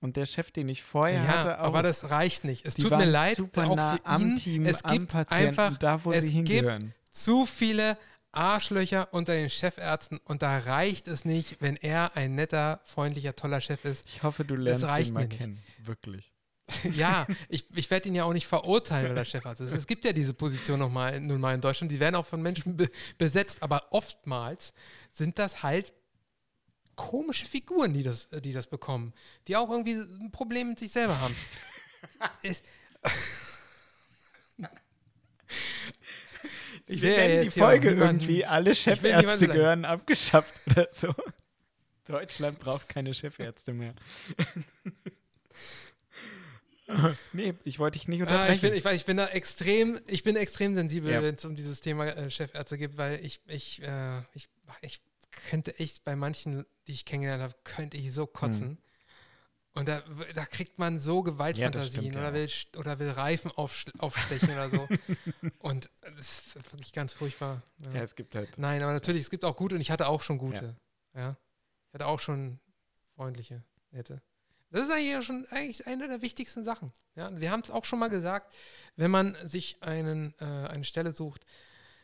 Und 0.00 0.16
der 0.16 0.26
Chef, 0.26 0.50
den 0.50 0.68
ich 0.68 0.82
vorher 0.82 1.22
ja, 1.22 1.28
hatte, 1.28 1.60
auch. 1.60 1.64
aber 1.64 1.82
das 1.82 2.10
reicht 2.10 2.44
nicht. 2.44 2.66
Es 2.66 2.74
tut 2.74 2.90
mir 2.90 3.06
leid, 3.06 3.38
super 3.38 3.70
auch 3.70 3.76
nah 3.76 3.96
für 3.96 4.06
am 4.06 4.22
ihn. 4.22 4.36
Team, 4.36 4.66
es 4.66 4.82
gibt 4.82 5.08
Patienten, 5.08 5.32
einfach 5.32 5.76
da, 5.78 6.04
wo 6.04 6.12
es 6.12 6.22
sie 6.22 6.32
gibt 6.32 6.48
hingehören. 6.50 6.94
zu 7.10 7.46
viele 7.46 7.96
Arschlöcher 8.32 9.08
unter 9.12 9.32
den 9.32 9.48
Chefärzten 9.48 10.18
und 10.24 10.42
da 10.42 10.58
reicht 10.58 11.08
es 11.08 11.24
nicht, 11.24 11.62
wenn 11.62 11.76
er 11.76 12.16
ein 12.16 12.34
netter, 12.34 12.80
freundlicher, 12.84 13.34
toller 13.34 13.62
Chef 13.62 13.84
ist. 13.84 14.04
Ich 14.06 14.22
hoffe, 14.22 14.44
du 14.44 14.54
lernst 14.54 14.84
ihn 14.84 15.14
mal 15.14 15.26
kennen. 15.26 15.62
Wirklich. 15.82 16.35
Ja, 16.94 17.26
ich, 17.48 17.64
ich 17.74 17.90
werde 17.90 18.08
ihn 18.08 18.14
ja 18.14 18.24
auch 18.24 18.32
nicht 18.32 18.46
verurteilen, 18.46 19.10
weil 19.10 19.18
er 19.18 19.24
Chefarzt 19.24 19.60
ist. 19.60 19.72
Es 19.72 19.86
gibt 19.86 20.04
ja 20.04 20.12
diese 20.12 20.34
Position 20.34 20.78
noch 20.78 20.90
mal, 20.90 21.20
nun 21.20 21.40
mal 21.40 21.54
in 21.54 21.60
Deutschland, 21.60 21.92
die 21.92 22.00
werden 22.00 22.16
auch 22.16 22.26
von 22.26 22.42
Menschen 22.42 22.76
be 22.76 22.90
besetzt, 23.18 23.62
aber 23.62 23.86
oftmals 23.90 24.72
sind 25.12 25.38
das 25.38 25.62
halt 25.62 25.92
komische 26.96 27.46
Figuren, 27.46 27.92
die 27.92 28.02
das, 28.02 28.28
die 28.42 28.52
das 28.52 28.66
bekommen, 28.66 29.12
die 29.46 29.56
auch 29.56 29.70
irgendwie 29.70 29.94
ein 29.94 30.30
Problem 30.32 30.68
mit 30.68 30.78
sich 30.78 30.90
selber 30.90 31.20
haben. 31.20 31.36
es, 32.42 32.62
Ich 36.88 37.02
will 37.02 37.10
ja 37.10 37.42
die 37.42 37.50
Folge 37.50 37.90
irgendwie, 37.90 38.44
alle 38.44 38.74
Chefärzte 38.74 39.48
gehören 39.48 39.84
abgeschafft 39.84 40.60
oder 40.66 40.88
so. 40.90 41.14
Deutschland 42.04 42.60
braucht 42.60 42.88
keine 42.88 43.12
Chefärzte 43.12 43.72
mehr. 43.72 43.94
nee, 47.32 47.54
ich 47.64 47.78
wollte 47.78 47.98
dich 47.98 48.08
nicht 48.08 48.20
Ah, 48.22 48.24
unterbrechen. 48.24 48.54
ich, 48.54 48.60
bin, 48.60 48.74
ich, 48.74 49.00
ich 49.00 49.04
bin 49.06 49.16
da 49.16 49.26
extrem, 49.28 49.98
ich 50.06 50.22
bin 50.22 50.36
extrem 50.36 50.74
sensibel, 50.74 51.10
Ja. 51.12 51.22
wenn 51.22 51.34
es 51.34 51.44
um 51.44 51.54
dieses 51.54 51.80
Thema 51.80 52.06
äh, 52.06 52.30
Chefärzte 52.30 52.78
geht, 52.78 52.96
weil 52.96 53.24
ich, 53.24 53.40
ich, 53.46 53.82
äh, 53.82 54.20
ich, 54.34 54.48
ich 54.82 55.00
könnte 55.50 55.78
echt 55.78 56.04
bei 56.04 56.16
manchen, 56.16 56.64
die 56.86 56.92
ich 56.92 57.04
kennengelernt 57.04 57.42
habe, 57.42 57.54
könnte 57.64 57.96
ich 57.96 58.12
so 58.12 58.26
kotzen. 58.26 58.78
Und 59.74 59.88
da, 59.88 60.02
da 60.34 60.46
kriegt 60.46 60.78
man 60.78 61.00
so 61.00 61.22
Gewaltfantasien 61.22 61.90
stimmt, 61.90 62.14
ja 62.14 62.20
oder, 62.20 62.28
auch. 62.30 62.32
will, 62.34 62.46
st- 62.46 62.76
oder 62.78 62.98
will 62.98 63.10
Reifen 63.10 63.50
aufstechen 63.50 64.48
oder 64.50 64.70
so. 64.70 64.88
Und 65.58 65.90
das 66.00 66.46
ist 66.56 66.72
wirklich 66.72 66.92
ganz 66.94 67.12
furchtbar. 67.12 67.62
Ja. 67.84 67.90
ja, 67.96 68.02
es 68.02 68.14
gibt 68.16 68.34
halt. 68.34 68.56
Nein, 68.56 68.82
aber 68.82 68.94
natürlich, 68.94 69.20
es 69.20 69.28
gibt 69.28 69.44
auch 69.44 69.54
gute 69.54 69.74
und 69.74 69.82
ich 69.82 69.90
hatte 69.90 70.06
auch 70.08 70.22
schon 70.22 70.38
gute. 70.38 70.76
Ja. 71.14 71.36
Ich 71.88 71.94
hatte 71.94 72.06
auch 72.06 72.20
schon 72.20 72.58
freundliche, 73.16 73.62
nette. 73.90 74.22
Das 74.76 74.88
ist 74.88 74.92
eigentlich 74.92 75.24
schon 75.24 75.46
eigentlich 75.46 75.86
eine 75.86 76.06
der 76.06 76.20
wichtigsten 76.20 76.62
Sachen. 76.62 76.92
Ja, 77.14 77.30
wir 77.40 77.50
haben 77.50 77.60
es 77.62 77.70
auch 77.70 77.86
schon 77.86 77.98
mal 77.98 78.10
gesagt, 78.10 78.54
wenn 78.96 79.10
man 79.10 79.34
sich 79.48 79.82
einen, 79.82 80.34
äh, 80.38 80.44
eine 80.44 80.84
Stelle 80.84 81.14
sucht, 81.14 81.46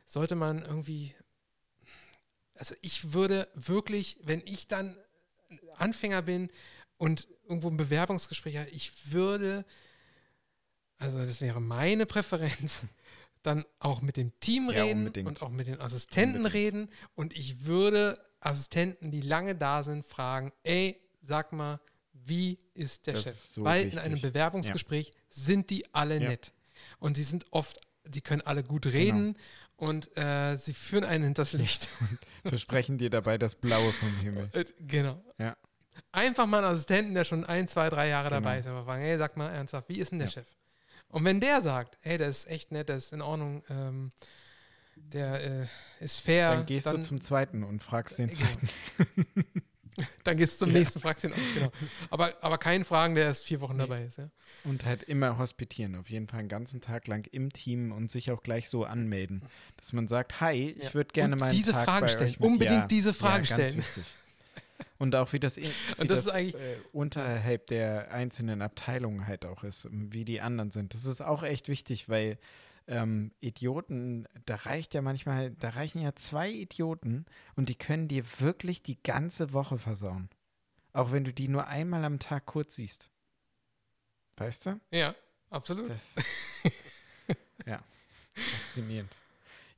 sollte 0.07 0.37
man 0.37 0.63
irgendwie, 0.63 1.15
also 2.55 2.75
ich 2.81 3.13
würde 3.13 3.47
wirklich, 3.53 4.17
wenn 4.23 4.41
ich 4.47 4.69
dann 4.69 4.97
Anfänger 5.77 6.23
bin 6.23 6.49
und 6.97 7.29
irgendwo 7.45 7.69
ein 7.69 7.77
Bewerbungsgespräch 7.77 8.57
habe, 8.57 8.71
ich 8.71 9.13
würde, 9.13 9.67
also 10.97 11.19
das 11.19 11.43
wäre 11.43 11.61
meine 11.61 12.07
Präferenz, 12.07 12.85
dann 13.43 13.67
auch 13.81 14.01
mit 14.01 14.17
dem 14.17 14.33
Team 14.41 14.71
Ja, 14.71 14.85
reden 14.85 15.01
unbedingt. 15.01 15.29
und 15.29 15.43
auch 15.43 15.51
mit 15.51 15.67
den 15.67 15.79
Assistenten 15.79 16.39
Unbedingt. 16.47 16.55
reden 16.55 16.89
und 17.17 17.35
ich 17.37 17.67
würde 17.67 18.19
Assistenten, 18.41 19.11
die 19.11 19.21
lange 19.21 19.55
da 19.57 19.83
sind, 19.83 20.07
fragen, 20.07 20.55
ey, 20.63 20.99
sag 21.21 21.53
mal, 21.53 21.79
wie 22.25 22.59
ist 22.75 23.07
der 23.07 23.15
Das 23.15 23.23
Chef? 23.25 23.33
ist 23.33 23.55
so 23.55 23.65
Weil 23.65 23.85
wichtig. 23.85 23.93
in 23.95 23.99
einem 24.05 24.21
Bewerbungsgespräch 24.21 25.13
sind 25.31 25.71
die 25.71 25.93
alle 25.95 26.21
Ja. 26.21 26.29
nett. 26.31 26.53
Und 26.99 27.17
sie 27.17 27.23
sind 27.23 27.47
oft, 27.51 27.81
sie 28.13 28.21
können 28.21 28.43
alle 28.43 28.63
gut 28.65 28.87
reden 28.87 29.37
und 29.77 30.17
äh, 30.17 30.57
sie 30.57 30.75
führen 30.75 31.05
einen 31.05 31.25
hinters 31.25 31.53
Licht. 31.53 31.89
Versprechen 32.45 32.99
dir 32.99 33.11
dabei 33.11 33.39
das 33.39 33.55
Blaue 33.55 33.93
vom 33.93 34.15
Himmel. 34.19 34.49
Äh, 34.53 34.65
genau. 34.81 35.23
Ja. 35.39 35.57
Einfach 36.11 36.47
mal 36.47 36.59
einen 36.65 36.75
Assistenten, 36.75 37.15
der 37.15 37.25
schon 37.25 37.45
ein, 37.45 37.69
zwei, 37.69 37.91
drei 37.91 38.09
Jahre 38.09 38.29
Genau. 38.29 38.41
dabei 38.41 38.59
ist, 38.59 38.67
aber 38.67 38.85
fragen, 38.85 39.03
hey, 39.03 39.19
sag 39.19 39.37
mal 39.37 39.51
ernsthaft, 39.51 39.89
wie 39.89 39.99
ist 39.99 40.11
denn 40.13 40.19
der 40.19 40.29
Ja. 40.29 40.33
Chef? 40.33 40.47
Und 41.09 41.25
wenn 41.25 41.41
der 41.41 41.61
sagt, 41.61 41.99
hey, 42.01 42.17
der 42.19 42.29
ist 42.29 42.47
echt 42.49 42.73
nett, 42.73 42.89
der 42.89 42.97
ist 42.97 43.13
in 43.13 43.21
Ordnung, 43.21 43.63
ähm, 43.69 44.11
der 44.97 45.63
äh, 45.63 45.67
ist 46.01 46.21
fair, 46.21 46.55
Dann 46.57 46.67
gehst 46.67 46.87
dann, 46.87 46.97
du 46.97 47.03
zum 47.03 47.21
zweiten 47.21 47.63
und 47.65 47.83
fragst 47.83 48.19
den 48.19 48.31
Genau. 48.31 48.49
dann 50.25 50.37
gehst 50.37 50.55
du 50.61 50.65
zum 50.67 50.73
Ja. 50.73 50.79
nächsten, 50.81 51.01
auch, 51.07 51.15
genau. 51.55 51.71
Aber, 52.11 52.33
aber 52.41 52.59
keinen 52.59 52.85
fragen, 52.85 53.15
der 53.15 53.25
erst 53.25 53.45
vier 53.45 53.61
Wochen 53.61 53.75
Nee. 53.77 53.83
dabei 53.83 54.05
ist. 54.05 54.19
Ja? 54.19 54.31
Und 54.65 54.85
halt 54.85 55.03
immer 55.03 55.39
hospitieren, 55.39 55.95
auf 55.97 56.09
jeden 56.11 56.29
Fall 56.29 56.41
einen 56.41 56.49
ganzen 56.49 56.81
Tag 56.81 57.07
lang 57.09 57.27
im 57.33 57.53
Team 57.53 57.93
und 57.93 58.11
sich 58.11 58.31
auch 58.31 58.43
gleich 58.43 58.69
so 58.69 58.85
anmelden. 58.85 59.43
Dass 59.77 59.93
man 59.93 60.09
sagt, 60.09 60.41
hi, 60.41 60.71
ich 60.79 60.85
Ja. 60.85 60.95
würde 60.95 61.11
gerne 61.13 61.37
mal 61.37 61.49
diese 61.51 61.73
Tag 61.73 61.85
Fragen 61.85 62.07
bei 62.07 62.13
stellen. 62.13 62.37
Unbedingt 62.39 62.91
diese 62.91 63.13
Fragen 63.15 63.45
stellen. 63.45 63.77
Wichtig. 63.79 64.05
Und 64.99 65.15
auch 65.17 65.33
wie 65.33 65.41
das, 65.41 65.57
wie 65.57 65.67
Und 65.99 66.11
das 66.11 66.29
eigentlich- 66.29 66.55
äh, 66.55 66.77
unterhalb 66.93 67.67
der 67.67 68.11
einzelnen 68.13 68.63
Abteilungen 68.63 69.27
halt 69.27 69.45
auch 69.45 69.65
ist, 69.65 69.89
wie 69.91 70.25
die 70.25 70.41
anderen 70.41 70.71
sind. 70.71 70.95
Das 70.95 71.05
ist 71.05 71.21
auch 71.21 71.43
echt 71.43 71.69
wichtig, 71.69 72.09
weil 72.09 72.39
ähm, 72.87 73.33
Idioten, 73.41 74.27
da 74.47 74.57
reicht 74.57 74.95
ja 74.95 75.03
manchmal, 75.03 75.53
da 75.53 75.71
reichen 75.71 76.01
ja 76.01 76.15
zwei 76.15 76.51
Idioten 76.51 77.27
und 77.57 77.69
die 77.69 77.75
können 77.75 78.09
dir 78.09 78.25
wirklich 78.41 78.83
die 78.83 79.03
ganze 79.03 79.53
Woche 79.53 79.79
versauen. 79.79 80.29
Auch 80.93 81.13
wenn 81.13 81.25
du 81.25 81.33
die 81.33 81.49
nur 81.49 81.67
einmal 81.67 82.05
am 82.05 82.19
Tag 82.19 82.47
kurz 82.47 82.77
siehst. 82.77 83.11
Weißt 84.37 84.67
du? 84.67 84.81
Ja, 84.91 85.15
absolut. 85.51 85.89
Das, 85.89 86.15
ja, 87.67 87.83
faszinierend. 88.35 89.15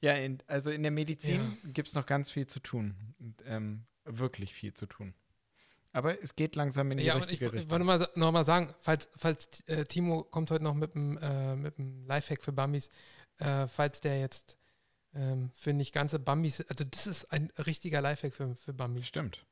Ja, 0.00 0.14
in, 0.14 0.38
also 0.46 0.70
in 0.70 0.82
der 0.82 0.90
Medizin 0.90 1.56
gibt 1.64 1.88
es 1.88 1.94
noch 1.94 2.06
ganz 2.06 2.30
viel 2.30 2.46
zu 2.46 2.60
tun. 2.60 2.94
Und, 3.18 3.42
ähm, 3.46 3.86
wirklich 4.04 4.52
viel 4.54 4.74
zu 4.74 4.86
tun. 4.86 5.14
Aber 5.94 6.20
es 6.22 6.34
geht 6.36 6.56
langsam 6.56 6.90
in 6.90 6.98
die 6.98 7.04
Ja, 7.04 7.16
ich, 7.16 7.22
richtige 7.28 7.46
ich 7.46 7.52
Richtung. 7.52 7.70
wollte 7.70 7.84
mal, 7.84 8.08
noch 8.16 8.32
mal 8.32 8.44
sagen, 8.44 8.74
falls, 8.80 9.08
falls 9.16 9.60
äh, 9.66 9.84
Timo 9.84 10.24
kommt 10.24 10.50
heute 10.50 10.64
noch 10.64 10.74
mit 10.74 10.94
einem 10.96 11.16
äh, 11.18 11.56
mit 11.56 11.74
Lifehack 11.78 12.42
für 12.42 12.52
Bambis, 12.52 12.90
äh, 13.38 13.66
falls 13.68 14.00
der 14.00 14.18
jetzt 14.20 14.56
ähm, 15.14 15.50
für 15.54 15.72
nicht 15.72 15.94
ganze 15.94 16.18
Bambis, 16.18 16.60
also 16.68 16.82
das 16.84 17.06
ist 17.06 17.32
ein 17.32 17.50
richtiger 17.64 18.00
Lifehack 18.00 18.34
für, 18.34 18.56
für 18.56 18.74
Bambis. 18.74 19.06
Stimmt. 19.06 19.46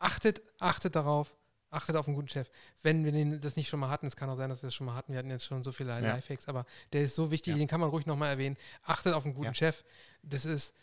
Achtet, 0.00 0.42
achtet 0.58 0.96
darauf, 0.96 1.34
achtet 1.70 1.96
auf 1.96 2.06
einen 2.06 2.14
guten 2.16 2.28
Chef. 2.28 2.50
Wenn 2.82 3.04
wir 3.04 3.12
den, 3.12 3.40
das 3.40 3.56
nicht 3.56 3.68
schon 3.68 3.80
mal 3.80 3.88
hatten, 3.88 4.06
es 4.06 4.16
kann 4.16 4.28
auch 4.28 4.36
sein, 4.36 4.50
dass 4.50 4.60
wir 4.62 4.66
das 4.66 4.74
schon 4.74 4.86
mal 4.86 4.94
hatten, 4.94 5.12
wir 5.12 5.18
hatten 5.18 5.30
jetzt 5.30 5.44
schon 5.46 5.64
so 5.64 5.72
viele 5.72 5.90
Ja. 5.90 5.98
Lifehacks, 6.00 6.46
aber 6.46 6.66
der 6.92 7.02
ist 7.02 7.14
so 7.14 7.30
wichtig, 7.30 7.52
Ja. 7.54 7.58
den 7.58 7.68
kann 7.68 7.80
man 7.80 7.88
ruhig 7.90 8.04
nochmal 8.04 8.28
erwähnen. 8.30 8.56
Achtet 8.82 9.14
auf 9.14 9.24
einen 9.24 9.34
guten 9.34 9.46
Ja. 9.46 9.54
Chef. 9.54 9.82
Das 10.22 10.44
ist 10.44 10.74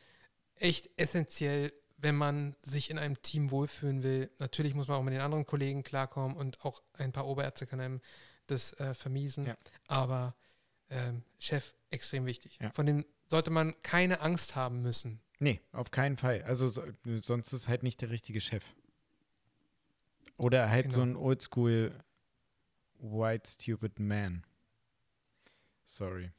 echt 0.56 0.90
essentiell, 0.98 1.72
wenn 2.02 2.16
man 2.16 2.56
sich 2.64 2.90
in 2.90 2.98
einem 2.98 3.22
Team 3.22 3.52
wohlfühlen 3.52 4.04
will. 4.04 4.30
Natürlich 4.40 4.74
muss 4.74 4.88
man 4.88 4.98
auch 4.98 5.04
mit 5.04 5.14
den 5.14 5.22
anderen 5.22 5.46
Kollegen 5.46 5.84
klarkommen 5.84 6.36
und 6.36 6.64
auch 6.66 6.82
ein 6.94 7.12
paar 7.12 7.28
Oberärzte 7.28 7.68
können 7.68 7.82
einem 7.82 8.02
das 8.48 8.74
äh, 8.80 8.94
vermiesen. 8.94 9.46
Ja. 9.46 9.58
Aber 9.88 10.36
ähm, 10.90 11.24
Chef, 11.40 11.74
extrem 11.92 12.26
wichtig. 12.26 12.58
Ja. 12.60 12.72
Von 12.72 12.86
dem 12.86 13.06
sollte 13.28 13.52
man 13.52 13.80
keine 13.84 14.22
Angst 14.22 14.56
haben 14.56 14.82
müssen. 14.82 15.22
Nee, 15.40 15.62
auf 15.72 15.92
keinen 15.92 16.18
Fall. 16.18 16.44
Also 16.44 16.70
so, 16.70 16.84
sonst 17.22 17.54
ist 17.54 17.68
halt 17.68 17.84
nicht 17.84 18.02
der 18.02 18.10
richtige 18.10 18.42
Chef. 18.42 18.66
Oder 20.38 20.70
halt 20.70 20.86
Genau. 20.86 20.96
so 20.96 21.02
ein 21.04 21.16
oldschool 21.16 21.94
white 23.00 23.50
stupid 23.50 24.00
man. 24.00 24.44
Sorry. 25.86 26.32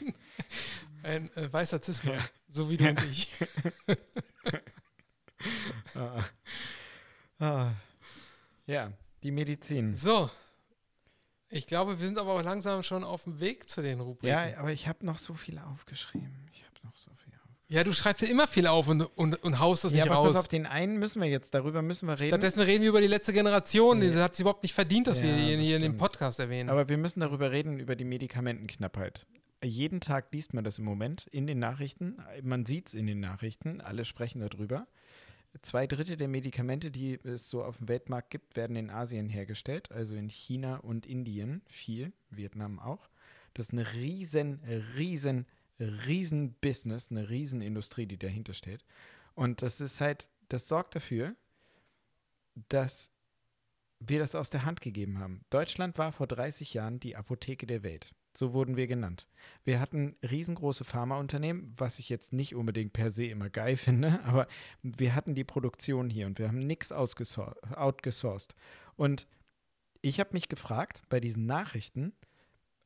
Ein 1.06 1.30
äh, 1.36 1.52
weißer 1.52 1.80
Cis-Mann, 1.82 2.16
Ja. 2.16 2.24
so 2.48 2.68
wie 2.70 2.76
du 2.76 2.88
und 2.88 3.04
ich. 3.04 3.28
Ah. 5.94 6.24
Ah. 7.38 7.70
Ja, 8.66 8.92
die 9.22 9.30
Medizin. 9.30 9.94
So. 9.94 10.30
Ich 11.48 11.66
glaube, 11.66 12.00
wir 12.00 12.06
sind 12.06 12.18
aber 12.18 12.32
auch 12.32 12.42
langsam 12.42 12.82
schon 12.82 13.04
auf 13.04 13.24
dem 13.24 13.38
Weg 13.38 13.68
zu 13.68 13.82
den 13.82 14.00
Rubriken. 14.00 14.26
Ja, 14.26 14.58
aber 14.58 14.72
ich 14.72 14.88
habe 14.88 15.06
noch 15.06 15.18
so 15.18 15.34
viel 15.34 15.58
aufgeschrieben. 15.58 16.48
Ich 16.52 16.64
habe 16.64 16.74
noch 16.82 16.96
so 16.96 17.10
viel 17.22 17.32
aufgeschrieben. 17.34 17.66
Ja, 17.68 17.84
du 17.84 17.92
schreibst 17.92 18.22
ja 18.22 18.28
immer 18.28 18.48
viel 18.48 18.66
auf 18.66 18.88
und, 18.88 19.02
und, 19.02 19.36
und 19.42 19.58
haust 19.60 19.84
das 19.84 19.92
Ja, 19.92 20.04
nicht 20.04 20.10
aber 20.10 20.20
raus. 20.20 20.32
pass 20.32 20.40
auf, 20.40 20.48
den 20.48 20.66
einen 20.66 20.98
müssen 20.98 21.20
wir 21.22 21.28
jetzt, 21.28 21.54
darüber 21.54 21.82
müssen 21.82 22.06
wir 22.08 22.18
reden. 22.18 22.30
Stattdessen 22.30 22.62
reden 22.62 22.82
wir 22.82 22.88
über 22.90 23.00
die 23.00 23.06
letzte 23.06 23.32
Generation. 23.32 23.98
Nee. 24.00 24.10
Die 24.10 24.16
hat 24.18 24.32
es 24.34 24.40
überhaupt 24.40 24.62
nicht 24.64 24.74
verdient, 24.74 25.06
dass 25.06 25.22
wir 25.22 25.30
Ja, 25.30 25.36
die 25.36 25.56
hier, 25.64 25.76
in 25.76 25.82
dem. 25.82 25.96
Podcast 25.96 26.40
erwähnen. 26.40 26.68
Aber 26.70 26.88
wir 26.88 26.96
müssen 26.98 27.20
darüber 27.20 27.52
reden, 27.52 27.78
über 27.78 27.94
die 27.94 28.04
Medikamentenknappheit. 28.04 29.24
Jeden 29.62 30.00
Tag 30.00 30.32
liest 30.32 30.54
man 30.54 30.64
das 30.64 30.78
im 30.78 30.84
Moment 30.84 31.26
in 31.26 31.46
den 31.46 31.58
Nachrichten. 31.58 32.18
Man 32.42 32.66
sieht 32.66 32.88
es 32.88 32.94
in 32.94 33.06
den 33.06 33.20
Nachrichten. 33.20 33.80
Alle 33.80 34.04
sprechen 34.04 34.40
darüber. 34.40 34.86
Zwei 35.62 35.86
Drittel 35.86 36.16
der 36.16 36.28
Medikamente, 36.28 36.90
die 36.90 37.18
es 37.24 37.48
so 37.48 37.64
auf 37.64 37.78
dem 37.78 37.88
Weltmarkt 37.88 38.30
gibt, 38.30 38.56
werden 38.56 38.76
in 38.76 38.90
Asien 38.90 39.28
hergestellt, 39.28 39.90
also 39.90 40.14
in 40.14 40.28
China 40.28 40.76
und 40.76 41.06
Indien 41.06 41.62
viel, 41.68 42.12
Vietnam 42.30 42.78
auch. 42.78 43.08
Das 43.54 43.66
ist 43.66 43.72
eine 43.72 43.90
riesen, 43.94 44.60
riesen, 44.96 45.46
riesen 45.80 46.54
Business, 46.60 47.10
eine 47.10 47.30
riesen 47.30 47.62
Industrie, 47.62 48.06
die 48.06 48.18
dahinter 48.18 48.52
steht. 48.52 48.84
Und 49.34 49.62
das 49.62 49.80
ist 49.80 50.00
halt, 50.00 50.28
das 50.48 50.68
sorgt 50.68 50.94
dafür, 50.94 51.34
dass 52.68 53.12
wir 53.98 54.18
das 54.18 54.34
aus 54.34 54.50
der 54.50 54.66
Hand 54.66 54.82
gegeben 54.82 55.18
haben. 55.18 55.40
Deutschland 55.48 55.96
war 55.96 56.12
vor 56.12 56.26
30 56.26 56.74
Jahren 56.74 57.00
die 57.00 57.16
Apotheke 57.16 57.66
der 57.66 57.82
Welt. 57.82 58.14
So 58.36 58.52
wurden 58.52 58.76
wir 58.76 58.86
genannt. 58.86 59.26
Wir 59.64 59.80
hatten 59.80 60.16
riesengroße 60.22 60.84
Pharmaunternehmen, 60.84 61.72
was 61.76 61.98
ich 61.98 62.08
jetzt 62.08 62.32
nicht 62.32 62.54
unbedingt 62.54 62.92
per 62.92 63.10
se 63.10 63.26
immer 63.26 63.48
geil 63.48 63.76
finde, 63.78 64.20
aber 64.24 64.46
wir 64.82 65.14
hatten 65.14 65.34
die 65.34 65.44
Produktion 65.44 66.10
hier 66.10 66.26
und 66.26 66.38
wir 66.38 66.48
haben 66.48 66.58
nichts 66.58 66.92
outgesourced. 66.92 68.54
Und 68.96 69.26
ich 70.02 70.20
habe 70.20 70.30
mich 70.32 70.48
gefragt 70.48 71.02
bei 71.08 71.20
diesen 71.20 71.46
Nachrichten, 71.46 72.12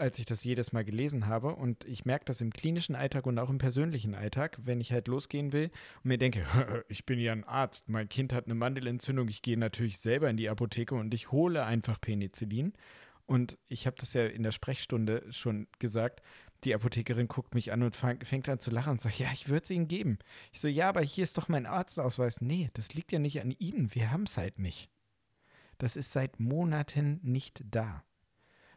als 0.01 0.19
ich 0.19 0.25
das 0.25 0.43
jedes 0.45 0.73
Mal 0.73 0.85
gelesen 0.85 1.27
habe. 1.27 1.55
Und 1.55 1.85
ich 1.85 2.05
merke 2.05 2.25
das 2.25 2.41
im 2.41 2.53
klinischen 2.53 2.95
Alltag 2.95 3.27
und 3.27 3.39
auch 3.39 3.51
im 3.51 3.59
persönlichen 3.59 4.15
Alltag, 4.15 4.59
wenn 4.63 4.81
ich 4.81 4.93
halt 4.93 5.09
losgehen 5.09 5.53
will 5.53 5.71
und 6.03 6.09
mir 6.09 6.19
denke, 6.19 6.45
ich 6.89 7.05
bin 7.07 7.19
ja 7.19 7.33
ein 7.33 7.45
Arzt, 7.45 7.89
mein 7.89 8.09
Kind 8.09 8.33
hat 8.33 8.47
eine 8.47 8.55
Mandelentzündung, 8.55 9.29
ich 9.29 9.43
gehe 9.43 9.59
natürlich 9.59 9.99
selber 9.99 10.31
in 10.31 10.37
die 10.37 10.49
Apotheke 10.49 10.95
und 10.95 11.13
ich 11.13 11.31
hole 11.31 11.65
einfach 11.65 12.01
Penicillin. 12.01 12.73
Und 13.31 13.59
ich 13.69 13.87
habe 13.87 13.95
das 13.97 14.13
ja 14.13 14.27
in 14.27 14.43
der 14.43 14.51
Sprechstunde 14.51 15.25
schon 15.33 15.69
gesagt. 15.79 16.21
Die 16.65 16.75
Apothekerin 16.75 17.29
guckt 17.29 17.55
mich 17.55 17.71
an 17.71 17.85
und 17.85 17.95
fang, 17.95 18.21
fängt 18.25 18.49
an 18.49 18.59
zu 18.59 18.73
lachen 18.73 18.91
und 18.91 19.01
sagt, 19.01 19.21
ja, 19.21 19.29
ich 19.33 19.49
würde 19.49 19.63
es 19.63 19.71
Ihnen 19.71 19.87
geben. 19.87 20.19
Ich 20.51 20.59
so, 20.59 20.67
ja, 20.67 20.89
aber 20.89 21.01
hier 21.01 21.23
ist 21.23 21.39
doch 21.39 21.49
mein 21.49 21.65
Arztausweis. 21.65 22.41
Nee, 22.41 22.71
das 22.73 22.93
liegt 22.93 23.13
ja 23.13 23.21
nicht 23.21 23.41
an 23.41 23.53
Ihnen. 23.53 23.95
Wir 23.95 24.11
haben 24.11 24.25
es 24.25 24.37
halt 24.37 24.59
nicht. 24.59 24.91
Das 25.79 25.95
ist 25.95 26.11
seit 26.11 26.41
Monaten 26.41 27.21
nicht 27.23 27.63
da. 27.71 28.03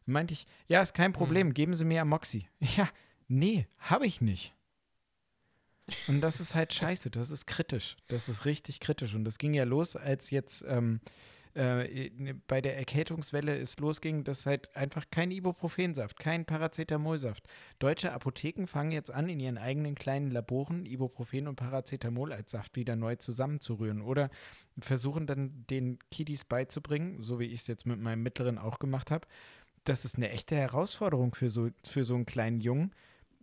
Meinte 0.05 0.35
ich, 0.35 0.45
ja, 0.67 0.83
ist 0.83 0.93
kein 0.93 1.13
Problem, 1.13 1.47
mhm. 1.47 1.53
geben 1.55 1.75
Sie 1.75 1.85
mir 1.85 2.03
Amoxi. 2.03 2.47
Ja, 2.77 2.87
nee, 3.27 3.67
habe 3.79 4.05
ich 4.05 4.21
nicht. 4.21 4.53
Und 6.07 6.21
das 6.21 6.39
ist 6.39 6.53
halt 6.53 6.75
scheiße, 6.75 7.09
das 7.09 7.31
ist 7.31 7.47
kritisch. 7.47 7.97
Das 8.07 8.29
ist 8.29 8.45
richtig 8.45 8.79
kritisch. 8.81 9.15
Und 9.15 9.25
das 9.25 9.39
ging 9.39 9.55
ja 9.55 9.63
los, 9.63 9.95
als 9.95 10.29
jetzt 10.29 10.63
ähm, 10.67 11.01
äh, 11.55 12.11
bei 12.47 12.61
der 12.61 12.77
Erkältungswelle 12.77 13.57
es 13.57 13.77
losging, 13.77 14.23
dass 14.23 14.45
halt 14.45 14.75
einfach 14.75 15.05
kein 15.11 15.31
Ibuprofensaft, 15.31 16.17
kein 16.19 16.45
Paracetamolsaft. 16.45 17.47
Deutsche 17.79 18.11
Apotheken 18.11 18.65
fangen 18.65 18.91
jetzt 18.91 19.11
an, 19.11 19.29
in 19.29 19.39
ihren 19.39 19.57
eigenen 19.57 19.95
kleinen 19.95 20.31
Laboren 20.31 20.85
Ibuprofen 20.85 21.47
und 21.47 21.55
Paracetamol 21.55 22.33
als 22.33 22.51
Saft 22.51 22.75
wieder 22.75 22.95
neu 22.95 23.15
zusammenzurühren 23.17 24.01
oder 24.01 24.29
versuchen 24.79 25.27
dann 25.27 25.65
den 25.69 25.99
Kiddies 26.09 26.43
beizubringen, 26.43 27.21
so 27.21 27.39
wie 27.39 27.45
ich 27.45 27.61
es 27.61 27.67
jetzt 27.67 27.85
mit 27.85 27.99
meinem 27.99 28.23
Mittleren 28.23 28.57
auch 28.57 28.79
gemacht 28.79 29.11
habe, 29.11 29.27
das 29.83 30.05
ist 30.05 30.15
eine 30.15 30.29
echte 30.29 30.55
Herausforderung 30.55 31.35
für 31.35 31.49
so, 31.49 31.69
für 31.83 32.03
so 32.03 32.15
einen 32.15 32.25
kleinen 32.25 32.61
Jungen, 32.61 32.95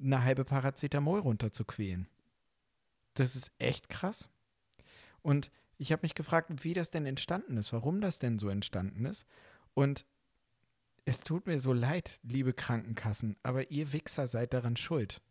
eine 0.03 0.25
halbe 0.25 0.45
Paracetamol 0.45 1.21
runterzuquälen. 1.21 2.09
Das 3.15 3.37
ist 3.37 3.53
echt 3.59 3.89
krass. 3.89 4.31
Und 5.23 5.51
ich 5.81 5.93
habe 5.93 6.03
mich 6.03 6.15
gefragt, 6.15 6.51
wie 6.63 6.75
das 6.75 6.91
denn 6.91 7.07
entstanden 7.07 7.57
ist, 7.57 7.73
warum 7.73 8.03
das 8.03 8.19
denn 8.19 8.39
so 8.39 8.51
entstanden 8.51 9.07
ist. 9.07 9.27
Und 9.73 10.05
es 11.07 11.21
tut 11.21 11.47
mir 11.47 11.59
so 11.59 11.73
leid, 11.73 12.21
liebe 12.23 12.53
Krankenkassen, 12.53 13.37
aber 13.43 13.71
ihr 13.71 13.91
Wichser 13.95 14.27
seid 14.27 14.53
daran 14.53 14.77
schuld. 14.77 15.23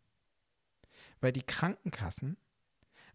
Weil 1.20 1.32
die 1.32 1.44
Krankenkassen 1.44 2.36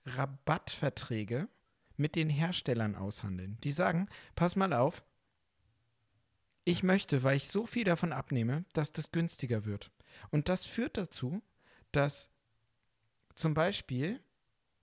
Rabattverträge 0.05 1.49
mit 1.97 2.15
den 2.15 2.29
Herstellern 2.29 2.95
aushandeln. 2.95 3.57
Die 3.65 3.71
sagen, 3.73 4.07
pass 4.35 4.55
mal 4.55 4.71
auf, 4.71 5.03
ich 6.63 6.83
möchte, 6.83 7.23
weil 7.23 7.35
ich 7.35 7.49
so 7.49 7.65
viel 7.65 7.83
davon 7.83 8.13
abnehme, 8.13 8.63
dass 8.71 8.93
das 8.93 9.11
günstiger 9.11 9.65
wird. 9.65 9.91
Und 10.31 10.47
das 10.47 10.65
führt 10.65 10.95
dazu, 10.95 11.41
dass 11.91 12.31
zum 13.35 13.53
Beispiel 13.53 14.21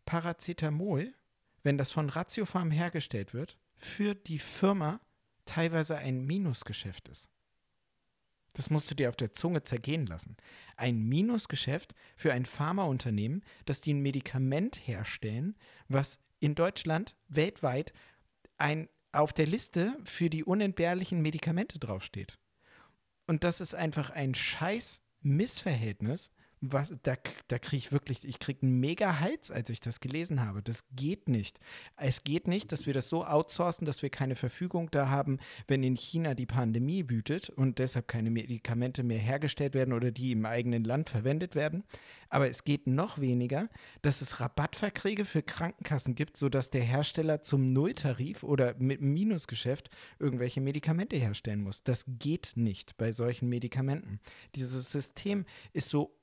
Paracetamol, 0.04 1.14
wenn 1.62 1.78
das 1.78 1.93
von 1.93 2.09
Ratiofarm 2.09 2.70
hergestellt 2.70 3.34
wird, 3.34 3.59
für 3.76 4.14
die 4.14 4.39
Firma 4.39 5.01
teilweise 5.44 5.97
ein 5.97 6.24
Minusgeschäft 6.24 7.09
ist. 7.09 7.28
Das 8.55 8.68
musst 8.68 8.90
du 8.90 8.94
dir 8.94 9.09
auf 9.09 9.16
der 9.16 9.32
Zunge 9.32 9.62
zergehen 9.62 10.06
lassen. 10.06 10.36
Ein 10.76 11.02
Minusgeschäft 11.02 11.94
für 12.16 12.32
ein 12.32 12.44
Pharmaunternehmen, 12.44 13.44
das 13.64 13.80
die 13.80 13.94
ein 13.94 14.02
Medikament 14.02 14.86
herstellen, 14.86 15.56
was 15.89 16.18
in 16.39 16.55
Deutschland 16.55 17.16
weltweit 17.28 17.93
ein 18.59 18.89
auf 19.12 19.32
der 19.32 19.47
Liste 19.47 19.97
für 20.05 20.30
die 20.30 20.44
unentbehrlichen 20.44 21.20
Medikamente 21.20 21.78
draufsteht. 21.78 22.39
Und 23.26 23.44
das 23.44 23.60
ist 23.60 23.74
einfach 23.74 24.10
ein 24.10 24.34
scheiß 24.34 25.02
Missverhältnis, 25.20 26.32
was, 26.62 26.94
da, 27.02 27.16
da 27.48 27.59
kriege 27.59 27.76
ich 27.76 27.93
wirklich, 27.93 28.24
ich 28.24 28.39
kriege 28.39 28.62
einen 28.62 28.78
mega 28.78 29.18
Hals, 29.18 29.51
als 29.51 29.68
ich 29.68 29.80
das 29.80 29.98
gelesen 29.98 30.44
habe. 30.47 30.62
Das 30.62 30.84
geht 30.94 31.28
nicht. 31.28 31.59
Es 31.97 32.22
geht 32.22 32.47
nicht, 32.47 32.70
dass 32.70 32.86
wir 32.86 32.94
das 32.94 33.09
so 33.09 33.26
outsourcen, 33.26 33.84
dass 33.84 34.02
wir 34.02 34.10
keine 34.10 34.36
Verfügung 34.36 34.89
da 34.93 35.09
haben, 35.09 35.39
wenn 35.66 35.82
in 35.82 35.97
China 35.97 36.34
die 36.34 36.47
Pandemie 36.47 37.10
wütet 37.10 37.51
und 37.51 37.80
deshalb 37.80 38.06
keine 38.06 38.30
Medikamente 38.30 39.02
mehr 39.02 39.18
hergestellt 39.18 39.74
werden 39.74 39.93
oder 39.93 40.12
die 40.12 40.30
im 40.30 40.47
eigenen 40.47 40.84
Land 40.84 41.10
verwendet 41.10 41.56
werden. 41.56 41.82
Aber 42.28 42.48
es 42.48 42.64
geht 42.64 42.86
noch 42.86 43.20
weniger, 43.20 43.68
dass 44.01 44.22
es 44.22 44.40
Rabattverträge 44.40 45.24
für 45.24 45.43
Krankenkassen 45.43 46.14
gibt, 46.14 46.36
sodass 46.36 46.70
der 46.70 46.82
Hersteller 46.82 47.43
zum 47.43 47.72
Nulltarif 47.72 48.44
oder 48.44 48.74
mit 48.78 49.02
Minusgeschäft 49.02 49.90
irgendwelche 50.18 50.60
Medikamente 50.60 51.16
herstellen 51.16 51.62
muss. 51.62 51.82
Das 51.82 52.05
geht 52.06 52.52
nicht 52.55 52.97
bei 52.97 53.12
solchen 53.12 53.48
Medikamenten. 53.48 54.20
Dieses 54.55 54.93
System 54.93 55.44
ist 55.74 55.90
so 55.90 56.16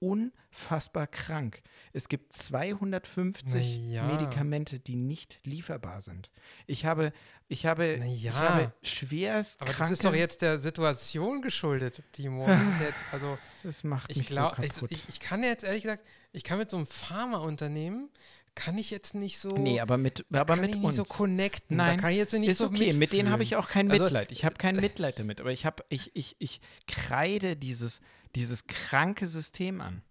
unfassbar 0.50 1.08
krank. 1.08 1.62
Es 1.94 2.10
gibt 2.10 2.34
250 2.34 3.92
ja. 3.92 4.04
Medikamente, 4.04 4.80
die 4.80 4.96
nicht 4.96 5.40
lieferbar 5.44 6.02
sind. 6.02 6.30
Ich 6.68 6.86
habe 6.86 7.12
ich 7.48 7.66
habe, 7.66 7.98
ja, 7.98 8.06
ich 8.06 8.32
habe 8.32 8.74
schwerst 8.84 9.60
Aber 9.62 9.74
das 9.74 9.90
ist 9.90 10.06
doch 10.06 10.14
jetzt 10.14 10.44
der 10.44 10.62
Situation 10.62 11.42
geschuldet, 11.42 12.04
Timo. 12.12 12.46
Das, 12.46 12.60
jetzt, 12.80 13.04
also, 13.12 13.38
das 13.64 13.84
macht 13.84 14.16
mich 14.16 14.28
glaub, 14.28 14.56
so 14.56 14.62
kaputt. 14.62 14.92
Ich, 14.92 15.10
ich, 15.10 15.20
kann 15.20 15.44
jetzt 15.44 15.64
ehrlich 15.64 15.84
gesagt, 15.84 16.06
ich 16.32 16.44
kann 16.44 16.60
mit 16.60 16.70
so 16.70 16.78
einem 16.78 16.86
Pharmaunternehmen 16.86 18.10
kann 18.56 18.78
ich 18.78 18.92
jetzt 18.92 19.16
nicht 19.16 19.40
so. 19.40 19.50
Nee, 19.50 19.80
aber 19.80 19.98
mit, 19.98 20.26
aber 20.34 20.58
mit 20.58 20.76
uns. 20.76 20.98
so 20.98 21.06
connecten. 21.06 21.78
Nein, 21.78 21.96
da 21.96 22.02
kann 22.02 22.12
ich 22.12 22.18
jetzt 22.18 22.34
nicht 22.34 22.50
ist 22.50 22.58
so 22.58 22.66
okay. 22.66 22.74
Mitfühlen. 22.74 23.00
Mit 23.00 23.14
denen 23.14 23.32
habe 23.32 23.42
ich 23.42 23.56
auch 23.56 23.70
kein 23.70 23.90
also 23.90 24.04
Mitleid. 24.04 24.30
Also, 24.30 24.34
ich 24.34 24.44
habe 24.44 24.56
kein 24.56 24.76
Mitleid 24.76 25.18
damit. 25.18 25.40
Aber 25.40 25.52
ich 25.52 25.66
habe, 25.66 25.86
ich, 25.88 26.12
ich, 26.14 26.36
ich 26.40 26.60
kreide 26.86 27.56
dieses, 27.56 28.02
dieses 28.36 28.68
kranke 28.68 29.30
System 29.30 29.80
an. 29.80 30.02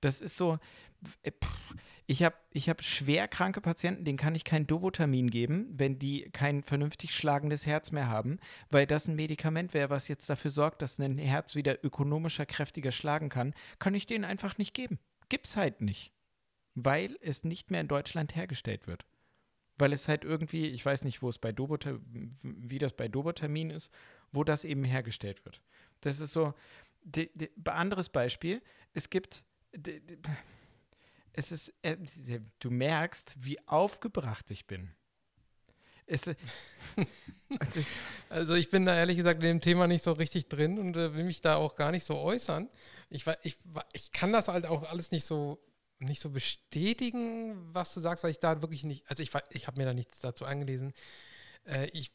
Das 0.00 0.20
ist 0.20 0.36
so. 0.36 0.58
Pff, 1.26 1.74
ich 2.10 2.24
habe 2.24 2.34
ich 2.50 2.68
hab 2.68 2.82
schwer 2.82 3.28
kranke 3.28 3.60
Patienten, 3.60 4.04
denen 4.04 4.18
kann 4.18 4.34
ich 4.34 4.42
kein 4.42 4.66
Dovotamin 4.66 5.30
geben, 5.30 5.68
wenn 5.70 6.00
die 6.00 6.28
kein 6.32 6.64
vernünftig 6.64 7.14
schlagendes 7.14 7.66
Herz 7.66 7.92
mehr 7.92 8.08
haben, 8.08 8.40
weil 8.68 8.84
das 8.84 9.06
ein 9.06 9.14
Medikament 9.14 9.74
wäre, 9.74 9.90
was 9.90 10.08
jetzt 10.08 10.28
dafür 10.28 10.50
sorgt, 10.50 10.82
dass 10.82 10.98
ein 10.98 11.18
Herz 11.18 11.54
wieder 11.54 11.84
ökonomischer, 11.84 12.46
kräftiger 12.46 12.90
schlagen 12.90 13.28
kann, 13.28 13.54
kann 13.78 13.94
ich 13.94 14.08
denen 14.08 14.24
einfach 14.24 14.58
nicht 14.58 14.74
geben. 14.74 14.98
Gibt's 15.28 15.56
halt 15.56 15.82
nicht. 15.82 16.10
Weil 16.74 17.16
es 17.20 17.44
nicht 17.44 17.70
mehr 17.70 17.80
in 17.80 17.86
Deutschland 17.86 18.34
hergestellt 18.34 18.88
wird. 18.88 19.06
Weil 19.78 19.92
es 19.92 20.08
halt 20.08 20.24
irgendwie, 20.24 20.66
ich 20.66 20.84
weiß 20.84 21.04
nicht, 21.04 21.22
wo 21.22 21.28
es 21.28 21.38
bei 21.38 21.52
Dovotamin, 21.52 22.34
wie 22.42 22.80
das 22.80 22.92
bei 22.92 23.06
Dovotamin 23.06 23.70
ist, 23.70 23.92
wo 24.32 24.42
das 24.42 24.64
eben 24.64 24.82
hergestellt 24.82 25.44
wird. 25.44 25.62
Das 26.00 26.18
ist 26.18 26.32
so, 26.32 26.54
de, 27.04 27.30
de, 27.34 27.50
anderes 27.66 28.08
Beispiel, 28.08 28.62
es 28.94 29.10
gibt, 29.10 29.44
es 31.32 31.52
ist, 31.52 31.72
äh, 31.82 31.96
du 32.58 32.70
merkst, 32.70 33.36
wie 33.38 33.66
aufgebracht 33.68 34.50
ich 34.50 34.66
bin. 34.66 34.90
Es, 36.06 36.24
also 38.28 38.54
ich 38.54 38.68
bin 38.68 38.84
da 38.84 38.96
ehrlich 38.96 39.16
gesagt 39.16 39.42
in 39.42 39.48
dem 39.48 39.60
Thema 39.60 39.86
nicht 39.86 40.02
so 40.02 40.12
richtig 40.12 40.48
drin 40.48 40.78
und 40.78 40.96
äh, 40.96 41.14
will 41.14 41.24
mich 41.24 41.40
da 41.40 41.56
auch 41.56 41.76
gar 41.76 41.92
nicht 41.92 42.04
so 42.04 42.18
äußern. 42.18 42.68
Ich, 43.10 43.26
ich, 43.42 43.58
ich 43.92 44.10
kann 44.10 44.32
das 44.32 44.48
halt 44.48 44.66
auch 44.66 44.82
alles 44.82 45.12
nicht 45.12 45.24
so 45.24 45.62
nicht 46.00 46.20
so 46.20 46.30
bestätigen, 46.30 47.74
was 47.74 47.94
du 47.94 48.00
sagst, 48.00 48.24
weil 48.24 48.30
ich 48.30 48.38
da 48.38 48.62
wirklich 48.62 48.84
nicht, 48.84 49.08
also 49.08 49.22
ich, 49.22 49.30
ich 49.50 49.66
habe 49.66 49.78
mir 49.78 49.84
da 49.84 49.94
nichts 49.94 50.18
dazu 50.18 50.46
angelesen. 50.46 50.92
Äh, 51.66 51.88
ich 51.92 52.12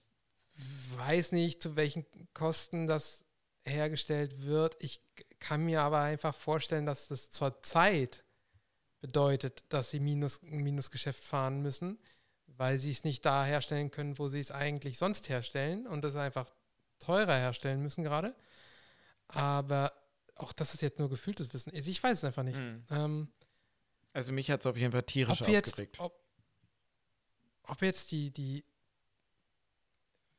weiß 0.98 1.32
nicht, 1.32 1.62
zu 1.62 1.76
welchen 1.76 2.06
Kosten 2.34 2.88
das 2.88 3.24
hergestellt 3.64 4.42
wird. 4.42 4.76
Ich 4.80 5.02
kann 5.40 5.64
mir 5.64 5.82
aber 5.82 6.00
einfach 6.00 6.34
vorstellen, 6.36 6.86
dass 6.86 7.08
das 7.08 7.32
zur 7.32 7.62
Zeit 7.62 8.24
bedeutet, 9.02 9.64
dass 9.70 9.92
sie 9.92 10.00
Minus, 10.00 10.42
ein 10.44 10.64
Minusgeschäft 10.64 11.24
fahren 11.24 11.62
müssen, 11.62 12.00
weil 12.48 12.80
sie 12.80 12.92
es 12.92 13.04
nicht 13.04 13.26
da 13.26 13.46
herstellen 13.46 13.92
können, 13.92 14.18
wo 14.18 14.28
sie 14.30 14.40
es 14.40 14.52
eigentlich 14.52 14.98
sonst 14.98 15.30
herstellen 15.30 15.86
und 15.88 16.04
das 16.04 16.16
einfach 16.16 16.50
teurer 17.00 17.36
herstellen 17.36 17.82
müssen 17.82 18.04
gerade. 18.04 18.36
Aber 19.28 19.92
auch 20.36 20.54
das 20.54 20.74
ist 20.74 20.82
jetzt 20.82 21.00
nur 21.00 21.10
gefühltes 21.10 21.54
Wissen. 21.54 21.72
Ich 21.74 22.02
weiß 22.04 22.18
es 22.20 22.24
einfach 22.24 22.44
nicht. 22.44 22.58
Mhm. 22.58 22.86
Ähm, 22.90 23.32
Also 24.14 24.32
mich 24.32 24.50
hat 24.50 24.62
es 24.62 24.66
auf 24.66 24.78
jeden 24.78 24.92
Fall 24.92 25.04
tierisch 25.04 25.42
ob 25.42 25.48
jetzt, 25.48 25.74
aufgeregt. 25.74 26.00
ob, 26.00 26.20
ob 27.64 27.82
jetzt 27.82 28.12
die, 28.12 28.32
die, 28.32 28.66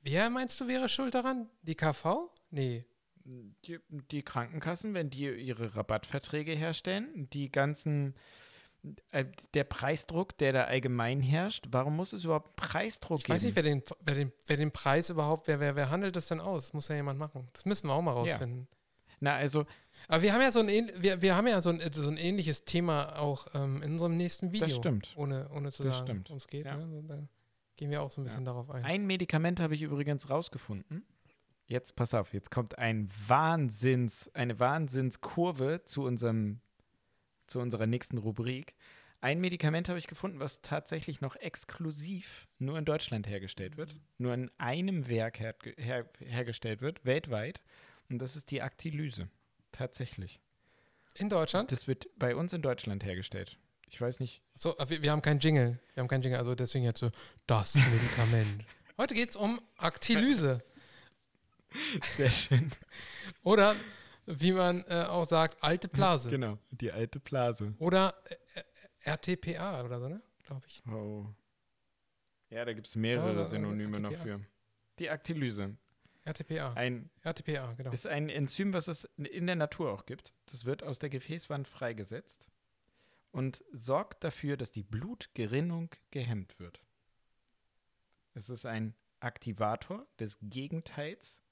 wer 0.00 0.30
meinst 0.30 0.60
du 0.60 0.68
wäre 0.68 0.88
schuld 0.88 1.14
daran? 1.14 1.48
Die 1.62 1.74
KV? 1.74 2.30
Nee. 2.50 2.84
Die, 3.28 3.80
die 4.12 4.22
Krankenkassen, 4.22 4.94
wenn 4.94 5.10
die 5.10 5.28
ihre 5.28 5.74
Rabattverträge 5.74 6.52
herstellen, 6.52 7.28
die 7.30 7.50
ganzen, 7.50 8.14
äh, 9.10 9.24
der 9.54 9.64
Preisdruck, 9.64 10.38
der 10.38 10.52
da 10.52 10.64
allgemein 10.64 11.20
herrscht, 11.20 11.66
warum 11.70 11.96
muss 11.96 12.12
es 12.12 12.24
überhaupt 12.24 12.54
Preisdruck 12.54 13.18
Ich 13.18 13.24
geben? 13.24 13.34
weiß 13.34 13.42
nicht, 13.42 13.56
wer 13.56 13.62
den, 13.64 13.82
wer, 14.00 14.14
den, 14.14 14.32
wer 14.46 14.56
den 14.56 14.70
Preis 14.70 15.10
überhaupt, 15.10 15.48
wer, 15.48 15.58
wer, 15.58 15.74
wer 15.74 15.90
handelt 15.90 16.14
das 16.14 16.28
denn 16.28 16.38
aus? 16.40 16.72
Muss 16.72 16.86
ja 16.86 16.94
jemand 16.94 17.18
machen. 17.18 17.48
Das 17.52 17.64
müssen 17.64 17.88
wir 17.88 17.94
auch 17.94 18.02
mal 18.02 18.12
rausfinden. 18.12 18.68
Na, 19.18 19.34
also, 19.34 19.64
Aber 20.08 20.22
wir 20.22 20.32
haben 20.32 20.42
ja 20.42 20.52
so 20.52 20.60
ein, 20.60 20.68
wir, 20.98 21.22
wir 21.22 21.34
haben 21.34 21.46
ja 21.46 21.62
so 21.62 21.70
ein, 21.70 21.80
so 21.92 22.08
ein 22.08 22.18
ähnliches 22.18 22.64
Thema 22.64 23.18
auch 23.18 23.46
ähm, 23.54 23.82
in 23.82 23.92
unserem 23.92 24.16
nächsten 24.16 24.52
Video. 24.52 24.66
das 24.66 24.76
stimmt. 24.76 25.14
Ohne, 25.16 25.48
ohne 25.54 25.72
zu 25.72 25.82
Das 25.82 25.98
sagen, 25.98 26.22
worum 26.24 26.36
es 26.36 26.46
geht. 26.46 26.66
Ja. 26.66 26.76
Ne? 26.76 26.86
So, 26.88 27.02
Da 27.02 27.18
gehen 27.76 27.90
wir 27.90 28.02
auch 28.02 28.10
so 28.10 28.20
ein 28.20 28.24
bisschen 28.24 28.44
darauf 28.44 28.70
ein. 28.70 28.84
Ein 28.84 29.06
Medikament 29.06 29.58
habe 29.58 29.74
ich 29.74 29.82
übrigens 29.82 30.28
rausgefunden. 30.28 31.04
Jetzt 31.68 31.96
pass 31.96 32.14
auf, 32.14 32.32
jetzt 32.32 32.50
kommt 32.50 32.78
ein 32.78 33.10
Wahnsinns, 33.26 34.32
eine 34.34 34.60
Wahnsinnskurve 34.60 35.82
zu 35.84 36.04
unserem, 36.04 36.60
zu 37.48 37.58
unserer 37.58 37.86
nächsten 37.86 38.18
Rubrik. 38.18 38.76
Ein 39.20 39.40
Medikament 39.40 39.88
habe 39.88 39.98
ich 39.98 40.06
gefunden, 40.06 40.38
was 40.38 40.62
tatsächlich 40.62 41.20
noch 41.20 41.34
exklusiv 41.34 42.46
nur 42.58 42.78
in 42.78 42.84
Deutschland 42.84 43.26
hergestellt 43.26 43.76
wird, 43.76 43.96
nur 44.18 44.32
in 44.32 44.50
einem 44.58 45.08
Werk 45.08 45.40
her, 45.40 45.56
her, 45.76 46.08
hergestellt 46.20 46.82
wird, 46.82 47.04
weltweit. 47.04 47.62
Und 48.08 48.20
das 48.20 48.36
ist 48.36 48.52
die 48.52 48.62
Aktilyse. 48.62 49.28
Tatsächlich. 49.72 50.40
In 51.14 51.28
Deutschland? 51.28 51.72
Das 51.72 51.88
wird 51.88 52.08
bei 52.16 52.36
uns 52.36 52.52
in 52.52 52.62
Deutschland 52.62 53.04
hergestellt. 53.04 53.58
Ich 53.88 54.00
weiß 54.00 54.20
nicht. 54.20 54.42
So, 54.54 54.78
aber 54.78 54.90
wir, 54.90 55.02
wir 55.02 55.10
haben 55.10 55.22
keinen 55.22 55.40
Jingle. 55.40 55.80
Wir 55.94 56.02
haben 56.02 56.08
keinen 56.08 56.22
Jingle, 56.22 56.38
also 56.38 56.54
deswegen 56.54 56.84
jetzt 56.84 57.00
so 57.00 57.10
das 57.46 57.74
Medikament. 57.90 58.64
Heute 58.98 59.14
geht 59.14 59.30
es 59.30 59.36
um 59.36 59.60
Aktilyse. 59.76 60.62
Sehr 62.16 62.30
schön. 62.30 62.70
Oder 63.42 63.76
wie 64.26 64.52
man 64.52 64.84
äh, 64.88 65.04
auch 65.08 65.26
sagt, 65.26 65.62
alte 65.62 65.88
Blase. 65.88 66.30
Genau, 66.30 66.58
die 66.70 66.90
alte 66.92 67.20
Blase. 67.20 67.74
Oder 67.78 68.14
äh, 68.54 68.62
RTPA 69.10 69.84
oder 69.84 70.00
so, 70.00 70.08
ne? 70.08 70.20
Glaube 70.44 70.66
ich. 70.66 70.82
Oh. 70.90 71.26
Ja, 72.50 72.64
da 72.64 72.72
gibt 72.72 72.86
es 72.86 72.96
mehrere 72.96 73.36
Ja, 73.36 73.44
Synonyme 73.44 74.00
noch 74.00 74.10
RTPA. 74.10 74.22
für. 74.24 74.40
Die 74.98 75.10
Aktilyse. 75.10 75.76
RTPA. 76.24 76.72
Ein, 76.72 77.08
RTPA, 77.22 77.74
genau. 77.74 77.92
ist 77.92 78.06
ein 78.06 78.28
Enzym, 78.28 78.72
was 78.72 78.88
es 78.88 79.04
in 79.16 79.46
der 79.46 79.54
Natur 79.54 79.92
auch 79.92 80.06
gibt. 80.06 80.34
Das 80.46 80.64
wird 80.64 80.82
aus 80.82 80.98
der 80.98 81.08
Gefäßwand 81.08 81.68
freigesetzt 81.68 82.50
und 83.30 83.62
sorgt 83.72 84.24
dafür, 84.24 84.56
dass 84.56 84.72
die 84.72 84.82
Blutgerinnung 84.82 85.90
gehemmt 86.10 86.58
wird. 86.58 86.80
Es 88.34 88.48
ist 88.50 88.66
ein 88.66 88.94
Aktivator 89.20 90.06
des 90.18 90.38
Gegenteils 90.42 91.44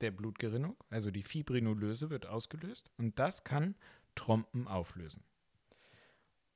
der 0.00 0.10
Blutgerinnung, 0.10 0.76
also 0.90 1.10
die 1.10 1.22
Fibrinolyse 1.22 2.10
wird 2.10 2.26
ausgelöst 2.26 2.90
und 2.98 3.18
das 3.18 3.44
kann 3.44 3.74
Trompen 4.14 4.66
auflösen. 4.68 5.24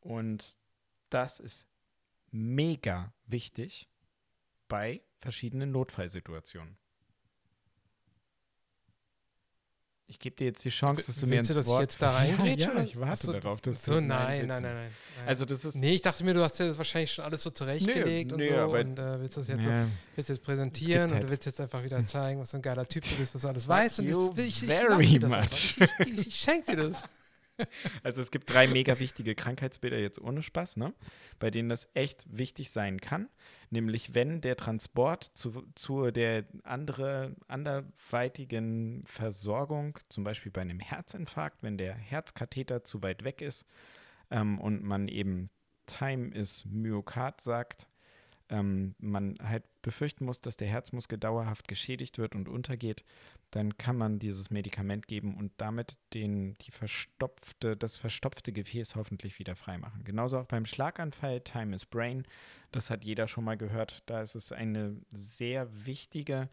Und 0.00 0.56
das 1.10 1.40
ist 1.40 1.68
mega 2.30 3.12
wichtig 3.26 3.88
bei 4.68 5.02
verschiedenen 5.18 5.72
Notfallsituationen. 5.72 6.78
Ich 10.12 10.18
gebe 10.18 10.34
dir 10.34 10.46
jetzt 10.46 10.64
die 10.64 10.70
Chance, 10.70 11.04
dass 11.06 11.20
du 11.20 11.26
mir 11.28 11.38
ins 11.38 11.46
du, 11.48 11.54
dass 11.54 11.66
ich 11.66 11.70
Wort 11.70 11.82
jetzt 11.82 12.02
da 12.02 12.10
reingrätsche, 12.10 12.64
Ja, 12.68 12.74
ja, 12.78 12.82
ich 12.82 12.98
warte 12.98 13.26
so, 13.26 13.32
darauf, 13.32 13.60
dass 13.60 13.84
So, 13.84 13.94
du 13.94 14.00
nein, 14.00 14.44
nein, 14.48 14.48
nein, 14.48 14.62
nein. 14.62 14.74
nein. 14.74 15.28
Also 15.28 15.44
das 15.44 15.64
ist 15.64 15.76
Nee, 15.76 15.94
ich 15.94 16.02
dachte 16.02 16.24
mir, 16.24 16.34
du 16.34 16.42
hast 16.42 16.58
dir 16.58 16.66
das 16.66 16.76
wahrscheinlich 16.78 17.12
schon 17.12 17.24
alles 17.24 17.44
so 17.44 17.50
zurechtgelegt 17.50 18.32
Nö, 18.32 18.34
und 18.34 18.40
nö, 18.40 18.48
so 18.68 18.76
und 18.76 18.98
äh, 18.98 19.20
willst 19.20 19.36
das 19.36 19.46
jetzt 19.46 19.62
so, 19.62 19.70
ja, 19.70 19.86
willst 20.16 20.28
jetzt 20.28 20.42
präsentieren 20.42 21.04
und 21.04 21.12
halt- 21.12 21.22
du 21.22 21.30
willst 21.30 21.46
jetzt 21.46 21.60
einfach 21.60 21.84
wieder 21.84 22.04
zeigen, 22.06 22.40
was 22.40 22.50
für 22.50 22.56
ein 22.56 22.62
geiler 22.62 22.88
Typ 22.88 23.04
du 23.08 23.14
bist, 23.14 23.34
was 23.36 23.42
du 23.42 23.48
alles 23.48 23.68
weißt 23.68 24.00
und 24.00 24.08
das, 24.08 24.36
will 24.36 24.44
ich, 24.46 24.62
ich, 24.64 24.68
very 24.68 25.18
das 25.20 25.30
much. 25.30 25.76
Ich, 26.00 26.06
ich, 26.18 26.26
ich 26.26 26.36
schenk 26.36 26.66
dir 26.66 26.76
das. 26.76 27.02
Also 28.02 28.20
es 28.20 28.30
gibt 28.30 28.52
drei 28.52 28.66
mega 28.66 28.98
wichtige 28.98 29.34
Krankheitsbilder 29.34 29.98
jetzt 29.98 30.20
ohne 30.20 30.42
Spaß, 30.42 30.76
ne? 30.76 30.94
bei 31.38 31.50
denen 31.50 31.68
das 31.68 31.88
echt 31.94 32.26
wichtig 32.30 32.70
sein 32.70 33.00
kann. 33.00 33.28
Nämlich 33.70 34.14
wenn 34.14 34.40
der 34.40 34.56
Transport 34.56 35.24
zu, 35.24 35.64
zu 35.74 36.10
der 36.10 36.44
andere, 36.64 37.36
anderweitigen 37.48 39.02
Versorgung, 39.06 39.98
zum 40.08 40.24
Beispiel 40.24 40.50
bei 40.52 40.62
einem 40.62 40.80
Herzinfarkt, 40.80 41.62
wenn 41.62 41.78
der 41.78 41.94
Herzkatheter 41.94 42.84
zu 42.84 43.02
weit 43.02 43.24
weg 43.24 43.42
ist 43.42 43.66
ähm, 44.30 44.58
und 44.58 44.82
man 44.82 45.08
eben 45.08 45.50
Time 45.86 46.34
is 46.34 46.64
Myokard 46.66 47.40
sagt, 47.40 47.89
ähm, 48.50 48.94
man 48.98 49.36
halt 49.42 49.64
befürchten 49.82 50.24
muss, 50.24 50.40
dass 50.40 50.56
der 50.56 50.68
Herzmuskel 50.68 51.18
dauerhaft 51.18 51.68
geschädigt 51.68 52.18
wird 52.18 52.34
und 52.34 52.48
untergeht, 52.48 53.04
dann 53.50 53.78
kann 53.78 53.96
man 53.96 54.18
dieses 54.18 54.50
Medikament 54.50 55.06
geben 55.06 55.36
und 55.36 55.52
damit 55.56 55.96
den, 56.14 56.58
die 56.58 56.70
verstopfte, 56.70 57.76
das 57.76 57.96
verstopfte 57.96 58.52
Gefäß 58.52 58.96
hoffentlich 58.96 59.38
wieder 59.38 59.56
freimachen. 59.56 60.04
Genauso 60.04 60.38
auch 60.38 60.46
beim 60.46 60.66
Schlaganfall, 60.66 61.40
Time 61.40 61.74
is 61.74 61.86
Brain, 61.86 62.26
das 62.72 62.90
hat 62.90 63.04
jeder 63.04 63.26
schon 63.26 63.44
mal 63.44 63.56
gehört. 63.56 64.02
Da 64.06 64.20
ist 64.20 64.34
es 64.34 64.52
eine 64.52 64.96
sehr 65.12 65.86
wichtige 65.86 66.50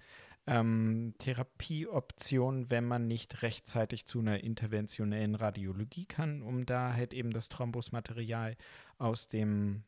ähm, 0.47 1.13
Therapieoption, 1.17 2.69
wenn 2.69 2.85
man 2.85 3.07
nicht 3.07 3.41
rechtzeitig 3.41 4.05
zu 4.05 4.19
einer 4.19 4.43
interventionellen 4.43 5.35
Radiologie 5.35 6.05
kann, 6.05 6.41
um 6.41 6.65
da 6.65 6.93
halt 6.93 7.13
eben 7.13 7.31
das 7.31 7.49
Thrombusmaterial 7.49 8.55
aus 8.97 9.27
dem 9.27 9.83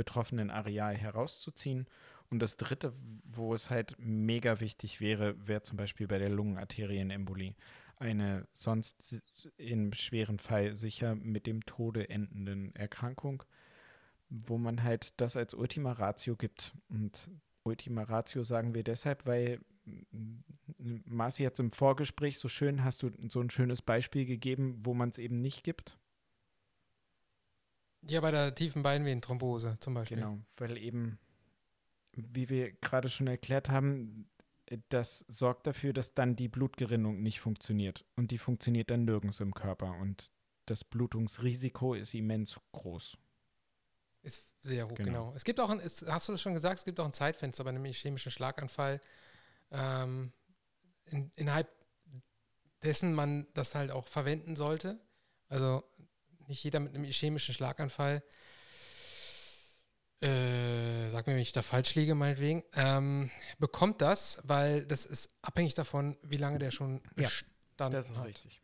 betroffenen 0.00 0.50
Areal 0.50 0.96
herauszuziehen. 0.96 1.86
Und 2.30 2.38
das 2.38 2.56
dritte, 2.56 2.94
wo 3.24 3.52
es 3.52 3.68
halt 3.68 3.96
mega 3.98 4.58
wichtig 4.60 4.98
wäre, 5.02 5.46
wäre 5.46 5.62
zum 5.62 5.76
Beispiel 5.76 6.06
bei 6.06 6.16
der 6.16 6.30
Lungenarterienembolie. 6.30 7.54
Eine 7.96 8.48
sonst 8.54 9.22
im 9.58 9.92
schweren 9.92 10.38
Fall 10.38 10.74
sicher 10.74 11.16
mit 11.16 11.46
dem 11.46 11.66
Tode 11.66 12.08
endenden 12.08 12.74
Erkrankung, 12.74 13.42
wo 14.30 14.56
man 14.56 14.82
halt 14.82 15.12
das 15.20 15.36
als 15.36 15.52
Ultima 15.52 15.92
Ratio 15.92 16.34
gibt. 16.34 16.72
Und 16.88 17.30
Ultima 17.62 18.04
Ratio 18.04 18.42
sagen 18.42 18.72
wir 18.72 18.84
deshalb, 18.84 19.26
weil 19.26 19.60
Marci 20.78 21.42
jetzt 21.42 21.60
im 21.60 21.70
Vorgespräch 21.70 22.38
so 22.38 22.48
schön, 22.48 22.84
hast 22.84 23.02
du 23.02 23.10
so 23.28 23.42
ein 23.42 23.50
schönes 23.50 23.82
Beispiel 23.82 24.24
gegeben, 24.24 24.76
wo 24.78 24.94
man 24.94 25.10
es 25.10 25.18
eben 25.18 25.42
nicht 25.42 25.62
gibt. 25.62 25.98
Ja, 28.08 28.20
bei 28.20 28.30
der 28.30 28.54
tiefen 28.54 28.82
Beinvenenthrombose 28.82 29.76
zum 29.80 29.94
Beispiel. 29.94 30.18
Genau, 30.18 30.38
weil 30.56 30.78
eben, 30.78 31.18
wie 32.12 32.48
wir 32.48 32.72
gerade 32.72 33.08
schon 33.08 33.26
erklärt 33.26 33.68
haben, 33.68 34.28
das 34.88 35.24
sorgt 35.28 35.66
dafür, 35.66 35.92
dass 35.92 36.14
dann 36.14 36.36
die 36.36 36.48
Blutgerinnung 36.48 37.22
nicht 37.22 37.40
funktioniert. 37.40 38.04
Und 38.16 38.30
die 38.30 38.38
funktioniert 38.38 38.90
dann 38.90 39.04
nirgends 39.04 39.40
im 39.40 39.52
Körper. 39.52 39.92
Und 39.98 40.30
das 40.66 40.84
Blutungsrisiko 40.84 41.94
ist 41.94 42.14
immens 42.14 42.58
groß. 42.72 43.18
Ist 44.22 44.48
sehr 44.62 44.86
hoch, 44.88 44.94
Genau. 44.94 45.08
genau. 45.08 45.32
Es 45.34 45.44
gibt 45.44 45.58
auch, 45.60 45.70
ein, 45.70 45.80
es, 45.80 46.04
hast 46.06 46.28
du 46.28 46.32
das 46.32 46.40
schon 46.42 46.54
gesagt, 46.54 46.78
es 46.78 46.84
gibt 46.84 47.00
auch 47.00 47.06
ein 47.06 47.12
Zeitfenster 47.12 47.64
bei 47.64 47.70
einem 47.70 47.84
chemischen 47.86 48.30
Schlaganfall, 48.30 49.00
ähm, 49.72 50.32
in, 51.06 51.32
innerhalb 51.34 51.68
dessen 52.82 53.12
man 53.14 53.46
das 53.54 53.74
halt 53.74 53.90
auch 53.90 54.06
verwenden 54.06 54.56
sollte. 54.56 55.00
Also 55.48 55.82
nicht 56.50 56.62
jeder 56.62 56.80
mit 56.80 56.94
einem 56.94 57.04
ischämischen 57.04 57.54
Schlaganfall, 57.54 58.22
äh, 60.20 61.08
sag 61.08 61.26
mir, 61.26 61.32
wenn 61.34 61.40
ich 61.40 61.52
da 61.52 61.62
falsch 61.62 61.94
liege, 61.94 62.14
meinetwegen, 62.14 62.62
ähm, 62.74 63.30
bekommt 63.58 64.02
das, 64.02 64.38
weil 64.44 64.84
das 64.84 65.06
ist 65.06 65.30
abhängig 65.40 65.74
davon, 65.74 66.18
wie 66.22 66.36
lange 66.36 66.58
der 66.58 66.70
schon 66.70 67.00
Ja, 67.16 67.30
bestanden 67.70 68.16
hat. 68.18 68.26
richtig. 68.26 68.60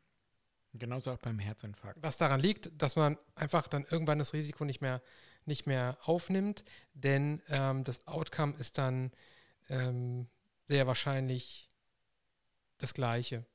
Genauso 0.74 1.12
auch 1.12 1.18
beim 1.18 1.38
Herzinfarkt. 1.38 2.02
Was 2.02 2.18
daran 2.18 2.40
liegt, 2.40 2.70
dass 2.74 2.96
man 2.96 3.16
einfach 3.34 3.66
dann 3.68 3.86
irgendwann 3.88 4.18
das 4.18 4.34
Risiko 4.34 4.66
nicht 4.66 4.82
mehr, 4.82 5.00
nicht 5.46 5.66
mehr 5.66 5.96
aufnimmt, 6.02 6.64
denn 6.92 7.40
ähm, 7.48 7.82
das 7.84 8.06
Outcome 8.06 8.54
ist 8.58 8.76
dann 8.76 9.10
ähm, 9.70 10.28
sehr 10.68 10.86
wahrscheinlich 10.86 11.70
das 12.76 12.92
gleiche. 12.92 13.46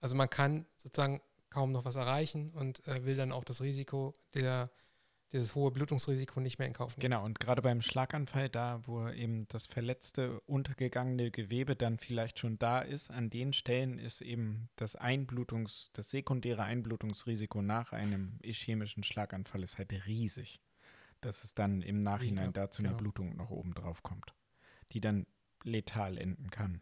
Also 0.00 0.14
man 0.14 0.30
kann 0.30 0.66
sozusagen 0.76 1.20
kaum 1.52 1.72
noch 1.72 1.84
was 1.84 1.96
erreichen 1.96 2.50
und 2.50 2.86
äh, 2.88 3.04
will 3.04 3.16
dann 3.16 3.32
auch 3.32 3.44
das 3.44 3.60
Risiko, 3.60 4.14
der, 4.34 4.70
dieses 5.32 5.54
hohe 5.54 5.70
Blutungsrisiko 5.70 6.40
nicht 6.40 6.58
mehr 6.58 6.66
in 6.66 6.74
Kauf 6.74 6.96
nehmen. 6.96 7.02
Genau, 7.02 7.24
und 7.24 7.40
gerade 7.40 7.62
beim 7.62 7.82
Schlaganfall, 7.82 8.48
da 8.48 8.80
wo 8.84 9.08
eben 9.08 9.46
das 9.48 9.66
verletzte, 9.66 10.40
untergegangene 10.46 11.30
Gewebe 11.30 11.76
dann 11.76 11.98
vielleicht 11.98 12.38
schon 12.38 12.58
da 12.58 12.80
ist, 12.80 13.10
an 13.10 13.30
den 13.30 13.52
Stellen 13.52 13.98
ist 13.98 14.20
eben 14.20 14.68
das 14.76 14.98
Einblutungs-, 14.98 15.90
das 15.92 16.10
sekundäre 16.10 16.62
Einblutungsrisiko 16.62 17.62
nach 17.62 17.92
einem 17.92 18.38
ischämischen 18.42 19.04
Schlaganfall 19.04 19.62
ist 19.62 19.78
halt 19.78 19.92
riesig. 20.06 20.60
Dass 21.20 21.44
es 21.44 21.54
dann 21.54 21.82
im 21.82 22.02
Nachhinein 22.02 22.46
Ja, 22.46 22.52
da 22.52 22.70
zu 22.70 22.82
einer 22.82 22.90
genau. 22.90 23.00
Blutung 23.00 23.36
noch 23.36 23.50
oben 23.50 23.74
drauf 23.74 24.02
kommt, 24.02 24.34
die 24.90 25.00
dann 25.00 25.26
letal 25.62 26.18
enden 26.18 26.50
kann. 26.50 26.80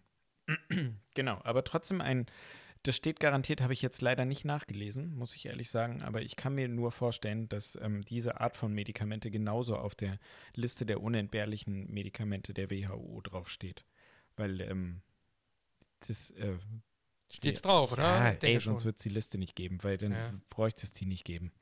genau, 1.14 1.40
aber 1.44 1.62
trotzdem 1.64 2.00
ein 2.00 2.26
Das 2.82 2.96
steht 2.96 3.20
garantiert, 3.20 3.60
habe 3.60 3.74
ich 3.74 3.82
jetzt 3.82 4.00
leider 4.00 4.24
nicht 4.24 4.44
nachgelesen, 4.46 5.14
muss 5.14 5.34
ich 5.36 5.44
ehrlich 5.46 5.68
sagen, 5.70 6.00
aber 6.00 6.22
ich 6.22 6.36
kann 6.36 6.54
mir 6.54 6.66
nur 6.66 6.92
vorstellen, 6.92 7.46
dass 7.50 7.76
ähm, 7.76 8.02
diese 8.06 8.40
Art 8.40 8.56
von 8.56 8.72
Medikamente 8.72 9.30
genauso 9.30 9.76
auf 9.76 9.94
der 9.94 10.18
Liste 10.54 10.86
der 10.86 11.02
unentbehrlichen 11.02 11.90
Medikamente 11.92 12.54
der 12.54 12.70
WHO 12.70 13.20
draufsteht. 13.22 13.84
Weil 14.36 14.62
ähm, 14.62 15.02
das 16.08 16.30
äh, 16.30 16.56
Steht's 17.30 17.62
drauf, 17.62 17.92
oder? 17.92 18.02
Ja, 18.02 18.30
ey, 18.42 18.58
sonst 18.58 18.84
wird 18.84 18.96
es 18.96 19.02
die 19.02 19.08
Liste 19.10 19.38
nicht 19.38 19.54
geben, 19.54 19.78
weil 19.82 19.98
dann 19.98 20.12
Ja. 20.12 20.34
bräuchte 20.48 20.84
es 20.84 20.92
die 20.92 21.06
nicht 21.06 21.24
geben. 21.24 21.52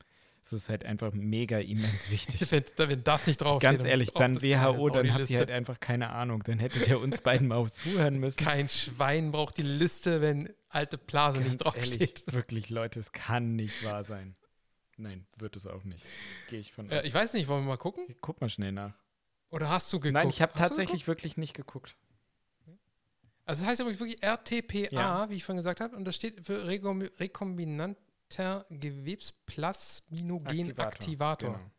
Es 0.41 0.53
ist 0.53 0.69
halt 0.69 0.85
einfach 0.85 1.13
mega 1.13 1.59
immens 1.59 2.09
wichtig. 2.09 2.51
wenn, 2.51 2.63
wenn 2.89 3.03
das 3.03 3.27
nicht 3.27 3.37
draufsteht. 3.41 3.69
Ganz 3.71 3.83
ehrlich, 3.83 4.13
braucht 4.13 4.23
dann 4.23 4.41
WHO, 4.41 4.89
dann 4.89 5.13
habt 5.13 5.29
ihr 5.29 5.37
halt 5.39 5.51
einfach 5.51 5.79
keine 5.79 6.09
Ahnung. 6.11 6.43
Dann 6.43 6.59
hättet 6.59 6.87
ihr 6.87 6.99
uns 6.99 7.21
beiden 7.21 7.47
mal 7.49 7.57
auch 7.57 7.69
zuhören 7.69 8.19
müssen. 8.19 8.43
Kein 8.43 8.67
Schwein 8.69 9.31
braucht 9.31 9.57
die 9.57 9.63
Liste, 9.63 10.21
wenn 10.21 10.53
alte 10.69 10.97
Blase 10.97 11.39
nicht 11.39 11.59
Ganz 11.59 11.63
draufsteht. 11.63 12.01
ehrlich, 12.01 12.23
wirklich, 12.27 12.69
Leute, 12.69 12.99
es 12.99 13.11
kann 13.11 13.55
nicht 13.55 13.83
wahr 13.83 14.03
sein. 14.05 14.35
Nein, 14.97 15.25
wird 15.37 15.55
es 15.55 15.65
auch 15.67 15.83
nicht. 15.83 16.05
Gehe 16.49 16.59
ich 16.59 16.73
von 16.73 16.89
Äh, 16.89 17.05
ich 17.07 17.13
weiß 17.13 17.33
nicht, 17.33 17.47
wollen 17.47 17.63
wir 17.63 17.69
mal 17.69 17.77
gucken? 17.77 18.05
Guck 18.21 18.41
mal 18.41 18.49
schnell 18.49 18.71
nach. 18.71 18.93
Oder 19.49 19.69
hast 19.69 19.91
du 19.93 19.99
geguckt? 19.99 20.13
Nein, 20.13 20.29
ich 20.29 20.41
habe 20.41 20.53
tatsächlich 20.57 21.07
wirklich 21.07 21.37
nicht 21.37 21.53
geguckt. 21.53 21.95
Also 23.45 23.63
das 23.63 23.71
heißt 23.71 23.79
wirklich 23.99 24.21
RTPA, 24.21 24.87
Ja. 24.91 25.29
wie 25.29 25.35
ich 25.35 25.43
vorhin 25.43 25.57
gesagt 25.57 25.79
habe, 25.81 25.95
und 25.95 26.05
das 26.05 26.15
steht 26.15 26.45
für 26.45 26.67
Rekom 26.67 27.03
Gewebsplasminogenaktivator. 28.69 31.53
Genau. 31.53 31.71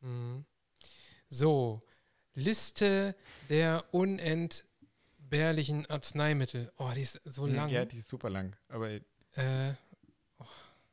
Mhm. 0.00 0.44
So, 1.28 1.82
Liste 2.34 3.14
der 3.48 3.84
unentbehrlichen 3.92 5.86
Arzneimittel. 5.86 6.72
Oh, 6.76 6.90
die 6.94 7.02
ist 7.02 7.20
so 7.24 7.46
lang. 7.46 7.68
Ja, 7.68 7.84
die 7.84 7.98
ist 7.98 8.06
super 8.08 8.30
lang. 8.30 8.56
Aber 8.68 8.88
äh, 8.90 9.74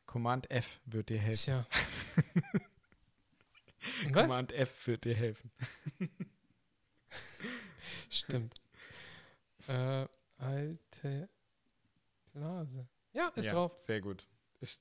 Command 0.05 0.49
F 0.49 0.79
wird 0.85 1.09
dir 1.09 1.19
helfen. 1.19 1.43
tja. 1.43 1.67
Command 4.13 4.51
F 4.51 4.87
wird 4.87 5.05
dir 5.05 5.13
helfen. 5.13 5.51
Stimmt. 8.09 8.55
äh, 9.67 10.07
alte 10.37 11.29
Blase. 12.33 12.87
Ja, 13.15 13.29
ist 13.35 13.45
ja, 13.45 13.53
drauf. 13.53 13.71
Sehr 13.79 14.01
gut. 14.01 14.27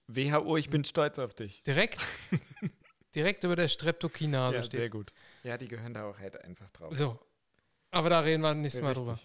WHO, 0.08 0.56
ich 0.56 0.68
bin 0.70 0.84
stolz 0.84 1.18
auf 1.18 1.34
dich. 1.34 1.62
Direkt, 1.62 1.98
direkt 3.14 3.44
über 3.44 3.54
der 3.56 3.68
Streptokinase 3.68 4.56
ja, 4.56 4.62
sehr 4.62 4.66
steht. 4.70 4.90
gut. 4.90 5.12
Ja, 5.42 5.56
die 5.56 5.68
gehören 5.68 5.94
da 5.94 6.04
auch 6.04 6.18
halt 6.18 6.42
einfach 6.42 6.70
drauf. 6.70 6.96
So. 6.96 7.18
Aber 7.90 8.10
da 8.10 8.20
reden 8.20 8.42
wir 8.42 8.54
nächstes 8.54 8.82
Mal 8.82 8.88
Richtig. 8.88 9.04
drüber. 9.04 9.20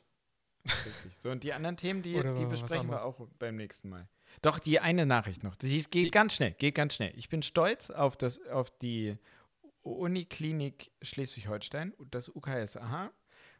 Richtig. 0.85 1.11
So, 1.19 1.29
und 1.31 1.43
die 1.43 1.53
anderen 1.53 1.77
Themen, 1.77 2.01
die, 2.03 2.13
die 2.13 2.45
besprechen 2.45 2.89
wir 2.89 3.03
auch 3.03 3.27
beim 3.39 3.55
nächsten 3.55 3.89
Mal. 3.89 4.07
Doch, 4.41 4.59
die 4.59 4.79
eine 4.79 5.05
Nachricht 5.05 5.43
noch. 5.43 5.55
Die 5.55 5.81
geht 5.83 5.93
Die- 6.07 6.11
ganz 6.11 6.35
schnell, 6.35 6.51
geht 6.51 6.75
ganz 6.75 6.93
schnell. 6.95 7.11
Ich 7.15 7.29
bin 7.29 7.41
stolz 7.41 7.89
auf, 7.89 8.15
das, 8.15 8.45
auf 8.47 8.69
die 8.69 9.17
Uniklinik 9.81 10.91
Schleswig-Holstein, 11.01 11.93
das 12.11 12.29
UKSH, 12.29 13.11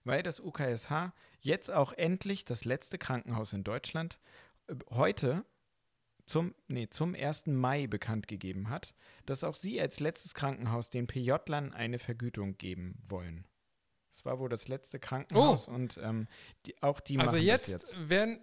weil 0.03 0.21
das 0.21 0.39
UKSH 0.39 1.13
jetzt 1.41 1.71
auch 1.71 1.93
endlich 1.93 2.45
das 2.45 2.65
letzte 2.65 2.97
Krankenhaus 2.97 3.53
in 3.53 3.63
Deutschland 3.63 4.19
heute 4.91 5.45
zum, 6.25 6.53
nee, 6.67 6.87
zum 6.89 7.15
1. 7.15 7.47
Mai 7.47 7.87
bekannt 7.87 8.27
gegeben 8.27 8.69
hat, 8.69 8.93
dass 9.25 9.43
auch 9.43 9.55
sie 9.55 9.81
als 9.81 9.99
letztes 9.99 10.33
Krankenhaus 10.35 10.89
den 10.89 11.07
PJ-Lern 11.07 11.73
eine 11.73 11.99
Vergütung 11.99 12.57
geben 12.57 13.01
wollen. 13.07 13.45
Das 14.11 14.25
war 14.25 14.39
wohl 14.39 14.49
das 14.49 14.67
letzte 14.67 14.99
Krankenhaus 14.99 15.67
und 15.67 15.99
ähm, 16.03 16.27
die, 16.65 16.81
auch 16.81 16.99
die 16.99 17.17
also 17.19 17.35
machen 17.37 17.45
jetzt, 17.45 17.71
das 17.71 17.91
jetzt. 17.91 18.09
werden 18.09 18.39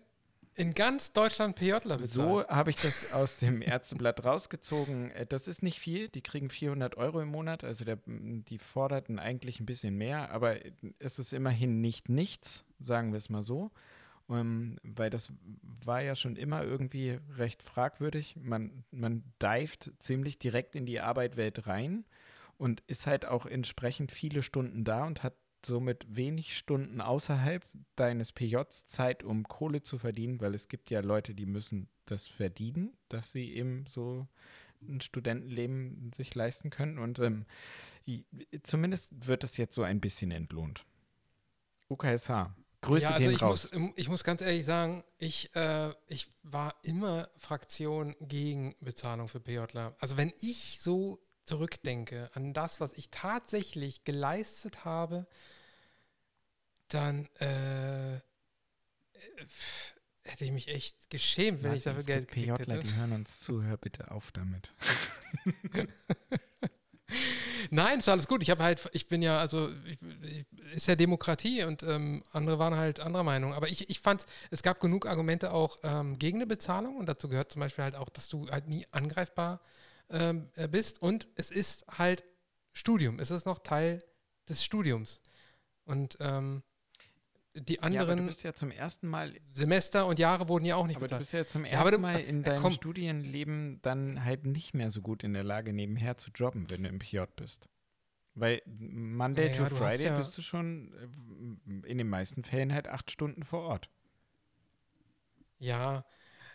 in 0.54 0.72
ganz 0.72 1.12
Deutschland 1.12 1.54
PJler 1.56 1.98
bezahlt. 1.98 2.10
So 2.10 2.46
habe 2.48 2.70
ich 2.70 2.76
das 2.76 3.12
aus 3.12 3.36
dem 3.40 3.62
Ärzteblatt 3.62 4.24
rausgezogen. 4.24 5.10
Äh, 5.10 5.26
Das 5.26 5.48
ist 5.48 5.62
nicht 5.62 5.78
viel. 5.80 6.08
Die 6.08 6.22
kriegen 6.22 6.48
400 6.48 6.96
Euro 6.96 7.20
im 7.20 7.28
Monat. 7.28 7.62
Also 7.62 7.84
der, 7.84 7.98
die 8.06 8.58
forderten 8.58 9.18
eigentlich 9.18 9.60
ein 9.60 9.66
bisschen 9.66 9.96
mehr, 9.96 10.30
aber 10.30 10.56
es 10.98 11.18
ist 11.18 11.32
immerhin 11.32 11.80
nicht 11.80 12.08
nichts, 12.08 12.64
sagen 12.80 13.12
wir 13.12 13.18
es 13.18 13.28
mal 13.28 13.42
so. 13.42 13.70
Ähm, 14.28 14.78
weil 14.82 15.10
das 15.10 15.32
war 15.84 16.02
ja 16.02 16.16
schon 16.16 16.36
immer 16.36 16.64
irgendwie 16.64 17.18
recht 17.36 17.62
fragwürdig. 17.62 18.36
Man, 18.36 18.84
man 18.90 19.22
dived 19.40 19.92
ziemlich 19.98 20.38
direkt 20.38 20.74
in 20.74 20.86
die 20.86 21.00
Arbeitwelt 21.00 21.66
rein 21.66 22.04
und 22.58 22.82
ist 22.86 23.06
halt 23.06 23.24
auch 23.24 23.46
entsprechend 23.46 24.10
viele 24.10 24.42
Stunden 24.42 24.84
da 24.84 25.04
und 25.04 25.22
hat 25.22 25.34
somit 25.64 26.06
wenig 26.08 26.56
Stunden 26.56 27.00
außerhalb 27.00 27.64
deines 27.96 28.32
PJs 28.32 28.86
Zeit, 28.86 29.22
um 29.22 29.44
Kohle 29.44 29.82
zu 29.82 29.98
verdienen, 29.98 30.40
weil 30.40 30.54
es 30.54 30.68
gibt 30.68 30.90
ja 30.90 31.00
Leute, 31.00 31.34
die 31.34 31.46
müssen 31.46 31.88
das 32.06 32.28
verdienen, 32.28 32.96
dass 33.08 33.32
sie 33.32 33.52
eben 33.52 33.84
so 33.88 34.26
ein 34.82 35.00
Studentenleben 35.00 36.12
sich 36.14 36.34
leisten 36.34 36.70
können. 36.70 36.98
Und 36.98 37.18
ähm, 37.18 37.46
zumindest 38.62 39.26
wird 39.26 39.44
es 39.44 39.56
jetzt 39.56 39.74
so 39.74 39.82
ein 39.82 40.00
bisschen 40.00 40.30
entlohnt. 40.30 40.84
UKSH, 41.88 42.50
Grüße 42.80 43.04
ja, 43.04 43.10
also 43.10 43.30
ich 43.30 43.42
raus. 43.42 43.70
muss, 43.72 43.92
ich 43.96 44.08
muss 44.08 44.24
ganz 44.24 44.42
ehrlich 44.42 44.64
sagen, 44.64 45.04
ich, 45.18 45.54
äh, 45.56 45.92
ich 46.06 46.28
war 46.42 46.74
immer 46.82 47.28
Fraktion 47.36 48.14
gegen 48.20 48.76
Bezahlung 48.80 49.28
für 49.28 49.40
PJler. 49.40 49.96
Also 49.98 50.16
wenn 50.16 50.32
ich 50.40 50.78
so 50.80 51.18
zurückdenke 51.44 52.30
an 52.34 52.52
das, 52.52 52.80
was 52.80 52.92
ich 52.94 53.10
tatsächlich 53.10 54.04
geleistet 54.04 54.84
habe, 54.84 55.26
dann 56.88 57.28
äh, 57.40 58.16
äh, 58.16 58.20
hätte 60.22 60.44
ich 60.44 60.52
mich 60.52 60.68
echt 60.68 61.10
geschämt, 61.10 61.62
wenn 61.62 61.74
ich 61.74 61.84
Marci, 61.84 62.00
dafür 62.00 62.04
Geld 62.04 62.28
gekriegt 62.28 62.58
PJler, 62.58 62.74
hätte. 62.76 62.86
die 62.86 62.94
hören 62.94 63.12
uns 63.12 63.40
zu, 63.40 63.62
hör 63.62 63.76
bitte 63.76 64.10
auf 64.10 64.32
damit. 64.32 64.72
Nein, 67.70 67.98
ist 67.98 68.08
alles 68.08 68.28
gut. 68.28 68.42
Ich 68.42 68.50
habe 68.50 68.62
halt, 68.62 68.88
ich 68.92 69.08
bin 69.08 69.22
ja, 69.22 69.38
also 69.38 69.70
ich, 69.84 69.98
ich, 70.22 70.74
ist 70.74 70.88
ja 70.88 70.96
Demokratie 70.96 71.64
und 71.64 71.82
ähm, 71.82 72.22
andere 72.32 72.58
waren 72.58 72.76
halt 72.76 73.00
anderer 73.00 73.24
Meinung. 73.24 73.54
Aber 73.54 73.68
ich, 73.68 73.88
ich 73.90 74.00
fand, 74.00 74.26
es 74.50 74.62
gab 74.62 74.80
genug 74.80 75.06
Argumente 75.06 75.52
auch 75.52 75.76
ähm, 75.82 76.18
gegen 76.18 76.38
eine 76.38 76.46
Bezahlung 76.46 76.96
und 76.96 77.06
dazu 77.06 77.28
gehört 77.28 77.52
zum 77.52 77.60
Beispiel 77.60 77.84
halt 77.84 77.94
auch, 77.94 78.08
dass 78.08 78.28
du 78.28 78.48
halt 78.48 78.68
nie 78.68 78.86
angreifbar 78.90 79.60
ähm, 80.10 80.48
äh, 80.54 80.68
bist 80.68 81.02
und 81.02 81.28
es 81.36 81.50
ist 81.50 81.86
halt 81.98 82.24
Studium. 82.72 83.18
Es 83.18 83.30
ist 83.30 83.46
noch 83.46 83.60
Teil 83.60 84.02
des 84.48 84.64
Studiums. 84.64 85.20
Und 85.84 86.16
die 87.60 87.74
ja, 87.74 87.80
aber 87.82 87.90
du 87.90 88.00
anderen 88.00 88.26
bist 88.26 88.42
ja 88.42 88.52
zum 88.54 88.70
ersten 88.70 89.08
Mal 89.08 89.34
Semester 89.52 90.06
und 90.06 90.18
Jahre 90.18 90.48
wurden 90.48 90.64
ja 90.64 90.76
auch 90.76 90.86
nicht 90.86 90.96
Aber 90.96 91.06
du 91.06 91.16
bezahlt. 91.16 91.20
bist 91.20 91.32
ja 91.32 91.46
zum 91.46 91.64
Ja, 91.64 91.72
ersten 91.72 91.92
du- 91.92 91.98
Mal 91.98 92.20
in 92.20 92.40
äh, 92.40 92.44
deinem 92.44 92.62
komm. 92.62 92.72
Studienleben 92.72 93.80
dann 93.82 94.24
halt 94.24 94.46
nicht 94.46 94.74
mehr 94.74 94.90
so 94.90 95.00
gut 95.02 95.24
in 95.24 95.32
der 95.32 95.44
Lage, 95.44 95.72
nebenher 95.72 96.16
zu 96.18 96.30
jobben, 96.34 96.70
wenn 96.70 96.82
du 96.82 96.88
im 96.88 96.98
PJ 96.98 97.20
bist. 97.36 97.68
Weil 98.34 98.60
Monday 98.66 99.48
Ja, 99.48 99.56
to 99.56 99.64
du 99.70 99.76
Friday 99.76 100.06
ja- 100.06 100.18
bist 100.18 100.36
du 100.36 100.42
schon 100.42 100.92
äh, 101.84 101.88
in 101.88 101.98
den 101.98 102.08
meisten 102.08 102.44
Fällen 102.44 102.72
halt 102.72 102.86
acht 102.88 103.10
Stunden 103.10 103.42
vor 103.44 103.60
Ort. 103.62 103.88
Ja, 105.58 106.04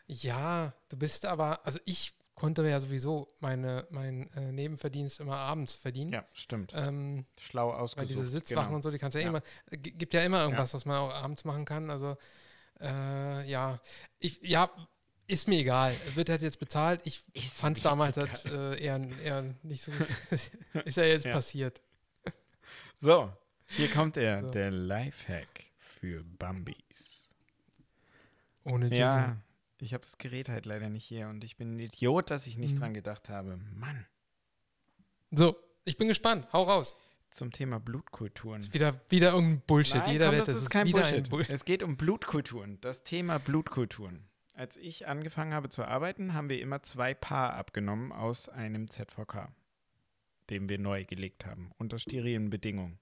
ja, 0.07 0.73
du 0.89 0.97
bist 0.97 1.25
aber, 1.25 1.65
also 1.65 1.79
ich 1.85 2.13
konnte 2.41 2.67
ja 2.67 2.79
sowieso 2.79 3.33
meine, 3.39 3.85
meinen 3.91 4.27
äh, 4.33 4.51
Nebenverdienst 4.51 5.19
immer 5.19 5.37
abends 5.37 5.75
verdienen. 5.75 6.11
Ja, 6.11 6.25
stimmt. 6.33 6.73
Ähm, 6.75 7.25
Schlau 7.39 7.69
weil 7.69 7.75
ausgesucht. 7.75 8.09
diese 8.09 8.27
Sitzwachen 8.27 8.65
genau. 8.65 8.75
und 8.77 8.81
so, 8.81 8.89
die 8.89 8.97
kannst 8.97 9.13
du 9.15 9.19
ja, 9.19 9.25
Ja. 9.25 9.29
immer, 9.29 9.41
äh, 9.69 9.77
gibt 9.77 10.13
ja 10.15 10.23
immer 10.23 10.41
irgendwas, 10.41 10.73
was 10.73 10.85
man 10.85 10.97
auch 10.97 11.11
abends 11.13 11.45
machen 11.45 11.65
kann. 11.65 11.89
Also 11.91 12.17
äh, 12.79 13.47
ja, 13.47 13.79
ich, 14.17 14.39
ja, 14.41 14.71
ist 15.27 15.47
mir 15.47 15.59
egal. 15.59 15.95
Wird 16.15 16.29
halt 16.29 16.41
jetzt 16.41 16.59
bezahlt. 16.59 17.01
Ich 17.03 17.23
fand 17.49 17.77
es 17.77 17.83
damals 17.83 18.17
halt, 18.17 18.43
äh, 18.45 18.77
eher, 18.83 18.99
eher 19.23 19.43
nicht 19.61 19.83
so 19.83 19.91
gut. 19.97 20.07
ist 20.85 20.97
ja 20.97 21.03
jetzt 21.03 21.25
Ja. 21.25 21.31
passiert. 21.31 21.79
So, 22.97 23.31
hier 23.67 23.89
kommt 23.91 24.17
er, 24.17 24.41
So. 24.41 24.49
der 24.49 24.71
Lifehack 24.71 25.65
für 25.77 26.23
Bambis. 26.23 27.29
Ohne 28.63 28.85
Jingle. 28.85 28.97
Ja, 28.99 29.37
ich 29.81 29.93
habe 29.93 30.03
das 30.03 30.17
Gerät 30.17 30.49
halt 30.49 30.65
leider 30.65 30.89
nicht 30.89 31.05
hier 31.05 31.27
und 31.27 31.43
ich 31.43 31.57
bin 31.57 31.75
ein 31.75 31.79
Idiot, 31.79 32.29
dass 32.31 32.47
ich 32.47 32.57
nicht 32.57 32.75
Mhm. 32.75 32.79
dran 32.79 32.93
gedacht 32.93 33.29
habe. 33.29 33.57
Mann. 33.75 34.05
So, 35.31 35.55
ich 35.85 35.97
bin 35.97 36.07
gespannt. 36.07 36.47
Hau 36.53 36.63
raus. 36.63 36.95
Zum 37.31 37.51
Thema 37.51 37.79
Blutkulturen. 37.79 38.59
Ist 38.61 38.73
wieder, 38.73 38.99
wieder 39.09 39.31
irgendein 39.31 39.61
Bullshit. 39.65 39.95
Nein, 40.01 40.11
Jeder 40.11 40.25
komm, 40.27 40.35
Wette, 40.35 40.45
das 40.47 40.55
es 40.55 40.61
ist 40.63 40.69
kein 40.69 40.91
Bullshit. 40.91 41.29
Bullshit. 41.29 41.55
Es 41.55 41.63
geht 41.65 41.81
um 41.81 41.95
Blutkulturen. 41.95 42.79
Das 42.81 43.03
Thema 43.03 43.37
Blutkulturen. 43.39 44.27
Als 44.53 44.75
ich 44.75 45.07
angefangen 45.07 45.53
habe 45.53 45.69
zu 45.69 45.85
arbeiten, 45.85 46.33
haben 46.33 46.49
wir 46.49 46.59
immer 46.61 46.83
zwei 46.83 47.13
Paar 47.13 47.53
abgenommen 47.53 48.11
aus 48.11 48.49
einem 48.49 48.89
ZVK, 48.89 49.47
den 50.49 50.67
wir 50.67 50.77
neu 50.77 51.05
gelegt 51.05 51.45
haben, 51.45 51.71
unter 51.77 51.97
sterilen 51.99 52.49
Bedingungen. 52.49 52.99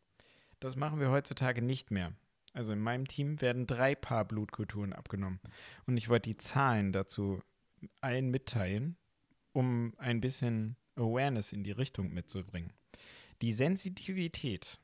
Das 0.59 0.75
machen 0.75 0.99
wir 0.99 1.09
heutzutage 1.09 1.61
nicht 1.63 1.89
mehr. 1.89 2.13
Also 2.53 2.73
in 2.73 2.79
meinem 2.79 3.07
Team 3.07 3.41
werden 3.41 3.67
drei 3.67 3.95
Paar 3.95 4.25
Blutkulturen 4.25 4.93
abgenommen. 4.93 5.39
Und 5.85 5.97
ich 5.97 6.09
wollte 6.09 6.29
die 6.29 6.37
Zahlen 6.37 6.91
dazu 6.91 7.41
allen 8.01 8.29
mitteilen, 8.29 8.97
um 9.53 9.93
ein 9.97 10.21
bisschen 10.21 10.75
Awareness 10.95 11.53
in 11.53 11.63
die 11.63 11.71
Richtung 11.71 12.13
mitzubringen. 12.13 12.73
Die 13.41 13.53
Sensitivität, 13.53 14.79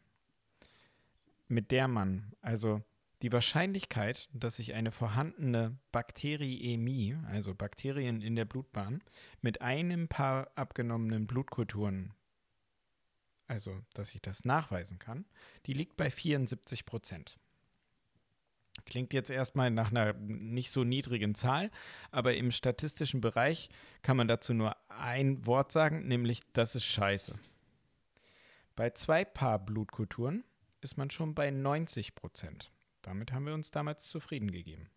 mit 1.48 1.72
der 1.72 1.88
man, 1.88 2.34
also 2.42 2.82
die 3.22 3.32
Wahrscheinlichkeit, 3.32 4.30
dass 4.34 4.58
sich 4.58 4.74
eine 4.74 4.92
vorhandene 4.92 5.78
Bakteriämie, 5.92 7.18
also 7.28 7.56
Bakterien 7.56 8.22
in 8.22 8.36
der 8.36 8.46
Blutbahn, 8.46 9.02
mit 9.42 9.62
einem 9.62 10.08
Paar 10.08 10.52
abgenommenen 10.56 11.28
Blutkulturen, 11.28 12.14
also 13.48 13.82
dass 13.94 14.14
ich 14.14 14.22
das 14.22 14.46
nachweisen 14.46 15.00
kann, 15.00 15.26
die 15.66 15.74
liegt 15.74 15.98
bei 15.98 16.10
74 16.10 16.86
Prozent. 16.86 17.38
Klingt 18.86 19.14
jetzt 19.14 19.30
erstmal 19.30 19.72
nach 19.72 19.92
einer 19.92 20.14
nicht 20.14 20.72
so 20.72 20.84
niedrigen 20.84 21.34
Zahl, 21.34 21.72
aber 22.12 22.36
im 22.36 22.52
statistischen 22.52 23.22
Bereich 23.22 23.70
kann 24.02 24.18
man 24.18 24.28
dazu 24.28 24.54
nur 24.54 24.76
ein 24.90 25.46
Wort 25.46 25.72
sagen, 25.72 26.08
nämlich 26.08 26.42
das 26.54 26.76
ist 26.76 26.86
scheiße. 26.86 27.36
Bei 28.76 28.90
zwei 28.90 29.24
Paar 29.24 29.60
Blutkulturen 29.60 30.44
ist 30.82 30.98
man 30.98 31.10
schon 31.10 31.34
bei 31.34 31.50
90 31.50 32.14
Prozent. 32.14 32.72
Damit 33.02 33.32
haben 33.32 33.46
wir 33.46 33.54
uns 33.54 33.72
damals 33.72 34.08
zufrieden 34.10 34.52
gegeben. 34.52 34.90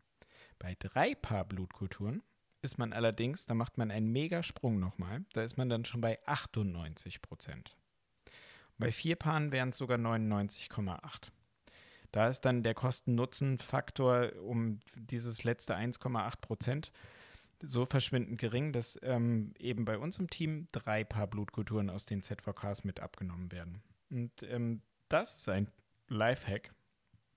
Bei 0.58 0.76
drei 0.78 1.14
Paar 1.14 1.44
Blutkulturen 1.44 2.22
ist 2.60 2.78
man 2.78 2.92
allerdings, 2.92 3.46
da 3.46 3.54
macht 3.54 3.78
man 3.78 3.90
einen 3.90 4.10
Megasprung 4.10 4.80
nochmal, 4.80 5.24
da 5.32 5.42
ist 5.42 5.56
man 5.56 5.68
dann 5.68 5.84
schon 5.84 6.00
bei 6.00 6.18
98 6.26 7.22
Prozent. 7.22 7.76
Bei 8.78 8.92
vier 8.92 9.16
Paaren 9.16 9.52
wären 9.52 9.70
es 9.70 9.78
sogar 9.78 9.98
99,8. 9.98 11.30
Da 12.12 12.28
ist 12.28 12.40
dann 12.42 12.62
der 12.62 12.74
Kosten-Nutzen-Faktor 12.74 14.32
um 14.42 14.80
dieses 14.94 15.44
letzte 15.44 15.76
1,8 15.76 16.40
Prozent 16.40 16.92
so 17.60 17.86
verschwindend 17.86 18.38
gering, 18.38 18.72
dass 18.72 18.98
ähm, 19.02 19.52
eben 19.58 19.84
bei 19.84 19.98
uns 19.98 20.18
im 20.18 20.30
Team 20.30 20.68
drei 20.72 21.04
Paar 21.04 21.26
Blutkulturen 21.26 21.90
aus 21.90 22.06
den 22.06 22.22
ZVKs 22.22 22.84
mit 22.84 23.00
abgenommen 23.00 23.50
werden. 23.52 23.82
Und 24.10 24.42
ähm, 24.44 24.82
das 25.08 25.34
ist 25.36 25.48
ein 25.48 25.66
Lifehack. 26.08 26.72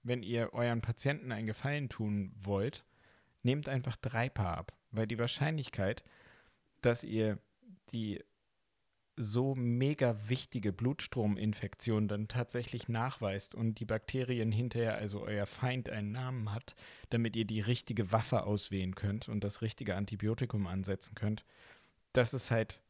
Wenn 0.03 0.23
ihr 0.23 0.53
euren 0.53 0.81
Patienten 0.81 1.31
einen 1.31 1.47
Gefallen 1.47 1.89
tun 1.89 2.33
wollt, 2.35 2.85
nehmt 3.43 3.67
einfach 3.67 3.95
drei 3.97 4.29
Paar 4.29 4.57
ab, 4.57 4.73
weil 4.91 5.07
die 5.07 5.19
Wahrscheinlichkeit, 5.19 6.03
dass 6.81 7.03
ihr 7.03 7.39
die 7.91 8.23
so 9.17 9.55
mega 9.55 10.15
wichtige 10.29 10.71
Blutstrominfektion 10.71 12.07
dann 12.07 12.27
tatsächlich 12.27 12.89
nachweist 12.89 13.55
und 13.55 13.79
die 13.79 13.85
Bakterien 13.85 14.51
hinterher, 14.51 14.95
also 14.95 15.21
euer 15.21 15.45
Feind, 15.45 15.89
einen 15.89 16.11
Namen 16.11 16.53
hat, 16.53 16.75
damit 17.09 17.35
ihr 17.35 17.45
die 17.45 17.61
richtige 17.61 18.11
Waffe 18.11 18.43
auswählen 18.43 18.95
könnt 18.95 19.29
und 19.29 19.43
das 19.43 19.61
richtige 19.61 19.95
Antibiotikum 19.95 20.67
ansetzen 20.67 21.15
könnt, 21.15 21.45
das 22.13 22.33
ist 22.33 22.51
halt 22.51 22.81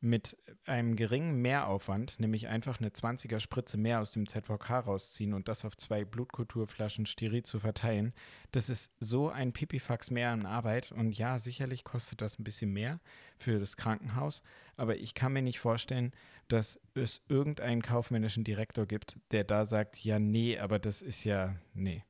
mit 0.00 0.36
einem 0.66 0.94
geringen 0.94 1.40
Mehraufwand, 1.40 2.20
nämlich 2.20 2.48
einfach 2.48 2.80
eine 2.80 2.90
20er 2.90 3.40
Spritze 3.40 3.76
mehr 3.78 4.00
aus 4.00 4.12
dem 4.12 4.28
ZVK 4.28 4.86
rausziehen 4.86 5.32
und 5.32 5.48
das 5.48 5.64
auf 5.64 5.76
zwei 5.76 6.04
Blutkulturflaschen 6.04 7.06
steril 7.06 7.42
zu 7.44 7.60
verteilen, 7.60 8.12
das 8.52 8.68
ist 8.68 8.92
so 9.00 9.30
ein 9.30 9.52
Pipifax 9.52 10.10
mehr 10.10 10.30
an 10.30 10.44
Arbeit. 10.44 10.92
Und 10.92 11.12
ja, 11.12 11.38
sicherlich 11.38 11.84
kostet 11.84 12.20
das 12.20 12.38
ein 12.38 12.44
bisschen 12.44 12.72
mehr 12.72 13.00
für 13.38 13.58
das 13.58 13.76
Krankenhaus, 13.76 14.42
aber 14.76 14.96
ich 14.96 15.14
kann 15.14 15.32
mir 15.32 15.42
nicht 15.42 15.60
vorstellen, 15.60 16.12
dass 16.48 16.78
es 16.94 17.22
irgendeinen 17.28 17.82
kaufmännischen 17.82 18.44
Direktor 18.44 18.86
gibt, 18.86 19.16
der 19.30 19.44
da 19.44 19.64
sagt, 19.64 19.96
ja, 19.96 20.18
nee, 20.18 20.58
aber 20.58 20.78
das 20.78 21.02
ist 21.02 21.24
ja, 21.24 21.56
nee. 21.74 22.04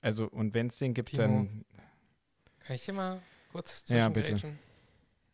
Also, 0.00 0.26
und 0.28 0.54
wenn 0.54 0.66
es 0.66 0.78
den 0.78 0.94
gibt, 0.94 1.10
Timo, 1.10 1.22
dann. 1.22 1.64
Kann 2.60 2.76
ich 2.76 2.82
hier 2.82 2.94
mal 2.94 3.22
kurz 3.52 3.84
Ja, 3.88 4.08
bitte. 4.08 4.56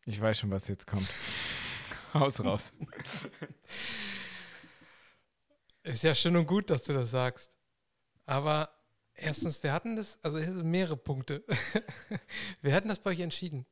Ich 0.05 0.21
weiß 0.21 0.39
schon, 0.39 0.51
was 0.51 0.69
jetzt 0.69 0.87
kommt. 0.87 1.09
Haus 2.15 2.43
raus. 2.45 2.73
Ist 5.83 6.03
ja 6.03 6.15
schön 6.15 6.37
und 6.37 6.47
gut, 6.47 6.71
dass 6.71 6.83
du 6.85 6.93
das 6.93 7.11
sagst. 7.11 7.51
Aber 8.27 8.71
erstens, 9.15 9.63
wir 9.63 9.73
hatten 9.73 9.97
das, 9.97 10.19
also 10.23 10.39
mehrere 10.63 10.97
Punkte. 10.97 11.45
wir 12.61 12.75
hatten 12.75 12.89
das 12.89 12.99
bei 12.99 13.11
euch 13.11 13.21
entschieden. 13.21 13.67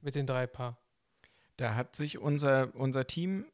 Mit 0.00 0.14
den 0.14 0.26
drei 0.26 0.46
Paar. 0.46 0.78
Da 1.56 1.74
hat 1.74 1.96
sich 1.96 2.18
unser, 2.18 2.74
unser 2.74 3.06
Team 3.06 3.46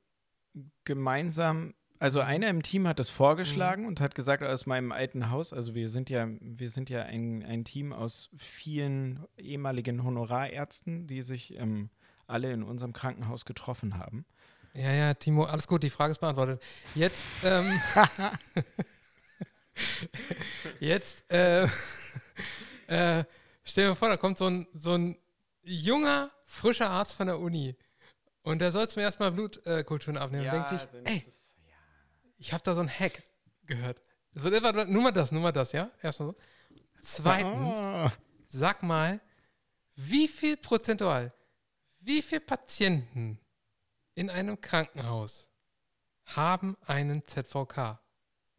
gemeinsam, 0.84 1.74
also 1.98 2.20
einer 2.20 2.48
im 2.48 2.62
Team 2.62 2.86
hat 2.86 2.98
das 2.98 3.08
vorgeschlagen 3.08 3.82
mhm. 3.82 3.88
und 3.88 4.00
hat 4.00 4.14
gesagt, 4.14 4.42
aus 4.42 4.66
meinem 4.66 4.92
alten 4.92 5.30
Haus, 5.30 5.52
also 5.52 5.74
wir 5.74 5.88
sind 5.88 6.10
ja, 6.10 6.28
wir 6.40 6.70
sind 6.70 6.90
ja 6.90 7.02
ein, 7.04 7.42
ein 7.44 7.64
Team 7.64 7.92
aus 7.92 8.30
vielen 8.36 9.24
ehemaligen 9.38 10.04
Honorarärzten, 10.04 11.06
die 11.06 11.22
sich 11.22 11.54
ähm, 11.56 11.90
alle 12.26 12.52
in 12.52 12.62
unserem 12.62 12.92
Krankenhaus 12.92 13.44
getroffen 13.44 13.98
haben. 13.98 14.24
Ja, 14.74 14.92
ja, 14.92 15.14
Timo, 15.14 15.44
alles 15.44 15.68
gut, 15.68 15.82
die 15.82 15.90
Frage 15.90 16.12
ist 16.12 16.18
beantwortet. 16.18 16.60
Jetzt, 16.94 17.26
ähm, 17.44 17.80
jetzt, 20.80 21.30
äh, 21.32 21.64
äh, 22.88 23.24
stell 23.62 23.88
dir 23.88 23.94
vor, 23.94 24.09
da 24.09 24.16
kommt 24.16 24.36
so 24.36 24.48
ein, 24.48 24.66
so 24.72 24.94
ein 24.94 25.16
junger, 25.62 26.30
frischer 26.44 26.90
Arzt 26.90 27.14
von 27.14 27.28
der 27.28 27.38
Uni 27.38 27.76
und 28.42 28.60
der 28.60 28.72
soll 28.72 28.86
mir 28.96 29.02
erstmal 29.02 29.30
Blutkulturen 29.30 30.16
äh, 30.16 30.20
abnehmen 30.20 30.44
ja, 30.44 30.52
und 30.52 30.68
denkt 30.68 30.68
sich, 30.68 30.88
ey, 31.05 31.24
es, 31.26 31.55
ja. 31.66 31.74
ich 32.38 32.52
habe 32.52 32.62
da 32.62 32.74
so 32.74 32.80
ein 32.80 32.90
Hack 32.90 33.22
gehört. 33.66 34.01
Es 34.34 34.42
wird 34.42 34.55
etwa, 34.55 34.84
nur 34.84 35.02
mal 35.02 35.12
das, 35.12 35.30
nur 35.30 35.40
mal 35.40 35.52
das, 35.52 35.72
ja? 35.72 35.90
Erstmal 36.02 36.30
so. 36.30 36.36
Zweitens, 37.01 37.78
oh. 37.78 38.09
sag 38.48 38.82
mal, 38.82 39.20
wie 39.94 40.26
viel 40.26 40.56
prozentual 40.56 41.32
wie 42.05 42.22
viele 42.22 42.40
Patienten 42.40 43.39
in 44.14 44.31
einem 44.31 44.60
Krankenhaus 44.60 45.48
haben 46.24 46.76
einen 46.86 47.26
ZVK? 47.26 47.98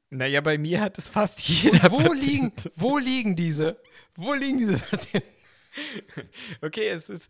Naja, 0.10 0.42
bei 0.42 0.58
mir 0.58 0.82
hat 0.82 0.98
es 0.98 1.08
fast 1.08 1.48
jeder. 1.48 1.92
wo, 1.92 2.14
liegen, 2.14 2.52
wo 2.76 2.98
liegen 2.98 3.36
diese? 3.36 3.82
Wo 4.16 4.34
liegen 4.34 4.60
diese 4.60 4.80
Patienten? 4.80 5.30
Okay, 6.62 6.88
es 6.88 7.10
ist. 7.10 7.30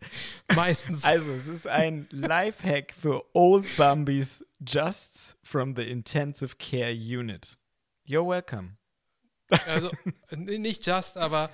Meistens. 0.54 1.02
Also, 1.04 1.32
es 1.32 1.48
ist 1.48 1.66
ein 1.66 2.06
Lifehack 2.12 2.94
für 2.94 3.24
Old 3.34 3.66
Bumbies 3.76 4.44
just 4.64 5.36
from 5.42 5.74
the 5.74 5.82
Intensive 5.82 6.54
Care 6.56 6.92
Unit. 6.92 7.58
You're 8.06 8.24
welcome. 8.24 8.76
Also, 9.66 9.90
nicht 10.30 10.86
just, 10.86 11.16
aber. 11.16 11.50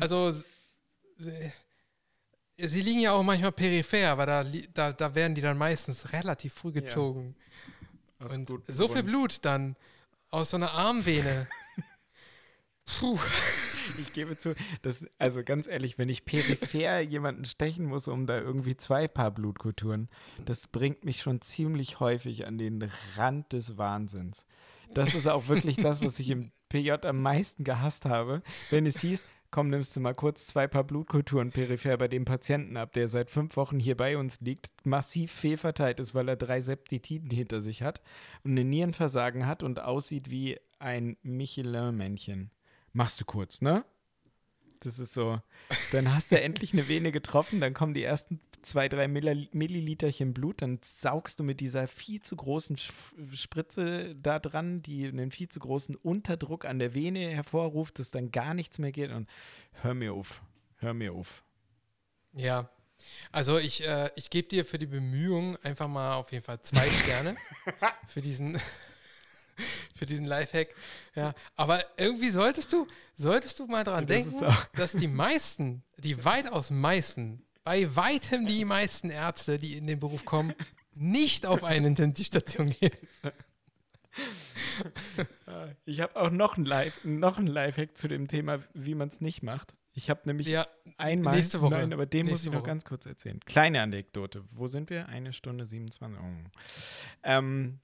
Also 0.00 0.34
Sie 2.58 2.80
liegen 2.80 3.00
ja 3.00 3.12
auch 3.12 3.22
manchmal 3.22 3.52
peripher, 3.52 4.10
aber 4.10 4.26
da, 4.26 4.44
da, 4.72 4.92
da 4.92 5.14
werden 5.14 5.34
die 5.34 5.42
dann 5.42 5.58
meistens 5.58 6.12
relativ 6.12 6.54
früh 6.54 6.72
gezogen. 6.72 7.34
Ja. 8.20 8.26
Und 8.28 8.50
so 8.68 8.88
viel 8.88 9.02
Blut 9.02 9.44
dann 9.44 9.76
aus 10.30 10.50
so 10.50 10.56
einer 10.56 10.72
Armvene. 10.72 11.46
Puh. 12.84 13.18
Ich 13.98 14.12
gebe 14.14 14.38
zu, 14.38 14.54
dass, 14.82 15.04
also 15.18 15.42
ganz 15.42 15.66
ehrlich, 15.66 15.98
wenn 15.98 16.08
ich 16.08 16.24
peripher 16.24 17.00
jemanden 17.00 17.44
stechen 17.44 17.86
muss, 17.86 18.08
um 18.08 18.26
da 18.26 18.40
irgendwie 18.40 18.76
zwei 18.76 19.06
Paar 19.06 19.30
Blutkulturen, 19.30 20.08
das 20.44 20.66
bringt 20.66 21.04
mich 21.04 21.20
schon 21.20 21.40
ziemlich 21.42 22.00
häufig 22.00 22.46
an 22.46 22.58
den 22.58 22.90
Rand 23.16 23.52
des 23.52 23.76
Wahnsinns. 23.76 24.46
Das 24.94 25.14
ist 25.14 25.26
auch 25.26 25.48
wirklich 25.48 25.76
das, 25.76 26.00
was 26.00 26.18
ich 26.18 26.30
im 26.30 26.52
PJ 26.68 26.92
am 27.02 27.20
meisten 27.20 27.64
gehasst 27.64 28.04
habe, 28.04 28.42
wenn 28.70 28.86
es 28.86 29.00
hieß, 29.00 29.24
komm, 29.50 29.68
nimmst 29.68 29.96
du 29.96 30.00
mal 30.00 30.14
kurz 30.14 30.46
zwei 30.46 30.66
Paar 30.66 30.84
Blutkulturen 30.84 31.50
peripher 31.50 31.96
bei 31.96 32.08
dem 32.08 32.24
Patienten 32.24 32.76
ab, 32.76 32.92
der 32.92 33.08
seit 33.08 33.30
fünf 33.30 33.56
Wochen 33.56 33.78
hier 33.78 33.96
bei 33.96 34.16
uns 34.18 34.40
liegt, 34.40 34.70
massiv 34.84 35.32
fehlverteilt 35.32 36.00
ist, 36.00 36.14
weil 36.14 36.28
er 36.28 36.36
drei 36.36 36.60
Septitiden 36.60 37.30
hinter 37.30 37.60
sich 37.60 37.82
hat 37.82 38.02
und 38.44 38.52
eine 38.52 38.64
Nierenversagen 38.64 39.46
hat 39.46 39.62
und 39.62 39.80
aussieht 39.80 40.30
wie 40.30 40.58
ein 40.78 41.16
Michelin-Männchen. 41.22 42.50
Machst 42.92 43.20
du 43.20 43.24
kurz, 43.24 43.60
ne? 43.60 43.84
Das 44.80 44.98
ist 44.98 45.14
so. 45.14 45.40
Dann 45.92 46.14
hast 46.14 46.32
du 46.32 46.40
endlich 46.40 46.72
eine 46.72 46.88
Vene 46.88 47.12
getroffen, 47.12 47.60
dann 47.60 47.74
kommen 47.74 47.94
die 47.94 48.02
ersten 48.02 48.40
zwei, 48.66 48.88
drei 48.88 49.08
Milliliterchen 49.08 50.34
Blut, 50.34 50.62
dann 50.62 50.80
saugst 50.82 51.38
du 51.38 51.44
mit 51.44 51.60
dieser 51.60 51.88
viel 51.88 52.20
zu 52.20 52.36
großen 52.36 52.76
Spritze 52.76 54.14
da 54.16 54.38
dran, 54.38 54.82
die 54.82 55.06
einen 55.06 55.30
viel 55.30 55.48
zu 55.48 55.60
großen 55.60 55.94
Unterdruck 55.96 56.64
an 56.64 56.78
der 56.78 56.94
Vene 56.94 57.20
hervorruft, 57.20 57.98
dass 57.98 58.10
dann 58.10 58.32
gar 58.32 58.54
nichts 58.54 58.78
mehr 58.78 58.92
geht 58.92 59.10
und 59.12 59.28
hör 59.82 59.94
mir 59.94 60.12
auf, 60.12 60.42
hör 60.78 60.94
mir 60.94 61.12
auf. 61.12 61.44
Ja, 62.32 62.68
also 63.30 63.58
ich, 63.58 63.86
äh, 63.86 64.10
ich 64.16 64.30
gebe 64.30 64.48
dir 64.48 64.64
für 64.64 64.78
die 64.78 64.86
Bemühungen 64.86 65.56
einfach 65.62 65.88
mal 65.88 66.14
auf 66.14 66.32
jeden 66.32 66.44
Fall 66.44 66.60
zwei 66.62 66.88
Sterne 67.02 67.36
für 68.08 68.20
diesen 68.20 68.60
für 69.94 70.06
diesen 70.06 70.26
Lifehack. 70.26 70.74
Ja, 71.14 71.34
aber 71.54 71.84
irgendwie 71.96 72.30
solltest 72.30 72.72
du 72.72 72.86
solltest 73.16 73.60
du 73.60 73.66
mal 73.66 73.84
dran 73.84 74.06
das 74.06 74.16
denken, 74.16 74.56
dass 74.74 74.92
die 74.92 75.08
meisten, 75.08 75.82
die 75.96 76.24
weitaus 76.24 76.70
meisten 76.70 77.45
bei 77.66 77.96
weitem 77.96 78.46
die 78.46 78.64
meisten 78.64 79.10
Ärzte, 79.10 79.58
die 79.58 79.76
in 79.76 79.88
den 79.88 79.98
Beruf 79.98 80.24
kommen, 80.24 80.54
nicht 80.94 81.46
auf 81.46 81.64
eine 81.64 81.88
Intensivstation 81.88 82.70
gehen. 82.70 82.92
Ich 85.84 86.00
habe 86.00 86.16
auch 86.16 86.30
noch 86.30 86.56
ein, 86.56 86.64
Live, 86.64 87.04
noch 87.04 87.38
ein 87.38 87.46
Lifehack 87.46 87.96
zu 87.96 88.08
dem 88.08 88.28
Thema, 88.28 88.60
wie 88.72 88.94
man 88.94 89.08
es 89.08 89.20
nicht 89.20 89.42
macht. 89.42 89.74
Ich 89.92 90.08
habe 90.10 90.22
nämlich 90.24 90.46
ja, 90.48 90.66
einmal. 90.96 91.34
Nächste 91.34 91.60
Woche. 91.60 91.74
Nein, 91.74 91.92
aber 91.92 92.06
den 92.06 92.26
muss 92.26 92.44
ich 92.44 92.52
noch 92.52 92.60
Woche. 92.60 92.66
ganz 92.66 92.84
kurz 92.84 93.04
erzählen. 93.06 93.40
Kleine 93.40 93.82
Anekdote. 93.82 94.44
Wo 94.52 94.68
sind 94.68 94.88
wir? 94.90 95.08
Eine 95.08 95.32
Stunde 95.32 95.66
27. 95.66 96.18
Oh. 96.18 96.50
Ähm, 97.24 97.80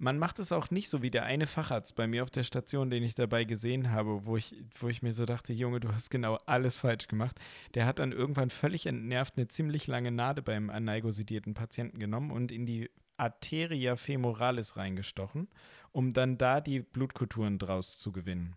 man 0.00 0.18
macht 0.18 0.38
es 0.38 0.50
auch 0.50 0.70
nicht 0.70 0.88
so 0.88 1.02
wie 1.02 1.10
der 1.10 1.24
eine 1.24 1.46
Facharzt 1.46 1.94
bei 1.94 2.06
mir 2.06 2.22
auf 2.22 2.30
der 2.30 2.42
Station, 2.42 2.88
den 2.88 3.02
ich 3.02 3.14
dabei 3.14 3.44
gesehen 3.44 3.92
habe, 3.92 4.24
wo 4.24 4.38
ich, 4.38 4.54
wo 4.78 4.88
ich 4.88 5.02
mir 5.02 5.12
so 5.12 5.26
dachte, 5.26 5.52
Junge, 5.52 5.78
du 5.78 5.92
hast 5.92 6.10
genau 6.10 6.38
alles 6.46 6.78
falsch 6.78 7.06
gemacht. 7.06 7.38
Der 7.74 7.84
hat 7.84 7.98
dann 7.98 8.10
irgendwann 8.10 8.48
völlig 8.48 8.86
entnervt 8.86 9.34
eine 9.36 9.48
ziemlich 9.48 9.86
lange 9.86 10.10
Nade 10.10 10.40
beim 10.40 10.70
aneigosidierten 10.70 11.52
Patienten 11.52 11.98
genommen 11.98 12.30
und 12.30 12.50
in 12.50 12.64
die 12.64 12.90
Arteria 13.18 13.96
femoralis 13.96 14.78
reingestochen, 14.78 15.48
um 15.92 16.14
dann 16.14 16.38
da 16.38 16.62
die 16.62 16.80
Blutkulturen 16.80 17.58
draus 17.58 17.98
zu 17.98 18.10
gewinnen. 18.10 18.56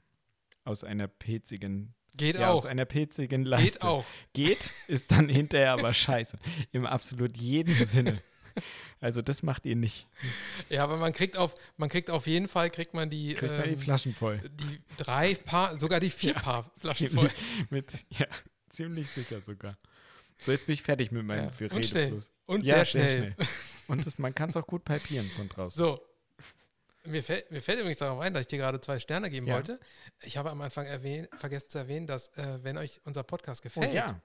Aus 0.63 0.85
einer 0.85 1.09
pilzigen 1.09 1.93
Geht 2.15 2.37
ja, 2.37 2.51
auch. 2.51 2.59
aus 2.59 2.65
einer 2.65 2.85
pilzigen 2.85 3.43
Leiste. 3.43 3.79
Geht 3.79 3.83
auch. 3.83 4.05
Geht, 4.31 4.71
ist 4.87 5.11
dann 5.11 5.27
hinterher 5.27 5.73
aber 5.73 5.93
scheiße. 5.93 6.39
Im 6.71 6.85
absolut 6.85 7.35
jeden 7.35 7.73
Sinne. 7.85 8.21
Also 8.99 9.21
das 9.21 9.43
macht 9.43 9.65
ihr 9.65 9.75
nicht. 9.75 10.07
Ja, 10.69 10.84
aber 10.84 10.97
man 10.97 11.11
kriegt 11.13 11.35
auf, 11.38 11.55
man 11.77 11.89
kriegt 11.89 12.09
auf 12.09 12.25
jeden 12.27 12.47
Fall, 12.47 12.69
kriegt 12.69 12.93
man 12.93 13.09
die, 13.09 13.34
Kriegt 13.34 13.51
man 13.51 13.63
die 13.63 13.71
ähm, 13.73 13.80
Flaschen 13.80 14.13
voll. 14.13 14.39
die 14.39 14.81
drei 14.97 15.35
Paar, 15.35 15.77
sogar 15.80 15.99
die 15.99 16.09
vier 16.09 16.34
Ja. 16.34 16.39
Paar 16.39 16.71
Flaschen 16.77 17.09
voll. 17.09 17.30
Ziemlich, 17.30 17.69
mit, 17.71 17.91
ja, 18.19 18.27
ziemlich 18.69 19.09
sicher 19.09 19.41
sogar. 19.41 19.73
So, 20.39 20.51
jetzt 20.51 20.65
bin 20.67 20.73
ich 20.73 20.81
fertig 20.84 21.11
mit 21.11 21.25
meinem 21.25 21.51
Ja. 21.59 21.67
Und 21.75 21.85
schnell. 21.85 22.03
Redefluss. 22.05 22.31
Und 22.45 22.63
Ja, 22.63 22.75
sehr 22.75 22.85
schnell. 22.85 23.35
Und 23.88 24.05
das, 24.05 24.17
man 24.19 24.34
kann 24.34 24.49
es 24.49 24.55
auch 24.57 24.67
gut 24.67 24.84
palpieren 24.85 25.30
von 25.35 25.49
draußen. 25.49 25.77
So. 25.77 25.99
Mir 27.05 27.21
fällt, 27.21 27.51
mir 27.51 27.61
fällt 27.61 27.80
übrigens 27.80 27.97
darauf 27.99 28.21
ein, 28.21 28.34
dass 28.34 28.41
ich 28.41 28.47
dir 28.47 28.59
gerade 28.59 28.80
zwei 28.80 28.97
Sterne 28.97 29.30
geben 29.30 29.45
Ja. 29.47 29.55
wollte. 29.55 29.77
Ich 30.21 30.38
habe 30.38 30.49
am 30.51 30.61
Anfang 30.61 30.85
erwähnt, 30.85 31.27
vergessen 31.35 31.67
zu 31.67 31.77
erwähnen, 31.80 32.07
dass, 32.07 32.30
äh, 32.38 32.59
wenn 32.63 32.77
euch 32.77 33.01
unser 33.03 33.23
Podcast 33.23 33.59
Oh, 33.61 33.63
gefällt, 33.63 33.93
ja. 33.93 34.21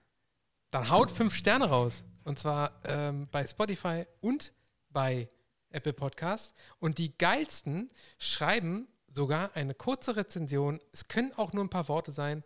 Dann 0.70 0.90
haut 0.90 1.10
fünf 1.10 1.34
Sterne 1.34 1.66
raus. 1.66 2.04
Und 2.24 2.38
zwar 2.38 2.72
ähm, 2.84 3.28
bei 3.30 3.46
Spotify 3.46 4.04
und 4.20 4.52
bei 4.90 5.28
Apple 5.70 5.92
Podcast. 5.92 6.54
Und 6.78 6.98
die 6.98 7.16
geilsten 7.16 7.90
schreiben 8.18 8.86
sogar 9.14 9.54
eine 9.56 9.74
kurze 9.74 10.16
Rezension. 10.16 10.80
Es 10.92 11.08
können 11.08 11.32
auch 11.36 11.52
nur 11.52 11.64
ein 11.64 11.70
paar 11.70 11.88
Worte 11.88 12.10
sein. 12.10 12.42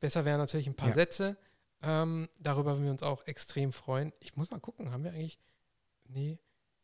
Besser 0.00 0.24
wären 0.24 0.38
natürlich 0.38 0.66
ein 0.66 0.74
paar 0.74 0.88
Ja. 0.88 0.94
Sätze. 0.94 1.36
Ähm, 1.82 2.28
darüber 2.40 2.72
würden 2.72 2.84
wir 2.84 2.90
uns 2.90 3.02
auch 3.02 3.26
extrem 3.26 3.72
freuen. 3.72 4.12
Ich 4.20 4.36
muss 4.36 4.50
mal 4.50 4.60
gucken, 4.60 4.90
haben 4.90 5.04
wir 5.04 5.12
eigentlich. 5.12 5.38
Nee, 6.06 6.38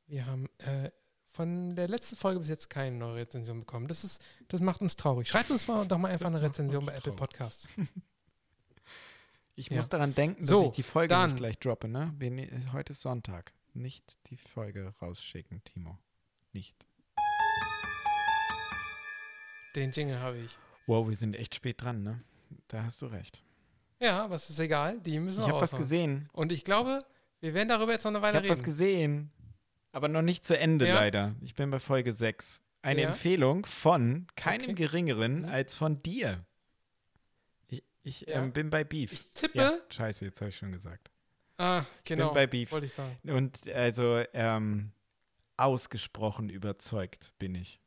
wir 0.06 0.26
haben 0.26 0.46
äh, 0.58 0.90
von 1.32 1.74
der 1.76 1.88
letzten 1.88 2.16
Folge 2.16 2.40
bis 2.40 2.48
jetzt 2.48 2.70
keine 2.70 2.96
neue 2.96 3.16
Rezension 3.16 3.60
bekommen. 3.60 3.88
Das, 3.88 4.04
ist, 4.04 4.24
das 4.48 4.60
macht 4.60 4.80
uns 4.80 4.96
traurig. 4.96 5.28
Schreibt 5.28 5.50
uns 5.50 5.66
mal 5.68 5.86
doch 5.86 5.98
mal 5.98 6.10
einfach 6.10 6.26
Das 6.26 6.34
eine 6.34 6.42
Rezension 6.42 6.84
bei 6.84 6.92
Apple 6.92 7.12
traurig. 7.12 7.68
Ich 9.60 9.68
Ja. 9.68 9.76
muss 9.76 9.90
daran 9.90 10.14
denken, 10.14 10.40
dass 10.40 10.48
So, 10.48 10.64
ich 10.64 10.70
die 10.70 10.82
Folge 10.82 11.10
dann- 11.10 11.30
nicht 11.32 11.36
gleich 11.38 11.58
droppe, 11.58 11.86
ne? 11.86 12.14
Ne- 12.18 12.72
heute 12.72 12.92
ist 12.94 13.02
Sonntag. 13.02 13.52
Nicht 13.74 14.16
die 14.30 14.38
Folge 14.38 14.94
rausschicken, 15.02 15.62
Timo. 15.64 15.98
Nicht. 16.54 16.74
Den 19.76 19.90
Jingle 19.92 20.18
habe 20.18 20.38
ich. 20.38 20.56
Wow, 20.86 21.06
wir 21.10 21.14
sind 21.16 21.36
echt 21.36 21.54
spät 21.54 21.82
dran, 21.82 22.02
ne? 22.02 22.18
Da 22.68 22.84
hast 22.84 23.02
du 23.02 23.06
recht. 23.06 23.44
Ja, 24.00 24.24
aber 24.24 24.36
es 24.36 24.48
ist 24.48 24.58
egal. 24.60 24.98
Die 25.00 25.20
müssen 25.20 25.40
Ich 25.42 25.46
wir 25.46 25.52
habe 25.52 25.60
was 25.62 25.72
gesehen. 25.72 26.30
Und 26.32 26.52
ich 26.52 26.64
glaube, 26.64 27.04
wir 27.40 27.52
werden 27.52 27.68
darüber 27.68 27.92
jetzt 27.92 28.04
noch 28.04 28.10
eine 28.12 28.18
Ich 28.18 28.22
Weile 28.24 28.38
habe 28.38 28.48
was 28.48 28.60
reden. 28.60 28.64
gesehen. 28.64 29.30
Aber 29.92 30.08
noch 30.08 30.22
nicht 30.22 30.42
zu 30.46 30.58
Ende, 30.58 30.88
Ja. 30.88 30.94
leider. 30.94 31.34
Ich 31.42 31.54
bin 31.54 31.70
bei 31.70 31.80
Folge 31.80 32.14
6. 32.14 32.62
Eine 32.80 33.02
Ja. 33.02 33.08
Empfehlung 33.08 33.66
von 33.66 34.26
keinem 34.36 34.62
Okay. 34.70 34.74
geringeren 34.74 35.40
Mhm. 35.42 35.48
als 35.48 35.76
von 35.76 36.02
dir. 36.02 36.46
Ich, 38.02 38.22
Ja. 38.22 38.42
ähm, 38.42 38.52
bin 38.52 38.70
bei 38.70 38.84
Beef. 38.84 39.12
Ich 39.12 39.26
tippe. 39.34 39.58
Ja, 39.58 39.78
scheiße, 39.90 40.24
jetzt 40.24 40.40
habe 40.40 40.48
ich 40.50 40.56
schon 40.56 40.72
gesagt. 40.72 41.10
Ah, 41.58 41.84
genau. 42.04 42.28
Bin 42.28 42.34
bei 42.34 42.46
Beef. 42.46 42.72
Wollte 42.72 42.86
ich 42.86 42.94
sagen. 42.94 43.18
Und 43.30 43.68
also 43.68 44.22
ähm, 44.32 44.92
ausgesprochen 45.56 46.48
überzeugt 46.48 47.34
bin 47.38 47.54
ich. 47.54 47.80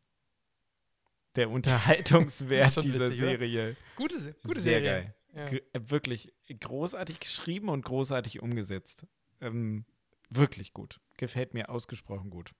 Der 1.36 1.50
Unterhaltungswert 1.50 2.84
dieser 2.84 3.00
witzig, 3.00 3.22
oder? 3.22 3.30
Serie. 3.30 3.76
Gute, 3.96 4.36
gute 4.44 4.62
Sehr 4.62 4.80
Serie. 4.82 4.90
geil. 4.92 5.16
Ja. 5.36 5.46
Äh, 5.48 5.90
Wirklich 5.90 6.32
großartig 6.60 7.20
geschrieben 7.20 7.70
und 7.70 7.84
großartig 7.84 8.42
umgesetzt. 8.44 9.08
Ähm, 9.42 9.86
wirklich 10.30 10.74
gut. 10.74 11.00
Gefällt 11.18 11.56
mir 11.56 11.70
ausgesprochen 11.70 12.30
gut. 12.30 12.52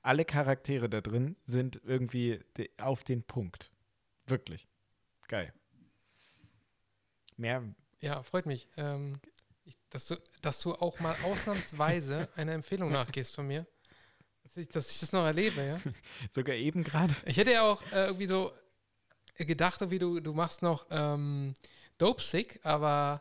Alle 0.00 0.24
Charaktere 0.24 0.88
da 0.88 1.02
drin 1.02 1.36
sind 1.44 1.80
irgendwie 1.84 2.40
auf 2.78 3.04
den 3.04 3.22
Punkt. 3.24 3.70
Wirklich. 4.26 4.66
Geil. 5.28 5.52
Mehr. 7.36 7.62
ja, 8.00 8.22
freut 8.22 8.46
mich. 8.46 8.68
Ähm, 8.76 9.20
ich, 9.64 9.76
dass, 9.90 10.06
du, 10.06 10.16
dass 10.42 10.60
du 10.60 10.74
auch 10.74 11.00
mal 11.00 11.16
ausnahmsweise 11.24 12.28
einer 12.36 12.52
Empfehlung 12.52 12.90
nachgehst 12.90 13.34
von 13.34 13.46
mir. 13.46 13.66
Dass 14.42 14.56
ich, 14.56 14.68
dass 14.68 14.90
ich 14.90 15.00
das 15.00 15.12
noch 15.12 15.24
erlebe, 15.24 15.64
ja. 15.64 15.80
Sogar 16.30 16.54
eben 16.54 16.84
gerade. 16.84 17.14
Ich 17.24 17.36
hätte 17.36 17.52
ja 17.52 17.62
auch 17.62 17.82
äh, 17.92 18.06
irgendwie 18.06 18.26
so 18.26 18.52
gedacht, 19.38 19.80
irgendwie 19.80 19.98
du, 19.98 20.20
du 20.20 20.32
machst 20.32 20.62
noch 20.62 20.86
ähm, 20.90 21.54
Dope 21.98 22.22
Sick, 22.22 22.60
aber 22.62 23.20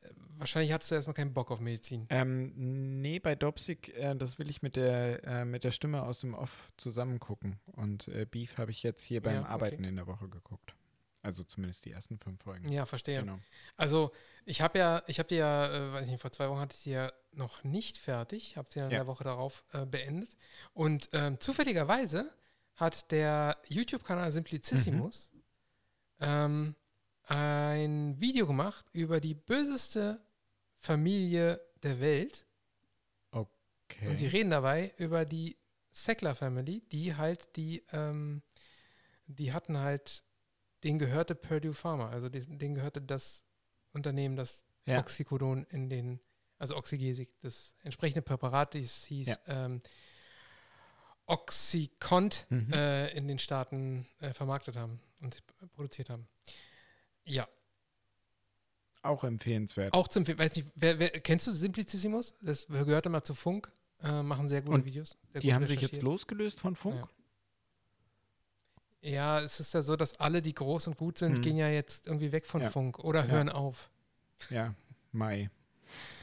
äh, 0.00 0.08
wahrscheinlich 0.38 0.72
hattest 0.72 0.90
du 0.90 0.94
erstmal 0.96 1.14
keinen 1.14 1.34
Bock 1.34 1.50
auf 1.50 1.60
Medizin. 1.60 2.06
Ähm, 2.10 2.52
nee, 3.00 3.18
bei 3.18 3.34
Dopsig, 3.34 3.94
äh, 3.96 4.14
das 4.16 4.38
will 4.38 4.48
ich 4.50 4.62
mit 4.62 4.76
der, 4.76 5.24
äh, 5.24 5.44
mit 5.44 5.62
der 5.64 5.70
Stimme 5.70 6.02
aus 6.02 6.20
dem 6.20 6.34
Off 6.34 6.72
zusammen 6.76 7.20
gucken. 7.20 7.60
Und 7.72 8.08
äh, 8.08 8.26
Beef 8.28 8.58
habe 8.58 8.70
ich 8.70 8.82
jetzt 8.82 9.02
hier 9.02 9.20
beim 9.22 9.34
Ja, 9.34 9.40
okay. 9.42 9.50
Arbeiten 9.50 9.84
in 9.84 9.96
der 9.96 10.06
Woche 10.06 10.28
geguckt. 10.28 10.74
Also 11.26 11.42
zumindest 11.44 11.84
die 11.84 11.90
ersten 11.92 12.18
fünf 12.18 12.42
Folgen. 12.42 12.70
Ja, 12.70 12.86
verstehe. 12.86 13.20
Genau. 13.20 13.38
Also, 13.76 14.12
ich 14.44 14.60
habe 14.60 14.78
ja, 14.78 15.02
ich 15.08 15.18
habe 15.18 15.28
die 15.28 15.34
ja, 15.36 15.66
äh, 15.66 15.92
weiß 15.92 16.04
ich 16.06 16.12
nicht, 16.12 16.20
vor 16.20 16.30
zwei 16.30 16.48
Wochen 16.48 16.60
hatte 16.60 16.76
ich 16.76 16.84
die 16.84 16.90
ja 16.90 17.12
noch 17.32 17.64
nicht 17.64 17.98
fertig, 17.98 18.56
habe 18.56 18.68
sie 18.70 18.78
dann 18.78 18.88
in 18.88 18.92
Ja. 18.92 18.98
der 19.00 19.06
Woche 19.08 19.24
darauf 19.24 19.64
äh, 19.72 19.84
beendet. 19.84 20.36
Und 20.72 21.08
ähm, 21.12 21.40
zufälligerweise 21.40 22.32
hat 22.76 23.10
der 23.10 23.56
YouTube-Kanal 23.68 24.30
Simplicissimus 24.30 25.30
Mhm. 25.32 25.42
ähm, 26.20 26.76
ein 27.24 28.20
Video 28.20 28.46
gemacht 28.46 28.86
über 28.92 29.18
die 29.20 29.34
böseste 29.34 30.20
Familie 30.78 31.60
der 31.82 31.98
Welt. 32.00 32.46
Okay. 33.32 34.08
Und 34.08 34.16
sie 34.18 34.28
reden 34.28 34.50
dabei 34.50 34.92
über 34.96 35.24
die 35.24 35.56
Sackler 35.90 36.34
Family, 36.34 36.82
die 36.92 37.16
halt 37.16 37.56
die, 37.56 37.82
ähm, 37.92 38.42
die 39.26 39.52
hatten 39.52 39.78
halt, 39.78 40.22
denen 40.86 40.98
gehörte 40.98 41.34
Purdue 41.34 41.74
Pharma, 41.74 42.10
also 42.10 42.28
denen 42.28 42.74
gehörte 42.74 43.00
das 43.02 43.44
Unternehmen, 43.92 44.36
das 44.36 44.62
Ja. 44.86 44.98
Oxycodon 45.00 45.64
in 45.70 45.88
den, 45.90 46.20
also 46.58 46.76
Oxygesik, 46.76 47.28
das 47.40 47.74
entsprechende 47.82 48.22
Präparat, 48.22 48.74
das 48.74 49.04
hieß 49.06 49.26
Ja. 49.26 49.38
ähm, 49.46 49.80
Oxycont, 51.26 52.46
Mhm. 52.50 52.72
äh, 52.72 53.08
in 53.16 53.26
den 53.26 53.38
Staaten 53.40 54.06
äh, 54.20 54.32
vermarktet 54.32 54.76
haben 54.76 55.00
und 55.20 55.42
produziert 55.74 56.08
haben. 56.10 56.28
Ja, 57.24 57.48
Auch 59.02 59.24
empfehlenswert. 59.24 59.92
auch 59.92 60.06
zum, 60.08 60.26
weiß 60.26 60.54
nicht, 60.54 60.68
wer, 60.76 60.98
wer, 61.00 61.10
kennst 61.10 61.46
du 61.48 61.52
Simplicissimus? 61.52 62.34
Das 62.40 62.66
gehörte 62.68 63.08
mal 63.08 63.24
zu 63.24 63.34
Funk, 63.34 63.72
äh, 64.02 64.22
machen 64.22 64.46
sehr 64.46 64.62
gute 64.62 64.74
Und 64.74 64.84
Videos. 64.84 65.16
Sehr 65.32 65.40
die 65.40 65.48
gut 65.48 65.54
haben 65.56 65.66
sich 65.66 65.80
jetzt 65.80 66.00
losgelöst 66.02 66.60
von 66.60 66.76
Funk? 66.76 66.96
Ja. 66.96 67.08
Ja, 69.06 69.40
es 69.40 69.60
ist 69.60 69.72
ja 69.72 69.82
so, 69.82 69.94
dass 69.94 70.18
alle, 70.18 70.42
die 70.42 70.52
groß 70.54 70.88
und 70.88 70.96
gut 70.96 71.18
sind, 71.18 71.38
Mhm. 71.38 71.42
gehen 71.42 71.56
ja 71.56 71.68
jetzt 71.68 72.06
irgendwie 72.08 72.32
weg 72.32 72.44
von 72.44 72.60
Ja. 72.62 72.70
Funk 72.70 72.98
oder 72.98 73.20
Ja. 73.24 73.30
hören 73.30 73.48
auf. 73.48 73.88
Ja, 74.50 74.74
Mai. 75.12 75.48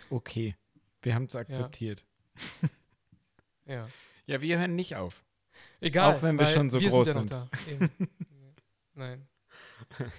Okay. 0.09 0.55
Wir 1.01 1.15
haben 1.15 1.25
es 1.25 1.35
akzeptiert. 1.35 2.03
Ja. 3.65 3.87
Ja. 4.25 4.41
wir 4.41 4.59
hören 4.59 4.75
nicht 4.75 4.97
auf. 4.97 5.23
Egal. 5.79 6.15
Auch 6.15 6.21
wenn 6.21 6.37
wir 6.37 6.45
schon 6.47 6.69
so 6.69 6.81
wir 6.81 6.89
groß 6.89 7.13
sind. 7.13 7.31
Ja. 7.31 7.47
Eben. 7.69 7.89
Nein. 8.93 9.27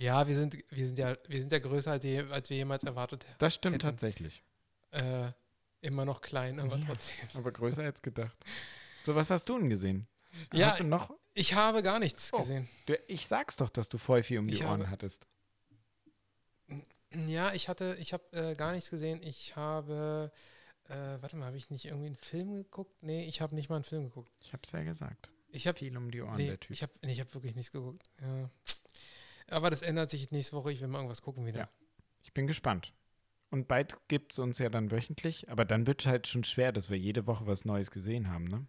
Ja, 0.00 0.28
wir 0.28 0.36
sind, 0.36 0.56
wir 0.70 0.86
sind 0.86 0.96
ja, 0.96 1.16
wir 1.26 1.40
sind 1.40 1.50
ja 1.50 1.58
größer, 1.58 1.90
als, 1.90 2.04
je, 2.04 2.20
als 2.30 2.48
wir 2.50 2.56
jemals 2.56 2.84
erwartet 2.84 3.26
Das 3.38 3.54
stimmt 3.54 3.74
Hätten. 3.74 3.82
tatsächlich. 3.90 4.44
Äh, 4.92 5.32
immer 5.80 6.04
noch 6.04 6.20
klein, 6.20 6.60
aber 6.60 6.76
Ja. 6.76 6.84
trotzdem. 6.86 7.28
Aber 7.34 7.50
größer 7.50 7.82
als 7.82 8.00
gedacht. 8.00 8.36
So, 9.04 9.16
was 9.16 9.28
hast 9.30 9.48
du 9.48 9.58
denn 9.58 9.68
gesehen? 9.68 10.06
Ja, 10.52 10.66
Hast 10.68 10.80
du 10.80 10.84
noch? 10.84 11.10
Ich 11.34 11.54
habe 11.54 11.82
gar 11.82 11.98
nichts 11.98 12.32
Oh. 12.32 12.38
gesehen. 12.38 12.68
Du, 12.86 12.94
ich 13.06 13.26
sag's 13.26 13.56
doch, 13.56 13.68
dass 13.68 13.88
du 13.88 13.98
viel 13.98 14.38
um 14.38 14.48
die 14.48 14.54
Ich 14.54 14.62
Ohren 14.64 14.80
habe- 14.82 14.90
hattest. 14.90 15.26
Ja, 17.26 17.52
ich 17.54 17.68
hatte, 17.68 17.96
ich 18.00 18.12
habe 18.12 18.24
äh, 18.32 18.54
gar 18.54 18.72
nichts 18.72 18.90
gesehen. 18.90 19.22
Ich 19.22 19.56
habe, 19.56 20.30
äh, 20.88 20.94
warte 21.20 21.36
mal, 21.36 21.46
habe 21.46 21.56
ich 21.56 21.70
nicht 21.70 21.86
irgendwie 21.86 22.06
einen 22.06 22.16
Film 22.16 22.52
geguckt? 22.54 23.02
Nee, 23.02 23.24
ich 23.26 23.40
habe 23.40 23.54
nicht 23.54 23.70
mal 23.70 23.76
einen 23.76 23.84
Film 23.84 24.04
geguckt. 24.04 24.30
Ich 24.42 24.52
hab's 24.52 24.72
ja 24.72 24.82
gesagt. 24.82 25.30
Ich 25.50 25.66
habe 25.66 25.78
Viel 25.78 25.96
um 25.96 26.10
die 26.10 26.20
Ohren, 26.20 26.36
Nee, 26.36 26.48
der 26.48 26.60
Typ. 26.60 26.70
ich 26.72 26.82
habe 26.82 26.92
nee, 27.02 27.12
ich 27.12 27.20
hab 27.20 27.32
wirklich 27.32 27.54
nichts 27.54 27.72
geguckt. 27.72 28.02
Ja. 28.20 28.50
Aber 29.48 29.70
das 29.70 29.80
ändert 29.80 30.10
sich 30.10 30.30
nächste 30.30 30.54
Woche. 30.56 30.70
Ich 30.72 30.80
will 30.80 30.88
mal 30.88 30.98
irgendwas 30.98 31.22
gucken 31.22 31.46
wieder. 31.46 31.60
Ja. 31.60 31.68
Ich 32.22 32.34
bin 32.34 32.46
gespannt. 32.46 32.92
Und 33.50 33.66
bald 33.66 33.96
gibt's 34.08 34.38
uns 34.38 34.58
ja 34.58 34.68
dann 34.68 34.90
wöchentlich, 34.90 35.48
aber 35.48 35.64
dann 35.64 35.86
wird 35.86 36.04
halt 36.04 36.26
schon 36.26 36.44
schwer, 36.44 36.70
dass 36.72 36.90
wir 36.90 36.98
jede 36.98 37.26
Woche 37.26 37.46
was 37.46 37.64
Neues 37.64 37.90
gesehen 37.90 38.28
haben, 38.30 38.44
ne? 38.44 38.66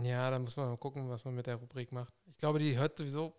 Ja, 0.00 0.30
da 0.30 0.38
muss 0.38 0.56
man 0.56 0.68
mal 0.68 0.76
gucken, 0.76 1.08
was 1.08 1.24
man 1.24 1.34
mit 1.34 1.46
der 1.46 1.56
Rubrik 1.56 1.92
macht. 1.92 2.12
Ich 2.26 2.38
glaube, 2.38 2.58
die 2.58 2.76
hört 2.76 2.96
sowieso, 2.96 3.34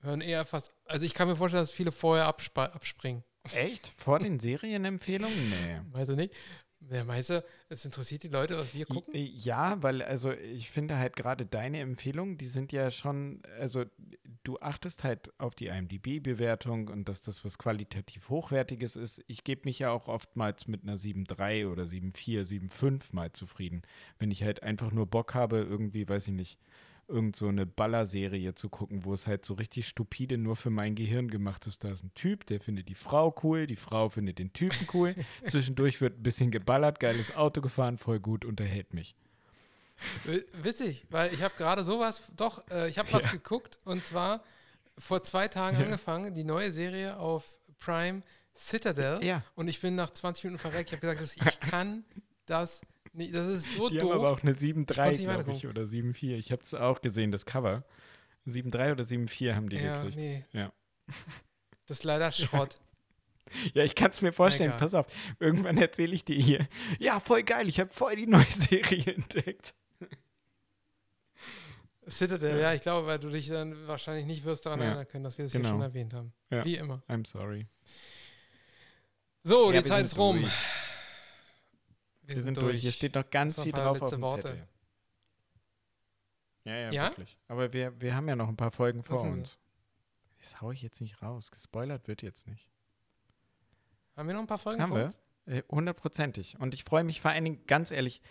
hören 0.00 0.20
eher 0.20 0.44
fast. 0.44 0.74
Also 0.86 1.04
ich 1.04 1.14
kann 1.14 1.28
mir 1.28 1.36
vorstellen, 1.36 1.62
dass 1.62 1.72
viele 1.72 1.92
vorher 1.92 2.26
abspringen. 2.26 3.24
Echt? 3.54 3.92
Vor 3.96 4.18
den 4.18 4.40
Serienempfehlungen? 4.40 5.50
Nee. 5.50 5.80
Weiß 5.92 6.08
ich 6.10 6.16
nicht. 6.16 6.34
Wer 6.82 7.04
meinst 7.04 7.28
du, 7.28 7.44
es 7.68 7.84
interessiert 7.84 8.22
die 8.22 8.28
Leute, 8.28 8.56
was 8.56 8.74
wir 8.74 8.86
gucken? 8.86 9.12
Ja, 9.14 9.82
weil 9.82 10.00
also 10.00 10.32
ich 10.32 10.70
finde 10.70 10.96
halt 10.96 11.14
gerade 11.14 11.44
deine 11.44 11.80
Empfehlungen, 11.80 12.38
die 12.38 12.48
sind 12.48 12.72
ja 12.72 12.90
schon, 12.90 13.42
also 13.58 13.84
du 14.44 14.58
achtest 14.60 15.04
halt 15.04 15.30
auf 15.38 15.54
die 15.54 15.66
IMDb-Bewertung 15.66 16.88
und 16.88 17.08
dass 17.08 17.20
das 17.20 17.44
was 17.44 17.58
qualitativ 17.58 18.30
Hochwertiges 18.30 18.96
ist. 18.96 19.22
Ich 19.26 19.44
gebe 19.44 19.62
mich 19.66 19.78
ja 19.78 19.90
auch 19.90 20.08
oftmals 20.08 20.68
mit 20.68 20.82
einer 20.82 20.96
7.3 20.96 21.70
oder 21.70 21.84
7.4, 21.84 22.44
7.5 22.44 23.02
mal 23.12 23.30
zufrieden. 23.32 23.82
Wenn 24.18 24.30
ich 24.30 24.42
halt 24.42 24.62
einfach 24.62 24.90
nur 24.90 25.06
Bock 25.06 25.34
habe, 25.34 25.58
irgendwie, 25.58 26.08
weiß 26.08 26.28
ich 26.28 26.34
nicht, 26.34 26.58
irgend 27.10 27.36
so 27.36 27.48
eine 27.48 27.66
Ballerserie 27.66 28.54
zu 28.54 28.68
gucken, 28.68 29.04
wo 29.04 29.12
es 29.12 29.26
halt 29.26 29.44
so 29.44 29.54
richtig 29.54 29.88
stupide 29.88 30.38
nur 30.38 30.56
für 30.56 30.70
mein 30.70 30.94
Gehirn 30.94 31.28
gemacht 31.28 31.66
ist. 31.66 31.84
Da 31.84 31.90
ist 31.90 32.04
ein 32.04 32.14
Typ, 32.14 32.46
der 32.46 32.60
findet 32.60 32.88
die 32.88 32.94
Frau 32.94 33.34
cool, 33.42 33.66
die 33.66 33.76
Frau 33.76 34.08
findet 34.08 34.38
den 34.38 34.52
Typen 34.52 34.86
cool. 34.94 35.14
Zwischendurch 35.46 36.00
wird 36.00 36.18
ein 36.18 36.22
bisschen 36.22 36.50
geballert, 36.50 37.00
geiles 37.00 37.34
Auto 37.34 37.60
gefahren, 37.60 37.98
voll 37.98 38.20
gut, 38.20 38.44
unterhält 38.44 38.94
mich. 38.94 39.14
Witzig, 40.62 41.04
weil 41.10 41.34
ich 41.34 41.42
habe 41.42 41.54
gerade 41.56 41.84
sowas, 41.84 42.22
doch, 42.36 42.66
äh, 42.70 42.88
ich 42.88 42.98
habe 42.98 43.12
was 43.12 43.24
ja. 43.26 43.32
geguckt 43.32 43.78
und 43.84 44.04
zwar 44.06 44.42
vor 44.96 45.22
zwei 45.22 45.48
Tagen 45.48 45.78
ja. 45.78 45.84
angefangen, 45.84 46.32
die 46.32 46.44
neue 46.44 46.72
Serie 46.72 47.18
auf 47.18 47.44
Prime 47.78 48.22
Citadel. 48.56 49.22
Ja. 49.24 49.42
Und 49.54 49.68
ich 49.68 49.80
bin 49.80 49.94
nach 49.94 50.10
20 50.10 50.44
Minuten 50.44 50.60
verreckt. 50.60 50.90
Ich 50.90 50.96
habe 50.96 51.16
gesagt, 51.16 51.36
ich 51.46 51.60
kann 51.70 52.04
das 52.46 52.80
Nee, 53.12 53.30
das 53.30 53.48
ist 53.48 53.72
so 53.72 53.88
die 53.88 53.98
doof. 53.98 54.10
Haben 54.10 54.20
aber 54.20 54.30
auch 54.30 54.42
eine 54.42 54.52
7.3, 54.52 55.22
glaube 55.22 55.52
ich, 55.52 55.66
oder 55.66 55.82
7.4. 55.82 56.36
Ich 56.36 56.52
habe 56.52 56.62
es 56.62 56.74
auch 56.74 57.00
gesehen, 57.00 57.32
das 57.32 57.44
Cover. 57.44 57.84
7.3 58.46 58.92
oder 58.92 59.04
7.4 59.04 59.54
haben 59.54 59.68
die 59.68 59.76
ja, 59.76 59.96
gekriegt. 59.96 60.16
Nee. 60.16 60.44
Ja. 60.52 60.72
Das 61.86 61.98
ist 61.98 62.04
leider 62.04 62.30
Schrott. 62.30 62.76
Ja, 63.74 63.82
ich 63.82 63.96
kann 63.96 64.12
es 64.12 64.22
mir 64.22 64.32
vorstellen. 64.32 64.72
Pass 64.76 64.94
auf, 64.94 65.06
irgendwann 65.40 65.76
erzähle 65.76 66.14
ich 66.14 66.24
dir 66.24 66.40
hier. 66.40 66.68
Ja, 67.00 67.18
voll 67.18 67.42
geil, 67.42 67.68
ich 67.68 67.80
habe 67.80 67.90
voll 67.92 68.14
die 68.14 68.28
neue 68.28 68.44
Serie 68.48 69.12
entdeckt. 69.12 69.74
Citadel, 72.06 72.50
ja. 72.50 72.58
ja, 72.58 72.74
ich 72.74 72.80
glaube, 72.80 73.08
weil 73.08 73.18
du 73.18 73.28
dich 73.28 73.48
dann 73.48 73.88
wahrscheinlich 73.88 74.26
nicht 74.26 74.44
wirst 74.44 74.66
daran 74.66 74.78
ja. 74.78 74.86
erinnern 74.86 75.08
können, 75.08 75.24
dass 75.24 75.36
wir 75.36 75.46
das 75.46 75.52
genau. 75.52 75.64
hier 75.64 75.74
schon 75.74 75.82
erwähnt 75.82 76.14
haben. 76.14 76.32
Ja. 76.50 76.64
Wie 76.64 76.76
immer. 76.76 77.02
I'm 77.08 77.26
sorry. 77.26 77.66
So, 79.42 79.72
die 79.72 79.82
Zeit 79.82 80.04
ist 80.04 80.16
rum. 80.16 80.42
Durch. 80.42 80.52
Wir, 82.30 82.36
wir 82.36 82.42
sind, 82.44 82.56
durch. 82.56 82.66
durch. 82.66 82.80
Hier 82.80 82.92
steht 82.92 83.14
noch 83.14 83.28
ganz 83.28 83.56
noch 83.56 83.64
viel 83.64 83.72
drauf 83.72 84.00
auf 84.00 84.10
dem 84.10 84.22
Worte. 84.22 84.48
Zettel. 84.48 84.68
Ja, 86.64 86.76
ja, 86.76 86.90
ja, 86.92 87.08
wirklich. 87.08 87.38
Aber 87.48 87.72
wir, 87.72 88.00
wir 88.00 88.14
haben 88.14 88.28
ja 88.28 88.36
noch 88.36 88.48
ein 88.48 88.56
paar 88.56 88.70
Folgen 88.70 89.02
vor 89.02 89.22
uns. 89.22 89.58
Das 90.38 90.60
haue 90.60 90.72
ich 90.72 90.82
jetzt 90.82 91.00
nicht 91.00 91.22
raus. 91.22 91.50
Gespoilert 91.50 92.06
wird 92.08 92.22
jetzt 92.22 92.46
nicht. 92.46 92.70
Haben 94.16 94.28
wir 94.28 94.34
noch 94.34 94.42
ein 94.42 94.46
paar 94.46 94.58
Folgen 94.58 94.80
haben 94.82 94.90
vor 94.90 94.98
wir? 94.98 95.04
uns? 95.06 95.18
Äh, 95.46 95.62
hundertprozentig. 95.68 96.58
Und 96.60 96.74
ich 96.74 96.84
freue 96.84 97.04
mich 97.04 97.20
vor 97.20 97.30
allen 97.30 97.44
Dingen, 97.44 97.66
ganz 97.66 97.90
ehrlich, 97.90 98.22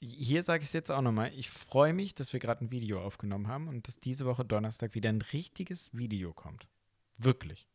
hier 0.00 0.42
sage 0.42 0.62
ich 0.62 0.68
es 0.68 0.72
jetzt 0.72 0.90
auch 0.90 1.00
nochmal, 1.00 1.32
ich 1.34 1.50
freue 1.50 1.92
mich, 1.92 2.14
dass 2.14 2.32
wir 2.32 2.40
gerade 2.40 2.64
ein 2.64 2.70
Video 2.70 3.00
aufgenommen 3.00 3.48
haben 3.48 3.68
und 3.68 3.88
dass 3.88 4.00
diese 4.00 4.26
Woche 4.26 4.44
Donnerstag 4.44 4.94
wieder 4.94 5.08
ein 5.08 5.22
richtiges 5.22 5.96
Video 5.96 6.32
kommt. 6.32 6.66
Wirklich. 7.18 7.68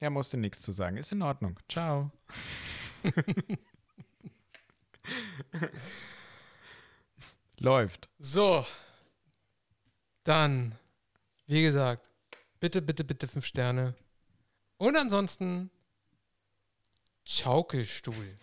Er 0.00 0.10
musste 0.10 0.36
nichts 0.36 0.60
zu 0.62 0.72
sagen. 0.72 0.96
Ist 0.96 1.12
in 1.12 1.22
Ordnung. 1.22 1.58
Ciao. 1.68 2.10
Läuft. 7.58 8.08
So. 8.18 8.66
Dann, 10.22 10.74
wie 11.46 11.62
gesagt, 11.62 12.08
bitte, 12.60 12.82
bitte, 12.82 13.04
bitte 13.04 13.26
fünf 13.26 13.46
Sterne. 13.46 13.94
Und 14.76 14.96
ansonsten 14.96 15.70
Schaukelstuhl. 17.24 18.36